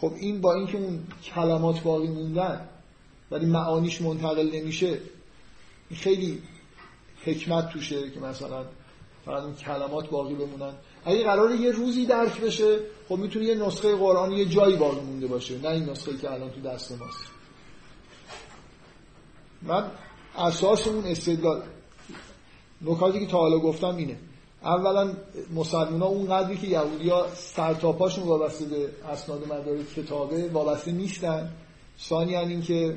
خب 0.00 0.12
این 0.16 0.40
با 0.40 0.54
اینکه 0.54 0.78
اون 0.78 1.06
کلمات 1.34 1.82
باقی 1.82 2.08
موندن 2.08 2.68
ولی 3.30 3.46
معانیش 3.46 4.02
منتقل 4.02 4.50
نمیشه 4.52 4.98
خیلی 5.94 6.42
حکمت 7.24 7.68
توشه 7.68 8.10
که 8.10 8.20
مثلا 8.20 8.64
فقط 9.24 9.42
اون 9.42 9.54
کلمات 9.54 10.10
باقی 10.10 10.34
بمونن. 10.34 10.72
اگه 11.04 11.24
قراره 11.24 11.56
یه 11.56 11.70
روزی 11.70 12.06
درک 12.06 12.40
بشه 12.40 12.78
خب 13.08 13.16
می‌تونه 13.16 13.44
یه 13.44 13.54
نسخه 13.54 13.96
قرآن 13.96 14.32
یه 14.32 14.44
جایی 14.44 14.76
باقی 14.76 15.00
مونده 15.00 15.26
باشه 15.26 15.58
نه 15.58 15.68
این 15.68 15.90
نسخه 15.90 16.16
که 16.16 16.30
الان 16.30 16.50
تو 16.50 16.60
دست 16.60 16.92
ماست. 16.92 17.24
من 19.62 19.90
اساس 20.36 20.88
اون 20.88 21.04
استدلال 21.06 21.62
نکاتی 22.82 23.20
که 23.20 23.26
تا 23.26 23.38
حالا 23.38 23.58
گفتم 23.58 23.96
اینه. 23.96 24.16
اولا 24.62 25.14
مسلمان 25.54 26.00
ها 26.00 26.06
اون 26.06 26.26
قدری 26.26 26.56
که 26.56 26.66
یهودی 26.66 27.08
ها 27.08 27.26
سرتاپاشون 27.34 28.24
وابسته 28.24 28.64
به 28.64 28.88
اسناد 29.12 29.44
مدارک 29.44 29.94
کتابه 29.96 30.48
وابسته 30.48 30.92
نیستن. 30.92 31.52
ثانیا 32.00 32.40
این 32.40 32.62
که 32.62 32.96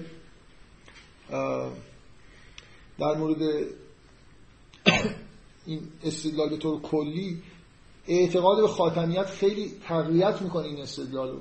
در 3.00 3.16
مورد 3.18 3.38
این 5.66 5.82
استدلال 6.04 6.50
به 6.50 6.58
طور 6.58 6.82
کلی 6.82 7.42
اعتقاد 8.08 8.62
به 8.62 8.68
خاتمیت 8.68 9.26
خیلی 9.26 9.74
تقویت 9.88 10.42
می‌کنه 10.42 10.66
این 10.66 10.82
استدلال 10.82 11.32
رو. 11.32 11.40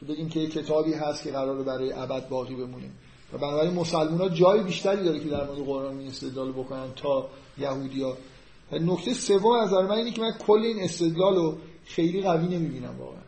که 0.00 0.06
بگیم 0.06 0.28
که 0.28 0.46
کتابی 0.46 0.92
هست 0.92 1.22
که 1.22 1.30
قراره 1.30 1.62
برای 1.62 1.92
ابد 1.92 2.28
باقی 2.28 2.54
بمونه. 2.54 2.90
و 3.32 3.38
بنابراین 3.38 3.74
مسلمان 3.74 4.18
ها 4.18 4.28
جای 4.28 4.62
بیشتری 4.62 5.04
داره 5.04 5.20
که 5.20 5.28
در 5.28 5.46
مورد 5.46 5.58
قرآن 5.58 5.98
این 5.98 6.08
استدلال 6.08 6.52
بکنن 6.52 6.86
تا 6.96 7.28
یهودیا 7.60 8.16
و 8.72 8.78
نکته 8.78 9.14
سوم 9.14 9.52
از 9.52 9.72
من 9.72 9.90
اینه 9.90 10.10
که 10.10 10.20
من 10.20 10.32
کل 10.32 10.60
این 10.60 10.82
استدلال 10.82 11.34
رو 11.34 11.58
خیلی 11.84 12.22
قوی 12.22 12.48
نمی‌بینم 12.48 12.96
واقعا. 12.98 13.20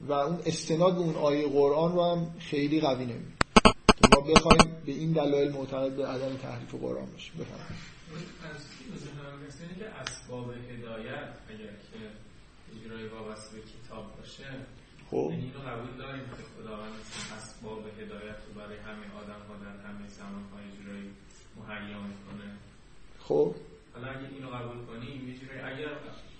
و 0.00 0.12
اون 0.12 0.38
استناد 0.46 0.94
به 0.94 1.00
اون 1.00 1.14
آیه 1.14 1.48
قرآن 1.48 1.92
رو 1.92 2.04
هم 2.04 2.34
خیلی 2.38 2.80
قوی 2.80 3.04
نمی‌بینم. 3.04 3.36
که 3.86 4.08
ما 4.16 4.20
بخوایم 4.20 4.76
به 4.86 4.92
این 4.92 5.12
دلایل 5.12 5.52
معتقد 5.52 5.96
به 5.96 6.06
عدم 6.06 6.36
تحریف 6.36 6.74
قرآن 6.74 7.06
باشیم. 7.12 7.32
بفرمایید. 7.38 7.92
که 9.78 9.88
اسباب 9.88 10.54
هدایت 10.70 11.30
اگر 11.52 11.74
که 11.88 11.98
اجرای 12.72 13.08
وابسته 13.08 13.56
به 13.56 13.62
کتاب 13.72 14.16
باشه 14.16 14.44
خب. 15.10 15.28
یعنی 15.30 15.42
اینو 15.42 15.60
قبول 15.70 15.96
داریم 15.98 16.24
که 16.24 16.42
خداوند 16.54 16.92
اسباب 17.36 17.82
هدایت 18.00 18.40
رو 18.46 18.60
برای 18.60 18.78
همه 18.78 19.06
آدم 19.20 19.42
ها 19.48 19.54
در 19.64 19.76
همه 19.86 20.08
زمان 20.08 20.44
های 20.52 20.64
اجرایی 20.72 21.10
مهیا 21.56 22.00
می‌کنه. 22.10 22.48
خب. 23.28 23.54
حالا 23.94 24.06
اگه 24.08 24.18
اینو 24.36 24.48
قبول 24.48 24.84
کنیم 24.86 25.28
یه 25.28 25.34
جوری 25.34 25.60
اگر 25.60 25.90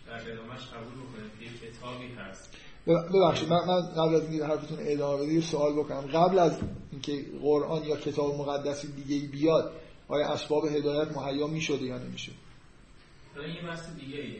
در 0.07 0.33
ادامهش 0.33 0.63
قبول 0.75 0.95
بکنیم 1.03 1.31
که 1.39 1.45
یه 1.45 1.71
کتابی 1.71 2.09
هست. 2.15 2.57
ببخشید 2.87 3.49
من, 3.49 3.65
من 3.67 3.81
قبل 3.81 4.15
از 4.15 4.23
اینکه 4.23 4.47
حرفتون 4.47 4.79
ادامه 4.81 5.23
بدید 5.23 5.43
سوال 5.43 5.73
بکنم. 5.73 6.01
قبل 6.01 6.39
از 6.39 6.59
اینکه 6.93 7.25
قرآن 7.43 7.85
یا 7.85 7.97
کتاب 7.97 8.35
مقدسی 8.37 8.93
دیگه 8.93 9.29
بیاد 9.29 9.73
آیا 10.09 10.29
اسباب 10.29 10.65
هدایت 10.67 11.17
مهیا 11.17 11.47
می‌شده 11.47 11.85
یا 11.85 11.99
نمیشه 11.99 12.33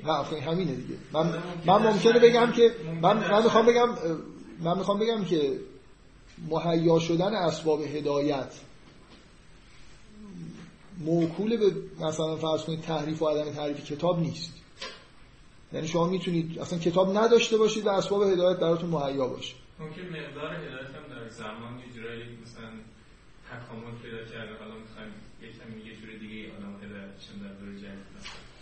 نه 0.05 0.13
آخه 0.13 0.41
همینه 0.41 0.75
دیگه. 0.75 0.95
من 1.13 1.43
من 1.67 1.83
ممکنه 1.83 2.19
بگم 2.19 2.53
که 2.53 2.71
من 3.03 3.31
من 3.31 3.43
می‌خوام 3.43 3.67
بگم 3.67 3.89
من 4.61 4.79
می‌خوام 4.79 4.99
بگم 4.99 5.25
که 5.25 5.61
مهیا 6.51 6.99
شدن 6.99 7.35
اسباب 7.35 7.81
هدایت 7.83 8.55
موکول 11.05 11.57
به 11.57 11.73
مثلا 12.07 12.37
فرض 12.37 12.63
کنید 12.65 12.81
تحریف 12.81 13.23
و 13.23 13.29
عدم 13.29 13.53
تحریف 13.53 13.85
کتاب 13.85 14.21
نیست. 14.21 14.53
یعنی 15.73 15.89
شما 15.89 16.09
می‌تونید 16.09 16.59
اصلا 16.59 16.79
کتاب 16.79 17.19
نداشته 17.19 17.57
باشید 17.57 17.87
و 17.87 17.91
اسباب 17.91 18.23
هدایت 18.23 18.59
براتون 18.59 18.91
مهیا 18.91 19.27
باشه. 19.29 19.55
ممکن 19.79 20.03
مقدار 20.03 20.55
هدایت 20.55 20.91
هم 20.97 21.05
در 21.15 21.29
زمان 21.29 21.73
یه 21.79 21.89
جورایی 21.95 22.23
مثلا 22.43 22.71
تکامل 23.51 23.95
پیدا 24.03 24.23
کرده. 24.33 24.53
حالا 24.61 24.75
می‌خوایم 24.85 25.13
یکم 25.43 25.89
یه 25.89 25.95
جور 25.99 26.11
دیگه 26.21 26.39
آدم 26.57 26.75
هدایت 26.85 27.13
در 27.43 27.55
دوره 27.61 27.77
جدید. 27.79 28.07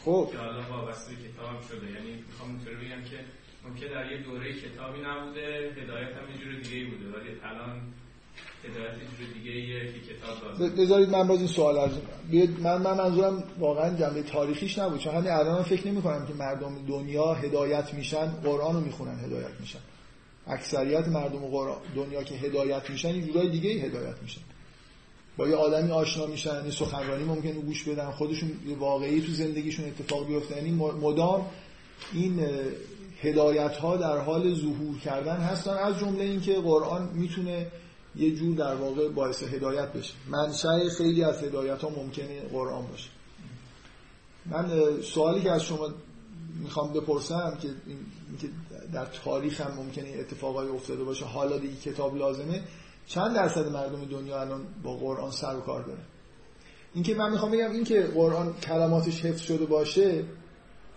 خب. 0.04 0.28
که 0.32 0.38
حالا 0.38 0.62
وابسته 0.70 1.12
کتاب 1.26 1.56
شده. 1.68 1.86
یعنی 1.96 2.12
می‌خوام 2.28 2.48
اینطوری 2.50 2.76
بگم 2.76 3.02
که 3.10 3.18
ممکن 3.64 3.86
در 3.86 4.12
یه 4.12 4.18
دوره 4.22 4.52
کتابی 4.52 5.00
نبوده 5.08 5.46
هدایت 5.80 6.12
هم 6.18 6.26
یه 6.32 6.36
جور 6.42 6.52
دیگه 6.62 6.90
بوده. 6.90 7.06
ولی 7.14 7.28
الان 7.50 7.80
بذارید 10.78 11.10
من 11.10 11.26
باز 11.26 11.38
این 11.38 11.48
سوال 11.48 11.78
از 11.78 11.90
من 12.58 12.82
من 12.82 12.96
منظورم 12.96 13.44
واقعا 13.58 13.96
جنبه 13.96 14.22
تاریخیش 14.22 14.78
نبود. 14.78 15.00
چون 15.00 15.14
همین 15.14 15.30
الان 15.30 15.62
فکر 15.62 15.88
نمی 15.88 16.02
کنم 16.02 16.26
که 16.26 16.34
مردم 16.34 16.86
دنیا 16.88 17.34
هدایت 17.34 17.94
میشن 17.94 18.26
قرآن 18.26 18.74
رو 18.74 18.80
می‌خونن 18.80 19.24
هدایت 19.24 19.60
میشن. 19.60 19.78
اکثریت 20.46 21.08
مردم 21.08 21.40
دنیا 21.96 22.22
که 22.22 22.34
هدایت 22.34 22.90
میشن 22.90 23.08
این 23.08 23.26
جورای 23.26 23.48
دیگه 23.48 23.70
ای 23.70 23.80
هدایت 23.80 24.22
میشن. 24.22 24.40
با 25.36 25.48
یه 25.48 25.56
آدمی 25.56 25.90
آشنا 25.90 26.26
میشن 26.26 26.64
یه 26.64 26.70
سخنرانی 26.70 27.24
ممکنه 27.24 27.52
گوش 27.52 27.84
بدن 27.84 28.10
خودشون 28.10 28.50
یه 28.68 28.76
واقعی 28.76 29.20
تو 29.20 29.32
زندگیشون 29.32 29.86
اتفاق 29.86 30.26
بیفته. 30.26 30.56
یعنی 30.56 30.70
مدام 31.00 31.46
این 32.12 32.40
هدایت 33.22 33.76
ها 33.76 33.96
در 33.96 34.18
حال 34.18 34.54
ظهور 34.54 34.98
کردن 34.98 35.36
هستن. 35.36 35.70
از 35.70 35.98
جمله 35.98 36.24
اینکه 36.24 36.54
قرآن 36.54 37.10
می‌تونه 37.14 37.66
یه 38.16 38.36
جور 38.36 38.56
در 38.56 38.74
واقع 38.74 39.08
باعث 39.08 39.42
هدایت 39.42 39.92
بشه. 39.92 40.14
منشأ 40.28 40.88
خیلی 40.88 41.24
از 41.24 41.42
هدایت 41.42 41.82
ها 41.82 41.88
ممکنه 41.88 42.40
قرآن 42.40 42.86
باشه. 42.86 43.08
من 44.46 44.70
سوالی 45.02 45.42
که 45.42 45.50
از 45.50 45.62
شما 45.62 45.88
می‌خوام 46.62 46.92
بپرسم 46.92 47.58
که 47.60 48.48
در 48.92 49.06
تاریخ 49.24 49.60
هم 49.60 49.74
ممکنه 49.76 50.08
اتفاقای 50.18 50.68
افتاده 50.68 51.04
باشه 51.04 51.24
حالا 51.24 51.58
دیگه 51.58 51.76
کتاب 51.76 52.16
لازمه. 52.16 52.62
چند 53.06 53.34
درصد 53.34 53.72
مردم 53.72 54.04
دنیا 54.04 54.40
الان 54.40 54.60
با 54.82 54.96
قرآن 54.96 55.30
سر 55.30 55.56
و 55.56 55.60
کار 55.60 55.82
داره 55.82 56.00
اینکه 56.94 57.14
من 57.14 57.30
می‌خوام 57.30 57.52
بگم 57.52 57.72
اینکه 57.72 58.02
قرآن 58.02 58.54
کلماتش 58.54 59.24
حفظ 59.24 59.40
شده 59.42 59.66
باشه 59.66 60.24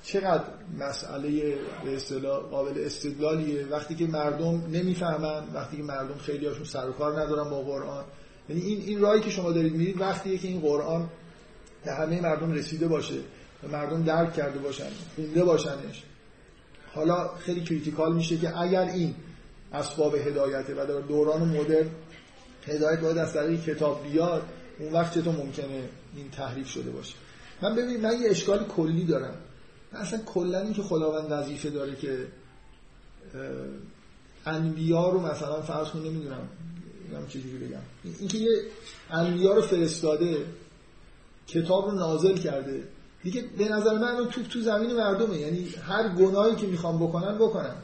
چقدر 0.03 0.43
مسئله 0.80 1.55
به 1.85 1.95
اصطلاح 1.95 2.39
قابل 2.39 2.85
استدلالیه؟ 2.85 3.65
وقتی 3.65 3.95
که 3.95 4.07
مردم 4.07 4.63
نمی‌فهمن 4.71 5.43
وقتی 5.53 5.77
که 5.77 5.84
مردم 5.84 6.17
خیلی 6.17 6.45
هاشون 6.45 6.63
سر 6.63 6.89
و 6.89 6.91
کار 6.91 7.21
ندارن 7.21 7.49
با 7.49 7.61
قرآن. 7.61 8.03
یعنی 8.49 8.61
این 8.61 8.81
این 8.81 8.99
راهی 8.99 9.21
که 9.21 9.30
شما 9.30 9.51
دارید 9.51 9.73
میرید 9.73 10.01
وقتیه 10.01 10.38
که 10.38 10.47
این 10.47 10.61
قرآن 10.61 11.09
به 11.85 11.91
همه 11.91 12.21
مردم 12.21 12.51
رسیده 12.51 12.88
باشه 12.88 13.19
و 13.63 13.67
مردم 13.67 14.03
درک 14.03 14.34
کرده 14.34 14.59
باشن 14.59 14.89
خونده 15.15 15.43
باشنش. 15.43 16.03
حالا 16.93 17.27
خیلی 17.27 17.63
کریتیکال 17.63 18.15
میشه 18.15 18.38
که 18.38 18.61
اگر 18.61 18.81
این 18.81 19.15
اسباب 19.73 20.15
هدایته 20.15 20.73
و 20.73 20.85
در 20.85 20.99
دوران 20.99 21.47
مدرن 21.47 21.89
هدایت 22.67 22.99
باید 22.99 23.17
از 23.17 23.34
طریق 23.34 23.63
کتاب 23.63 24.03
بیاد 24.11 24.43
اون 24.80 24.93
وقت 24.93 25.13
چطور 25.13 25.35
ممکنه 25.35 25.89
این 26.15 26.30
تحریف 26.31 26.69
شده 26.69 26.91
باشه. 26.91 27.15
من 27.61 27.75
ببینید 27.75 28.01
من 28.01 28.21
یه 28.21 28.30
اشکال 28.30 28.65
کلی 28.65 29.05
دارم. 29.05 29.35
اصلا 29.95 30.20
کلا 30.26 30.60
این 30.60 30.74
که 30.74 30.82
خداوند 30.82 31.32
وظیفه 31.32 31.70
داره 31.70 31.95
که 31.95 32.28
انبیا 34.45 35.10
رو 35.10 35.20
مثلا 35.20 35.61
فرض 35.61 35.88
کن 35.88 35.99
نمی‌دونم 35.99 36.49
نمی‌دونم 37.02 37.28
چجوری 37.28 37.57
بگم. 37.57 37.80
اینکه 38.20 38.38
یه 38.38 38.49
انبیا 39.11 39.53
رو 39.53 39.61
فرستاده 39.61 40.45
کتاب 41.48 41.86
رو 41.86 41.91
نازل 41.91 42.38
کرده 42.38 42.84
دیگه 43.24 43.44
به 43.57 43.70
نظر 43.70 43.98
من 43.98 44.28
توپ 44.32 44.48
تو 44.48 44.61
زمین 44.61 44.94
مردمه. 44.94 45.38
یعنی 45.38 45.70
هر 45.88 46.10
گناهی 46.10 46.56
که 46.56 46.68
می‌خوام 46.68 47.07
بکنن 47.07 47.36
بکنن. 47.36 47.76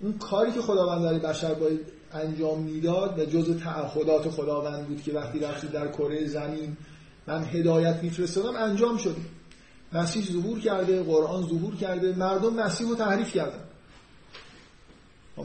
اون 0.00 0.18
کاری 0.18 0.52
که 0.52 0.60
خداوند 0.60 1.02
برای 1.02 1.18
بشر 1.18 1.54
باید 1.54 1.80
انجام 2.12 2.62
می‌داد 2.62 3.18
و 3.18 3.24
جز 3.24 3.58
تعهدات 3.58 4.30
خداوند 4.30 4.86
بود 4.86 5.02
که 5.02 5.12
وقتی 5.12 5.38
رفتید 5.38 5.70
در 5.70 5.88
کره 5.88 6.26
زمین 6.26 6.76
من 7.26 7.44
هدایت 7.44 8.02
میفرستادم 8.02 8.56
انجام 8.56 8.96
شده. 8.96 9.20
مسیح 9.94 10.24
ظهور 10.32 10.60
کرده 10.60 11.02
قرآن 11.02 11.42
ظهور 11.42 11.76
کرده 11.76 12.12
مردم 12.16 12.54
مسیح 12.54 12.88
رو 12.88 12.94
تحریف 12.94 13.34
کردن. 13.34 13.64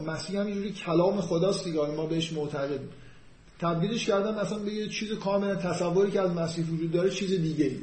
مسیح 0.06 0.40
هم 0.40 0.46
اینجوری 0.46 0.72
کلام 0.72 1.20
خداست 1.20 1.64
دیگه 1.64 1.86
ما 1.86 2.06
بهش 2.06 2.32
معتقد 2.32 2.80
تبدیلش 3.60 4.06
کردن 4.06 4.40
مثلا 4.40 4.58
به 4.58 4.72
یه 4.72 4.88
چیز 4.88 5.12
کاملا 5.12 5.54
تصوری 5.54 6.10
که 6.10 6.20
از 6.20 6.30
مسیح 6.30 6.64
وجود 6.64 6.92
داره 6.92 7.10
چیز 7.10 7.30
دیگه 7.30 7.64
ای 7.64 7.78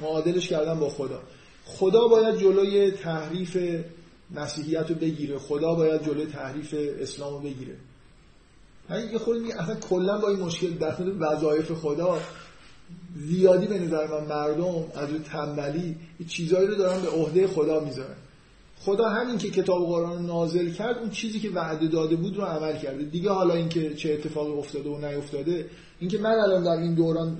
معادلش 0.00 0.48
کردن 0.48 0.80
با 0.80 0.88
خدا. 0.88 1.22
خدا 1.64 2.08
باید 2.08 2.38
جلوی 2.38 2.90
تحریف 2.90 3.82
مسیحیت 4.30 4.90
رو 4.90 4.94
بگیره. 4.94 5.38
خدا 5.38 5.74
باید 5.74 6.04
جلوی 6.04 6.26
تحریف 6.26 6.74
اسلام 7.00 7.32
رو 7.32 7.40
بگیره. 7.40 7.76
من 8.88 9.12
یه 9.12 9.18
خود 9.18 9.36
اصلا 9.58 9.74
کلا 9.74 10.18
با 10.18 10.28
این 10.28 10.40
مشکل 10.40 10.70
در 10.70 10.96
وظایف 11.18 11.72
خدا 11.72 12.20
زیادی 13.16 13.66
به 13.66 13.78
نظر 13.78 14.06
من 14.06 14.24
مردم 14.26 14.84
از 14.94 15.10
اون 15.10 15.22
تنبلی 15.22 15.96
چیزایی 16.28 16.66
رو 16.66 16.74
دارن 16.74 17.00
به 17.00 17.08
عهده 17.08 17.46
خدا 17.46 17.80
می‌ذارن. 17.80 18.16
خدا 18.80 19.08
همین 19.08 19.38
که 19.38 19.50
کتاب 19.50 19.86
قرآن 19.86 20.26
نازل 20.26 20.70
کرد 20.70 20.98
اون 20.98 21.10
چیزی 21.10 21.40
که 21.40 21.50
وعده 21.50 21.86
داده 21.86 22.16
بود 22.16 22.36
رو 22.36 22.44
عمل 22.44 22.76
کرده. 22.78 23.04
دیگه 23.04 23.30
حالا 23.30 23.54
اینکه 23.54 23.94
چه 23.94 24.12
اتفاقی 24.12 24.52
افتاده 24.52 24.90
و 24.90 24.98
نیفتاده 24.98 25.66
اینکه 26.00 26.18
من 26.18 26.30
الان 26.30 26.64
در 26.64 26.82
این 26.82 26.94
دوران 26.94 27.38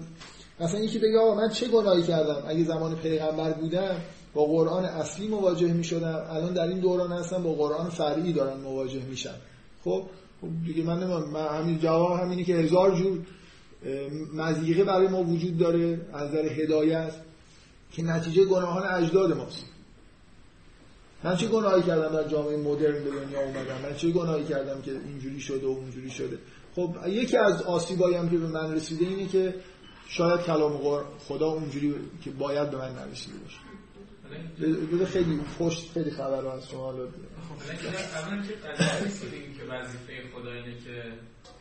مثلا 0.61 0.81
یکی 0.81 0.99
بگه 0.99 1.19
آقا 1.19 1.35
من 1.35 1.49
چه 1.49 1.69
گناهی 1.69 2.03
کردم؟ 2.03 2.43
اگه 2.47 2.65
زمان 2.65 2.97
پیغمبر 2.97 3.53
بودم 3.53 3.97
با 4.35 4.45
قرآن 4.45 4.85
اصلی 4.85 5.29
مواجه 5.29 5.73
می 5.73 5.85
شدم 5.85 6.27
الان 6.31 6.55
در 6.55 6.69
این 6.69 6.81
دوران 6.81 7.13
هستم 7.13 7.43
با 7.43 7.53
قرآن 7.53 7.89
فرعی 7.89 8.33
دارن 8.33 8.61
مواجه 8.61 9.03
میشن. 9.05 9.35
خب 9.85 10.03
دیگه 10.67 10.83
من. 10.83 11.05
من 11.33 11.47
همین 11.47 11.79
جواب 11.79 12.21
همینی 12.21 12.45
که 12.45 12.55
هزار 12.55 12.97
جور 12.97 13.19
مزیقه 14.35 14.85
برای 14.85 15.09
ما 15.09 15.23
وجود 15.23 15.59
داره 15.59 16.01
از 16.13 16.29
نظر 16.29 16.49
هدایت 16.49 17.13
که 17.93 18.03
نتیجه 18.03 18.45
گناهان 18.45 19.03
اجداد 19.03 19.37
ماست. 19.37 19.65
من 21.25 21.37
چه 21.37 21.47
گناهی 21.47 21.83
کردم 21.83 22.23
در 22.23 22.29
جامعه 22.29 22.57
مدرن 22.57 23.05
به 23.05 23.11
دنیا 23.11 23.41
اومدم؟ 23.41 23.83
من 23.83 23.97
چه 23.97 24.11
گناهی 24.11 24.45
کردم 24.45 24.83
که 24.83 24.91
اینجوری 24.91 25.41
شده 25.41 25.67
و 25.67 25.71
اونجوری 25.71 26.11
شده؟ 26.11 26.39
خب 26.77 26.97
یکی 27.07 27.37
از 27.37 27.63
آسیبایی 27.63 28.17
هم 28.17 28.31
که 28.31 28.37
به 28.37 28.47
من 28.47 28.75
رسیده 28.75 29.07
اینه 29.07 29.29
که 29.29 29.55
شاید 30.09 30.41
کلام 30.41 31.05
خدا 31.19 31.47
اونجوری 31.47 31.95
که 32.25 32.31
باید 32.31 32.71
به 32.71 32.77
من 32.77 32.93
نرسیده 32.93 33.39
باشه. 33.39 33.59
بده 34.93 35.07
خیلی 35.07 35.41
پشت 35.59 35.93
خیلی 35.93 36.11
خبر 36.11 36.41
رو 36.41 36.49
از 36.49 36.69
شما 36.69 36.93
که 36.93 37.01
بگیم 39.27 39.55
که 39.55 39.65
وظیفه 39.65 40.13
خدا 40.35 40.53
اینه 40.53 40.75
که 40.85 41.13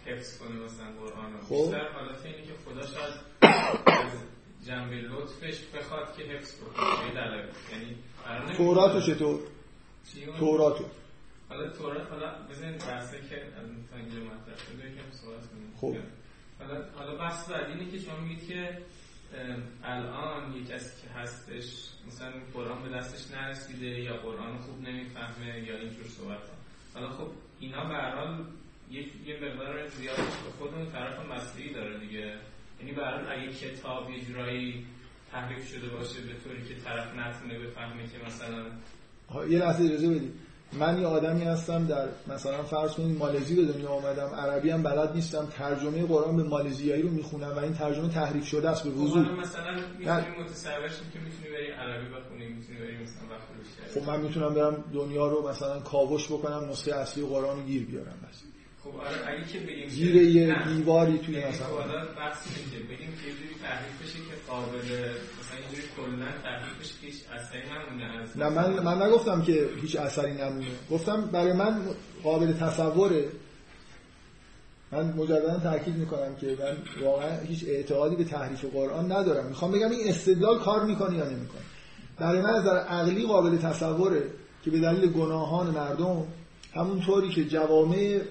حفظ 0.05 0.37
کنه 0.37 0.55
مثلا 0.55 0.91
قرآن 0.91 1.33
رو 1.33 1.39
خب. 1.41 1.55
بیشتر 1.55 1.91
حالت 1.91 2.25
اینه 2.25 2.41
که 2.41 2.53
خدا 2.65 2.81
شاید 2.81 3.13
از 3.85 4.11
جنبه 4.67 4.95
لطفش 4.95 5.59
بخواد 5.75 6.17
که 6.17 6.23
حفظ 6.23 6.59
کنه 6.59 7.07
به 7.07 7.13
دلایل 7.13 7.45
یعنی 7.71 8.57
توراتو 8.57 9.01
چطور؟ 9.01 9.39
توراتو 10.39 10.85
حالا 11.49 11.69
تورات 11.69 12.09
حالا 12.09 12.47
بزنین 12.49 12.77
بحثه 12.77 13.17
که 13.29 13.35
از 13.35 13.67
تا 13.91 13.97
اینجا 13.97 14.19
مطرح 14.19 14.57
شده 14.57 14.89
یکم 14.89 15.11
صحبت 15.11 15.49
کنیم 15.49 15.73
خب. 15.81 15.95
حالا 16.59 16.85
حالا 16.95 17.15
بحث 17.15 17.49
بعد 17.49 17.69
اینه 17.69 17.91
که 17.91 17.99
شما 17.99 18.19
میگید 18.19 18.47
که 18.47 18.77
الان 19.83 20.53
یه 20.53 20.65
کسی 20.65 21.01
که 21.01 21.13
هستش 21.13 21.89
مثلا 22.07 22.31
قرآن 22.53 22.83
به 22.83 22.89
دستش 22.89 23.31
نرسیده 23.31 23.85
یا 23.85 24.17
قرآن 24.17 24.57
خوب 24.57 24.81
نمی‌فهمه 24.81 25.59
یا 25.59 25.77
اینجور 25.77 26.05
صحبت 26.07 26.37
ها. 26.37 26.55
حالا 26.93 27.09
خب 27.09 27.27
اینا 27.59 27.85
به 27.85 27.93
هر 27.93 28.15
حال 28.15 28.45
یه 28.91 29.35
مقدار 29.35 29.87
زیادش 29.87 30.17
به 30.17 30.51
خودمون 30.59 30.91
طرف 30.91 31.19
مسیحی 31.31 31.73
داره 31.73 31.99
دیگه. 31.99 32.33
یعنی 32.79 32.91
حال 32.91 33.25
اگه 33.29 33.53
کتاب 33.53 34.09
یه 34.09 34.25
جورایی 34.25 34.85
تحریف 35.31 35.69
شده 35.69 35.87
باشه 35.89 36.21
به 36.21 36.33
طوری 36.43 36.61
که 36.67 36.81
طرف 36.85 37.07
نتونه 37.07 37.59
بفهمه 37.59 38.03
که 38.03 38.17
مثلا 38.27 38.61
یه 39.49 39.59
لحظه 39.59 39.83
اجازه 39.83 40.07
بدید. 40.09 40.33
من 40.73 41.01
یه 41.01 41.07
آدمی 41.07 41.43
هستم 41.43 41.87
در 41.87 42.07
مثلا 42.27 42.63
فرض 42.63 42.93
کنید 42.93 43.17
مالزی 43.17 43.55
به 43.55 43.73
دنیا 43.73 43.89
آمدم 43.89 44.27
عربی 44.27 44.69
هم 44.69 44.83
بلد 44.83 45.15
نیستم 45.15 45.45
ترجمه 45.45 46.05
قرآن 46.05 46.37
به 46.37 46.43
مالزیایی 46.43 47.01
رو 47.01 47.09
می‌خونم 47.09 47.47
و 47.47 47.59
این 47.59 47.73
ترجمه 47.73 48.09
تحریف 48.09 48.47
شده 48.47 48.69
است 48.69 48.83
به 48.83 48.89
خب 48.89 48.97
وضوح 48.97 49.25
حالا 49.25 49.41
مثلا 49.41 49.71
می‌تونی 49.99 50.43
متصور 50.43 50.87
که 51.13 51.19
می‌تونی 51.19 51.49
بری 51.53 51.71
عربی 51.71 52.05
بخونی 52.15 52.47
می‌تونی 52.47 52.79
بری 52.79 52.97
مثلا 52.97 53.37
خب 53.93 54.09
من 54.09 54.21
می‌تونم 54.21 54.53
برم 54.53 54.83
دنیا 54.93 55.27
رو 55.27 55.49
مثلا 55.49 55.79
کاوش 55.79 56.27
بکنم 56.27 56.69
نسخه 56.69 56.95
اصلی 56.95 57.25
قرآن 57.25 57.57
رو 57.57 57.63
گیر 57.63 57.85
بیارم 57.85 58.19
بس. 58.29 58.54
خب 58.85 58.99
آره 58.99 59.17
اگه 59.27 59.45
که 59.51 59.59
بگیم 59.59 59.89
زیر 59.89 60.15
یه. 60.15 60.55
دیواری 60.67 61.17
توی 61.17 61.35
یعنی 61.35 61.49
مثلا. 61.49 61.67
خب 61.67 61.73
حالا 61.73 62.05
بحث 62.05 62.47
بگیم 62.73 63.13
که 63.21 63.27
یه 63.27 63.35
تحریف 63.63 64.01
بشه 64.03 64.17
که 64.17 64.35
قابل 64.47 64.77
مثلا 64.77 65.59
یه 65.59 65.67
جوری 65.71 65.87
کلا 65.97 66.25
تحریف 66.43 66.79
بشه 66.79 66.93
که 67.01 67.07
هیچ 67.07 67.21
اثری 67.33 67.61
نمونه 67.61 68.21
از 68.21 68.37
نه 68.37 68.49
من 68.49 68.83
من 68.83 69.07
نگفتم 69.07 69.41
که 69.41 69.69
هیچ 69.81 69.95
اثری 69.95 70.33
نمونه 70.33 70.67
گفتم 70.91 71.21
برای 71.21 71.53
من 71.53 71.81
قابل 72.23 72.53
تصوره. 72.53 73.25
من 74.91 75.13
مجددا 75.13 75.59
تاکید 75.59 75.95
می‌کنم 75.95 76.35
که 76.35 76.47
من 76.47 77.05
واقعا 77.05 77.39
هیچ 77.39 77.65
اعتقادی 77.67 78.15
به 78.15 78.23
تحریف 78.23 78.65
قرآن 78.65 79.11
ندارم. 79.11 79.45
می‌خوام 79.45 79.71
بگم 79.71 79.89
این 79.89 80.09
استدلال 80.09 80.59
کار 80.59 80.85
می‌کنه 80.85 81.17
یا 81.17 81.25
نمی‌کنه. 81.25 81.61
برای 82.17 82.41
من 82.41 82.49
از 82.49 82.61
نظر 82.61 82.77
عقلی 82.77 83.27
قابل 83.27 83.57
تصوره 83.57 84.23
که 84.63 84.71
به 84.71 84.79
دلیل 84.79 85.11
گناهان 85.11 85.67
مردم 85.67 86.23
همونطوری 86.75 87.29
که 87.29 87.45
جوامع 87.45 88.21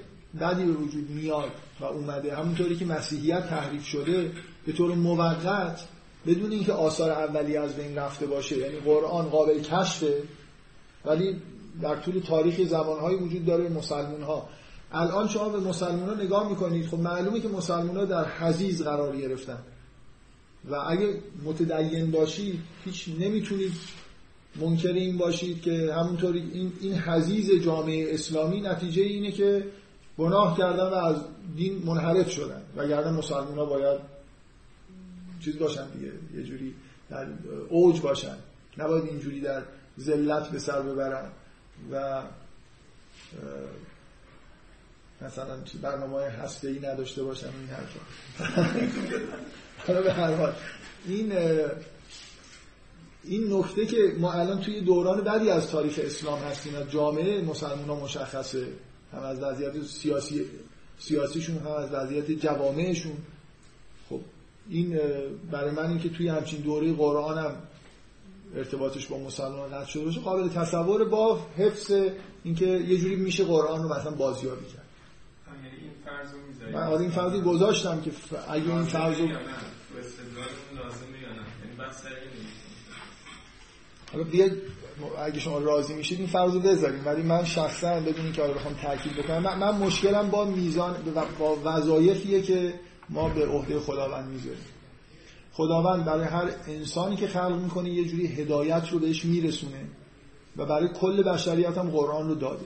بدی 0.40 0.64
به 0.64 0.72
وجود 0.72 1.10
میاد 1.10 1.50
و 1.80 1.84
اومده. 1.84 2.36
همونطوری 2.36 2.76
که 2.76 2.84
مسیحیت 2.84 3.48
تحریف 3.48 3.86
شده 3.86 4.32
به 4.66 4.72
طور 4.72 4.94
موقت 4.94 5.80
بدون 6.26 6.52
اینکه 6.52 6.72
آثار 6.72 7.10
اولیه 7.10 7.60
از 7.60 7.76
بین 7.76 7.98
رفته 7.98 8.26
باشه 8.26 8.58
یعنی 8.58 8.76
قرآن 8.76 9.24
قابل 9.24 9.60
کشفه 9.60 10.22
ولی 11.04 11.36
در 11.82 11.96
طول 11.96 12.20
تاریخ 12.20 12.60
زمانهایی 12.60 13.16
وجود 13.18 13.46
داره 13.46 13.68
مسلمون 13.68 14.22
ها 14.22 14.48
الان 14.92 15.28
شما 15.28 15.48
به 15.48 15.60
مسلمان 15.60 16.08
ها 16.08 16.22
نگاه 16.22 16.48
می‌کنید 16.48 16.86
خب 16.86 16.98
معلومه 16.98 17.40
که 17.40 17.48
مسلمان 17.48 17.96
ها 17.96 18.04
در 18.04 18.28
حزیز 18.28 18.82
قرار 18.82 19.16
گرفتن. 19.16 19.58
و 20.70 20.74
اگه 20.74 21.20
متدین 21.44 22.10
باشید 22.10 22.60
هیچ 22.84 23.08
نمی‌تونید 23.18 23.72
منکر 24.56 24.92
این 24.92 25.18
باشید 25.18 25.62
که 25.62 25.94
همونطوری 25.94 26.50
این, 26.52 26.72
این 26.80 26.94
حزیز 26.98 27.50
جامعه 27.64 28.14
اسلامی 28.14 28.60
نتیجه 28.60 29.02
اینه 29.02 29.32
که 29.32 29.66
گناه 30.18 30.58
کردن 30.58 30.88
و 30.88 30.94
از 30.94 31.16
دین 31.56 31.82
منحرف 31.86 32.30
شدن. 32.30 32.62
وگرنه 32.76 33.10
مسلمان 33.10 33.58
ها 33.58 33.64
باید 33.64 34.00
چیز 35.40 35.58
باشن 35.58 35.90
دیگه 35.90 36.12
یه 36.34 36.42
جوری 36.42 36.74
در 37.10 37.26
اوج 37.68 38.00
باشن. 38.00 38.36
نباید 38.78 39.04
اینجوری 39.04 39.40
در 39.40 39.62
ذلت 40.00 40.48
به 40.48 40.58
سر 40.58 40.82
ببرن. 40.82 41.30
و 41.92 42.22
مثلا 45.20 45.62
چی 45.64 45.78
برنامه 45.78 46.22
هسته 46.22 46.68
ای 46.68 46.78
نداشته 46.78 47.22
باشن 47.22 47.46
این 47.46 47.68
حرفا. 47.68 48.00
حالا 49.86 50.02
به 50.08 50.12
هر 50.12 50.34
حال. 50.34 50.52
این 51.06 51.32
این 53.24 53.52
نکته 53.52 53.86
که 53.86 54.14
ما 54.18 54.32
الان 54.32 54.60
توی 54.60 54.80
دوران 54.80 55.20
بعدی 55.20 55.50
از 55.50 55.70
تاریخ 55.70 56.00
اسلام 56.02 56.38
هستیم 56.38 56.74
و 56.74 56.82
جامعه 56.82 57.42
مسلمان 57.42 57.98
مشخصه. 57.98 58.66
هم 59.16 59.22
از 59.22 59.42
وضعیت 59.42 59.82
سیاسی 59.82 60.44
سیاسیشون 60.98 61.58
هم 61.58 61.72
از 61.72 61.90
وضعیت 61.92 62.30
جوامعشون. 62.30 63.16
خب 64.08 64.20
این 64.68 65.00
برای 65.50 65.70
من 65.70 65.86
این 65.86 65.98
که 65.98 66.08
توی 66.08 66.28
همچین 66.28 66.60
دوره 66.60 66.92
قرآن 66.92 67.38
هم 67.38 67.56
ارتباطش 68.56 69.06
با 69.06 69.18
مسلمان 69.18 69.70
قطع 69.70 69.90
شده 69.90 70.04
باشه 70.04 70.20
قابل 70.20 70.48
تصور 70.48 71.04
با 71.04 71.46
حفظ 71.56 71.92
اینکه 72.44 72.66
یه 72.66 72.98
جوری 72.98 73.16
میشه 73.16 73.44
قرآن 73.44 73.82
رو 73.82 73.94
مثلا 73.94 74.10
بازیابی 74.10 74.66
کرد. 74.66 74.84
یعنی 75.64 75.76
این 75.76 75.90
فرض 76.04 76.74
من 76.74 76.86
آره 76.86 77.00
این 77.00 77.10
فرضی 77.10 77.40
گذاشتم 77.40 78.00
که 78.00 78.10
اگه 78.48 78.70
این 78.70 78.84
فرض 78.84 79.20
رو 79.20 79.26
لازمه 79.26 81.18
یا 81.22 81.28
نه؟ 81.28 81.42
یعنی 81.64 81.76
بحث. 81.78 82.02
حالا 84.14 84.24
بیاید 84.24 84.52
اگه 85.18 85.40
شما 85.40 85.58
راضی 85.58 85.94
میشید 85.94 86.18
این 86.18 86.28
فرض 86.28 86.54
رو 86.54 86.60
بذاریم 86.60 87.06
ولی 87.06 87.22
من 87.22 87.44
شخصا 87.44 88.00
بدون 88.00 88.24
اینکه 88.24 88.42
حالا 88.42 88.54
بخوام 88.54 88.74
تاکید 88.74 89.16
بکنم 89.16 89.42
من, 89.42 89.58
من 89.58 89.78
مشکلم 89.78 90.30
با 90.30 90.44
میزان 90.44 90.96
با 91.38 91.56
وظایفیه 91.64 92.42
که 92.42 92.74
ما 93.10 93.28
به 93.28 93.46
عهده 93.46 93.80
خداوند 93.80 94.28
می‌ذاریم 94.28 94.64
خداوند 95.52 96.04
برای 96.04 96.24
هر 96.24 96.50
انسانی 96.68 97.16
که 97.16 97.28
خلق 97.28 97.60
می‌کنه 97.62 97.90
یه 97.90 98.04
جوری 98.04 98.26
هدایت 98.26 98.88
رو 98.90 98.98
بهش 98.98 99.24
میرسونه 99.24 99.84
و 100.56 100.66
برای 100.66 100.88
کل 100.88 101.22
بشریت 101.22 101.78
هم 101.78 101.90
قرآن 101.90 102.28
رو 102.28 102.34
داده. 102.34 102.64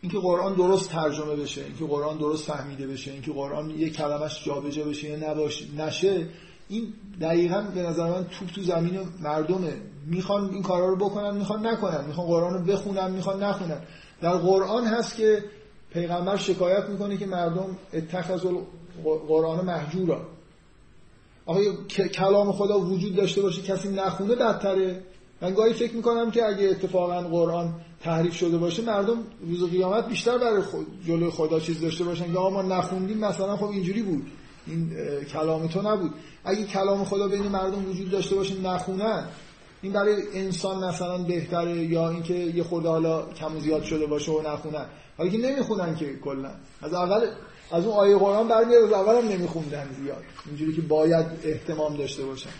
اینکه 0.00 0.18
قرآن 0.18 0.54
درست 0.54 0.90
ترجمه 0.90 1.36
بشه 1.36 1.64
اینکه 1.64 1.84
قرآن 1.84 2.18
درست 2.18 2.44
فهمیده 2.44 2.86
بشه 2.86 3.10
اینکه 3.10 3.32
قرآن 3.32 3.70
یه 3.70 3.90
کلمش 3.90 4.44
جابجا 4.44 4.84
بشه 4.84 5.08
یا 5.08 5.30
نباشه 5.30 5.64
نشه 5.78 6.28
این 6.68 6.94
دقیقا 7.20 7.62
به 7.74 7.82
نظر 7.82 8.10
من 8.10 8.24
توپ 8.24 8.48
تو 8.48 8.62
زمین 8.62 9.00
مردمه. 9.20 9.72
می‌خوان 10.06 10.50
این 10.50 10.62
کارا 10.62 10.88
رو 10.88 10.96
بکنن 10.96 11.36
می‌خوان 11.36 11.66
نکنن. 11.66 12.04
می‌خوان 12.04 12.26
قرآن 12.26 12.54
رو 12.54 12.60
بخونن 12.60 13.10
می‌خوان 13.10 13.42
نخونن. 13.42 13.80
در 14.20 14.32
قرآن 14.32 14.84
هست 14.84 15.16
که 15.16 15.44
پیغمبر 15.92 16.36
شکایت 16.36 16.88
می‌کنه 16.88 17.16
که 17.16 17.26
مردم 17.26 17.76
اتخذ 17.92 18.40
قرآن 19.28 19.64
محجورا. 19.64 20.20
آخه 21.46 21.72
کلام 22.14 22.52
خدا 22.52 22.80
وجود 22.80 23.16
داشته 23.16 23.42
باشه 23.42 23.62
کسی 23.62 23.88
نخونه 23.88 24.34
بدتره؟ 24.34 25.02
من 25.40 25.54
گاهی 25.54 25.72
فکر 25.72 25.94
می‌کنم 25.94 26.30
که 26.30 26.44
اگه 26.44 26.68
اتفاقا 26.68 27.20
قرآن 27.20 27.74
تحریف 28.00 28.34
شده 28.34 28.58
باشه 28.58 28.82
مردم 28.82 29.18
روز 29.46 29.70
قیامت 29.70 30.08
بیشتر 30.08 30.38
برای 30.38 30.62
خود 30.62 30.86
جلوی 31.06 31.30
خدا 31.30 31.60
چیز 31.60 31.80
داشته 31.80 32.04
باشن 32.04 32.32
یا 32.32 32.50
ما 32.50 32.62
نخوندیم 32.62 33.18
مثلا 33.18 33.56
خب 33.56 33.70
اینجوری 33.70 34.02
بود. 34.02 34.26
این 34.66 34.90
کلام 35.32 35.66
تو 35.66 35.82
نبود. 35.82 36.10
اگه 36.44 36.64
کلام 36.64 37.04
خدا 37.04 37.28
بین 37.28 37.42
مردم 37.42 37.90
وجود 37.90 38.10
داشته 38.10 38.34
باشه 38.34 38.60
نخونن. 38.60 39.24
این 39.82 39.92
برای 39.92 40.22
انسان 40.34 40.84
مثلا 40.84 41.18
بهتره 41.18 41.76
یا 41.76 42.10
اینکه 42.10 42.34
یه 42.34 42.62
خورده 42.62 42.88
حالا 42.88 43.32
کم 43.32 43.58
زیاد 43.58 43.82
شده 43.82 44.06
باشه 44.06 44.32
و 44.32 44.52
نخونن. 44.52 44.86
حالا 45.18 45.30
که 45.30 45.38
نمی‌خونن 45.38 45.96
که 45.96 46.16
کلا. 46.16 46.50
از 46.82 46.94
اول 46.94 47.26
از 47.72 47.86
اون 47.86 47.96
آیه 47.96 48.18
قرآن 48.18 48.48
برمیاد 48.48 48.84
از 48.84 48.92
اول 48.92 49.14
هم 49.14 49.28
نمیخوندن 49.28 49.88
زیاد. 50.02 50.22
اینجوری 50.46 50.72
که 50.72 50.82
باید 50.82 51.26
احتمام 51.44 51.96
داشته 51.96 52.24
باشن. 52.24 52.50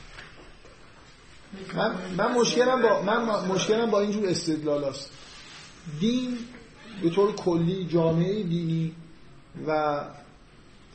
من, 1.76 1.94
من 2.16 2.32
مشکلم 2.32 2.82
با 2.82 3.02
من 3.02 3.46
مشکلم 3.48 3.90
با 3.90 4.00
اینجور 4.00 4.28
استدلال 4.28 4.84
است 4.84 5.10
دین 6.00 6.38
به 7.02 7.10
طور 7.10 7.34
کلی 7.34 7.86
جامعه 7.86 8.42
دینی 8.42 8.94
و 9.66 10.00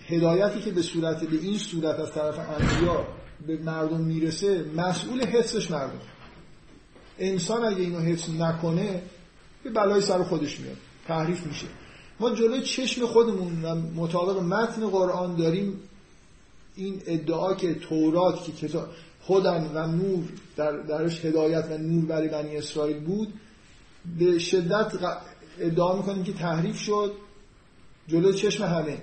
هدایتی 0.08 0.62
که 0.62 0.72
به 0.72 0.82
صورت 0.82 1.24
به 1.24 1.38
این 1.38 1.58
صورت 1.58 2.00
از 2.00 2.12
طرف 2.12 2.40
انبیا 2.40 3.08
به 3.48 3.58
مردم 3.58 4.02
می‌رسه 4.02 4.66
مسئول 4.76 5.26
حفظش 5.26 5.72
مردم 5.72 6.00
انسان 7.20 7.66
اگه 7.66 7.80
اینو 7.80 8.00
حفظ 8.00 8.30
نکنه 8.30 9.02
به 9.64 9.70
بلای 9.70 10.02
سر 10.02 10.24
خودش 10.24 10.60
میاد 10.60 10.78
تحریف 11.08 11.46
میشه. 11.46 11.68
ما 12.20 12.30
جلوی 12.30 12.62
چشم 12.62 13.06
خودمون 13.06 13.54
مطابق 13.96 14.44
متن 14.44 14.90
قرآن 14.90 15.36
داریم 15.36 15.80
این 16.76 17.02
ادعا 17.06 17.54
که 17.54 17.74
تورات 17.74 18.44
که 18.44 18.52
کتاب 18.52 18.88
خودن 19.22 19.72
و 19.74 19.88
نور 19.88 20.24
در 20.56 20.72
درش 20.72 21.26
هدایت 21.26 21.66
و 21.72 21.78
نور 21.78 22.06
برای 22.06 22.28
بنی 22.28 22.58
اسرائیل 22.58 23.00
بود 23.00 23.34
به 24.20 24.40
شدت 24.40 24.92
ادعا 25.60 25.96
می‌کنیم 25.96 26.24
که 26.24 26.34
تحریف 26.34 26.80
شد. 26.80 27.12
جلوی 28.08 28.34
چشم 28.34 28.64
همه. 28.64 28.98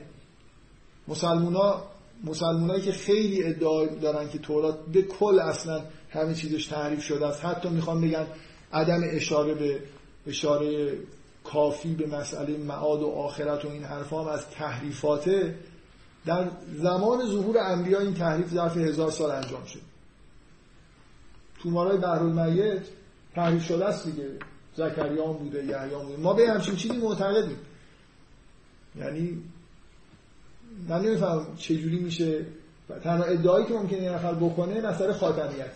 مسلمونا 1.09 1.83
مسلمونایی 2.25 2.83
که 2.83 2.93
خیلی 2.93 3.45
ادعا 3.45 3.87
دارن 3.87 4.29
که 4.29 4.39
تورات 4.39 4.79
به 4.93 5.03
کل 5.03 5.39
اصلا 5.39 5.83
همه 6.15 6.35
چیزش 6.35 6.67
تحریف 6.67 7.03
شده 7.03 7.27
است. 7.27 7.45
حتی 7.45 7.69
می‌خوان 7.69 8.01
بگن 8.01 8.27
عدم 8.73 9.01
اشاره 9.05 9.55
به 9.55 9.83
اشاره 10.27 10.99
کافی 11.45 11.95
به 11.95 12.07
مسئله 12.07 12.57
معاد 12.57 13.03
و 13.03 13.07
آخرت 13.07 13.65
و 13.65 13.69
این 13.69 13.85
حرفا 13.85 14.23
هم 14.23 14.29
از 14.29 14.49
تحریفاته. 14.49 15.55
در 16.27 16.49
زمان 16.75 17.27
ظهور 17.27 17.59
انبیا 17.59 18.01
این 18.01 18.15
تحریف 18.15 18.51
ظرف 18.51 18.77
هزار 18.77 19.11
سال 19.11 19.31
انجام 19.31 19.65
شد. 19.65 19.81
تو 21.63 21.71
مارای 21.71 21.99
بحرالمیت 21.99 22.83
تحریف 23.35 23.65
شده 23.65 23.85
است 23.85 24.07
دیگه. 24.07 24.29
زکریا 24.77 25.27
بوده 25.27 25.65
یحیی 25.65 26.05
بوده. 26.05 26.17
ما 26.17 26.33
به 26.33 26.51
همچین 26.51 26.77
چیزی 26.77 26.97
معتقدیم. 26.97 27.59
یعنی 28.97 29.43
من 30.89 31.03
نمیفهم 31.03 31.47
چجوری 31.57 31.99
میشه. 31.99 32.47
تنها 33.05 33.25
ادعایی 33.25 33.67
که 33.67 33.75
ممکنه 33.75 34.03
یه 34.03 34.11
نفر 34.11 34.35
بکنه 34.35 34.81
مسئله 34.81 35.13
خاتمیت. 35.13 35.71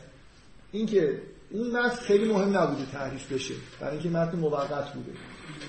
اینکه 0.72 1.22
اون 1.50 1.70
متن 1.70 1.96
خیلی 1.96 2.32
مهم 2.32 2.56
نبوده 2.58 2.86
تعریف 2.92 3.32
بشه 3.32 3.54
برای 3.80 3.92
اینکه 3.92 4.08
متن 4.08 4.38
موقت 4.38 4.92
بوده. 4.92 5.12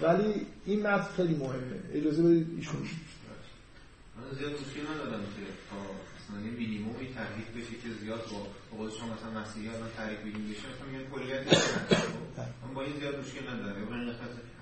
ولی 0.02 0.46
این 0.66 0.88
متن 0.88 1.10
خیلی 1.18 1.36
مهمه. 1.36 1.80
اجازه 1.94 2.24
بدید 2.24 2.48
ایشون 2.58 2.82
من 4.18 4.38
زیاد 4.38 4.52
مشکل 4.52 4.84
ندارم 4.94 5.22
که 5.36 5.44
تا 5.70 5.78
یه 6.46 6.52
مینیمومی 6.52 7.08
تحریف 7.20 7.50
بشه 7.58 7.76
که 7.82 7.90
زیاد 8.02 8.24
با 8.32 8.40
قول 8.78 8.90
شما 8.98 9.08
مثلا 9.16 9.32
مسیحی 9.42 9.68
ها 9.68 9.74
تحریف 9.98 10.20
بگیم 10.20 10.46
بشه 10.52 10.66
مثلا 10.72 10.86
میگن 10.92 11.06
کلیت 11.14 11.44
من 12.64 12.74
با 12.74 12.82
این 12.84 12.96
زیاد 13.00 13.16
مشکل 13.20 13.44
ندارم. 13.50 13.76
یا 13.82 13.96
این 13.96 14.10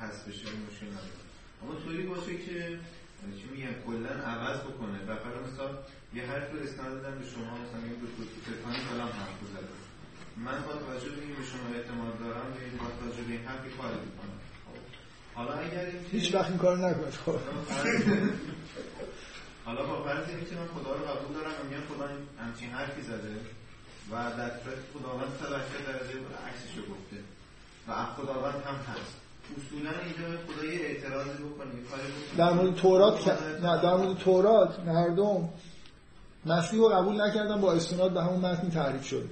حذف 0.01 0.21
بشه 0.27 0.43
این 0.53 0.61
مشکل 0.69 0.89
ندارم. 0.95 1.25
اما 1.61 1.73
طوری 1.83 2.03
باشه 2.11 2.33
که 2.45 2.79
چی 3.37 3.45
میگن 3.53 3.75
کلا 3.85 4.13
عوض 4.31 4.57
بکنه. 4.67 4.97
و 5.07 5.11
مثلا 5.47 5.69
یه 6.15 6.23
حرف 6.29 6.47
رو 6.53 6.57
اسناد 6.65 6.91
دادن 6.93 7.19
به 7.19 7.25
شما 7.33 7.51
مثلا 7.63 7.79
میگم 7.83 7.99
دکتر 8.05 8.23
فکرانی 8.47 8.79
کلام 8.89 9.11
حرف 9.19 9.39
زده 9.53 9.76
من 10.45 10.57
با 10.67 10.73
توجه 10.73 11.09
به 11.15 11.21
اینکه 11.21 11.35
به 11.39 11.45
شما 11.51 11.65
اعتماد 11.75 12.19
دارم 12.19 12.47
به 12.55 12.59
این 12.65 12.77
با 12.77 12.87
توجه 12.99 13.23
به 13.27 13.33
این 13.33 13.45
حرف 13.45 13.63
کاری 13.77 13.99
می‌کنم. 14.07 14.37
حالا 15.35 15.53
اگر 15.53 15.85
هیچ 16.11 16.35
وقت 16.35 16.49
این 16.49 16.57
کارو 16.57 16.77
نکنید 16.85 17.13
خب. 17.25 17.39
حالا 19.65 19.83
با 19.85 20.03
فرض 20.03 20.29
اینکه 20.29 20.55
من 20.55 20.67
خدا 20.75 20.91
رو 20.97 21.03
قبول 21.11 21.33
دارم 21.37 21.51
و 21.59 21.63
میگم 21.69 21.85
خدا 21.89 22.05
همچین 22.43 22.69
حرفی 22.69 23.01
زده 23.01 23.35
و 24.11 24.13
در 24.37 24.49
صورت 24.49 24.79
خداوند 24.93 25.31
تا 25.39 25.49
درجه 25.49 26.15
عکسش 26.47 26.73
رو 26.77 26.83
گفته 26.93 27.17
و 27.87 27.91
خداوند 28.15 28.63
هم 28.67 28.75
هست. 28.75 29.15
اصولا 29.57 29.89
اینجا 29.89 30.37
خدا 30.47 30.65
یه 30.65 30.79
اعتراضی 30.81 31.29
بکنه 31.29 31.71
در 32.37 32.53
مورد 32.53 32.75
تورات 32.75 33.27
نه 33.61 33.81
در 33.81 33.95
مورد 33.95 34.17
تورات 34.17 34.79
مردم 34.79 35.49
مسیح 36.45 36.79
رو 36.79 36.87
قبول 36.87 37.21
نکردن 37.21 37.61
با 37.61 37.73
استناد 37.73 38.13
به 38.13 38.23
همون 38.23 38.39
متن 38.39 38.69
تعریف 38.69 39.05
شده 39.05 39.29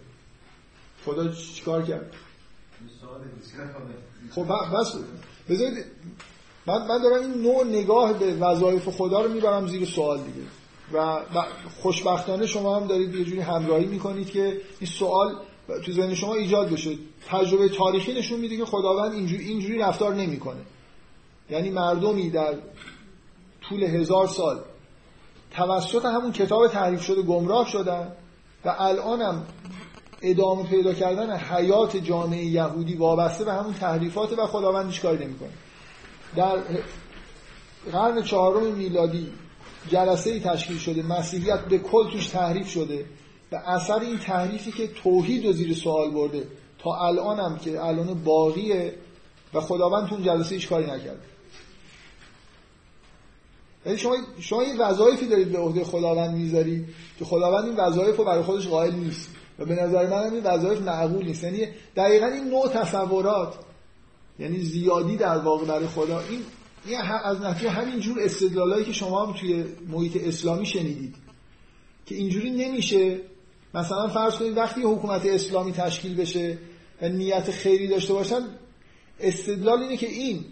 خدا 1.05 1.31
چیکار 1.31 1.83
کرد؟ 1.83 2.13
خب 4.31 4.45
بس 4.73 4.95
بذارید 5.49 5.85
من, 6.67 6.87
من 6.87 7.01
دارم 7.01 7.21
این 7.21 7.41
نوع 7.41 7.63
نگاه 7.63 8.13
به 8.13 8.33
وظایف 8.33 8.89
خدا 8.89 9.21
رو 9.21 9.33
می‌برم 9.33 9.67
زیر 9.67 9.85
سوال 9.85 10.17
دیگه. 10.17 10.47
و 10.93 11.19
خوشبختانه 11.81 12.47
شما 12.47 12.79
هم 12.79 12.87
دارید 12.87 13.15
یه 13.15 13.25
جوری 13.25 13.39
همراهی 13.39 13.85
می‌کنید 13.85 14.29
که 14.29 14.61
این 14.79 14.89
سوال 14.89 15.35
تو 15.85 15.91
ذهن 15.91 16.15
شما 16.15 16.35
ایجاد 16.35 16.69
بشه. 16.69 16.97
تجربه 17.27 17.69
تاریخی 17.69 18.13
نشون 18.13 18.39
میده 18.39 18.57
که 18.57 18.65
خداوند 18.65 19.13
اینجوری 19.13 19.43
اینجوری 19.43 19.77
رفتار 19.77 20.15
نمی‌کنه. 20.15 20.61
یعنی 21.49 21.69
مردمی 21.69 22.29
در 22.29 22.53
طول 23.61 23.83
هزار 23.83 24.27
سال 24.27 24.59
توسط 25.51 26.05
همون 26.05 26.31
کتاب 26.31 26.67
تعریف 26.67 27.01
شده 27.01 27.21
گمراه 27.21 27.69
شدن 27.69 28.11
و 28.65 28.75
الان 28.79 29.21
هم 29.21 29.45
ادامه 30.29 30.63
پیدا 30.63 30.93
کردن 30.93 31.37
حیات 31.37 31.97
جامعه 31.97 32.45
یهودی 32.45 32.95
وابسته 32.95 33.43
به 33.45 33.53
همون 33.53 33.73
تحریفات 33.73 34.39
و 34.39 34.47
خداوند 34.47 34.85
هیچ 34.85 35.01
کاری 35.01 35.25
نمی‌کنه. 35.25 35.49
در 36.35 36.57
قرن 37.91 38.23
چهارم 38.23 38.63
میلادی 38.63 39.31
جلسه 39.89 40.29
ای 40.31 40.39
تشکیل 40.39 40.77
شده 40.77 41.03
مسیحیت 41.03 41.59
به 41.59 41.77
کل 41.77 42.11
توش 42.11 42.27
تحریف 42.27 42.69
شده. 42.69 43.05
و 43.51 43.55
اثر 43.55 43.99
این 43.99 44.17
تحریفی 44.17 44.71
که 44.71 44.87
توحید 44.87 45.45
رو 45.45 45.51
زیر 45.51 45.73
سوال 45.73 46.11
برده. 46.11 46.47
تا 46.79 47.07
الان 47.07 47.39
هم 47.39 47.57
که 47.57 47.83
الان 47.83 48.23
باقیه 48.23 48.93
و 49.53 49.61
خداوند 49.61 50.09
تو 50.09 50.17
جلسه 50.17 50.55
هیچ 50.55 50.69
کاری 50.69 50.85
نکرده. 50.85 51.19
یعنی 53.85 53.97
شما 53.97 54.15
شما 54.39 54.61
این 54.61 54.77
وظایفی 54.77 55.27
دارید 55.27 55.51
به 55.51 55.57
عهده 55.59 55.83
خداوند 55.83 56.35
می‌ذارید 56.35 56.85
که 57.19 57.25
خداوند 57.25 57.65
این 57.65 57.75
وظایف 57.75 58.17
رو 58.17 58.23
برای 58.23 58.43
خودش 58.43 58.67
قائل 58.67 58.95
نیست. 58.95 59.29
و 59.59 59.65
به 59.65 59.75
نظر 59.75 60.07
من 60.07 60.33
این 60.33 60.43
وظایف 60.43 60.81
معقول 60.81 61.25
نیست. 61.25 61.43
یعنی 61.43 61.67
دقیقا 61.95 62.25
این 62.25 62.49
نوع 62.49 62.67
تصورات 62.67 63.55
یعنی 64.39 64.59
زیادی 64.59 65.17
در 65.17 65.37
واقع 65.37 65.65
برای 65.65 65.87
خدا 65.87 66.19
این 66.19 66.41
این 66.85 66.97
از 67.23 67.41
نتیجه 67.41 67.69
همین 67.69 67.99
جور 67.99 68.19
استدلالایی 68.21 68.85
که 68.85 68.93
شما 68.93 69.25
هم 69.25 69.33
توی 69.33 69.65
محیط 69.87 70.17
اسلامی 70.27 70.65
شنیدید 70.65 71.15
که 72.05 72.15
اینجوری 72.15 72.49
نمیشه. 72.49 73.19
مثلا 73.73 74.07
فرض 74.07 74.35
کنید 74.35 74.57
وقتی 74.57 74.81
حکومت 74.81 75.25
اسلامی 75.25 75.71
تشکیل 75.71 76.15
بشه 76.15 76.57
و 77.01 77.09
نیت 77.09 77.51
خیری 77.51 77.87
داشته 77.87 78.13
باشن 78.13 78.41
استدلال 79.19 79.81
اینه 79.81 79.97
که 79.97 80.07
این 80.07 80.45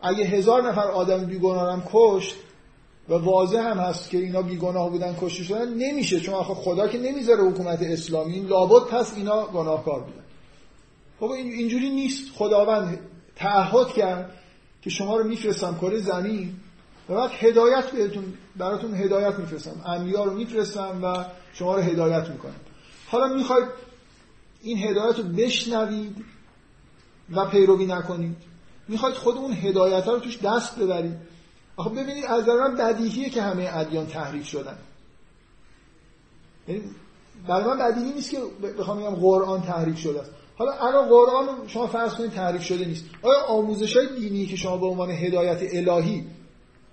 اگه 0.00 0.24
هزار 0.24 0.68
نفر 0.68 0.90
آدم 0.90 1.24
بیگناه 1.24 1.72
هم 1.72 1.82
کشت 1.92 2.34
و 3.08 3.14
واضح 3.14 3.58
هم 3.58 3.78
هست 3.78 4.10
که 4.10 4.18
اینا 4.18 4.42
بیگناه 4.42 4.90
بودن 4.90 5.16
کشته 5.20 5.44
شدن. 5.44 5.74
نمیشه 5.74 6.20
چون 6.20 6.34
آخه 6.34 6.54
خدا 6.54 6.88
که 6.88 6.98
نمی‌ذاره 6.98 7.42
حکومت 7.42 7.82
اسلامی. 7.82 8.40
لابد 8.40 8.88
پس 8.88 9.12
اینا 9.16 9.46
گناهکار 9.46 10.00
بودن. 10.00 10.24
خب 11.20 11.30
اینجوری 11.30 11.90
نیست. 11.90 12.32
خداوند 12.34 12.98
تعهد 13.36 13.88
کرد 13.88 14.32
که 14.82 14.90
شما 14.90 15.16
رو 15.16 15.24
میفرستم 15.24 15.78
کره 15.80 15.98
زمین 15.98 16.54
و 17.08 17.14
بعد 17.14 17.30
هدایت 17.30 17.90
بهتون 17.90 18.34
براتون 18.56 18.94
هدایت 18.94 19.38
میفرستم. 19.38 19.82
انبیا 19.86 20.24
رو 20.24 20.34
میفرستم 20.34 21.00
و 21.02 21.24
شما 21.52 21.74
رو 21.74 21.82
هدایت 21.82 22.28
می‌کنم. 22.28 22.60
حالا 23.08 23.34
می‌خواید 23.34 23.66
این 24.62 24.78
هدایت 24.78 25.18
رو 25.18 25.24
بشنوید 25.24 26.24
و 27.30 27.46
پیروی 27.46 27.86
نکنید. 27.86 28.36
می‌خواید 28.88 29.14
خود 29.14 29.36
اون 29.36 29.52
هدایت 29.52 30.08
رو 30.08 30.18
توش 30.18 30.38
دست 30.38 30.78
ببرید. 30.78 31.16
آخه 31.76 31.90
ببینید 31.90 32.24
از 32.24 32.48
من 32.48 32.76
بدیهیه 32.76 33.30
که 33.30 33.42
همه 33.42 33.70
ادیان 33.72 34.06
تحریف 34.06 34.46
شدن. 34.46 34.78
یعنی 36.68 36.82
برای 37.48 37.64
من 37.64 37.78
بدیهی 37.78 38.12
نیست 38.12 38.30
که 38.30 38.38
بخوام 38.78 38.98
بگم 39.00 39.14
قرآن 39.14 39.62
تحریف 39.62 39.98
شده 39.98 40.20
است. 40.20 40.30
حالا 40.58 40.72
الان 40.72 41.08
قرآن 41.08 41.48
شما 41.66 41.86
فرض 41.86 42.14
کنید 42.14 42.30
تعریف 42.30 42.62
شده 42.62 42.84
نیست. 42.84 43.04
آیا 43.22 43.44
آموزش 43.48 43.96
های 43.96 44.06
دینی 44.18 44.46
که 44.46 44.56
شما 44.56 44.76
به 44.76 44.86
عنوان 44.86 45.10
هدایت 45.10 45.58
الهی 45.72 46.24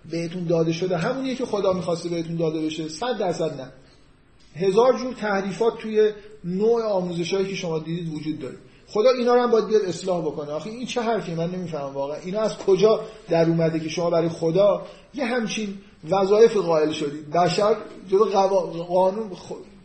بهتون 0.10 0.44
داده 0.44 0.72
شده 0.72 0.98
همونیه 0.98 1.36
که 1.36 1.46
خدا 1.46 1.74
می‌خواسته 1.74 2.10
بهتون 2.10 2.36
داده 2.36 2.62
بشه؟ 2.62 2.90
صد 2.90 3.18
درصد 3.18 3.62
نه. 3.62 3.72
هزار 4.56 4.98
جور 4.98 5.14
تحریفات 5.14 5.78
توی 5.78 6.12
نوع 6.44 6.84
آموزش 6.84 7.34
هایی 7.34 7.48
که 7.48 7.56
شما 7.56 7.80
دیدید 7.80 8.14
وجود 8.14 8.40
داره. 8.40 8.58
خدا 8.94 9.10
اینا 9.10 9.36
رو 9.36 9.42
هم 9.42 9.52
باید 9.52 9.68
بیاد 9.68 9.82
اصلاح 9.82 10.22
بکنه. 10.22 10.52
آخه 10.52 10.70
این 10.70 10.86
چه 10.86 11.02
حرفی؟ 11.02 11.34
من 11.34 11.52
نمی‌فهمم 11.52 11.94
واقعا. 11.94 12.18
اینا 12.18 12.42
از 12.42 12.58
کجا 12.58 13.00
در 13.30 13.50
اومده 13.50 13.80
که 13.80 13.90
شما 13.90 14.10
برای 14.10 14.30
خدا 14.30 14.82
یه 15.14 15.26
همچین 15.26 15.78
وظایف 16.10 16.58
قائل 16.58 16.92
شدید 16.92 17.32
بشر 17.32 17.76
جلو 18.10 18.26
قانون 18.84 19.32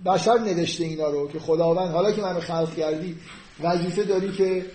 بشر 0.07 0.39
نوشته 0.39 0.85
اینا 0.85 1.09
رو 1.09 1.29
که 1.29 1.39
خداوند 1.39 1.91
حالا 1.91 2.13
که 2.13 2.23
منو 2.23 2.41
خلق 2.41 2.75
کردی 2.77 3.17
وظیفه 3.63 4.03
داری 4.03 4.33
که 4.33 4.67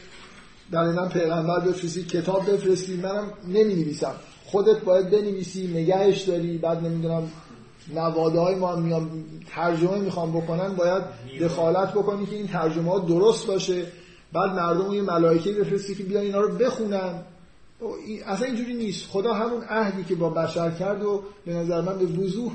در 0.72 0.84
من 0.84 1.10
پیغمبر 1.10 1.60
بفرستی 1.60 2.04
کتاب 2.04 2.52
بفرستی 2.52 2.96
منم 2.96 3.32
نمی 3.48 3.74
نویسم 3.74 4.16
خودت 4.46 4.82
باید 4.82 5.10
بنویسی 5.10 5.68
نگهش 5.68 6.22
داری. 6.22 6.58
بعد 6.58 6.86
نمی‌دونم 6.86 7.32
نواده 7.96 8.40
های 8.40 8.56
ما 8.56 8.76
میان 8.76 9.10
ترجمه 9.56 9.98
می‌خوام 9.98 10.32
بکنن 10.32 10.76
باید 10.76 11.04
دخالت 11.42 11.94
بکنی 11.94 12.26
که 12.26 12.36
این 12.36 12.48
ترجمه 12.48 12.92
ها 12.92 13.00
درست 13.00 13.48
باشه. 13.48 13.86
بعد 14.34 14.52
مردم 14.52 14.94
یه 14.94 15.02
ملائکه 15.02 15.52
بفرستی 15.52 15.96
که 15.96 16.04
بیان 16.04 16.24
اینا 16.24 16.42
رو 16.42 16.58
بخونن. 16.58 17.22
اصلا 18.26 18.48
اینجوری 18.48 18.74
نیست. 18.74 19.10
خدا 19.10 19.34
همون 19.34 19.64
عهدی 19.64 20.04
که 20.04 20.16
با 20.16 20.30
بشر 20.30 20.72
کرد 20.72 21.04
و 21.04 21.24
به 21.46 21.54
نظر 21.54 21.82
من 21.82 21.98
به 22.00 22.06
وضوح 22.06 22.52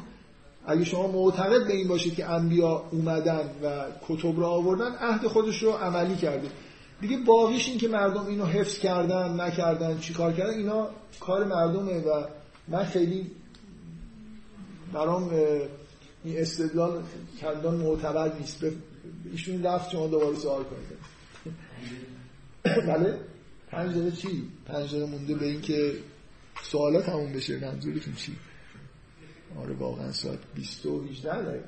اگه 0.67 0.85
شما 0.85 1.07
معتقد 1.07 1.67
به 1.67 1.73
این 1.73 1.89
باشید 1.89 2.15
که 2.15 2.31
انبیا 2.31 2.83
اومدن 2.91 3.51
و 3.63 3.85
کتب 4.09 4.41
را 4.41 4.49
آوردن 4.49 4.95
عهد 4.95 5.27
خودش 5.27 5.63
رو 5.63 5.71
عملی 5.71 6.17
کرده. 6.17 6.49
دیگه 7.01 7.17
باقیش 7.17 7.69
این 7.69 7.79
که 7.79 7.89
مردم 7.89 8.27
اینو 8.27 8.45
حفظ 8.45 8.79
کردن 8.79 9.41
نکردن 9.41 9.99
چیکار 9.99 10.33
کردن 10.33 10.55
اینا 10.55 10.89
کار 11.21 11.45
مردمه 11.45 12.01
و 12.01 12.25
من 12.69 12.85
خیلی 12.85 13.31
برام 14.93 15.31
این 16.25 16.39
استدلال 16.39 17.03
کردن 17.41 17.75
معتبر 17.75 18.33
نیست. 18.39 18.65
ایشون 19.33 19.63
رفت 19.63 19.91
شما 19.91 20.07
دوباره 20.07 20.37
سوال 20.37 20.63
کنید. 20.63 20.98
بله. 22.89 23.21
پنج 23.71 23.91
دقیقه 23.91 24.17
چی؟ 24.17 24.49
پنج 24.67 24.91
دقیقه 24.91 25.07
مونده 25.07 25.35
به 25.35 25.47
اینکه 25.47 25.95
سوالات 26.63 27.07
تموم 27.07 27.33
بشه. 27.33 27.59
منظورتون 27.59 28.15
چی؟ 28.15 28.37
آره 29.59 29.75
واقعا 29.75 30.13
ساعت 30.13 30.39
20 30.55 30.87
و 30.87 31.05
18 31.05 31.43
دقیقه 31.43 31.65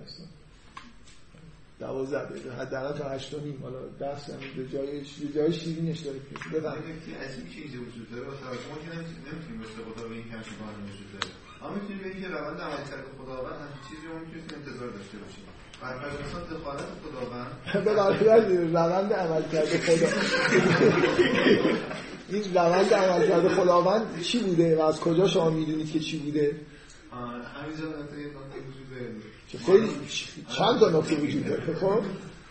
دوازده 1.78 2.24
دقیقه. 2.24 2.54
حداقل 2.54 2.98
تا 2.98 3.08
هشت 3.08 3.34
و 3.34 3.40
نیم. 3.40 3.58
حالا 3.62 3.88
دست 3.88 4.30
هم 4.30 4.38
به 4.56 4.68
جای 4.68 5.04
جای 5.34 5.52
شیرینش 5.52 5.98
داره 5.98 6.18
پیش 6.18 6.48
بفهم 6.54 6.78
نکته 6.78 7.10
عجیب 7.24 7.50
که 7.50 7.60
اینجا 7.60 7.80
وجود 7.80 8.10
داره. 8.10 8.26
واسه 8.26 8.42
ما 8.44 8.76
که 8.84 8.88
نمی‌تونیم 8.96 9.60
مثل 9.60 9.78
خدا 9.86 10.08
به 10.08 10.14
این 10.14 10.24
بانه 10.60 10.80
وجود 10.90 11.08
داره. 11.12 11.32
اما 11.62 11.74
می‌تونیم 11.74 12.02
بگیم 12.04 12.20
که 12.22 12.28
روند 12.28 12.60
عملکرد 12.60 13.04
خداوند 13.18 13.58
همچین 13.62 13.82
چیزی 13.88 14.06
رو 14.06 14.14
می‌تونیم 14.18 14.46
انتظار 14.58 14.90
داشته 14.90 15.18
باشیم. 15.22 15.44
بر 15.82 15.88
اساس 15.88 16.60
دخالت 16.60 16.84
خداوند. 17.02 17.50
به 17.84 17.94
برخلاف 17.94 18.44
روند 18.72 19.12
عمل 19.12 19.42
کرده 19.42 19.78
خدا 19.78 20.06
این 22.32 22.54
روند 22.54 22.94
عمل 22.94 23.28
کرده 23.28 23.48
خداوند 23.48 24.22
چی 24.22 24.38
بوده 24.38 24.76
و 24.76 24.82
از 24.82 25.00
کجا 25.00 25.26
شما 25.26 25.50
می‌دونید 25.50 25.92
که 25.92 26.00
چی 26.00 26.18
بوده؟ 26.18 26.56
خیلی 29.66 29.88
چند 30.58 30.80
تا 30.80 30.88
نکته 30.88 31.16
وجود 31.16 31.46
داره 31.46 31.74
خب؟ 31.74 32.00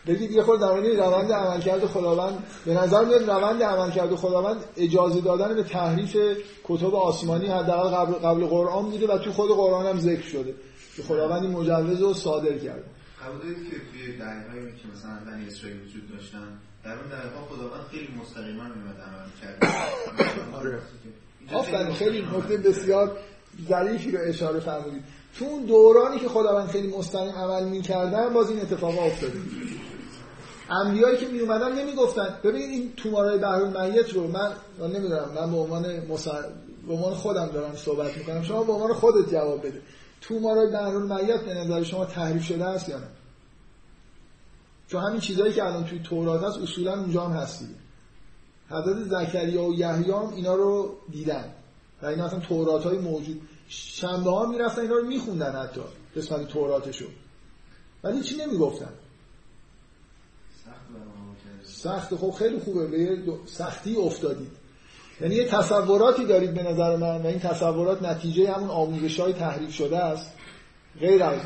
بگید 0.07 0.31
یه 0.31 0.43
خورده 0.43 0.95
در 0.95 1.05
روند 1.05 1.31
عملکرد 1.31 1.85
خداوند 1.85 2.43
به 2.65 2.73
نظر 2.73 3.05
میاد 3.05 3.29
روند 3.29 3.63
عملکرد 3.63 4.15
خداوند 4.15 4.57
اجازه 4.77 5.21
دادن 5.21 5.55
به 5.55 5.63
تحریف 5.63 6.17
کتب 6.63 6.95
آسمانی 6.95 7.47
حداقل 7.47 7.95
قبل 7.95 8.13
قبل 8.13 8.45
قرآن 8.45 8.89
بوده 8.89 9.07
و 9.07 9.17
تو 9.17 9.31
خود 9.31 9.49
قرآن 9.49 9.85
هم 9.85 9.99
ذکر 9.99 10.27
شده. 10.27 10.53
که 10.95 11.03
خداوند 11.03 11.43
این 11.43 11.51
مجوز 11.51 12.01
رو 12.01 12.13
صادر 12.13 12.57
کرده. 12.57 12.83
قبول 13.21 13.37
دارید 13.39 13.69
که 13.69 13.75
توی 13.91 14.17
دهه‌هایی 14.17 14.65
که 14.65 14.87
مثلا 14.95 15.31
بنی 15.31 15.47
اسرائیل 15.47 15.81
وجود 15.81 16.09
داشتن 16.09 16.47
در 16.83 16.91
اون 16.91 17.09
دهه‌ها 17.09 17.45
خداوند 17.45 17.83
خیلی 17.91 18.09
مستقیما 18.21 18.63
میومد 18.63 18.99
عمل 19.07 19.29
کرد. 19.41 19.57
آره. 20.59 20.79
آفرین 21.51 21.93
خیلی 21.93 22.21
نکته 22.21 22.57
بسیار 22.57 23.17
ظریفی 23.69 24.11
رو 24.11 24.19
اشاره 24.23 24.59
فرمودید. 24.59 25.03
تو 25.39 25.45
اون 25.45 25.65
دورانی 25.65 26.19
که 26.19 26.29
خداوند 26.29 26.69
خیلی 26.69 26.87
مستقیم 26.87 27.31
عمل 27.31 27.63
می‌کردن 27.63 28.33
باز 28.33 28.49
این 28.49 28.61
اتفاق 28.61 28.99
افتاده. 28.99 29.39
انبیایی 30.69 31.17
که 31.17 31.27
می 31.27 31.39
اومدن 31.39 31.79
نمی‌گفتن 31.79 32.39
ببینید 32.43 32.69
این 32.69 32.93
تومارای 32.97 33.37
بحر 33.37 33.61
المیت 33.61 34.13
رو 34.13 34.27
من 34.27 34.51
من 34.79 34.91
نمی‌دونم 34.91 35.29
من 35.35 35.51
به 35.51 35.57
عنوان 35.57 36.05
مصر... 36.05 36.43
به 36.87 36.93
عنوان 36.93 37.13
خودم 37.13 37.49
دارم 37.53 37.75
صحبت 37.75 38.17
می‌کنم 38.17 38.43
شما 38.43 38.63
به 38.63 38.73
عنوان 38.73 38.93
خودت 38.93 39.31
جواب 39.31 39.67
بده. 39.67 39.81
تومارای 40.21 40.71
بحر 40.71 40.95
المیت 40.95 41.41
به 41.41 41.53
نظر 41.53 41.83
شما 41.83 42.05
تحریف 42.05 42.43
شده 42.43 42.65
است 42.65 42.89
یا 42.89 42.97
نه؟ 42.97 43.07
چون 44.87 45.03
همین 45.03 45.19
چیزهایی 45.19 45.53
که 45.53 45.63
الان 45.63 45.85
توی 45.85 45.99
تورات 45.99 46.43
هست 46.43 46.57
اصولا 46.57 46.99
اونجا 46.99 47.25
هم 47.25 47.31
هستید 47.31 47.75
حضرت 48.69 49.03
زکریا 49.03 49.63
و 49.63 49.73
یحیی 49.73 50.11
هم 50.11 50.33
اینا 50.35 50.55
رو 50.55 50.97
دیدن. 51.11 51.53
و 52.01 52.05
اینا 52.05 52.25
اصلا 52.25 52.39
تورات 52.39 52.83
های 52.83 52.97
موجود. 52.97 53.41
شنبه 53.67 54.31
ها 54.31 54.45
می‌رفتن 54.45 54.81
اینا 54.81 54.95
رو 54.95 55.07
میخوندن 55.07 55.61
حتی 55.61 55.81
قسمت 56.15 56.47
توراتشو. 56.47 57.05
ولی 58.03 58.21
چی 58.21 58.37
نمی‌گفتن؟ 58.37 58.93
سخت 61.63 62.15
خب 62.15 62.31
خیلی 62.31 62.59
خوبه. 62.59 62.87
به 62.87 63.17
سختی 63.45 63.95
افتادید 63.95 64.58
یعنی 65.21 65.35
یه 65.35 65.45
تصوراتی 65.45 66.25
دارید 66.25 66.53
به 66.53 66.63
نظر 66.63 66.95
من 66.95 67.21
و 67.21 67.27
این 67.27 67.39
تصورات 67.39 68.01
نتیجه 68.01 68.51
همون 68.51 68.69
آموزش 68.69 69.19
های 69.19 69.33
تحریف 69.33 69.73
شده 69.73 69.97
است. 69.97 70.33
غیر 70.99 71.23
از 71.23 71.39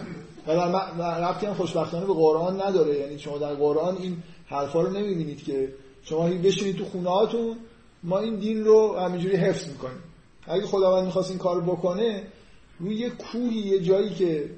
و 0.48 1.02
ربطی 1.02 1.46
هم 1.46 1.54
خوشبختانه 1.54 2.06
به 2.06 2.14
قرآن 2.14 2.62
نداره. 2.62 3.00
یعنی 3.00 3.20
شما 3.20 3.38
در 3.38 3.54
قرآن 3.54 3.98
این 3.98 4.24
حرفا 4.46 4.82
رو 4.82 4.92
نمی‌بینید 4.92 5.44
که 5.44 5.74
شما 6.04 6.30
بشینید 6.30 6.78
تو 6.78 6.86
خونه 6.86 7.10
هاتون 7.10 7.58
ما 8.04 8.20
این 8.20 8.36
دین 8.36 8.66
رو 8.66 9.00
همینجوری 9.00 9.36
حفظ 9.36 9.68
می‌کنیم. 9.68 10.04
اگه 10.48 10.66
خداوند 10.66 11.06
می‌خواست 11.06 11.30
این 11.30 11.40
کار 11.40 11.62
بکنه 11.62 12.24
روی 12.80 12.96
یه 12.96 13.10
کوهی 13.10 13.60
یه 13.60 13.80
جایی 13.80 14.10
که 14.10 14.50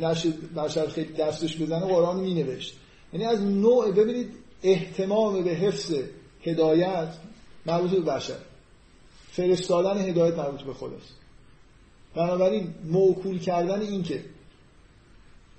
نشه 0.00 0.30
بشر 0.56 0.86
خیلی 0.86 1.12
دستش 1.12 1.62
بزنه 1.62 1.86
قرآن 1.86 2.20
می 2.20 2.34
نوشت 2.34 2.76
یعنی 3.12 3.26
از 3.26 3.42
نوع 3.42 3.90
ببینید 3.90 4.28
احتمام 4.62 5.44
به 5.44 5.50
حفظ 5.50 5.94
هدایت 6.42 7.08
مربوط 7.66 7.90
به 7.90 8.00
بشر. 8.00 8.36
فرستادن 9.32 9.98
هدایت 9.98 10.34
مربوط 10.34 10.60
به 10.60 10.74
خداست 10.74 11.14
بنابراین 12.14 12.74
موکول 12.84 13.38
کردن 13.38 13.80
این 13.80 14.02
که 14.02 14.24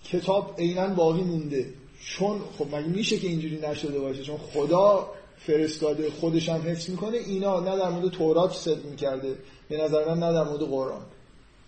کتاب 0.03 0.56
عینا 0.57 0.88
باقی 0.88 1.22
مونده. 1.22 1.73
چون 2.06 2.40
خب 2.57 2.76
مگه 2.76 2.88
میشه 2.88 3.18
که 3.18 3.27
اینجوری 3.27 3.60
نشده 3.61 3.99
باشه؟ 3.99 4.23
چون 4.23 4.38
خدا 4.38 5.10
فرستاده 5.38 6.10
خودش 6.10 6.49
هم 6.49 6.61
حفظ 6.61 6.90
می‌کنه. 6.90 7.18
اینا 7.18 7.60
نه 7.60 7.77
در 7.77 7.90
مورد 7.90 8.07
تورات 8.07 8.53
صدق 8.53 8.86
می‌کرده 8.86 9.36
به 9.69 9.77
نظر 9.77 10.14
من 10.14 10.19
نه 10.19 10.34
در 10.34 10.44
مورد 10.44 10.61
قرآن. 10.61 11.02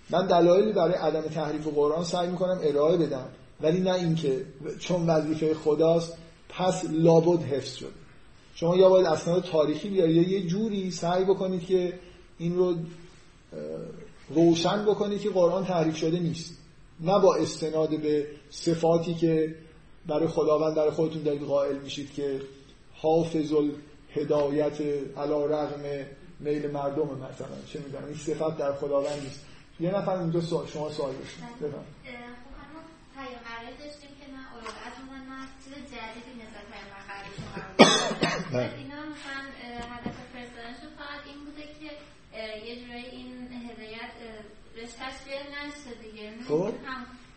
من 0.09 0.27
دلایلی 0.27 0.73
برای 0.73 0.93
عدم 0.93 1.21
تحریف 1.21 1.67
قرآن 1.67 2.03
سعی 2.03 2.27
می‌کنم 2.27 2.59
ارائه 2.63 2.97
بدم. 2.97 3.29
ولی 3.61 3.79
نه 3.79 3.93
اینکه 3.93 4.45
چون 4.79 5.09
وظیفه 5.09 5.53
خداست 5.53 6.17
پس 6.49 6.85
لابد 6.89 7.43
حفظ 7.43 7.75
شد 7.75 7.91
شما 8.59 8.75
یا 8.75 8.89
باید 8.89 9.05
اسناد 9.05 9.43
تاریخی 9.43 9.89
بیارید 9.89 10.15
یا 10.15 10.39
یه 10.39 10.47
جوری 10.47 10.91
سعی 10.91 11.25
بکنید 11.25 11.65
که 11.65 11.99
این 12.37 12.55
رو 12.55 12.75
روشن 14.29 14.85
بکنید 14.85 15.21
که 15.21 15.29
قرآن 15.29 15.65
تحریف 15.65 15.97
شده 15.97 16.19
نیست. 16.19 16.57
نه 16.99 17.19
با 17.19 17.35
استناد 17.35 18.01
به 18.01 18.27
صفاتی 18.49 19.13
که 19.13 19.55
برای 20.07 20.27
خداوند 20.27 20.75
در 20.75 20.89
خودتون 20.89 21.23
دارید 21.23 21.43
قائل 21.43 21.77
میشید 21.77 22.13
که 22.13 22.41
حافظ 22.93 23.53
الهدایت 23.53 24.81
علا 25.17 25.45
رغم 25.45 25.83
میل 26.39 26.71
مردم 26.71 27.07
مثلا. 27.07 27.57
چه 27.67 27.79
می‌دونم 27.79 28.05
این 28.05 28.17
صفت 28.17 28.57
در 28.57 28.73
خداوند 28.73 29.21
نیست. 29.23 29.45
یه 29.79 29.91
نفر 29.91 30.15
اونجا 30.15 30.41
سوال 30.41 30.67
شما 30.67 30.89
سوال 30.89 31.13
داشتید 31.13 31.59
بفهم 31.61 31.85
پیامبرایی 33.17 33.77
داشتیم 33.83 34.11
که 34.19 34.25
من 34.33 34.45
اولویت 34.53 34.97
من 35.11 35.23
من 35.31 35.45
چیز 35.63 35.73
جدیدی 35.93 36.31
نسبت 36.41 36.65
پیامبرایی 36.73 37.31
شما 37.37 37.55
اینا 38.81 38.99
مثلا 39.13 39.41
هدف 39.93 40.17
فرستادنشون 40.33 40.91
فقط 41.01 41.21
این 41.29 41.39
بوده 41.45 41.63
که 41.79 41.89
یه 42.67 42.73
جورایی 42.81 43.09
این 43.17 43.31
هدایت 43.69 44.13
بهش 44.73 44.91
تشبیه 45.01 45.41
نشه 45.53 45.91
دیگه 46.03 46.25
خب 46.49 46.73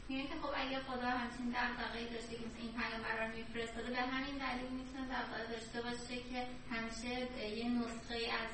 میگه 0.08 0.24
که 0.30 0.36
خب 0.42 0.52
اگه 0.62 0.78
خدا 0.88 1.08
همچین 1.20 1.46
دغدغه‌ای 1.58 2.08
داشته 2.14 2.34
که 2.40 2.46
این 2.62 2.72
پیامبر 2.78 3.14
رو 3.20 3.26
میفرستاده 3.36 3.90
به 3.96 4.02
همین 4.14 4.36
دلیل 4.44 4.70
می‌تونه 4.80 5.02
دغدغه 5.06 5.09
داشته 5.52 5.78
باشه 5.86 6.16
که 6.30 6.40
همیشه 6.72 7.12
یه 7.58 7.68
نسخه 7.78 8.18
از 8.42 8.52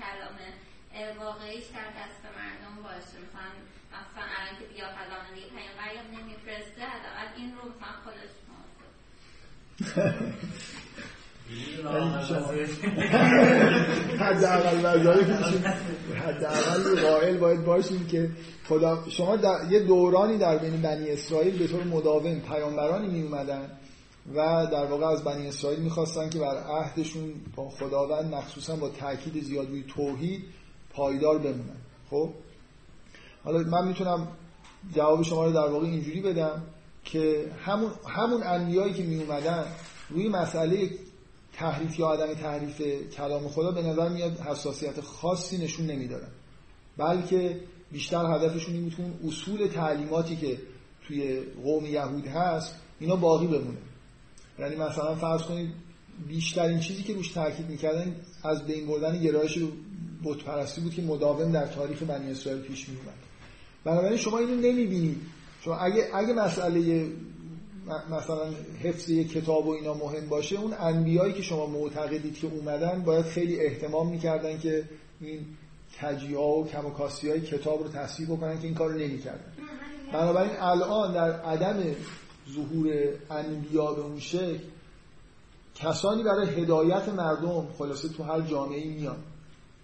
کلام 0.00 0.38
واقعیش 1.20 1.64
در 1.64 1.88
دست 2.00 2.22
مردم 2.38 2.76
باشه. 2.82 3.16
مثلا 3.24 3.48
مثلا 3.96 4.24
الان 4.36 4.54
که 4.58 4.64
بیا 4.74 4.86
فلان 4.96 5.26
پیامبر 5.56 5.88
یا 5.96 6.02
نمیفرسته 6.16 6.82
حداقل 6.94 7.28
این 7.36 7.50
رو 7.56 7.62
مثلا 7.68 7.94
خودش 8.04 8.32
حداقل 14.20 14.86
حداقل 16.16 17.00
قائل 17.00 17.36
باید 17.36 17.64
باشیم 17.64 18.06
که 18.06 18.30
خدا 18.68 19.04
شما 19.10 19.36
در 19.36 19.58
یه 19.70 19.80
دورانی 19.80 20.38
در 20.38 20.58
بین 20.58 20.82
بنی 20.82 21.10
اسرائیل 21.10 21.58
به 21.58 21.66
طور 21.66 21.84
مداوم 21.84 22.40
پیامبرانی 22.40 23.08
می 23.08 23.22
اومدن 23.22 23.70
و 24.34 24.66
در 24.72 24.84
واقع 24.86 25.06
از 25.06 25.24
بنی 25.24 25.48
اسرائیل 25.48 25.80
می‌خواستن 25.80 26.30
که 26.30 26.38
بر 26.38 26.58
عهدشون 26.58 27.32
با 27.56 27.68
خداوند 27.68 28.34
مخصوصا 28.34 28.76
با 28.76 28.88
تاکید 28.88 29.42
زیاد 29.42 29.68
روی 29.68 29.82
توحید 29.82 30.44
پایدار 30.90 31.38
بمونن. 31.38 31.76
خب؟ 32.10 32.30
حالا 33.44 33.58
من 33.58 33.88
می‌تونم 33.88 34.28
جواب 34.94 35.22
شما 35.22 35.44
رو 35.44 35.52
در 35.52 35.68
واقع 35.68 35.86
اینجوری 35.86 36.20
بدم 36.20 36.62
که 37.04 37.50
همون 37.64 37.90
همون 38.08 38.42
انبیایی 38.42 38.94
که 38.94 39.02
می 39.02 39.22
اومدن 39.22 39.64
روی 40.10 40.28
مسئله 40.28 40.90
تحریف 41.52 41.98
یا 41.98 42.08
عدم 42.08 42.34
تحریف 42.34 42.82
کلام 43.10 43.48
خدا 43.48 43.70
به 43.70 43.82
نظر 43.82 44.08
میاد 44.08 44.40
حساسیت 44.40 45.00
خاصی 45.00 45.58
نشون 45.58 45.86
نمیدارن 45.86 46.28
بلکه 46.96 47.60
بیشتر 47.92 48.26
هدفشون 48.26 48.74
این 48.74 48.84
میتون 48.84 49.14
اصول 49.26 49.66
تعلیماتی 49.66 50.36
که 50.36 50.58
توی 51.06 51.40
قوم 51.64 51.86
یهود 51.86 52.26
هست 52.26 52.74
اینا 53.00 53.16
باقی 53.16 53.46
بمونه 53.46 53.78
یعنی 54.58 54.76
مثلا 54.76 55.14
فرض 55.14 55.42
کنید 55.42 55.70
بیشترین 56.28 56.80
چیزی 56.80 57.02
که 57.02 57.14
روش 57.14 57.32
تاکید 57.32 57.70
می‌کردن 57.70 58.16
از 58.44 58.66
بین 58.66 58.86
بردن 58.86 59.22
گرایش 59.22 59.58
بت 60.24 60.38
پرستی 60.38 60.80
بود 60.80 60.94
که 60.94 61.02
مداوم 61.02 61.52
در 61.52 61.66
تاریخ 61.66 62.02
بنی 62.02 62.30
اسرائیل 62.30 62.62
پیش 62.62 62.88
می 62.88 62.96
اومد 62.96 63.14
بنابراین 63.84 64.16
شما 64.16 64.38
اینو 64.38 64.54
نمی‌بینید. 64.54 65.16
شما 65.60 65.76
اگه 65.76 66.08
اگه 66.14 66.32
مسئله 66.32 67.06
مثلا 68.10 68.50
حفظ 68.82 69.10
یک 69.10 69.32
کتاب 69.32 69.66
و 69.66 69.70
اینا 69.70 69.94
مهم 69.94 70.28
باشه 70.28 70.60
اون 70.60 70.74
انبیایی 70.80 71.32
که 71.32 71.42
شما 71.42 71.66
معتقدید 71.66 72.34
که 72.34 72.46
اومدن 72.46 73.02
باید 73.02 73.24
خیلی 73.24 73.60
احتمام 73.60 74.08
می‌کردن 74.08 74.58
که 74.58 74.84
این 75.20 75.46
کجی 76.02 76.34
ها 76.34 76.48
و 76.48 76.66
کمکاسی 76.66 77.30
های 77.30 77.40
کتاب 77.40 77.82
رو 77.82 77.88
تصویب 77.88 78.28
بکنن 78.28 78.58
که 78.58 78.66
این 78.66 78.74
کار 78.74 78.90
رو 78.90 78.98
نمی‌کردن 78.98 79.52
بنابراین 80.12 80.52
الان 80.60 81.12
در 81.12 81.40
عدم 81.40 81.82
ظهور 82.54 82.92
انبیا 83.30 83.92
به 83.92 84.02
اون 84.02 84.20
شکل 84.20 84.58
کسانی 85.74 86.22
برای 86.22 86.48
هدایت 86.48 87.08
مردم 87.08 87.66
خلاصه 87.78 88.08
تو 88.08 88.22
هر 88.22 88.40
جامعه 88.40 88.88
میان 88.88 89.18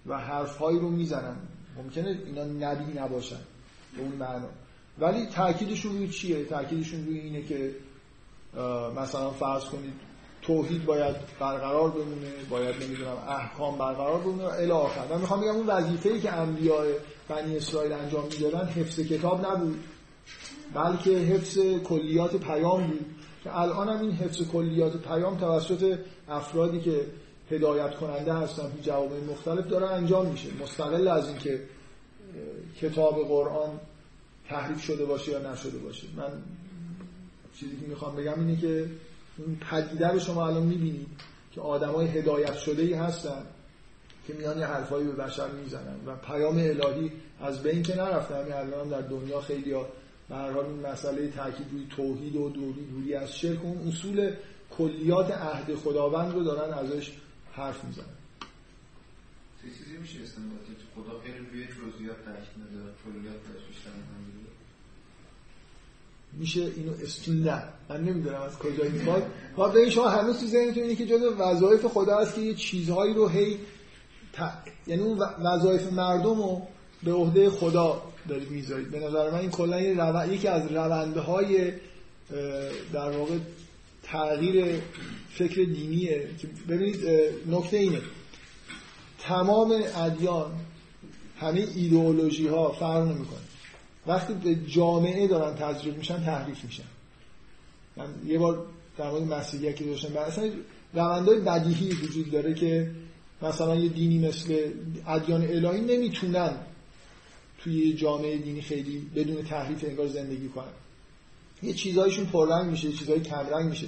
و 0.07 0.19
حرفهایی 0.19 0.79
رو 0.79 0.91
می‌زنن. 0.91 1.37
ممکنه 1.77 2.19
اینا 2.27 2.45
نبی 2.45 3.01
نباشن 3.01 3.41
به 3.97 4.03
اون 4.03 4.13
معنا. 4.13 4.49
ولی 4.99 5.27
تاکیدشون 5.27 5.93
روی 5.93 6.09
چیه؟ 6.09 6.45
تاکیدشون 6.45 7.07
روی 7.07 7.19
اینه 7.19 7.43
که 7.43 7.75
مثلا 8.97 9.31
فرض 9.31 9.65
کنید 9.65 9.95
توحید 10.43 10.85
باید 10.85 11.17
برقرار 11.41 11.91
بمونه 11.91 12.31
باید 12.51 12.83
نمی‌دونم 12.83 13.17
احکام 13.29 13.79
برقرار 13.79 14.21
بمونه 14.21 14.45
الی 14.45 14.71
آخر. 14.71 15.07
من 15.11 15.21
می‌خوام 15.21 15.41
بگم 15.41 15.57
اون 15.57 15.67
وظیفه‌ای 15.67 16.21
که 16.21 16.33
انبیاء 16.33 16.87
بنی 17.29 17.57
اسرائیل 17.57 17.93
انجام 17.93 18.25
می‌دادن 18.25 18.67
حفظ 18.67 19.01
کتاب 19.01 19.47
نبود. 19.47 19.85
بلکه 20.75 21.11
حفظ 21.11 21.59
کلیات 21.85 22.37
پیام 22.37 22.87
بود. 22.87 23.07
که 23.45 23.59
الان 23.59 23.89
هم 23.89 24.01
این 24.01 24.13
حفظ 24.13 24.43
کلیات 24.43 24.97
پیام 24.97 25.39
توسط 25.39 25.99
افرادی 26.29 26.81
که 26.81 27.07
هدایت 27.51 27.95
کننده 27.95 28.33
هستن 28.33 28.63
تو 28.63 28.83
جوامع 28.83 29.21
مختلف 29.31 29.69
داره 29.69 29.91
انجام 29.91 30.27
میشه. 30.27 30.49
مستقل 30.63 31.09
از 31.09 31.29
اینکه 31.29 31.61
کتاب 32.81 33.29
قرآن 33.29 33.81
تحریف 34.49 34.83
شده 34.83 35.05
باشه 35.05 35.33
یا 35.33 35.53
نشده 35.53 35.79
باشه. 35.79 36.07
من 36.17 36.43
چیزی 37.61 37.77
که 37.77 37.87
می‌خوام 37.87 38.17
بگم 38.17 38.41
اینه 38.41 38.57
که 38.57 38.87
این 39.39 39.59
پدیده 39.71 40.09
رو 40.09 40.19
شما 40.19 40.47
الان 40.47 40.63
می‌بینید 40.63 41.07
که 41.53 41.61
آدمای 41.61 42.07
هدایت 42.07 42.59
شده 42.59 42.83
ای 42.83 42.95
هستن 42.95 43.43
که 44.27 44.33
میان 44.33 44.59
یه 44.59 44.67
حرفایی 44.67 45.07
به 45.07 45.13
بشر 45.13 45.49
می‌زنن 45.49 45.97
و 46.07 46.17
پیام 46.17 46.57
الهی 46.57 47.13
از 47.41 47.63
بین 47.63 47.83
که 47.83 47.97
نرفته 47.97 48.35
همین 48.35 48.53
الان 48.53 48.89
در 48.89 49.01
دنیا 49.01 49.41
خیلی 49.41 49.73
ها 49.73 49.87
به 50.33 50.39
هر 50.39 50.51
حال 50.51 50.65
این 50.65 50.87
مسئله 50.87 51.29
تاکید 51.29 51.67
روی 51.73 51.87
توحید 51.91 52.37
و 52.37 52.49
دوری 52.49 52.87
دوری 52.93 53.15
از 53.15 53.37
شرک 53.39 53.65
اون 53.65 53.89
اصول 53.89 54.35
کلیات 54.71 55.31
عهد 55.31 55.75
خداوند 55.75 56.35
رو 56.35 56.45
دارن 56.45 56.75
ازش 56.75 57.13
حرف 57.53 57.85
می‌زنن. 57.85 58.07
چیزی 59.63 59.97
میشه 59.99 60.19
خدا 60.97 61.21
خیلی 61.21 61.39
روی 61.39 61.65
جزئیات 61.65 62.17
تاکید 62.25 62.71
نداره 62.71 62.93
کلیات 63.05 63.37
میشه 66.33 66.61
اینو 66.77 66.93
اسم 67.03 67.45
نه 67.45 67.63
من 67.89 68.05
نمی‌دونم 68.05 68.41
از 68.41 68.59
کجا 68.59 68.85
این 68.85 69.09
ها 69.57 69.69
به 69.69 69.91
شما 69.91 70.09
هنوز 70.09 70.41
تو 70.41 70.47
ذهنتون 70.47 70.83
اینه 70.83 70.95
که 70.95 71.07
جزء 71.07 71.31
وظایف 71.39 71.87
خدا 71.87 72.19
است 72.19 72.35
که 72.35 72.41
یه 72.41 72.55
چیزهایی 72.55 73.15
رو 73.15 73.29
هی 73.29 73.59
ت... 74.33 74.53
یعنی 74.87 75.03
اون 75.03 75.19
وظایف 75.19 75.93
مردم 75.93 76.37
رو 76.37 76.63
به 77.03 77.13
عهده 77.13 77.51
خدا 77.51 78.03
دارید 78.29 78.51
می‌ذارید 78.51 78.91
به 78.91 78.99
نظر 78.99 79.31
من 79.31 79.39
این 79.39 79.51
کلا 79.51 79.79
رو... 79.79 80.33
یکی 80.33 80.49
از 80.49 80.73
رونده 80.73 81.21
های 81.21 81.73
در 82.93 83.11
واقع 83.11 83.39
تغییر 84.03 84.81
فکر 85.31 85.65
دینیه 85.65 86.29
که 86.39 86.49
ببینید 86.69 86.97
نکته 87.47 87.77
اینه. 87.77 88.01
تمام 89.19 89.83
ادیان 89.97 90.53
همه 91.41 91.67
ایدئولوژی 91.77 92.47
ها 92.49 92.73
فرق 92.73 93.09
نمی‌کنه. 93.09 93.39
وقتی 94.07 94.35
به 94.35 94.55
جامعه 94.55 95.29
دارن 95.29 95.55
تجربه 95.55 95.97
میشن 95.97 96.25
تحریف 96.25 96.65
میشن. 96.65 96.83
من 97.97 98.07
یه 98.27 98.39
بار 98.39 98.67
در 98.99 99.11
مورد 99.11 99.23
مسیحیت 99.23 99.77
که 99.77 99.85
داشتم 99.85 100.17
اصلا 100.17 100.51
روندهای 100.95 101.41
بدیهی 101.41 101.93
وجود 101.93 102.31
داره 102.31 102.55
که 102.55 102.91
مثلا 103.43 103.77
یه 103.77 103.89
دینی 103.89 104.29
مثل 104.29 104.71
ادیان 105.07 105.43
الهی 105.43 105.81
نمی‌تونن 105.81 106.53
توی 107.65 107.93
جامعه 107.93 108.39
دینی 108.39 108.63
خیلی 108.63 108.99
بدون 109.17 109.43
تحریف 109.43 109.85
انگار 109.85 110.07
زندگی 110.07 110.49
کنن 110.49 110.73
یه 111.63 111.73
چیزایشون 111.73 112.27
پررنگ 112.27 112.71
میشه 112.71 112.89
یه 112.89 112.97
چیزای 112.97 113.21
کمرنگ 113.21 113.69
میشه. 113.71 113.87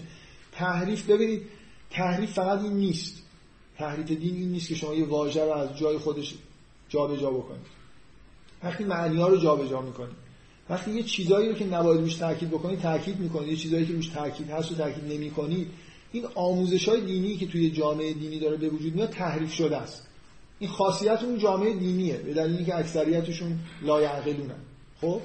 تحریف 0.53 1.11
ببینید 1.11 1.43
تحریف 1.91 2.33
فقط 2.33 2.63
این 2.63 2.73
نیست. 2.73 3.23
تحریف 3.79 4.07
دین 4.07 4.35
این 4.35 4.53
نیست 4.53 4.69
که 4.69 4.75
شما 4.75 4.95
یه 4.95 5.05
واژه 5.05 5.45
رو 5.45 5.53
از 5.53 5.79
جای 5.79 5.99
خودش 5.99 6.35
جابجا 6.89 7.21
جا 7.21 7.31
بکنید. 7.31 7.67
وقتی 8.63 8.85
معنی 8.85 9.17
ها 9.17 9.29
رو 9.29 9.37
جابجا 9.37 9.81
می‌کنید. 9.81 10.17
وقتی 10.71 10.91
یه 10.91 11.03
چیزایی 11.03 11.49
رو 11.49 11.55
که 11.55 11.65
نباید 11.65 12.01
روش 12.01 12.15
تاکید 12.15 12.51
بکنید 12.51 12.81
تاکید 12.81 13.19
می‌کنید. 13.19 13.49
یه 13.49 13.57
چیزایی 13.57 13.87
که 13.87 13.93
روش 13.93 14.07
تاکید 14.07 14.51
هست 14.51 14.73
و 14.73 14.75
تاکید 14.75 15.13
نمی‌کنید. 15.13 15.71
این 16.13 16.27
آموزش 16.35 16.89
های 16.89 17.01
دینی 17.01 17.37
که 17.37 17.47
توی 17.47 17.71
جامعه 17.71 18.13
دینی 18.13 18.39
داره 18.39 18.57
به 18.57 18.69
وجود 18.69 18.95
میاد 18.95 19.11
تحریف 19.11 19.53
شده 19.53 19.77
است. 19.77 20.07
این 20.65 20.73
خاصیت 20.73 21.23
اون 21.23 21.39
جامعه 21.39 21.73
دینیه 21.73 22.17
به 22.17 22.35
دلیل 22.35 22.57
اینکه 22.57 22.77
اکثریتشون 22.77 23.59
لایعقلونن. 23.83 24.61
خب؟ 25.01 25.21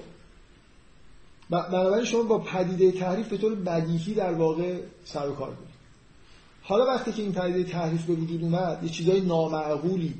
بنابراین 1.49 2.05
شما 2.05 2.23
با 2.23 2.39
پدیده 2.39 2.91
تحریف 2.91 3.27
به 3.27 3.37
طور 3.37 3.55
بدیهی 3.55 4.13
در 4.13 4.33
واقع 4.33 4.79
سر 5.03 5.29
و 5.29 5.35
کار 5.35 5.49
دارید 5.49 5.69
حالا 6.61 6.85
وقتی 6.85 7.11
که 7.11 7.21
این 7.21 7.33
پدیده 7.33 7.63
تحریف 7.63 8.05
به 8.05 8.13
وجود 8.13 8.43
اومد 8.43 8.83
یه 8.83 8.89
چیزای 8.89 9.21
نامعقولی 9.21 10.13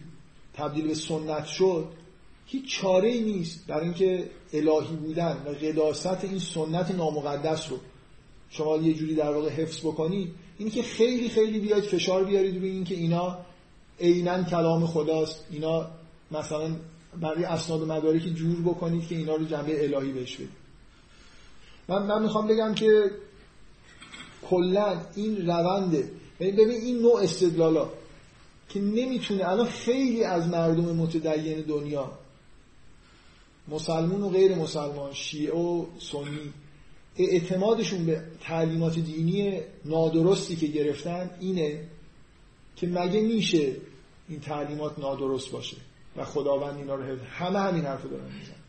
تبدیل 0.53 0.87
به 0.87 0.95
سنت 0.95 1.45
شد 1.45 1.87
هیچ 2.45 2.79
چاره 2.79 3.09
ای 3.09 3.21
نیست 3.21 3.67
در 3.67 3.79
اینکه 3.79 4.29
الهی 4.53 4.95
بودن 4.95 5.37
و 5.45 5.49
قداست 5.49 6.23
این 6.23 6.39
سنت 6.39 6.91
نامقدس 6.91 7.71
رو 7.71 7.77
شما 8.49 8.77
یه 8.77 8.93
جوری 8.93 9.15
در 9.15 9.31
واقع 9.31 9.49
حفظ 9.49 9.79
بکنید. 9.79 10.31
اینی 10.57 10.71
که 10.71 10.83
خیلی 10.83 11.29
خیلی 11.29 11.59
بیاید 11.59 11.83
فشار 11.83 12.23
بیارید 12.23 12.57
روی 12.57 12.69
اینکه 12.69 12.95
اینا 12.95 13.37
عینا 13.99 14.43
کلام 14.43 14.87
خداست. 14.87 15.45
اینا 15.51 15.87
مثلا 16.31 16.75
برای 17.21 17.43
اسناد 17.43 17.81
و 17.81 17.85
مدارکی 17.85 18.33
جور 18.33 18.61
بکنید 18.61 19.07
که 19.07 19.15
اینا 19.15 19.35
رو 19.35 19.45
جنبه 19.45 19.83
الهی 19.83 20.11
بهش 20.11 20.35
بدید. 20.35 20.49
من 21.87 22.05
من 22.05 22.21
می‌خوام 22.21 22.47
بگم 22.47 22.73
که 22.73 23.11
کلا 24.49 25.01
این 25.15 25.47
رونده 25.47 26.11
یعنی 26.39 26.53
ببین 26.53 26.81
این 26.81 26.99
نوع 26.99 27.21
استدلالا 27.21 27.89
که 28.69 28.79
نمی‌تونه 28.79 29.49
الان 29.49 29.67
خیلی 29.67 30.23
از 30.23 30.47
مردم 30.47 30.95
متدین 30.95 31.61
دنیا 31.61 32.11
مسلمون 33.67 34.21
و 34.21 34.29
غیر 34.29 34.55
مسلمان 34.55 35.13
شیعه 35.13 35.53
و 35.53 35.85
سنی 35.99 36.53
اعتمادشون 37.17 38.05
به 38.05 38.23
تعلیمات 38.41 38.99
دینی 38.99 39.59
نادرستی 39.85 40.55
که 40.55 40.67
گرفتن 40.67 41.29
اینه 41.39 41.83
که 42.75 42.87
مگه 42.87 43.21
میشه 43.21 43.75
این 44.29 44.39
تعلیمات 44.39 44.99
نادرست 44.99 45.51
باشه 45.51 45.77
و 46.17 46.25
خداوند 46.25 46.77
اینا 46.77 46.95
رو 46.95 47.03
حفظ 47.03 47.21
همه 47.21 47.59
همین 47.59 47.85
حرف 47.85 48.03
دارن 48.03 48.25
میزن 48.39 48.59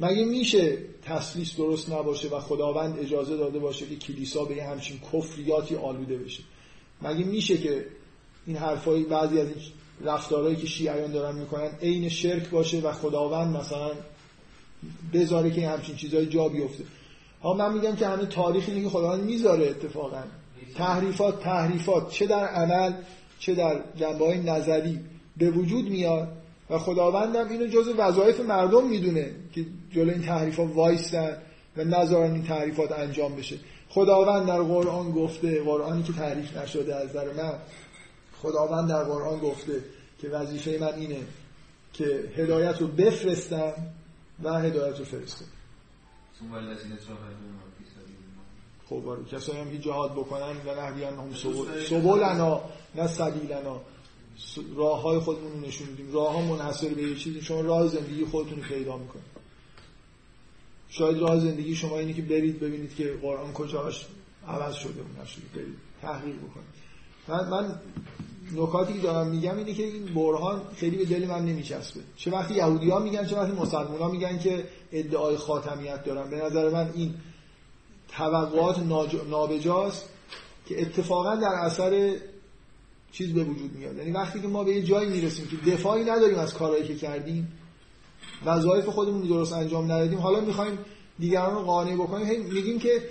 مگه 0.00 0.24
میشه 0.24 0.78
تسلیس 1.02 1.56
درست 1.56 1.92
نباشه 1.92 2.28
و 2.28 2.40
خداوند 2.40 2.98
اجازه 2.98 3.36
داده 3.36 3.58
باشه 3.58 3.86
که 3.86 3.96
کلیسا 3.96 4.44
به 4.44 4.64
همچین 4.64 5.00
کفریاتی 5.12 5.76
آلوده 5.76 6.18
بشه؟ 6.18 6.42
مگه 7.02 7.24
میشه 7.24 7.58
که 7.58 7.86
این 8.46 8.56
حرفای 8.56 9.04
بعضی 9.04 9.40
از 9.40 9.48
این 9.48 9.56
رفتارهایی 10.00 10.56
که 10.56 10.66
شیعیان 10.66 11.12
دارن 11.12 11.38
می‌کنن 11.38 11.70
عین 11.82 12.08
شرک 12.08 12.50
باشه 12.50 12.80
و 12.80 12.92
خداوند 12.92 13.56
مثلا 13.56 13.90
بذاره 15.12 15.50
که 15.50 15.68
همچین 15.68 15.96
چیزای 15.96 16.26
جا 16.26 16.48
بیفته؟ 16.48 16.84
ها 17.42 17.54
من 17.54 17.72
میگم 17.72 17.96
که 17.96 18.06
همه 18.06 18.26
تاریخ 18.26 18.64
اینه 18.68 18.82
که 18.82 18.88
خداوند 18.88 19.24
می‌ذاره 19.24 19.66
اتفاقا. 19.66 20.22
تحریفات 20.74 21.40
تحریفات 21.42 22.10
چه 22.10 22.26
در 22.26 22.46
عمل؟ 22.46 22.92
چه 23.44 23.54
در 23.54 23.80
جنبه 23.96 24.26
های 24.26 24.38
نظری 24.38 25.00
به 25.36 25.50
وجود 25.50 25.88
میاد 25.88 26.28
و 26.70 26.78
خداوندم 26.78 27.48
اینو 27.48 27.66
جز 27.66 27.88
وظایف 27.98 28.40
مردم 28.40 28.88
می‌دونه 28.88 29.30
که 29.52 29.66
جلو 29.90 30.12
این 30.12 30.22
تحریفات 30.22 30.70
وایستن 30.74 31.36
و 31.76 31.84
نذارن 31.84 32.32
این 32.32 32.44
تحریفات 32.44 32.92
انجام 32.92 33.36
بشه. 33.36 33.56
خداوند 33.88 34.46
در 34.46 34.62
قرآن 34.62 35.12
گفته 35.12 35.62
قرآنی 35.62 36.02
که 36.02 36.12
تحریف 36.12 36.56
نشده 36.56 36.94
از 36.94 37.12
در 37.12 37.32
من 37.32 37.52
خداوند 38.42 38.88
در 38.88 39.04
قرآن 39.04 39.38
گفته 39.38 39.84
که 40.18 40.28
وظیفه 40.28 40.78
من 40.80 40.94
اینه 40.94 41.20
که 41.92 42.24
هدایت 42.36 42.80
رو 42.80 42.86
بفرستم 42.86 43.72
و 44.42 44.52
هدایت 44.52 44.98
رو 44.98 45.04
فرستم. 45.04 45.44
خب 48.88 49.08
آره 49.08 49.24
کسایی 49.24 49.58
هم 49.58 49.70
که 49.70 49.78
جهاد 49.78 50.12
بکنن 50.12 50.56
و 50.66 50.74
نهدیان 50.80 51.14
هم 51.14 51.34
سبولنا 51.88 52.60
نه 52.94 53.06
سبیلنا 53.06 53.80
راه 54.76 55.02
های 55.02 55.18
خودمون 55.18 55.52
رو 55.52 55.60
نشون 55.60 55.88
میدیم. 55.88 56.12
راه 56.12 56.32
ها 56.32 56.42
منحصر 56.42 56.88
به 56.88 57.02
یه 57.02 57.16
چیزی. 57.16 57.42
شما 57.42 57.60
راه 57.60 57.88
زندگی 57.88 58.24
خودتون 58.24 58.58
رو 58.58 58.64
پیدا 58.64 58.96
می‌کنید. 58.96 59.24
شاید 60.88 61.18
راه 61.18 61.40
زندگی 61.40 61.74
شما 61.74 61.98
اینه 61.98 62.12
که 62.12 62.22
برید 62.22 62.60
ببینید 62.60 62.94
که 62.94 63.14
قرآن 63.22 63.52
کجاش 63.52 64.06
عوض 64.48 64.74
شده 64.74 65.02
و 65.02 65.22
نشده. 65.22 65.42
برید 65.54 65.76
تحقیق 66.02 66.36
بکنید. 66.36 66.74
من, 67.28 67.48
من 67.48 67.80
نکاتی 68.54 68.92
که 68.92 68.98
دارم 68.98 69.26
میگم 69.26 69.56
اینه 69.56 69.74
که 69.74 69.82
این 69.82 70.04
برهان 70.04 70.62
خیلی 70.76 70.96
به 70.96 71.04
دل 71.04 71.26
من 71.26 71.44
نمیچسبه. 71.44 72.00
چه 72.16 72.30
وقتی 72.30 72.54
یهودی 72.54 72.90
ها 72.90 72.98
میگن 72.98 73.26
چه 73.26 73.36
وقتی 73.36 73.52
مسلمان 73.52 73.98
ها 73.98 74.08
میگن 74.08 74.38
که 74.38 74.64
ادعای 74.92 75.36
خاتمیت 75.36 76.04
دارن. 76.04 76.30
به 76.30 76.36
نظر 76.36 76.70
من 76.70 76.90
این 76.94 77.14
توقعات 78.08 78.78
نابجاست 79.30 80.08
که 80.66 80.82
اتفاقا 80.82 81.36
در 81.36 81.54
اثر 81.54 82.16
چیز 83.14 83.32
به 83.32 83.44
وجود 83.44 83.76
میاد. 83.76 83.96
یعنی 83.96 84.10
وقتی 84.10 84.40
که 84.40 84.48
ما 84.48 84.64
به 84.64 84.72
یه 84.74 84.82
جایی 84.82 85.10
می‌رسیم 85.10 85.46
که 85.46 85.70
دفاعی 85.70 86.04
نداریم 86.04 86.38
از 86.38 86.54
کارهایی 86.54 86.84
که 86.84 86.94
کردیم 86.94 87.52
وظایف 88.46 88.88
خودمون 88.88 89.22
درست 89.22 89.52
انجام 89.52 89.84
ندادیم 89.84 90.18
حالا 90.18 90.40
می‌خوایم 90.40 90.78
دیگران 91.18 91.54
رو 91.54 91.60
قانع 91.60 91.94
بکنیم 91.94 92.42
میگیم 92.42 92.78
که 92.78 93.02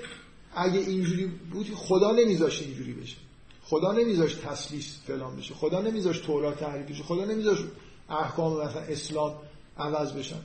اگه 0.55 0.80
اینجوری 0.80 1.31
بود 1.51 1.67
خدا 1.75 2.11
نمیذاشت 2.11 2.63
اینجوری 2.63 2.93
بشه. 2.93 3.17
خدا 3.63 3.91
نمیذاشت 3.91 4.41
تسلیس 4.41 4.97
فلان 5.07 5.35
بشه. 5.35 5.53
خدا 5.53 5.81
نمیذاشت 5.81 6.25
تورات 6.25 6.59
تحریف 6.59 6.89
بشه. 6.89 7.03
خدا 7.03 7.25
نمیذاشت 7.25 7.63
احکام 8.09 8.53
مثلا 8.53 8.81
اسلام 8.81 9.34
عوض 9.77 10.13
بشن. 10.13 10.39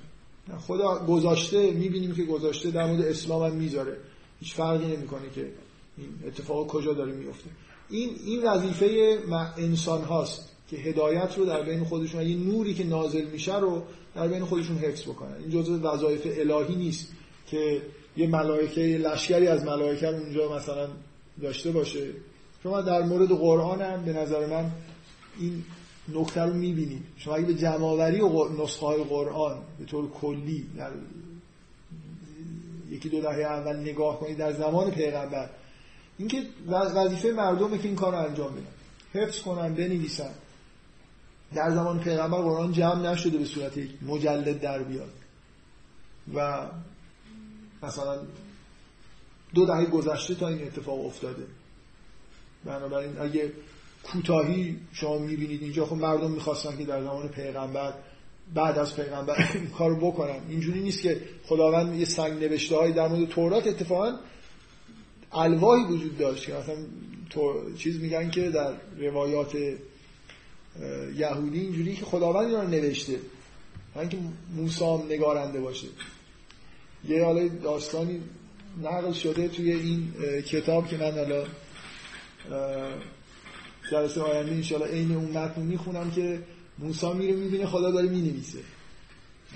خدا 0.59 1.07
گذاشته 1.07 1.71
می‌بینیم 1.71 2.15
که 2.15 2.25
گذاشته 2.25 2.71
در 2.71 2.87
مورد 2.87 3.01
اسلام 3.05 3.43
هم 3.43 3.57
می‌ذاره. 3.57 3.97
هیچ 4.41 4.55
فرقی 4.55 4.87
نمی‌کنه 4.97 5.31
که 5.35 5.53
این 5.99 6.09
اتفاق 6.27 6.67
کجا 6.67 6.93
داره 6.93 7.13
میفته 7.13 7.51
این 7.91 8.11
این 8.27 8.43
وظیفه 8.43 9.19
انسان 9.57 10.05
هاست 10.05 10.49
که 10.71 10.77
هدایت 10.77 11.39
رو 11.39 11.45
در 11.45 11.63
بین 11.63 11.85
خودشون 11.85 12.23
یه 12.23 12.37
نوری 12.37 12.75
که 12.75 12.85
نازل 12.85 13.25
میشه 13.25 13.59
رو 13.59 13.83
در 14.15 14.29
بین 14.29 14.45
خودشون 14.45 14.79
حفظ 14.79 15.03
بکنن. 15.03 15.37
این 15.41 15.51
جزء 15.51 15.79
وظایف 15.79 16.23
الهی 16.27 16.77
نیست 16.77 17.09
که 17.47 17.83
یه 18.17 18.27
ملائکه 18.27 18.81
یه 18.81 18.99
لشکری 18.99 19.47
از 19.47 19.65
ملائکه 19.65 20.09
اونجا 20.09 20.57
مثلا 20.57 20.89
داشته 21.43 21.71
باشه. 21.71 22.11
شما 22.63 22.81
در 22.81 23.03
مورد 23.03 23.29
قرآن 23.29 23.83
هم 23.83 24.05
به 24.05 24.13
نظر 24.13 24.47
من 24.47 24.71
این 25.41 25.65
نکته 26.15 26.43
رو 26.43 26.55
می‌بینید. 26.55 27.03
شما 27.17 27.35
اگه 27.35 27.47
به 27.47 27.55
جمعآوری 27.55 28.21
و 28.21 28.63
نسخه 28.63 28.87
های 28.87 29.05
قرآن 29.05 29.59
به 29.79 29.85
طور 29.85 30.11
کلی 30.11 30.67
در 30.77 30.91
یکی 32.91 33.09
دو 33.09 33.21
دهه 33.21 33.41
اول 33.41 33.77
نگاه 33.77 34.21
کنید 34.21 34.39
در 34.39 34.53
زمان 34.53 34.91
پیغمبر 34.91 35.51
اینکه 36.19 36.47
وظیفه 36.69 37.29
مردمه 37.29 37.79
که 37.79 37.89
این 37.89 37.97
کار 37.97 38.13
رو 38.13 38.19
انجام 38.19 38.53
بدن. 38.53 39.23
حفظ 39.23 39.43
کنن 39.43 39.75
بنویسن. 39.75 40.31
در 41.55 41.71
زمان 41.71 42.01
پیغمبر 42.01 42.39
قرآن 42.39 42.73
جمع 42.73 43.11
نشده 43.13 43.39
به 43.39 43.45
صورت 43.45 43.73
مجلد 44.03 44.61
در 44.61 44.83
بیاد. 44.83 45.13
و 46.35 46.67
مثلا 47.83 48.19
دو 49.55 49.67
دهه 49.67 49.87
گذشته 49.87 50.35
تا 50.35 50.49
این 50.49 50.63
اتفاق 50.63 51.07
افتاده. 51.07 51.47
بنابراین 52.65 53.19
اگه 53.19 53.53
کوتاهی 54.03 54.77
شما 54.93 55.19
می‌بینید 55.19 55.63
اینجا 55.63 55.87
خب 55.87 55.97
مردم 55.97 56.31
می‌خواستن 56.31 56.77
که 56.77 56.85
در 56.85 57.03
زمان 57.03 57.29
پیغمبر 57.29 57.95
بعد 58.55 58.79
از 58.79 58.97
پیغمبر 58.97 59.49
این 59.55 59.71
کار 59.71 59.95
بکنن. 59.95 60.41
اینجوری 60.49 60.81
نیست 60.81 61.03
که 61.03 61.21
خداوند 61.47 61.95
یه 61.95 62.05
سنگ 62.05 62.45
نوشته 62.45 62.77
های 62.77 62.93
در 62.93 63.09
مورد 63.09 63.29
تورات 63.29 63.67
اتفاقا 63.67 64.19
الواهی 65.33 65.85
وجود 65.85 66.19
داشت 66.19 66.47
که 66.47 66.53
مثلا 66.53 66.77
چیز 67.79 68.01
میگن 68.01 68.31
که 68.31 68.51
در 68.51 68.75
روایات 68.99 69.57
یهودی 71.17 71.61
اینجوری 71.61 71.97
که 71.97 72.05
خداوند 72.05 72.47
اینا 72.47 72.63
نوشته. 72.63 73.17
اینکه 73.97 74.19
موسی 74.57 74.85
هم 74.85 75.03
نگارنده 75.09 75.61
باشه. 75.61 75.87
یه 77.09 77.25
حالا 77.25 77.49
داستانی 77.49 78.21
نقل 78.83 79.13
شده 79.13 79.49
توی 79.49 79.73
این 79.73 80.13
کتاب 80.43 80.89
که 80.89 80.97
من 80.97 81.13
حالا 81.13 81.45
جلسه 83.91 84.21
آینده 84.21 84.53
انشاءالله 84.53 84.93
عین 84.93 85.13
اون 85.13 85.31
متن 85.31 85.63
می‌خونم 85.63 86.11
که 86.11 86.43
موسی 86.79 87.13
میره 87.13 87.33
می‌بینه 87.33 87.67
خدا 87.67 87.91
داره 87.91 88.09
می‌نویسه 88.09 88.59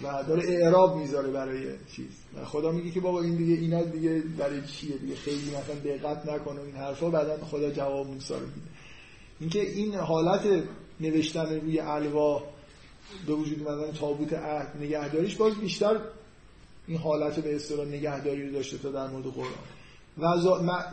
و 0.02 0.24
داره 0.28 0.42
اعراب 0.48 0.96
می‌ذاره 0.96 1.30
برای 1.30 1.66
چیز. 1.96 2.21
خدا 2.44 2.72
میگه 2.72 2.90
که 2.90 3.00
بابا 3.00 3.22
این 3.22 3.36
دیگه 3.36 3.54
اینا 3.54 3.82
دیگه 3.82 4.22
برای 4.38 4.62
چیه 4.66 4.96
دیگه؟ 4.96 5.14
خیلی 5.14 5.50
مثلا 5.50 5.74
دقت 5.84 6.26
نکنه 6.26 6.60
این 6.60 6.74
حرفا 6.74 7.10
بعدا 7.10 7.44
خدا 7.44 7.70
جواب 7.70 8.06
موسی 8.06 8.34
رو 8.34 8.40
میده. 8.40 8.70
اینکه 9.40 9.70
این 9.70 9.94
حالت 9.94 10.64
نوشتن 11.00 11.60
روی 11.60 11.80
الواح 11.80 12.42
به 13.26 13.34
وجود 13.34 13.68
اومدن 13.68 13.92
تابوت 13.92 14.32
عهد 14.32 14.76
نگهداریش 14.80 15.34
باز 15.34 15.54
بیشتر 15.54 16.00
این 16.86 16.98
حالت 16.98 17.40
به 17.40 17.56
اصطلاح 17.56 17.86
نگهداری 17.86 18.46
رو 18.46 18.52
داشته 18.52 18.78
تا 18.78 18.90
در 18.90 19.06
مورد 19.06 19.24
قرآن. 19.24 19.52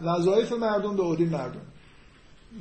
وظایف 0.04 0.52
مردم 0.52 0.96
به 0.96 1.04
عهده 1.04 1.26
مردم. 1.26 1.62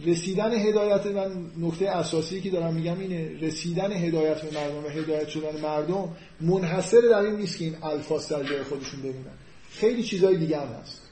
رسیدن 0.06 0.52
هدایت 0.52 1.06
من 1.06 1.30
نکته 1.58 1.88
اساسی 1.88 2.40
که 2.40 2.50
دارم 2.50 2.74
میگم 2.74 3.00
اینه 3.00 3.40
رسیدن 3.40 3.92
هدایت 3.92 4.42
به 4.42 4.60
مردم 4.60 4.84
و 4.84 4.88
هدایت 4.88 5.28
شدن 5.28 5.60
مردم 5.62 6.08
منحصر 6.40 7.00
در 7.00 7.18
این 7.18 7.36
نیست 7.36 7.58
که 7.58 7.64
این 7.64 7.76
الفاظ 7.82 8.28
در 8.28 8.42
جای 8.42 8.62
خودشون 8.62 9.02
بمونن. 9.02 9.38
خیلی 9.70 10.02
چیزای 10.02 10.36
دیگه 10.36 10.60
هم 10.60 10.66
هست. 10.66 11.02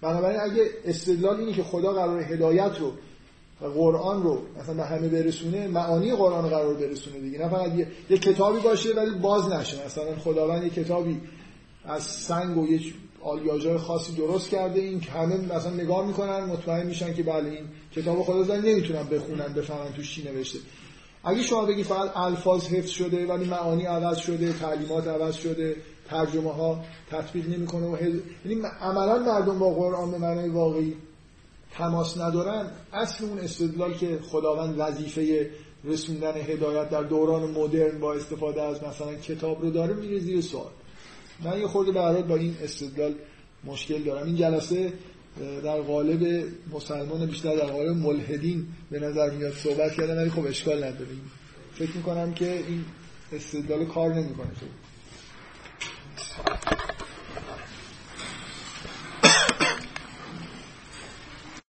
بنابراین 0.00 0.40
اگه 0.40 0.70
استدلال 0.84 1.36
اینه 1.36 1.52
که 1.52 1.62
خدا 1.62 1.92
قرار 1.92 2.22
هدایت 2.22 2.78
رو 2.80 2.92
و 3.60 3.66
قرآن 3.66 4.22
رو 4.22 4.42
مثلا 4.60 4.74
به 4.74 4.84
همه 4.84 5.08
برسونه 5.08 5.68
معانی 5.68 6.14
قرآن 6.14 6.44
رو 6.44 6.50
قرار 6.50 6.74
برسونه 6.74 7.18
دیگه. 7.18 7.38
نه 7.38 7.48
فقط 7.48 7.74
یه, 7.74 7.86
یه 8.10 8.18
کتابی 8.18 8.60
باشه 8.60 8.94
ولی 8.94 9.10
باز 9.10 9.52
نشه. 9.52 9.86
مثلا 9.86 10.16
خداوند 10.18 10.64
یه 10.64 10.70
کتابی 10.70 11.20
از 11.84 12.02
سنگ 12.02 12.58
و 12.58 12.66
یه 12.66 12.80
آلیاژهای 13.24 13.78
خاصی 13.78 14.12
درست 14.12 14.48
کرده 14.48 14.80
این 14.80 15.00
که 15.00 15.10
همه 15.10 15.36
مثلا 15.36 15.70
نگاه 15.70 16.06
می‌کنن 16.06 16.44
مطمئن 16.44 16.86
میشن 16.86 17.14
که 17.14 17.22
بله 17.22 17.50
این 17.50 17.64
کتاب 17.92 18.22
خدا 18.22 18.42
زن 18.42 18.60
نمی‌تونن 18.60 19.02
بخونن 19.02 19.52
بفهمن 19.52 19.92
توش 19.96 20.14
چی 20.14 20.22
نوشته. 20.22 20.58
اگه 21.24 21.42
شما 21.42 21.64
بگی 21.64 21.84
فقط 21.84 22.16
الفاظ 22.16 22.68
حفظ 22.68 22.90
شده 22.90 23.26
ولی 23.26 23.44
معانی 23.44 23.84
عوض 23.84 24.18
شده 24.18 24.52
تعلیمات 24.52 25.08
عوض 25.08 25.34
شده 25.34 25.76
ترجمه 26.10 26.52
ها 26.52 26.80
تطبیق 27.10 27.48
نمی‌کنه 27.48 27.86
و 27.86 27.96
یعنی 28.44 28.62
عملا 28.80 29.18
مردم 29.18 29.58
با 29.58 29.70
قرآن 29.70 30.10
به 30.10 30.18
معنای 30.18 30.48
واقعی 30.48 30.96
تماس 31.72 32.18
ندارن 32.18 32.70
اصل 32.92 33.24
اون 33.24 33.38
استدلال 33.38 33.94
که 33.94 34.18
خداوند 34.30 34.74
وظیفه 34.78 35.50
رسوندن 35.84 36.36
هدایت 36.36 36.90
در 36.90 37.02
دوران 37.02 37.50
مدرن 37.50 38.00
با 38.00 38.14
استفاده 38.14 38.62
از 38.62 38.82
مثلا 38.82 39.14
کتاب 39.14 39.62
رو 39.62 39.70
داره 39.70 39.94
میره 39.94 40.18
زیر 40.18 40.40
سوال. 40.40 40.70
من 41.44 41.60
یه 41.60 41.66
خورده 41.66 41.92
به 41.92 42.22
با 42.22 42.36
این 42.36 42.56
استدلال 42.62 43.14
مشکل 43.64 44.02
دارم. 44.02 44.26
این 44.26 44.36
جلسه 44.36 44.92
در 45.64 45.80
قالب 45.80 46.44
مسلمان 46.72 47.26
بیشتر 47.26 47.56
در 47.56 47.66
قالب 47.66 47.96
ملحدین 47.96 48.66
به 48.90 49.00
نظر 49.00 49.30
میاد 49.30 49.52
صحبت 49.52 49.92
کردن 49.94 50.16
ولی 50.16 50.30
خب 50.30 50.46
اشکال 50.46 50.84
نداره. 50.84 51.10
فکر 51.74 51.96
می‌کنم 51.96 52.34
که 52.34 52.52
این 52.52 52.84
استدلال 53.32 53.84
کار 53.84 54.14
نمی‌کنه. 54.14 54.48